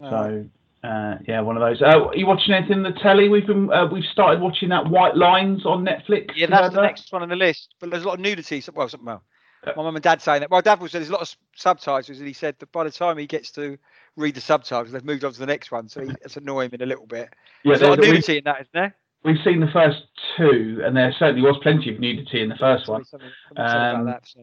So 0.00 0.46
uh, 0.84 1.18
yeah, 1.26 1.40
one 1.40 1.56
of 1.56 1.62
those. 1.62 1.80
Uh, 1.80 2.08
are 2.08 2.16
you 2.16 2.26
watching 2.26 2.52
anything 2.52 2.78
on 2.78 2.82
the 2.82 2.98
telly? 3.00 3.28
We've 3.28 3.46
been 3.46 3.72
uh, 3.72 3.86
we've 3.86 4.04
started 4.04 4.40
watching 4.40 4.68
that 4.68 4.88
White 4.90 5.16
Lines 5.16 5.64
on 5.64 5.84
Netflix. 5.84 6.32
Yeah, 6.34 6.48
that's 6.48 6.74
the 6.74 6.80
that? 6.80 6.86
next 6.86 7.12
one 7.12 7.22
on 7.22 7.30
the 7.30 7.36
list. 7.36 7.74
But 7.80 7.90
there's 7.90 8.04
a 8.04 8.06
lot 8.06 8.14
of 8.14 8.20
nudity. 8.20 8.62
Well, 8.74 8.90
well, 9.02 9.22
uh, 9.66 9.72
my 9.76 9.82
mum 9.82 9.96
and 9.96 10.02
dad 10.02 10.20
saying 10.20 10.40
that. 10.40 10.50
Well, 10.50 10.60
dad 10.60 10.80
was 10.80 10.92
said 10.92 11.00
there's 11.00 11.08
a 11.08 11.12
lot 11.12 11.22
of 11.22 11.34
subtitles, 11.56 12.10
and 12.10 12.26
he 12.26 12.34
said 12.34 12.56
that 12.58 12.70
by 12.70 12.84
the 12.84 12.90
time 12.90 13.16
he 13.16 13.26
gets 13.26 13.50
to 13.52 13.78
read 14.16 14.34
the 14.34 14.42
subtitles, 14.42 14.92
they've 14.92 15.04
moved 15.04 15.24
on 15.24 15.32
to 15.32 15.38
the 15.38 15.46
next 15.46 15.72
one, 15.72 15.88
so 15.88 16.02
he, 16.02 16.10
it's 16.22 16.36
annoying 16.36 16.70
him 16.70 16.82
a 16.82 16.86
little 16.86 17.06
bit. 17.06 17.30
Yeah, 17.62 17.70
there's 17.70 17.82
a 17.82 17.88
lot 17.88 17.98
of 17.98 18.04
nudity 18.04 18.38
in 18.38 18.44
that, 18.44 18.60
isn't 18.60 18.74
there? 18.74 18.94
We've 19.24 19.42
seen 19.42 19.60
the 19.60 19.70
first 19.72 20.02
two, 20.36 20.82
and 20.84 20.94
there 20.94 21.14
certainly 21.18 21.40
was 21.40 21.58
plenty 21.62 21.94
of 21.94 21.98
nudity 21.98 22.42
in 22.42 22.50
the 22.50 22.56
first 22.56 22.88
one. 22.88 23.06
Something, 23.06 23.30
something 23.56 24.00
um, 24.00 24.04
that, 24.04 24.26
so. 24.26 24.40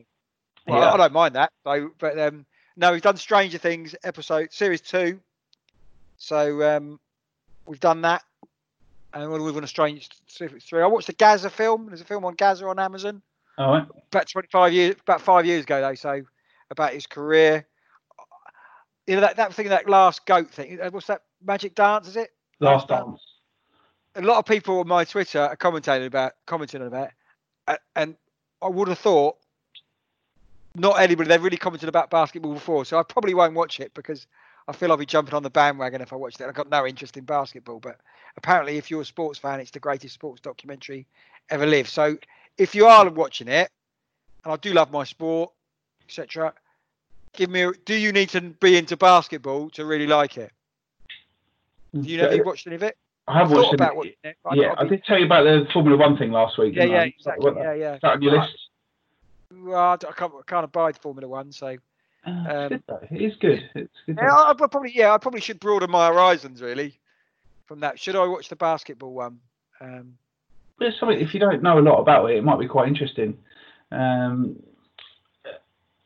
well, 0.66 0.80
yeah. 0.80 0.92
I 0.92 0.98
don't 0.98 1.14
mind 1.14 1.36
that, 1.36 1.52
though. 1.64 1.92
But 2.00 2.18
um, 2.18 2.48
no, 2.78 2.92
we've 2.92 3.02
done 3.04 3.18
Stranger 3.18 3.60
Things 3.60 3.94
episode 4.04 4.52
series 4.52 4.82
two 4.82 5.20
so 6.22 6.78
um, 6.78 7.00
we've 7.66 7.80
done 7.80 8.04
that, 8.04 8.24
and 9.12 9.32
we're 9.32 9.40
moving 9.40 9.56
on 9.56 9.62
to 9.64 9.68
Strange 9.68 10.08
Three. 10.30 10.82
I 10.82 10.86
watched 10.86 11.08
the 11.08 11.14
Gazza 11.14 11.50
film. 11.50 11.88
There's 11.88 12.02
a 12.02 12.06
film 12.06 12.24
on 12.26 12.36
Gazza 12.36 12.68
on 12.68 12.78
Amazon. 12.78 13.24
All 13.58 13.74
right. 13.74 13.88
About 14.12 14.30
25 14.30 14.72
years, 14.72 14.96
about 15.02 15.22
five 15.22 15.48
years 15.48 15.64
ago 15.64 15.82
though. 15.82 15.96
So 15.96 16.22
about 16.70 16.94
his 16.94 17.08
career. 17.08 17.66
You 19.08 19.16
know 19.16 19.22
that, 19.22 19.38
that 19.38 19.52
thing, 19.56 19.70
that 19.70 19.90
last 19.90 20.28
goat 20.28 20.52
thing. 20.52 20.80
Uh, 20.80 20.92
what's 20.92 21.08
that? 21.08 21.24
Magic 21.44 21.74
dance, 21.74 22.08
is 22.08 22.16
it? 22.16 22.30
Last, 22.60 22.88
last 22.88 22.88
dance. 22.88 23.08
dance. 23.08 23.22
A 24.18 24.22
lot 24.22 24.38
of 24.38 24.46
people 24.46 24.80
on 24.80 24.88
my 24.88 25.04
Twitter 25.04 25.42
are 25.42 25.56
commenting 25.56 26.06
about 26.06 26.34
commenting 26.46 26.86
about, 26.86 27.10
it, 27.68 27.80
and 27.96 28.16
I 28.62 28.68
would 28.68 28.90
have 28.90 29.00
thought 29.00 29.38
not 30.76 31.02
anybody. 31.02 31.30
They've 31.30 31.44
really 31.44 31.58
commented 31.58 31.90
about 31.90 32.12
basketball 32.12 32.54
before, 32.54 32.86
so 32.86 33.00
I 33.00 33.04
probably 33.04 33.34
won't 33.34 33.56
watch 33.56 33.80
it 33.80 33.92
because 33.96 34.28
I 34.68 34.74
feel 34.74 34.92
I'll 34.92 34.98
be 34.98 35.06
jumping 35.06 35.34
on 35.34 35.44
the 35.44 35.50
bandwagon 35.50 36.02
if 36.02 36.14
I 36.14 36.16
watch 36.16 36.36
it. 36.40 36.44
I've 36.44 36.54
got 36.54 36.70
no 36.70 36.86
interest 36.86 37.18
in 37.18 37.24
basketball, 37.24 37.80
but 37.80 38.00
apparently, 38.38 38.78
if 38.78 38.92
you're 38.92 39.02
a 39.02 39.06
sports 39.06 39.40
fan, 39.40 39.60
it's 39.60 39.72
the 39.72 39.80
greatest 39.80 40.14
sports 40.14 40.42
documentary 40.42 41.08
ever 41.50 41.66
lived. 41.66 41.90
So 41.90 42.18
if 42.58 42.76
you 42.76 42.86
are 42.86 43.10
watching 43.10 43.48
it, 43.48 43.70
and 44.44 44.54
I 44.54 44.56
do 44.58 44.74
love 44.74 44.92
my 44.92 45.04
sport, 45.04 45.52
etc., 46.06 46.54
give 47.34 47.50
me. 47.50 47.64
A, 47.64 47.72
do 47.86 47.96
you 47.96 48.12
need 48.12 48.30
to 48.30 48.42
be 48.42 48.78
into 48.78 48.98
basketball 48.98 49.70
to 49.72 49.86
really 49.86 50.08
like 50.08 50.38
it? 50.38 50.52
Do 51.94 52.08
you 52.08 52.18
know 52.18 52.26
if 52.26 52.38
you 52.38 52.44
watched 52.44 52.68
any 52.68 52.76
of 52.78 52.84
it? 52.84 52.98
I 53.28 53.40
have 53.40 53.52
watched 53.52 53.74
about 53.74 54.06
it. 54.06 54.18
it 54.24 54.38
yeah, 54.54 54.74
I 54.78 54.86
did 54.86 55.04
tell 55.06 55.20
you 55.20 55.26
about 55.26 55.44
the 55.44 55.68
Formula 55.74 55.98
One 55.98 56.18
thing 56.18 56.32
last 56.32 56.58
week. 56.58 56.76
Yeah, 56.76 56.86
yeah, 56.86 57.04
exactly. 57.04 57.52
Yeah, 57.56 57.74
yeah. 57.74 57.96
Is 57.96 58.02
that 58.02 58.14
on 58.14 58.22
your 58.22 58.40
list? 58.40 58.58
Well, 59.54 59.94
I 59.94 59.98
can't, 59.98 60.34
I 60.34 60.42
can't 60.48 60.66
abide 60.66 60.98
Formula 60.98 61.28
One, 61.28 61.52
so 61.52 61.78
um, 62.26 62.84
it's 63.10 63.36
good 63.38 63.70
It's 63.76 63.94
good. 64.06 64.18
Yeah, 64.18 64.34
I, 64.34 64.52
I 64.52 64.54
probably 64.54 64.92
yeah, 64.94 65.14
I 65.14 65.18
probably 65.18 65.42
should 65.42 65.60
broaden 65.60 65.90
my 65.90 66.08
horizons 66.08 66.62
really 66.62 67.00
from 67.68 67.80
that. 67.80 68.00
Should 68.00 68.16
I 68.16 68.26
watch 68.28 68.50
the 68.50 68.56
basketball 68.56 69.14
one? 69.14 69.40
Um, 69.80 70.18
There's 70.80 71.00
something 71.00 71.20
if 71.20 71.34
you 71.34 71.40
don't 71.40 71.64
know 71.64 71.80
a 71.80 71.82
lot 71.82 72.00
about 72.00 72.30
it, 72.30 72.38
it 72.38 72.44
might 72.44 72.60
be 72.60 72.68
quite 72.68 72.88
interesting. 72.88 73.38
Um, 73.92 74.62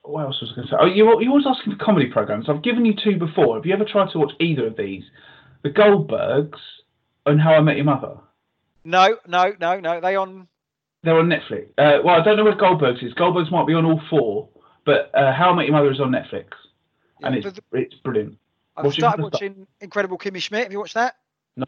what 0.04 0.24
else 0.24 0.40
was 0.42 0.52
I 0.52 0.56
going 0.56 0.68
to 0.68 0.72
say? 0.72 0.78
Oh, 0.80 0.86
you 0.86 1.22
you 1.22 1.30
always 1.30 1.46
asking 1.48 1.76
for 1.76 1.84
comedy 1.84 2.08
programs. 2.08 2.48
I've 2.48 2.64
given 2.64 2.86
you 2.86 2.94
two 2.96 3.18
before. 3.18 3.56
Have 3.56 3.66
you 3.66 3.74
ever 3.74 3.86
tried 3.86 4.12
to 4.12 4.20
watch 4.20 4.34
either 4.40 4.68
of 4.68 4.78
these? 4.78 5.04
The 5.64 5.70
Goldbergs 5.70 6.60
and 7.26 7.42
How 7.42 7.56
I 7.56 7.62
Met 7.62 7.78
Your 7.78 7.86
Mother. 7.86 8.18
No, 8.84 9.18
no, 9.28 9.54
no, 9.60 9.80
no. 9.80 10.00
They 10.00 10.16
on. 10.16 10.48
They're 11.04 11.18
on 11.18 11.28
Netflix. 11.28 11.70
Uh, 11.78 12.02
well, 12.04 12.20
I 12.20 12.24
don't 12.24 12.38
know 12.38 12.44
where 12.44 12.56
Goldbergs 12.56 13.04
is. 13.04 13.14
Goldbergs 13.14 13.52
might 13.52 13.68
be 13.68 13.74
on 13.74 13.86
all 13.86 14.02
four. 14.10 14.50
But 14.86 15.12
uh, 15.14 15.34
How 15.34 15.50
I 15.52 15.56
Met 15.56 15.66
Your 15.66 15.74
Mother 15.74 15.92
is 15.92 16.00
on 16.00 16.12
Netflix, 16.12 16.46
yeah, 17.20 17.28
and 17.28 17.36
it's 17.36 17.54
the, 17.54 17.62
it's 17.74 17.96
brilliant. 17.96 18.38
I've 18.78 18.94
started 18.94 19.24
watching 19.24 19.68
Incredible 19.82 20.18
Kimmy 20.18 20.42
Schmidt. 20.42 20.64
Have 20.64 20.72
you 20.72 20.80
watched 20.80 20.94
that? 20.94 21.16
No. 21.58 21.66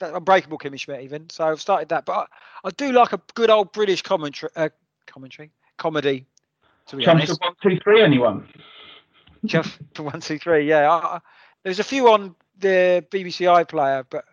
Unbreakable 0.00 0.58
Kimmy 0.58 0.78
Schmidt, 0.78 1.02
even. 1.02 1.28
So 1.30 1.44
I've 1.44 1.60
started 1.60 1.88
that, 1.88 2.04
but 2.04 2.28
I, 2.64 2.68
I 2.68 2.70
do 2.70 2.92
like 2.92 3.12
a 3.12 3.20
good 3.34 3.50
old 3.50 3.72
British 3.72 4.02
commentary, 4.02 4.50
uh, 4.54 4.68
commentary, 5.06 5.50
comedy. 5.78 6.26
To 6.88 6.96
be 6.96 7.04
Chums 7.04 7.22
honest. 7.22 7.40
one 7.40 7.54
two 7.62 7.80
three, 7.82 8.02
anyone? 8.02 8.46
Just 9.44 9.78
for 9.94 10.04
one 10.04 10.20
two 10.20 10.38
three, 10.38 10.68
yeah. 10.68 10.90
I, 10.90 11.20
there's 11.64 11.80
a 11.80 11.84
few 11.84 12.08
on 12.10 12.34
the 12.60 13.04
BBC 13.10 13.46
iPlayer, 13.46 14.04
but 14.08 14.24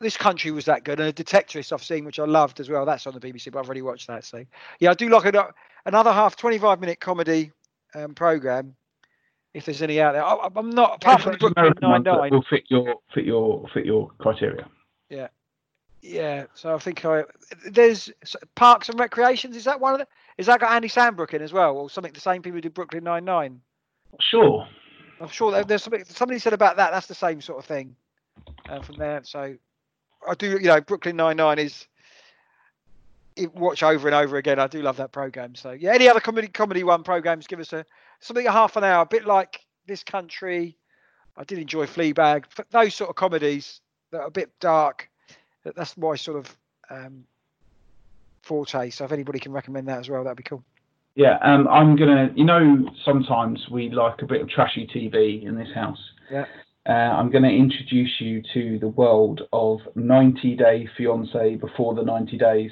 this 0.00 0.16
country 0.16 0.50
was 0.50 0.64
that 0.66 0.84
good. 0.84 1.00
And 1.00 1.08
a 1.08 1.12
Detectorist 1.12 1.72
I've 1.72 1.82
seen, 1.82 2.04
which 2.04 2.18
I 2.18 2.24
loved 2.24 2.60
as 2.60 2.68
well. 2.68 2.84
That's 2.84 3.06
on 3.06 3.14
the 3.14 3.20
BBC, 3.20 3.50
but 3.50 3.60
I've 3.60 3.66
already 3.66 3.82
watched 3.82 4.06
that. 4.08 4.24
So 4.24 4.44
yeah, 4.80 4.90
I 4.90 4.94
do 4.94 5.08
like 5.08 5.32
a, 5.34 5.52
another 5.86 6.12
half 6.12 6.36
25 6.36 6.80
minute 6.80 7.00
comedy 7.00 7.52
um, 7.94 8.14
program. 8.14 8.74
If 9.54 9.64
there's 9.64 9.82
any 9.82 10.00
out 10.00 10.12
there, 10.12 10.24
I, 10.24 10.48
am 10.56 10.70
not 10.70 10.96
apart 10.96 11.22
from 11.22 11.32
the 11.32 11.38
Brooklyn 11.38 11.72
Nine 11.80 12.02
Nine. 12.02 12.30
Will 12.30 12.44
fit 12.48 12.64
your 12.68 12.96
fit 13.14 13.24
your 13.24 13.66
fit 13.72 13.86
your 13.86 14.10
criteria. 14.18 14.68
Yeah, 15.08 15.28
yeah. 16.02 16.44
So 16.54 16.74
I 16.74 16.78
think 16.78 17.04
I 17.04 17.24
there's 17.66 18.10
Parks 18.54 18.90
and 18.90 19.00
Recreations. 19.00 19.56
Is 19.56 19.64
that 19.64 19.80
one 19.80 19.94
of 19.94 20.00
the? 20.00 20.06
Is 20.36 20.46
that 20.46 20.60
got 20.60 20.70
Andy 20.72 20.88
Samberg 20.88 21.32
in 21.32 21.42
as 21.42 21.52
well, 21.52 21.76
or 21.76 21.88
something? 21.88 22.12
The 22.12 22.20
same 22.20 22.42
people 22.42 22.58
who 22.58 22.60
did 22.60 22.74
Brooklyn 22.74 23.04
Nine 23.04 23.24
Nine. 23.24 23.60
Sure. 24.20 24.68
I'm 25.20 25.28
sure 25.28 25.64
there's 25.64 25.82
something 25.82 26.04
somebody 26.04 26.38
said 26.38 26.52
about 26.52 26.76
that. 26.76 26.92
That's 26.92 27.06
the 27.06 27.14
same 27.14 27.40
sort 27.40 27.58
of 27.58 27.64
thing 27.64 27.96
uh, 28.68 28.82
from 28.82 28.96
there. 28.96 29.22
So 29.24 29.56
I 30.26 30.34
do, 30.34 30.50
you 30.50 30.68
know, 30.68 30.80
Brooklyn 30.80 31.16
Nine 31.16 31.36
Nine 31.36 31.58
is 31.58 31.86
watch 33.54 33.82
over 33.82 34.08
and 34.08 34.14
over 34.14 34.36
again. 34.36 34.58
I 34.58 34.66
do 34.66 34.82
love 34.82 34.96
that 34.96 35.12
program. 35.12 35.54
So 35.54 35.72
yeah, 35.72 35.92
any 35.92 36.08
other 36.08 36.20
comedy 36.20 36.48
comedy 36.48 36.82
one 36.84 37.02
programs, 37.02 37.46
give 37.46 37.60
us 37.60 37.72
a 37.72 37.84
something 38.20 38.46
a 38.46 38.52
half 38.52 38.76
an 38.76 38.84
hour, 38.84 39.02
a 39.02 39.06
bit 39.06 39.26
like 39.26 39.60
this 39.86 40.02
country. 40.02 40.76
I 41.36 41.44
did 41.44 41.58
enjoy 41.58 41.86
Fleabag. 41.86 42.44
Those 42.70 42.94
sort 42.94 43.10
of 43.10 43.16
comedies 43.16 43.80
that 44.10 44.20
are 44.20 44.26
a 44.26 44.30
bit 44.30 44.50
dark. 44.60 45.08
That's 45.64 45.96
my 45.96 46.16
sort 46.16 46.38
of 46.38 46.56
um, 46.90 47.24
forte. 48.42 48.90
So 48.90 49.04
if 49.04 49.12
anybody 49.12 49.38
can 49.38 49.52
recommend 49.52 49.86
that 49.88 49.98
as 49.98 50.08
well, 50.08 50.24
that'd 50.24 50.36
be 50.36 50.42
cool. 50.42 50.64
Yeah, 51.14 51.38
um, 51.42 51.66
I'm 51.68 51.96
gonna. 51.96 52.30
You 52.34 52.44
know, 52.44 52.88
sometimes 53.04 53.68
we 53.70 53.90
like 53.90 54.22
a 54.22 54.26
bit 54.26 54.40
of 54.40 54.48
trashy 54.48 54.86
TV 54.86 55.44
in 55.44 55.56
this 55.56 55.68
house. 55.74 55.98
Yeah. 56.30 56.46
Uh, 56.88 56.92
I'm 56.92 57.30
going 57.30 57.44
to 57.44 57.50
introduce 57.50 58.18
you 58.18 58.42
to 58.54 58.78
the 58.78 58.88
world 58.88 59.42
of 59.52 59.80
90 59.94 60.56
Day 60.56 60.88
Fiance 60.96 61.56
before 61.56 61.94
the 61.94 62.02
90 62.02 62.38
days. 62.38 62.70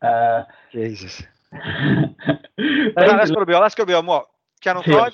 Uh, 0.00 0.44
Jesus. 0.72 1.22
that's 1.52 3.30
got 3.30 3.40
to 3.40 3.46
be 3.46 3.54
on. 3.54 3.62
That's 3.62 3.74
got 3.74 3.84
to 3.84 3.86
be 3.86 3.94
on 3.94 4.06
what? 4.06 4.28
Channel 4.60 4.82
TLC. 4.82 4.92
Five. 4.94 5.12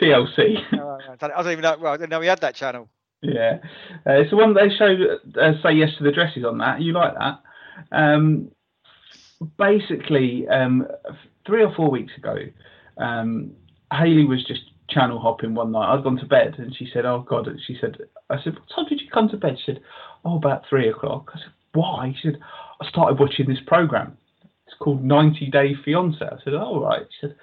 TLC. 0.00 0.56
Oh, 0.74 0.98
I 1.08 1.42
don't 1.42 1.52
even 1.52 1.62
know. 1.62 1.76
Well, 1.80 1.92
I 1.92 1.96
didn't 1.96 2.10
know 2.10 2.20
we 2.20 2.26
had 2.26 2.40
that 2.40 2.54
channel. 2.54 2.88
Yeah, 3.22 3.58
uh, 4.06 4.12
it's 4.12 4.30
the 4.30 4.36
one 4.36 4.54
they 4.54 4.70
show. 4.74 4.96
Uh, 5.38 5.52
say 5.62 5.72
yes 5.72 5.90
to 5.98 6.04
the 6.04 6.12
dresses 6.12 6.44
on 6.44 6.58
that. 6.58 6.80
You 6.80 6.92
like 6.94 7.14
that? 7.14 7.42
Um, 7.92 8.50
basically, 9.58 10.48
um, 10.48 10.86
three 11.46 11.62
or 11.62 11.74
four 11.74 11.90
weeks 11.90 12.12
ago, 12.16 12.36
um, 12.96 13.52
Haley 13.92 14.24
was 14.24 14.44
just 14.44 14.62
channel 14.90 15.18
hopping 15.18 15.54
one 15.54 15.72
night. 15.72 15.92
I'd 15.92 16.04
gone 16.04 16.16
to 16.18 16.26
bed, 16.26 16.56
and 16.58 16.74
she 16.74 16.88
said, 16.92 17.04
"Oh 17.04 17.24
God," 17.28 17.48
she 17.66 17.76
said, 17.80 17.96
"I 18.28 18.42
said, 18.42 18.54
what 18.54 18.68
time 18.74 18.86
did 18.88 19.00
you 19.00 19.08
come 19.10 19.28
to 19.28 19.36
bed?" 19.36 19.58
She 19.58 19.72
said, 19.72 19.82
"Oh, 20.24 20.36
about 20.36 20.64
three 20.68 20.88
o'clock." 20.88 21.30
I 21.34 21.38
said, 21.38 21.52
"Why?" 21.72 22.14
She 22.20 22.28
said, 22.28 22.40
"I 22.80 22.88
started 22.88 23.18
watching 23.18 23.48
this 23.48 23.60
program. 23.66 24.16
It's 24.66 24.76
called 24.78 25.04
90 25.04 25.50
Day 25.50 25.74
Fiance." 25.84 26.24
I 26.24 26.36
said, 26.44 26.54
"Oh 26.54 26.80
right." 26.80 27.06
She 27.10 27.26
said, 27.26 27.36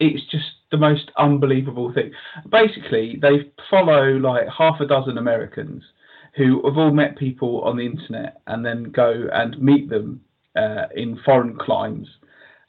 "It's 0.00 0.24
just 0.30 0.46
the 0.70 0.78
most 0.78 1.10
unbelievable 1.16 1.92
thing. 1.92 2.12
Basically, 2.50 3.18
they 3.20 3.50
follow 3.70 4.16
like 4.16 4.48
half 4.48 4.80
a 4.80 4.86
dozen 4.86 5.18
Americans." 5.18 5.82
Who 6.36 6.60
have 6.68 6.76
all 6.76 6.90
met 6.90 7.16
people 7.16 7.62
on 7.62 7.78
the 7.78 7.86
internet 7.86 8.42
and 8.46 8.62
then 8.62 8.90
go 8.90 9.26
and 9.32 9.58
meet 9.58 9.88
them 9.88 10.20
uh, 10.54 10.84
in 10.94 11.18
foreign 11.24 11.56
climes, 11.56 12.08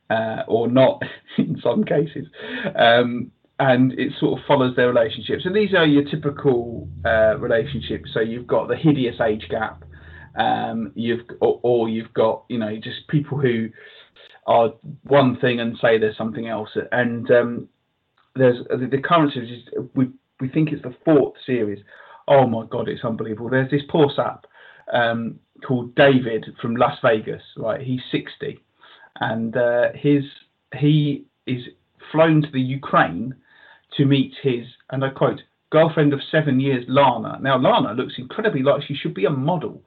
uh, 0.09 0.43
or 0.47 0.67
not 0.67 1.01
in 1.37 1.59
some 1.61 1.83
cases. 1.83 2.27
Um, 2.75 3.31
and 3.59 3.93
it 3.93 4.13
sort 4.19 4.39
of 4.39 4.45
follows 4.45 4.75
their 4.75 4.87
relationships. 4.87 5.45
And 5.45 5.55
these 5.55 5.73
are 5.73 5.85
your 5.85 6.03
typical 6.03 6.87
uh, 7.05 7.37
relationships. 7.39 8.11
So 8.13 8.19
you've 8.19 8.47
got 8.47 8.67
the 8.67 8.75
hideous 8.75 9.19
age 9.19 9.47
gap, 9.49 9.83
um, 10.37 10.91
you've 10.95 11.21
or, 11.41 11.59
or, 11.63 11.89
you've 11.89 12.13
got 12.13 12.43
you 12.49 12.59
know 12.59 12.75
just 12.75 13.07
people 13.07 13.39
who 13.39 13.69
are 14.45 14.73
one 15.03 15.37
thing 15.39 15.59
and 15.59 15.77
say 15.81 15.97
there's 15.97 16.17
something 16.17 16.47
else. 16.47 16.69
And 16.91 17.29
um, 17.31 17.69
there's 18.35 18.59
the, 18.69 18.87
the 18.89 19.01
current 19.01 19.33
series. 19.33 19.63
We 19.95 20.11
we 20.39 20.49
think 20.49 20.71
it's 20.71 20.83
the 20.83 20.95
fourth 21.03 21.33
series. 21.45 21.83
Oh 22.27 22.45
my 22.45 22.65
god, 22.69 22.87
it's 22.87 23.03
unbelievable. 23.03 23.49
There's 23.49 23.71
this 23.71 23.81
poor 23.89 24.11
sap 24.15 24.45
um, 24.93 25.39
called 25.67 25.95
David 25.95 26.45
from 26.61 26.75
Las 26.75 26.99
Vegas. 27.01 27.41
Right, 27.57 27.81
he's 27.81 28.01
60, 28.11 28.59
and 29.19 29.57
uh, 29.57 29.87
his 29.95 30.23
he 30.77 31.25
is 31.47 31.63
flown 32.11 32.43
to 32.43 32.51
the 32.51 32.61
Ukraine 32.61 33.33
to 33.97 34.05
meet 34.05 34.33
his, 34.41 34.65
and 34.91 35.03
I 35.03 35.09
quote, 35.09 35.41
girlfriend 35.69 36.13
of 36.13 36.21
seven 36.31 36.59
years, 36.59 36.85
Lana. 36.87 37.39
Now, 37.41 37.57
Lana 37.57 37.93
looks 37.93 38.13
incredibly 38.17 38.63
like 38.63 38.83
she 38.83 38.95
should 38.95 39.13
be 39.13 39.25
a 39.25 39.29
model, 39.29 39.83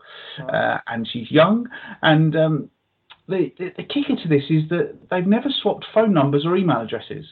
uh, 0.52 0.78
and 0.86 1.08
she's 1.08 1.30
young. 1.30 1.68
And 2.02 2.36
um, 2.36 2.70
the, 3.28 3.52
the, 3.58 3.72
the 3.76 3.84
kicker 3.84 4.16
to 4.22 4.28
this 4.28 4.44
is 4.50 4.68
that 4.68 4.98
they've 5.10 5.26
never 5.26 5.48
swapped 5.62 5.86
phone 5.94 6.12
numbers 6.12 6.44
or 6.44 6.56
email 6.56 6.82
addresses. 6.82 7.24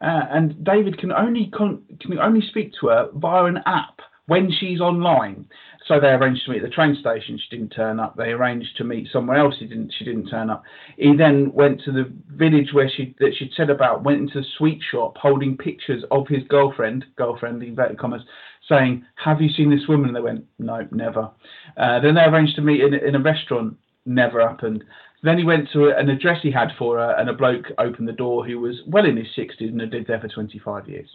Uh, 0.00 0.26
and 0.30 0.64
David 0.64 0.98
can 0.98 1.12
only 1.12 1.50
con- 1.54 1.82
can 2.00 2.18
only 2.18 2.46
speak 2.48 2.72
to 2.80 2.88
her 2.88 3.08
via 3.14 3.44
an 3.44 3.58
app 3.64 4.00
when 4.26 4.50
she's 4.50 4.80
online. 4.80 5.46
So 5.86 6.00
they 6.00 6.08
arranged 6.08 6.46
to 6.46 6.52
meet 6.52 6.62
at 6.62 6.70
the 6.70 6.74
train 6.74 6.96
station. 6.98 7.38
She 7.38 7.56
didn't 7.56 7.72
turn 7.72 8.00
up. 8.00 8.16
They 8.16 8.30
arranged 8.30 8.76
to 8.78 8.84
meet 8.84 9.08
somewhere 9.12 9.36
else. 9.36 9.56
He 9.58 9.66
didn't. 9.66 9.92
She 9.98 10.04
didn't 10.04 10.28
turn 10.28 10.48
up. 10.48 10.62
He 10.96 11.14
then 11.14 11.52
went 11.52 11.82
to 11.82 11.92
the 11.92 12.10
village 12.28 12.72
where 12.72 12.88
she 12.88 13.14
that 13.18 13.34
she'd 13.36 13.52
said 13.54 13.68
about. 13.68 14.02
Went 14.02 14.20
into 14.20 14.40
the 14.40 14.46
sweet 14.56 14.80
shop, 14.90 15.18
holding 15.18 15.58
pictures 15.58 16.02
of 16.10 16.26
his 16.26 16.42
girlfriend, 16.48 17.04
girlfriend 17.16 17.62
in 17.62 17.70
inverted 17.70 17.98
commas, 17.98 18.22
saying, 18.66 19.04
"Have 19.16 19.42
you 19.42 19.50
seen 19.50 19.68
this 19.68 19.86
woman?" 19.86 20.06
And 20.06 20.16
they 20.16 20.22
went, 20.22 20.46
"No, 20.58 20.88
never." 20.90 21.30
Uh, 21.76 22.00
then 22.00 22.14
they 22.14 22.24
arranged 22.24 22.56
to 22.56 22.62
meet 22.62 22.80
in, 22.80 22.94
in 22.94 23.14
a 23.14 23.20
restaurant. 23.20 23.76
Never 24.06 24.40
happened. 24.40 24.84
Then 25.22 25.38
he 25.38 25.44
went 25.44 25.70
to 25.72 25.88
an 25.88 26.08
address 26.08 26.40
he 26.42 26.50
had 26.50 26.72
for 26.78 26.98
her, 26.98 27.12
and 27.18 27.28
a 27.28 27.34
bloke 27.34 27.66
opened 27.78 28.08
the 28.08 28.12
door 28.12 28.46
who 28.46 28.58
was 28.58 28.82
well 28.86 29.06
in 29.06 29.16
his 29.16 29.28
60s 29.36 29.68
and 29.68 29.80
had 29.80 29.92
lived 29.92 30.06
there 30.06 30.20
for 30.20 30.28
25 30.28 30.88
years. 30.88 31.08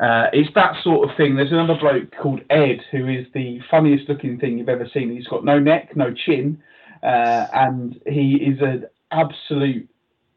Uh, 0.00 0.26
it's 0.32 0.52
that 0.54 0.74
sort 0.82 1.08
of 1.08 1.16
thing. 1.16 1.34
There's 1.34 1.52
another 1.52 1.76
bloke 1.78 2.14
called 2.22 2.40
Ed 2.50 2.80
who 2.92 3.08
is 3.08 3.26
the 3.34 3.60
funniest 3.70 4.08
looking 4.08 4.38
thing 4.38 4.58
you've 4.58 4.68
ever 4.68 4.88
seen. 4.92 5.10
He's 5.10 5.26
got 5.26 5.44
no 5.44 5.58
neck, 5.58 5.96
no 5.96 6.12
chin, 6.14 6.62
uh, 7.02 7.46
and 7.52 8.00
he 8.06 8.34
is 8.34 8.60
an 8.60 8.86
absolute. 9.10 9.88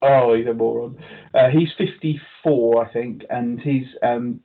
Oh, 0.01 0.34
he's 0.34 0.47
a 0.47 0.53
moron. 0.53 0.97
Uh, 1.36 1.49
he's 1.49 1.70
54, 1.78 2.88
I 2.88 2.91
think, 2.91 3.24
and 3.30 3.59
he's 3.62 3.86
um, 4.01 4.39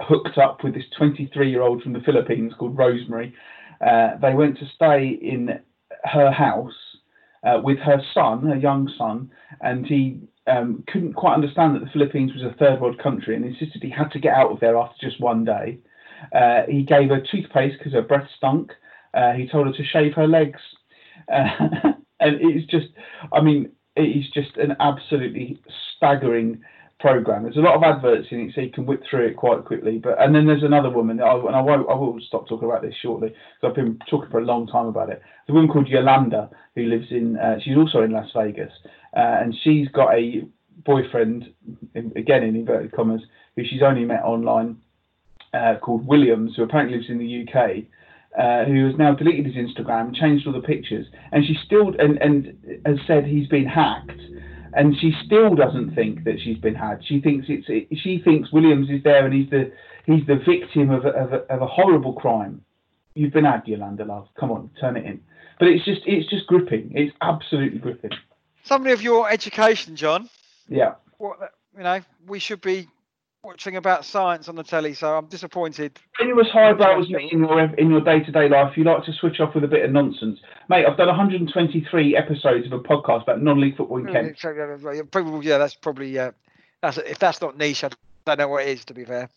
hooked 0.00 0.38
up 0.38 0.62
with 0.62 0.74
this 0.74 0.84
23 0.96 1.50
year 1.50 1.62
old 1.62 1.82
from 1.82 1.92
the 1.92 2.00
Philippines 2.00 2.52
called 2.56 2.78
Rosemary. 2.78 3.34
Uh, 3.84 4.16
they 4.22 4.34
went 4.34 4.58
to 4.58 4.66
stay 4.76 5.18
in 5.20 5.58
her 6.04 6.30
house 6.30 6.72
uh, 7.44 7.60
with 7.62 7.78
her 7.78 8.00
son, 8.12 8.46
her 8.46 8.56
young 8.56 8.88
son, 8.96 9.30
and 9.60 9.84
he 9.84 10.20
um, 10.46 10.84
couldn't 10.86 11.14
quite 11.14 11.34
understand 11.34 11.74
that 11.74 11.80
the 11.80 11.90
Philippines 11.90 12.32
was 12.34 12.42
a 12.42 12.56
third 12.56 12.80
world 12.80 12.98
country 12.98 13.34
and 13.34 13.44
insisted 13.44 13.82
he 13.82 13.90
had 13.90 14.10
to 14.12 14.18
get 14.18 14.34
out 14.34 14.50
of 14.50 14.60
there 14.60 14.76
after 14.76 14.96
just 15.00 15.20
one 15.20 15.44
day. 15.44 15.78
Uh, 16.34 16.62
he 16.68 16.82
gave 16.82 17.10
her 17.10 17.20
toothpaste 17.20 17.78
because 17.78 17.92
her 17.92 18.02
breath 18.02 18.28
stunk. 18.36 18.72
Uh, 19.14 19.32
he 19.32 19.48
told 19.48 19.66
her 19.66 19.72
to 19.72 19.84
shave 19.84 20.14
her 20.14 20.26
legs. 20.26 20.60
Uh, 21.32 21.48
and 22.20 22.36
it's 22.40 22.70
just, 22.70 22.88
I 23.32 23.40
mean, 23.40 23.70
it 23.96 24.02
is 24.02 24.28
just 24.30 24.56
an 24.56 24.76
absolutely 24.80 25.58
staggering 25.96 26.62
program. 27.04 27.42
There's 27.42 27.58
a 27.58 27.60
lot 27.60 27.76
of 27.76 27.82
adverts 27.82 28.28
in 28.30 28.40
it, 28.40 28.52
so 28.54 28.62
you 28.62 28.70
can 28.70 28.86
whip 28.86 29.02
through 29.10 29.26
it 29.26 29.36
quite 29.36 29.66
quickly. 29.66 29.98
But 29.98 30.18
and 30.18 30.34
then 30.34 30.46
there's 30.46 30.62
another 30.62 30.88
woman, 30.88 31.20
and 31.20 31.54
I 31.54 31.60
won't, 31.60 31.86
I 31.86 31.92
will 31.92 32.18
stop 32.26 32.48
talking 32.48 32.66
about 32.66 32.80
this 32.80 32.94
shortly 33.02 33.28
because 33.28 33.68
I've 33.68 33.74
been 33.74 33.98
talking 34.08 34.30
for 34.30 34.38
a 34.38 34.44
long 34.44 34.66
time 34.66 34.86
about 34.86 35.10
it. 35.10 35.20
The 35.46 35.52
woman 35.52 35.68
called 35.68 35.86
Yolanda 35.86 36.48
who 36.74 36.84
lives 36.84 37.08
in, 37.10 37.36
uh, 37.36 37.56
she's 37.62 37.76
also 37.76 38.00
in 38.00 38.12
Las 38.12 38.30
Vegas, 38.34 38.72
uh, 39.14 39.36
and 39.42 39.54
she's 39.62 39.86
got 39.88 40.14
a 40.14 40.44
boyfriend, 40.86 41.52
in, 41.94 42.10
again 42.16 42.42
in 42.42 42.56
inverted 42.56 42.92
commas, 42.92 43.20
who 43.54 43.64
she's 43.66 43.82
only 43.82 44.06
met 44.06 44.22
online, 44.22 44.78
uh, 45.52 45.74
called 45.82 46.06
Williams, 46.06 46.54
who 46.56 46.62
apparently 46.62 46.96
lives 46.96 47.10
in 47.10 47.18
the 47.18 47.44
UK. 47.44 47.84
Uh, 48.36 48.64
who 48.64 48.86
has 48.88 48.96
now 48.98 49.14
deleted 49.14 49.46
his 49.46 49.54
Instagram, 49.54 50.12
changed 50.12 50.44
all 50.44 50.52
the 50.52 50.58
pictures, 50.58 51.06
and 51.30 51.44
she 51.46 51.56
still 51.64 51.94
and, 52.00 52.20
and 52.20 52.80
has 52.84 52.96
said 53.06 53.24
he's 53.24 53.46
been 53.46 53.64
hacked 53.64 54.20
and 54.76 54.96
she 55.00 55.12
still 55.24 55.54
doesn't 55.54 55.94
think 55.94 56.24
that 56.24 56.40
she's 56.42 56.58
been 56.58 56.74
had. 56.74 57.04
She 57.04 57.20
thinks 57.20 57.46
it's 57.48 57.66
it, 57.68 57.88
she 57.98 58.20
thinks 58.22 58.52
Williams 58.52 58.90
is 58.90 59.02
there 59.02 59.24
and 59.24 59.34
he's 59.34 59.50
the 59.50 59.72
he's 60.06 60.26
the 60.26 60.36
victim 60.36 60.90
of 60.90 61.04
a, 61.04 61.10
of 61.10 61.32
a, 61.32 61.36
of 61.52 61.62
a 61.62 61.66
horrible 61.66 62.14
crime. 62.14 62.62
You've 63.14 63.32
been 63.32 63.44
had, 63.44 63.62
Yolanda 63.66 64.04
love. 64.04 64.28
Come 64.38 64.50
on, 64.50 64.70
turn 64.80 64.96
it 64.96 65.04
in. 65.04 65.20
But 65.58 65.68
it's 65.68 65.84
just 65.84 66.02
it's 66.06 66.28
just 66.28 66.46
gripping. 66.46 66.92
It's 66.94 67.14
absolutely 67.20 67.78
gripping. 67.78 68.10
Somebody 68.64 68.92
of 68.92 69.02
your 69.02 69.30
education, 69.30 69.94
John. 69.94 70.28
Yeah. 70.68 70.94
What 71.18 71.38
you 71.76 71.82
know, 71.82 72.00
we 72.26 72.38
should 72.38 72.60
be 72.60 72.88
watching 73.44 73.76
about 73.76 74.04
science 74.04 74.48
on 74.48 74.56
the 74.56 74.62
telly, 74.62 74.94
so 74.94 75.16
I'm 75.16 75.26
disappointed. 75.26 75.98
When 76.18 76.28
you 76.28 76.36
was 76.36 76.48
highbrow 76.52 77.00
as 77.00 77.06
in 77.08 77.40
your 77.40 77.60
in 77.76 77.90
your 77.90 78.00
day 78.00 78.20
to 78.20 78.32
day 78.32 78.48
life, 78.48 78.76
you 78.76 78.84
like 78.84 79.04
to 79.04 79.12
switch 79.12 79.40
off 79.40 79.54
with 79.54 79.64
a 79.64 79.68
bit 79.68 79.84
of 79.84 79.92
nonsense, 79.92 80.40
mate. 80.68 80.86
I've 80.86 80.96
done 80.96 81.08
123 81.08 82.16
episodes 82.16 82.66
of 82.66 82.72
a 82.72 82.78
podcast 82.78 83.22
about 83.22 83.42
non-league 83.42 83.76
football 83.76 83.98
in 83.98 84.06
Kent. 84.06 84.38
Probably, 85.10 85.46
yeah, 85.46 85.58
that's 85.58 85.74
probably 85.74 86.18
uh, 86.18 86.32
that's 86.82 86.98
if 86.98 87.18
that's 87.18 87.40
not 87.40 87.58
niche, 87.58 87.84
I 87.84 87.90
don't 88.26 88.38
know 88.38 88.48
what 88.48 88.64
it 88.64 88.68
is. 88.68 88.84
To 88.86 88.94
be 88.94 89.04
fair. 89.04 89.28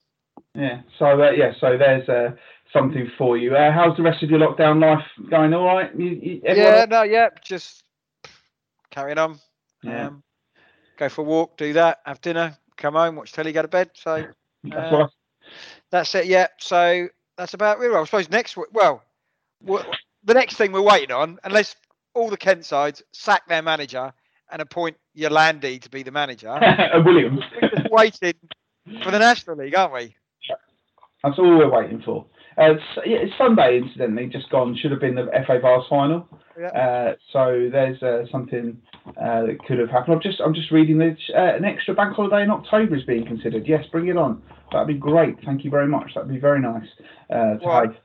Yeah. 0.55 0.81
So 0.97 1.21
uh, 1.21 1.31
yeah, 1.31 1.53
so 1.59 1.77
there's 1.77 2.07
uh, 2.07 2.31
something 2.71 3.11
for 3.17 3.37
you. 3.37 3.55
Uh, 3.55 3.71
how's 3.71 3.97
the 3.97 4.03
rest 4.03 4.23
of 4.23 4.29
your 4.29 4.39
lockdown 4.39 4.81
life 4.81 5.05
going? 5.29 5.53
All 5.53 5.65
right. 5.65 5.93
You, 5.97 6.07
you, 6.07 6.41
yeah. 6.43 6.85
No. 6.89 7.03
Yeah. 7.03 7.29
Just 7.43 7.83
carrying 8.89 9.17
on. 9.17 9.39
Yeah. 9.83 10.07
Um, 10.07 10.23
go 10.97 11.09
for 11.09 11.21
a 11.21 11.23
walk, 11.23 11.57
do 11.57 11.73
that, 11.73 11.99
have 12.05 12.21
dinner, 12.21 12.57
come 12.77 12.93
home, 12.93 13.15
watch 13.15 13.31
telly, 13.31 13.51
go 13.51 13.61
to 13.61 13.67
bed. 13.67 13.91
So 13.93 14.25
that's, 14.63 14.93
uh, 14.93 15.07
that's 15.91 16.15
it. 16.15 16.25
Yeah. 16.27 16.47
So 16.59 17.07
that's 17.37 17.53
about 17.53 17.81
it. 17.81 17.91
I 17.91 18.03
suppose 18.05 18.29
next 18.29 18.57
well, 18.71 19.03
the 19.61 20.33
next 20.33 20.55
thing 20.55 20.71
we're 20.71 20.81
waiting 20.81 21.11
on, 21.11 21.39
unless 21.43 21.75
all 22.13 22.29
the 22.29 22.37
Kent 22.37 22.65
sides 22.65 23.03
sack 23.11 23.47
their 23.47 23.61
manager 23.61 24.13
and 24.51 24.61
appoint 24.61 24.97
Yolandi 25.15 25.81
to 25.81 25.89
be 25.89 26.03
the 26.03 26.11
manager. 26.11 26.57
Williams. 27.05 27.41
We're 27.61 27.69
just 27.69 27.91
waiting 27.91 28.33
for 29.03 29.11
the 29.11 29.19
National 29.19 29.57
League, 29.57 29.75
aren't 29.75 29.93
we? 29.93 30.15
That's 31.23 31.37
all 31.39 31.57
we're 31.57 31.69
waiting 31.69 32.01
for. 32.01 32.25
Uh, 32.57 32.73
it's, 32.73 32.83
yeah, 33.05 33.17
it's 33.17 33.33
Sunday, 33.37 33.77
incidentally, 33.77 34.27
just 34.27 34.49
gone. 34.49 34.75
Should 34.75 34.91
have 34.91 34.99
been 34.99 35.15
the 35.15 35.27
FA 35.45 35.59
Vase 35.61 35.85
final. 35.89 36.27
Yeah. 36.59 36.67
Uh, 36.67 37.15
so 37.31 37.69
there's 37.71 38.01
uh, 38.01 38.23
something 38.31 38.81
uh, 39.09 39.45
that 39.45 39.57
could 39.67 39.77
have 39.77 39.89
happened. 39.89 40.15
I'm 40.15 40.21
just 40.21 40.41
I'm 40.41 40.55
just 40.55 40.71
reading 40.71 40.97
that 40.97 41.17
uh, 41.35 41.55
an 41.55 41.65
extra 41.65 41.93
bank 41.93 42.15
holiday 42.15 42.41
in 42.41 42.49
October 42.49 42.95
is 42.95 43.03
being 43.03 43.25
considered. 43.25 43.67
Yes, 43.67 43.85
bring 43.91 44.07
it 44.07 44.17
on. 44.17 44.41
That'd 44.71 44.87
be 44.87 44.95
great. 44.95 45.35
Thank 45.45 45.63
you 45.63 45.69
very 45.69 45.87
much. 45.87 46.11
That'd 46.15 46.29
be 46.29 46.39
very 46.39 46.59
nice 46.59 46.87
uh, 47.29 47.57
to 47.57 47.59
Why? 47.61 47.81
have. 47.81 47.95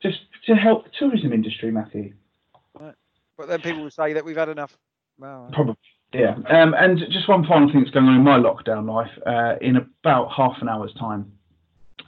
Just 0.00 0.18
to 0.46 0.54
help 0.54 0.84
the 0.84 0.90
tourism 0.96 1.32
industry, 1.32 1.72
Matthew. 1.72 2.12
But 3.38 3.48
then 3.48 3.60
people 3.60 3.82
will 3.82 3.90
say 3.90 4.12
that 4.12 4.24
we've 4.24 4.36
had 4.36 4.48
enough. 4.48 4.76
Well, 5.18 5.48
Probably. 5.52 5.76
Yeah. 6.12 6.36
Um, 6.48 6.74
and 6.74 6.98
just 7.10 7.28
one 7.28 7.46
final 7.46 7.70
thing 7.70 7.80
that's 7.80 7.92
going 7.92 8.06
on 8.06 8.16
in 8.16 8.24
my 8.24 8.38
lockdown 8.38 8.88
life. 8.88 9.10
Uh, 9.24 9.56
in 9.60 9.76
about 9.76 10.32
half 10.36 10.56
an 10.60 10.68
hour's 10.68 10.92
time. 10.98 11.32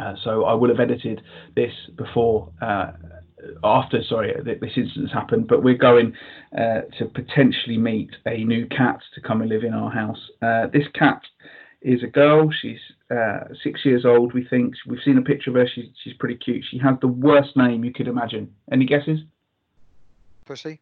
Uh, 0.00 0.14
so 0.24 0.44
I 0.44 0.54
will 0.54 0.68
have 0.70 0.80
edited 0.80 1.22
this 1.54 1.72
before, 1.96 2.50
uh, 2.62 2.92
after, 3.64 4.02
sorry, 4.02 4.34
this 4.44 4.72
incident's 4.76 5.12
happened. 5.12 5.48
But 5.48 5.62
we're 5.62 5.74
going 5.74 6.14
uh, 6.56 6.82
to 6.98 7.06
potentially 7.14 7.78
meet 7.78 8.10
a 8.26 8.44
new 8.44 8.66
cat 8.66 9.00
to 9.14 9.20
come 9.20 9.40
and 9.40 9.50
live 9.50 9.64
in 9.64 9.74
our 9.74 9.90
house. 9.90 10.30
Uh, 10.40 10.68
this 10.68 10.86
cat 10.94 11.22
is 11.82 12.02
a 12.02 12.06
girl. 12.06 12.50
She's 12.60 12.78
uh, 13.10 13.40
six 13.62 13.84
years 13.84 14.04
old, 14.04 14.32
we 14.32 14.46
think. 14.46 14.74
We've 14.86 15.00
seen 15.04 15.18
a 15.18 15.22
picture 15.22 15.50
of 15.50 15.56
her. 15.56 15.68
She's, 15.74 15.86
she's 16.02 16.14
pretty 16.14 16.36
cute. 16.36 16.64
She 16.70 16.78
has 16.78 16.96
the 17.00 17.08
worst 17.08 17.56
name 17.56 17.84
you 17.84 17.92
could 17.92 18.08
imagine. 18.08 18.54
Any 18.70 18.86
guesses? 18.86 19.20
pussy. 20.50 20.80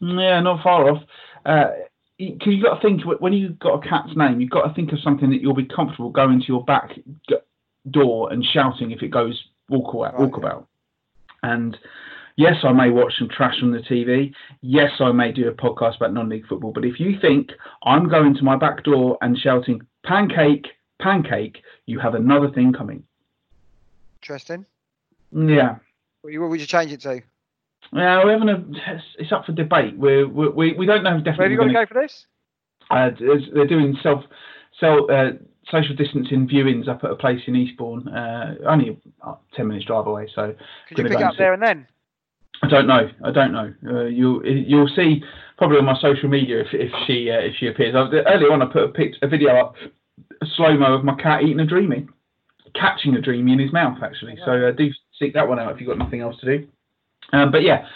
Yeah, 0.00 0.40
not 0.40 0.62
far 0.62 0.90
off. 0.90 1.02
Uh, 1.46 1.70
because 2.18 2.52
you've 2.52 2.64
got 2.64 2.80
to 2.80 2.80
think 2.80 3.02
when 3.20 3.32
you've 3.32 3.58
got 3.58 3.74
a 3.84 3.88
cat's 3.88 4.16
name, 4.16 4.40
you've 4.40 4.50
got 4.50 4.66
to 4.66 4.74
think 4.74 4.92
of 4.92 5.00
something 5.00 5.30
that 5.30 5.40
you'll 5.40 5.54
be 5.54 5.66
comfortable 5.66 6.10
going 6.10 6.40
to 6.40 6.46
your 6.46 6.64
back 6.64 6.90
door 7.90 8.32
and 8.32 8.44
shouting 8.44 8.90
if 8.90 9.02
it 9.02 9.08
goes 9.08 9.42
walk 9.68 9.94
walkabout. 9.94 10.18
Right, 10.18 10.30
walkabout. 10.32 10.66
And 11.42 11.76
yes, 12.36 12.56
I 12.62 12.72
may 12.72 12.90
watch 12.90 13.14
some 13.18 13.28
trash 13.28 13.56
on 13.62 13.72
the 13.72 13.78
TV. 13.78 14.32
Yes, 14.62 14.92
I 15.00 15.12
may 15.12 15.32
do 15.32 15.48
a 15.48 15.52
podcast 15.52 15.96
about 15.96 16.12
non-league 16.12 16.46
football. 16.46 16.72
But 16.72 16.84
if 16.84 16.98
you 16.98 17.18
think 17.20 17.50
I'm 17.84 18.08
going 18.08 18.34
to 18.34 18.42
my 18.42 18.56
back 18.56 18.84
door 18.84 19.18
and 19.20 19.38
shouting 19.38 19.80
pancake, 20.04 20.66
pancake, 21.00 21.62
you 21.86 21.98
have 21.98 22.14
another 22.14 22.50
thing 22.50 22.72
coming. 22.72 23.04
Interesting. 24.22 24.64
Yeah. 25.32 25.76
What, 26.22 26.34
what 26.38 26.50
would 26.50 26.60
you 26.60 26.66
change 26.66 26.92
it 26.92 27.02
to? 27.02 27.22
Yeah, 27.92 28.24
we're 28.24 28.32
having 28.32 28.48
a. 28.48 28.64
It's, 29.18 29.30
up 29.30 29.44
for 29.44 29.52
debate. 29.52 29.96
We're, 29.96 30.26
we 30.26 30.48
we 30.48 30.72
we 30.72 30.86
don't 30.86 31.02
know 31.02 31.12
Where 31.12 31.20
definitely. 31.20 31.44
have 31.44 31.52
you 31.52 31.58
got 31.58 31.80
to 31.80 31.86
go 31.86 31.86
for 31.86 32.00
this? 32.00 32.26
Uh, 32.90 33.10
they're 33.54 33.66
doing 33.66 33.96
self, 34.02 34.24
self 34.80 35.10
uh, 35.10 35.30
social 35.70 35.94
distancing 35.96 36.48
viewings 36.48 36.88
up 36.88 37.04
at 37.04 37.10
a 37.10 37.16
place 37.16 37.40
in 37.46 37.56
Eastbourne, 37.56 38.08
uh, 38.08 38.54
only 38.66 39.00
uh, 39.22 39.34
ten 39.54 39.68
minutes 39.68 39.86
drive 39.86 40.06
away. 40.06 40.28
So 40.34 40.54
Could 40.88 40.98
you 40.98 41.04
pick 41.04 41.14
and 41.14 41.24
up 41.24 41.34
there 41.38 41.52
and 41.52 41.62
then? 41.62 41.86
I 42.62 42.68
don't 42.68 42.86
know. 42.86 43.10
I 43.24 43.30
don't 43.30 43.52
know. 43.52 43.74
Uh, 43.86 44.04
you'll 44.04 44.44
you'll 44.46 44.88
see 44.88 45.22
probably 45.58 45.78
on 45.78 45.84
my 45.84 45.98
social 46.00 46.28
media 46.28 46.60
if 46.60 46.68
if 46.72 46.92
she 47.06 47.30
uh, 47.30 47.40
if 47.40 47.54
she 47.58 47.66
appears. 47.66 47.94
I, 47.94 48.08
earlier 48.32 48.52
on, 48.52 48.62
I 48.62 48.66
put 48.66 48.84
a, 48.84 48.88
pic, 48.88 49.14
a 49.22 49.28
video 49.28 49.54
up, 49.56 49.74
a 50.40 50.46
slow 50.56 50.76
mo 50.76 50.94
of 50.94 51.04
my 51.04 51.14
cat 51.16 51.42
eating 51.42 51.60
a 51.60 51.66
dreamy, 51.66 52.06
catching 52.74 53.14
a 53.14 53.20
dreamy 53.20 53.52
in 53.52 53.58
his 53.58 53.72
mouth 53.72 53.98
actually. 54.02 54.38
So 54.44 54.68
uh, 54.68 54.72
do 54.72 54.90
seek 55.18 55.34
that 55.34 55.48
one 55.48 55.58
out 55.58 55.72
if 55.72 55.80
you've 55.80 55.88
got 55.88 55.98
nothing 55.98 56.20
else 56.20 56.36
to 56.40 56.58
do. 56.58 56.68
Um, 57.32 57.50
but 57.50 57.62
yeah, 57.62 57.86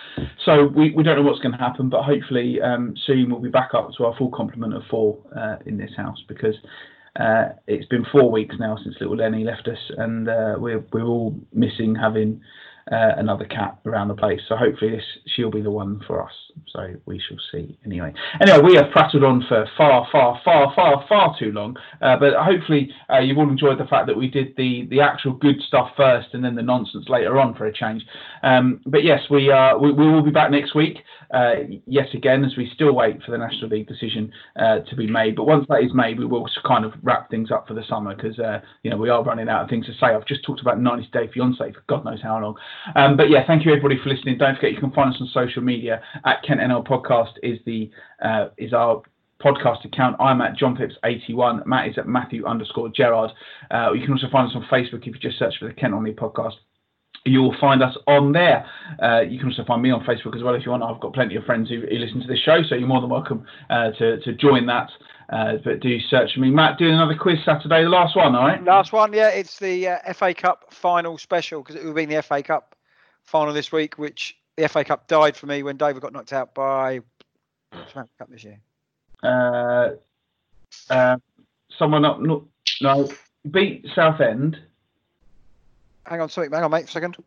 so 0.45 0.67
we, 0.67 0.91
we 0.91 1.03
don't 1.03 1.17
know 1.17 1.23
what's 1.23 1.41
going 1.41 1.53
to 1.53 1.59
happen, 1.59 1.89
but 1.89 2.03
hopefully 2.03 2.61
um, 2.61 2.95
soon 3.07 3.31
we'll 3.31 3.41
be 3.41 3.51
back 3.51 3.71
up 3.75 3.91
to 3.97 4.07
our 4.07 4.17
full 4.17 4.31
complement 4.31 4.75
of 4.75 4.83
four 4.91 5.19
uh, 5.37 5.57
in 5.67 5.77
this 5.77 5.91
house 5.97 6.19
because 6.27 6.57
uh, 7.17 7.51
it's 7.67 7.87
been 7.87 8.05
four 8.13 8.31
weeks 8.31 8.57
now 8.59 8.77
since 8.83 8.97
little 9.01 9.17
Lenny 9.17 9.45
left 9.45 9.69
us, 9.69 9.79
and 9.97 10.29
uh, 10.29 10.57
we're 10.59 10.85
we're 10.93 11.05
all 11.05 11.35
missing 11.53 11.95
having 11.95 12.41
uh, 12.93 13.13
another 13.17 13.45
cat 13.45 13.79
around 13.87 14.09
the 14.09 14.15
place. 14.15 14.41
So 14.49 14.57
hopefully 14.57 14.93
this 14.93 15.05
she'll 15.35 15.51
be 15.51 15.61
the 15.61 15.71
one 15.71 16.01
for 16.07 16.23
us. 16.23 16.33
So 16.73 16.95
we 17.07 17.21
shall 17.29 17.37
see. 17.53 17.79
Anyway, 17.85 18.13
anyway, 18.41 18.59
we 18.61 18.75
have 18.77 18.91
prattled 18.91 19.25
on 19.25 19.45
for 19.49 19.67
far, 19.77 20.07
far, 20.11 20.41
far, 20.45 20.73
far, 20.75 21.05
far 21.09 21.37
too 21.39 21.53
long. 21.53 21.77
Uh, 22.01 22.17
but 22.17 22.35
hopefully 22.35 22.91
uh, 23.13 23.19
you've 23.19 23.39
all 23.39 23.49
enjoyed 23.49 23.79
the 23.79 23.87
fact 23.87 24.07
that 24.07 24.17
we 24.17 24.29
did 24.29 24.55
the 24.57 24.87
the 24.91 25.01
actual 25.01 25.33
good 25.33 25.57
stuff 25.67 25.91
first, 25.97 26.29
and 26.33 26.45
then 26.45 26.55
the 26.55 26.63
nonsense 26.63 27.07
later 27.09 27.39
on 27.39 27.55
for 27.55 27.67
a 27.67 27.73
change. 27.73 28.05
Um, 28.43 28.81
but 28.87 29.05
yes, 29.05 29.21
we 29.31 29.51
uh, 29.51 29.77
we, 29.77 29.93
we 29.93 30.11
will 30.11 30.23
be 30.23 30.31
back 30.31 30.51
next 30.51 30.75
week. 30.75 30.99
Uh, 31.33 31.57
yet 31.87 32.15
again, 32.15 32.43
as 32.43 32.57
we 32.57 32.71
still 32.75 32.95
wait 32.95 33.23
for 33.23 33.33
the 33.33 33.39
National 33.39 33.69
League 33.69 33.87
decision 33.87 34.33
uh, 34.59 34.79
to 34.81 34.97
be 34.97 35.07
made. 35.07 35.37
But 35.37 35.45
once 35.45 35.67
that 35.69 35.83
is 35.83 35.93
made, 35.93 36.19
we 36.19 36.25
will 36.25 36.49
kind 36.67 36.87
of 36.87 36.93
wrap 37.03 37.31
things 37.31 37.51
up 37.51 37.69
for 37.69 37.75
the 37.75 37.85
summer 37.89 38.15
because 38.15 38.39
you 38.83 38.91
know 38.91 38.97
we 38.97 39.11
are 39.11 39.23
running 39.23 39.49
out 39.49 39.63
of 39.63 39.71
things 39.71 39.87
to 39.87 39.93
say. 39.93 40.07
I've 40.07 40.27
just 40.27 40.45
talked 40.45 40.61
about 40.61 40.81
90 40.81 41.09
Day 41.13 41.29
Fiance 41.33 41.73
for 41.73 41.83
God 41.87 42.05
knows 42.05 42.23
how 42.23 42.41
long. 42.41 42.57
Um, 42.95 43.17
but 43.17 43.31
yeah, 43.31 43.47
thank 43.47 43.65
you 43.65 43.73
everybody 43.73 43.99
for 44.03 44.09
listening. 44.09 44.39
Don't 44.39 44.55
forget 44.55 44.73
you 44.73 44.81
can 44.81 44.93
find 44.93 45.15
us 45.15 45.21
on 45.21 45.29
social 45.33 45.63
media 45.63 46.03
at 46.25 46.43
Kent 46.43 46.61
NL 46.61 46.87
Podcast 46.87 47.33
is 47.43 47.59
the 47.67 47.91
uh, 48.23 48.49
is 48.57 48.73
our 48.73 49.03
podcast 49.43 49.85
account. 49.85 50.17
I'm 50.21 50.41
at 50.41 50.57
John 50.57 50.77
Phipps 50.77 50.95
81. 51.05 51.63
Matt 51.67 51.89
is 51.89 51.99
at 51.99 52.09
Matthew 52.09 52.45
underscore 52.47 52.89
Gerard. 52.89 53.31
Uh, 53.71 53.93
you 53.93 54.03
can 54.05 54.13
also 54.13 54.29
find 54.31 54.49
us 54.49 54.57
on 54.57 54.67
Facebook 54.71 55.07
if 55.07 55.07
you 55.07 55.19
just 55.21 55.39
search 55.39 55.55
for 55.59 55.69
the 55.69 55.75
Kent 55.75 55.95
Only 55.95 56.13
Podcast. 56.13 56.55
You 57.25 57.43
will 57.43 57.57
find 57.61 57.83
us 57.83 57.97
on 58.07 58.33
there. 58.33 58.65
Uh, 59.03 59.21
you 59.21 59.39
can 59.39 59.49
also 59.49 59.65
find 59.65 59.83
me 59.83 59.91
on 59.91 60.05
Facebook 60.05 60.37
as 60.37 60.43
well 60.43 60.55
if 60.55 60.65
you 60.65 60.71
want. 60.71 60.83
I've 60.83 61.01
got 61.01 61.13
plenty 61.13 61.37
of 61.37 61.45
friends 61.45 61.69
who, 61.69 61.81
who 61.81 61.99
listen 61.99 62.21
to 62.21 62.27
this 62.27 62.39
show, 62.41 62.63
so 62.69 62.75
you're 62.75 62.89
more 62.89 63.01
than 63.01 63.11
welcome 63.11 63.45
uh, 63.71 63.91
to, 63.99 64.21
to 64.21 64.33
join 64.35 64.67
that. 64.67 64.89
Uh, 65.31 65.59
but 65.63 65.81
do 65.81 66.01
search 66.01 66.33
for 66.35 66.41
me. 66.41 66.51
Matt, 66.51 66.79
doing 66.79 66.95
another 66.95 67.15
quiz 67.15 67.39
Saturday, 67.45 67.83
the 67.83 67.91
last 67.91 68.17
one, 68.17 68.35
all 68.35 68.47
right? 68.47 68.65
Last 68.65 68.93
one, 68.93 69.13
yeah, 69.13 69.29
it's 69.29 69.59
the 69.59 69.89
uh, 69.89 70.13
FA 70.15 70.33
Cup 70.33 70.73
final 70.73 71.19
special 71.19 71.61
because 71.61 71.77
it 71.77 71.81
would 71.81 71.89
have 71.89 71.97
been 71.97 72.09
the 72.09 72.23
FA 72.23 72.43
Cup 72.43 72.75
final 73.25 73.53
this 73.53 73.71
week, 73.71 73.99
which 73.99 74.39
the 74.57 74.67
FA 74.69 74.85
Cup 74.85 75.07
died 75.07 75.37
for 75.37 75.47
me 75.47 75.63
when 75.63 75.77
Dover 75.77 76.01
got 76.01 76.15
knocked 76.15 76.33
out 76.33 76.55
by 76.55 77.01
FA 77.93 78.07
Cup 78.19 78.31
this 78.31 78.43
year. 78.43 78.59
Uh, 79.23 79.91
uh, 80.89 81.19
someone 81.79 82.07
up, 82.07 82.21
no, 82.21 82.49
no, 82.81 83.11
beat 83.51 83.87
Southend. 83.95 84.59
Hang 86.07 86.23
on, 86.23 86.31
sorry, 86.31 86.49
hang 86.51 86.65
on, 86.65 86.71
mate, 86.71 86.85
a 86.85 86.89
second. 86.89 87.19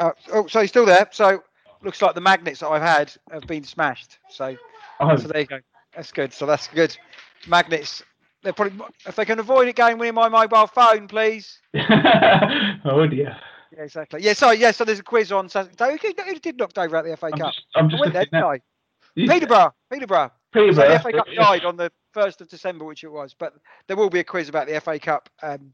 Uh, 0.00 0.10
oh, 0.32 0.48
so 0.48 0.60
he's 0.60 0.70
still 0.70 0.86
there. 0.86 1.08
So 1.12 1.44
looks 1.82 2.02
like 2.02 2.16
the 2.16 2.20
magnets 2.20 2.60
that 2.60 2.68
I've 2.68 2.82
had 2.82 3.12
have 3.30 3.46
been 3.46 3.62
smashed. 3.62 4.18
So, 4.28 4.56
Oh, 5.00 5.16
so 5.16 5.28
there 5.28 5.40
you 5.40 5.46
go. 5.46 5.60
That's 5.96 6.12
good. 6.12 6.32
So 6.32 6.46
that's 6.46 6.68
good. 6.68 6.96
Magnets. 7.46 8.02
They're 8.42 8.52
probably 8.52 8.78
if 9.06 9.16
they 9.16 9.24
can 9.24 9.38
avoid 9.38 9.68
it 9.68 9.76
going 9.76 9.98
with 9.98 10.14
my 10.14 10.28
mobile 10.28 10.66
phone, 10.66 11.08
please. 11.08 11.60
oh 11.74 13.06
dear. 13.08 13.36
Yeah, 13.76 13.82
exactly. 13.82 14.22
Yeah, 14.22 14.34
sorry. 14.34 14.58
Yeah, 14.58 14.70
so 14.70 14.84
there's 14.84 14.98
a 15.00 15.02
quiz 15.04 15.32
on 15.32 15.48
Saturday. 15.48 15.96
Who, 16.00 16.22
who 16.24 16.38
did 16.38 16.58
knock 16.58 16.72
Dover 16.74 16.96
out 16.96 17.04
the 17.04 17.16
FA 17.16 17.26
I'm 17.26 17.32
Cup? 17.32 17.52
just, 17.54 17.66
I'm 17.74 17.86
I 17.86 17.88
just 17.88 18.00
went 18.00 18.12
there, 18.12 18.22
looking 18.22 18.38
didn't 18.38 18.44
at 18.44 18.50
I? 18.50 18.60
You- 19.16 19.28
Peterborough. 19.28 19.74
Peterborough. 19.90 20.30
So 20.52 20.60
Peterborough. 20.60 20.88
the 20.88 20.98
FA 21.00 21.12
Cup 21.12 21.26
died 21.34 21.64
on 21.64 21.76
the 21.76 21.90
first 22.12 22.40
of 22.40 22.48
December, 22.48 22.84
which 22.84 23.02
it 23.02 23.08
was. 23.08 23.34
But 23.36 23.54
there 23.88 23.96
will 23.96 24.10
be 24.10 24.20
a 24.20 24.24
quiz 24.24 24.48
about 24.48 24.68
the 24.68 24.80
FA 24.80 24.98
Cup 24.98 25.28
um, 25.42 25.72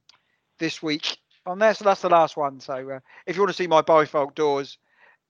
this 0.59 0.83
week 0.83 1.19
on 1.47 1.59
there. 1.59 1.75
So 1.75 1.85
that's 1.85 2.01
the 2.03 2.09
last 2.09 2.37
one. 2.37 2.61
So 2.61 2.89
uh, 2.91 3.01
if 3.27 3.37
you 3.37 3.43
want 3.43 3.51
to 3.51 3.57
see 3.63 3.67
my 3.67 3.83
bifold 3.83 4.35
doors, 4.35 4.79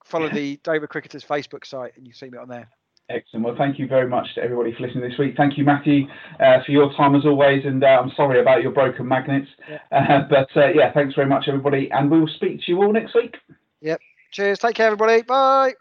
follow 0.04 0.28
the 0.28 0.60
Dover 0.62 0.86
Cricketers 0.86 1.24
Facebook 1.24 1.64
site, 1.66 1.96
and 1.96 2.06
you 2.06 2.12
see 2.12 2.28
me 2.30 2.38
on 2.38 2.48
there. 2.48 2.68
Excellent. 3.10 3.44
Well, 3.44 3.56
thank 3.58 3.78
you 3.78 3.88
very 3.88 4.08
much 4.08 4.34
to 4.36 4.42
everybody 4.42 4.72
for 4.72 4.86
listening 4.86 5.08
this 5.08 5.18
week. 5.18 5.34
Thank 5.36 5.58
you, 5.58 5.64
Matthew, 5.64 6.06
uh, 6.38 6.62
for 6.64 6.70
your 6.70 6.92
time 6.94 7.16
as 7.16 7.26
always. 7.26 7.64
And 7.64 7.82
uh, 7.82 8.00
I'm 8.00 8.12
sorry 8.16 8.40
about 8.40 8.62
your 8.62 8.72
broken 8.72 9.06
magnets. 9.06 9.48
Uh, 9.92 10.22
but 10.30 10.48
uh, 10.56 10.68
yeah, 10.68 10.92
thanks 10.92 11.16
very 11.16 11.26
much, 11.26 11.48
everybody. 11.48 11.90
And 11.90 12.10
we 12.10 12.20
will 12.20 12.28
speak 12.28 12.60
to 12.60 12.72
you 12.72 12.80
all 12.82 12.92
next 12.92 13.14
week. 13.14 13.36
Yep. 13.80 14.00
Cheers. 14.30 14.58
Take 14.60 14.76
care, 14.76 14.86
everybody. 14.86 15.22
Bye. 15.22 15.74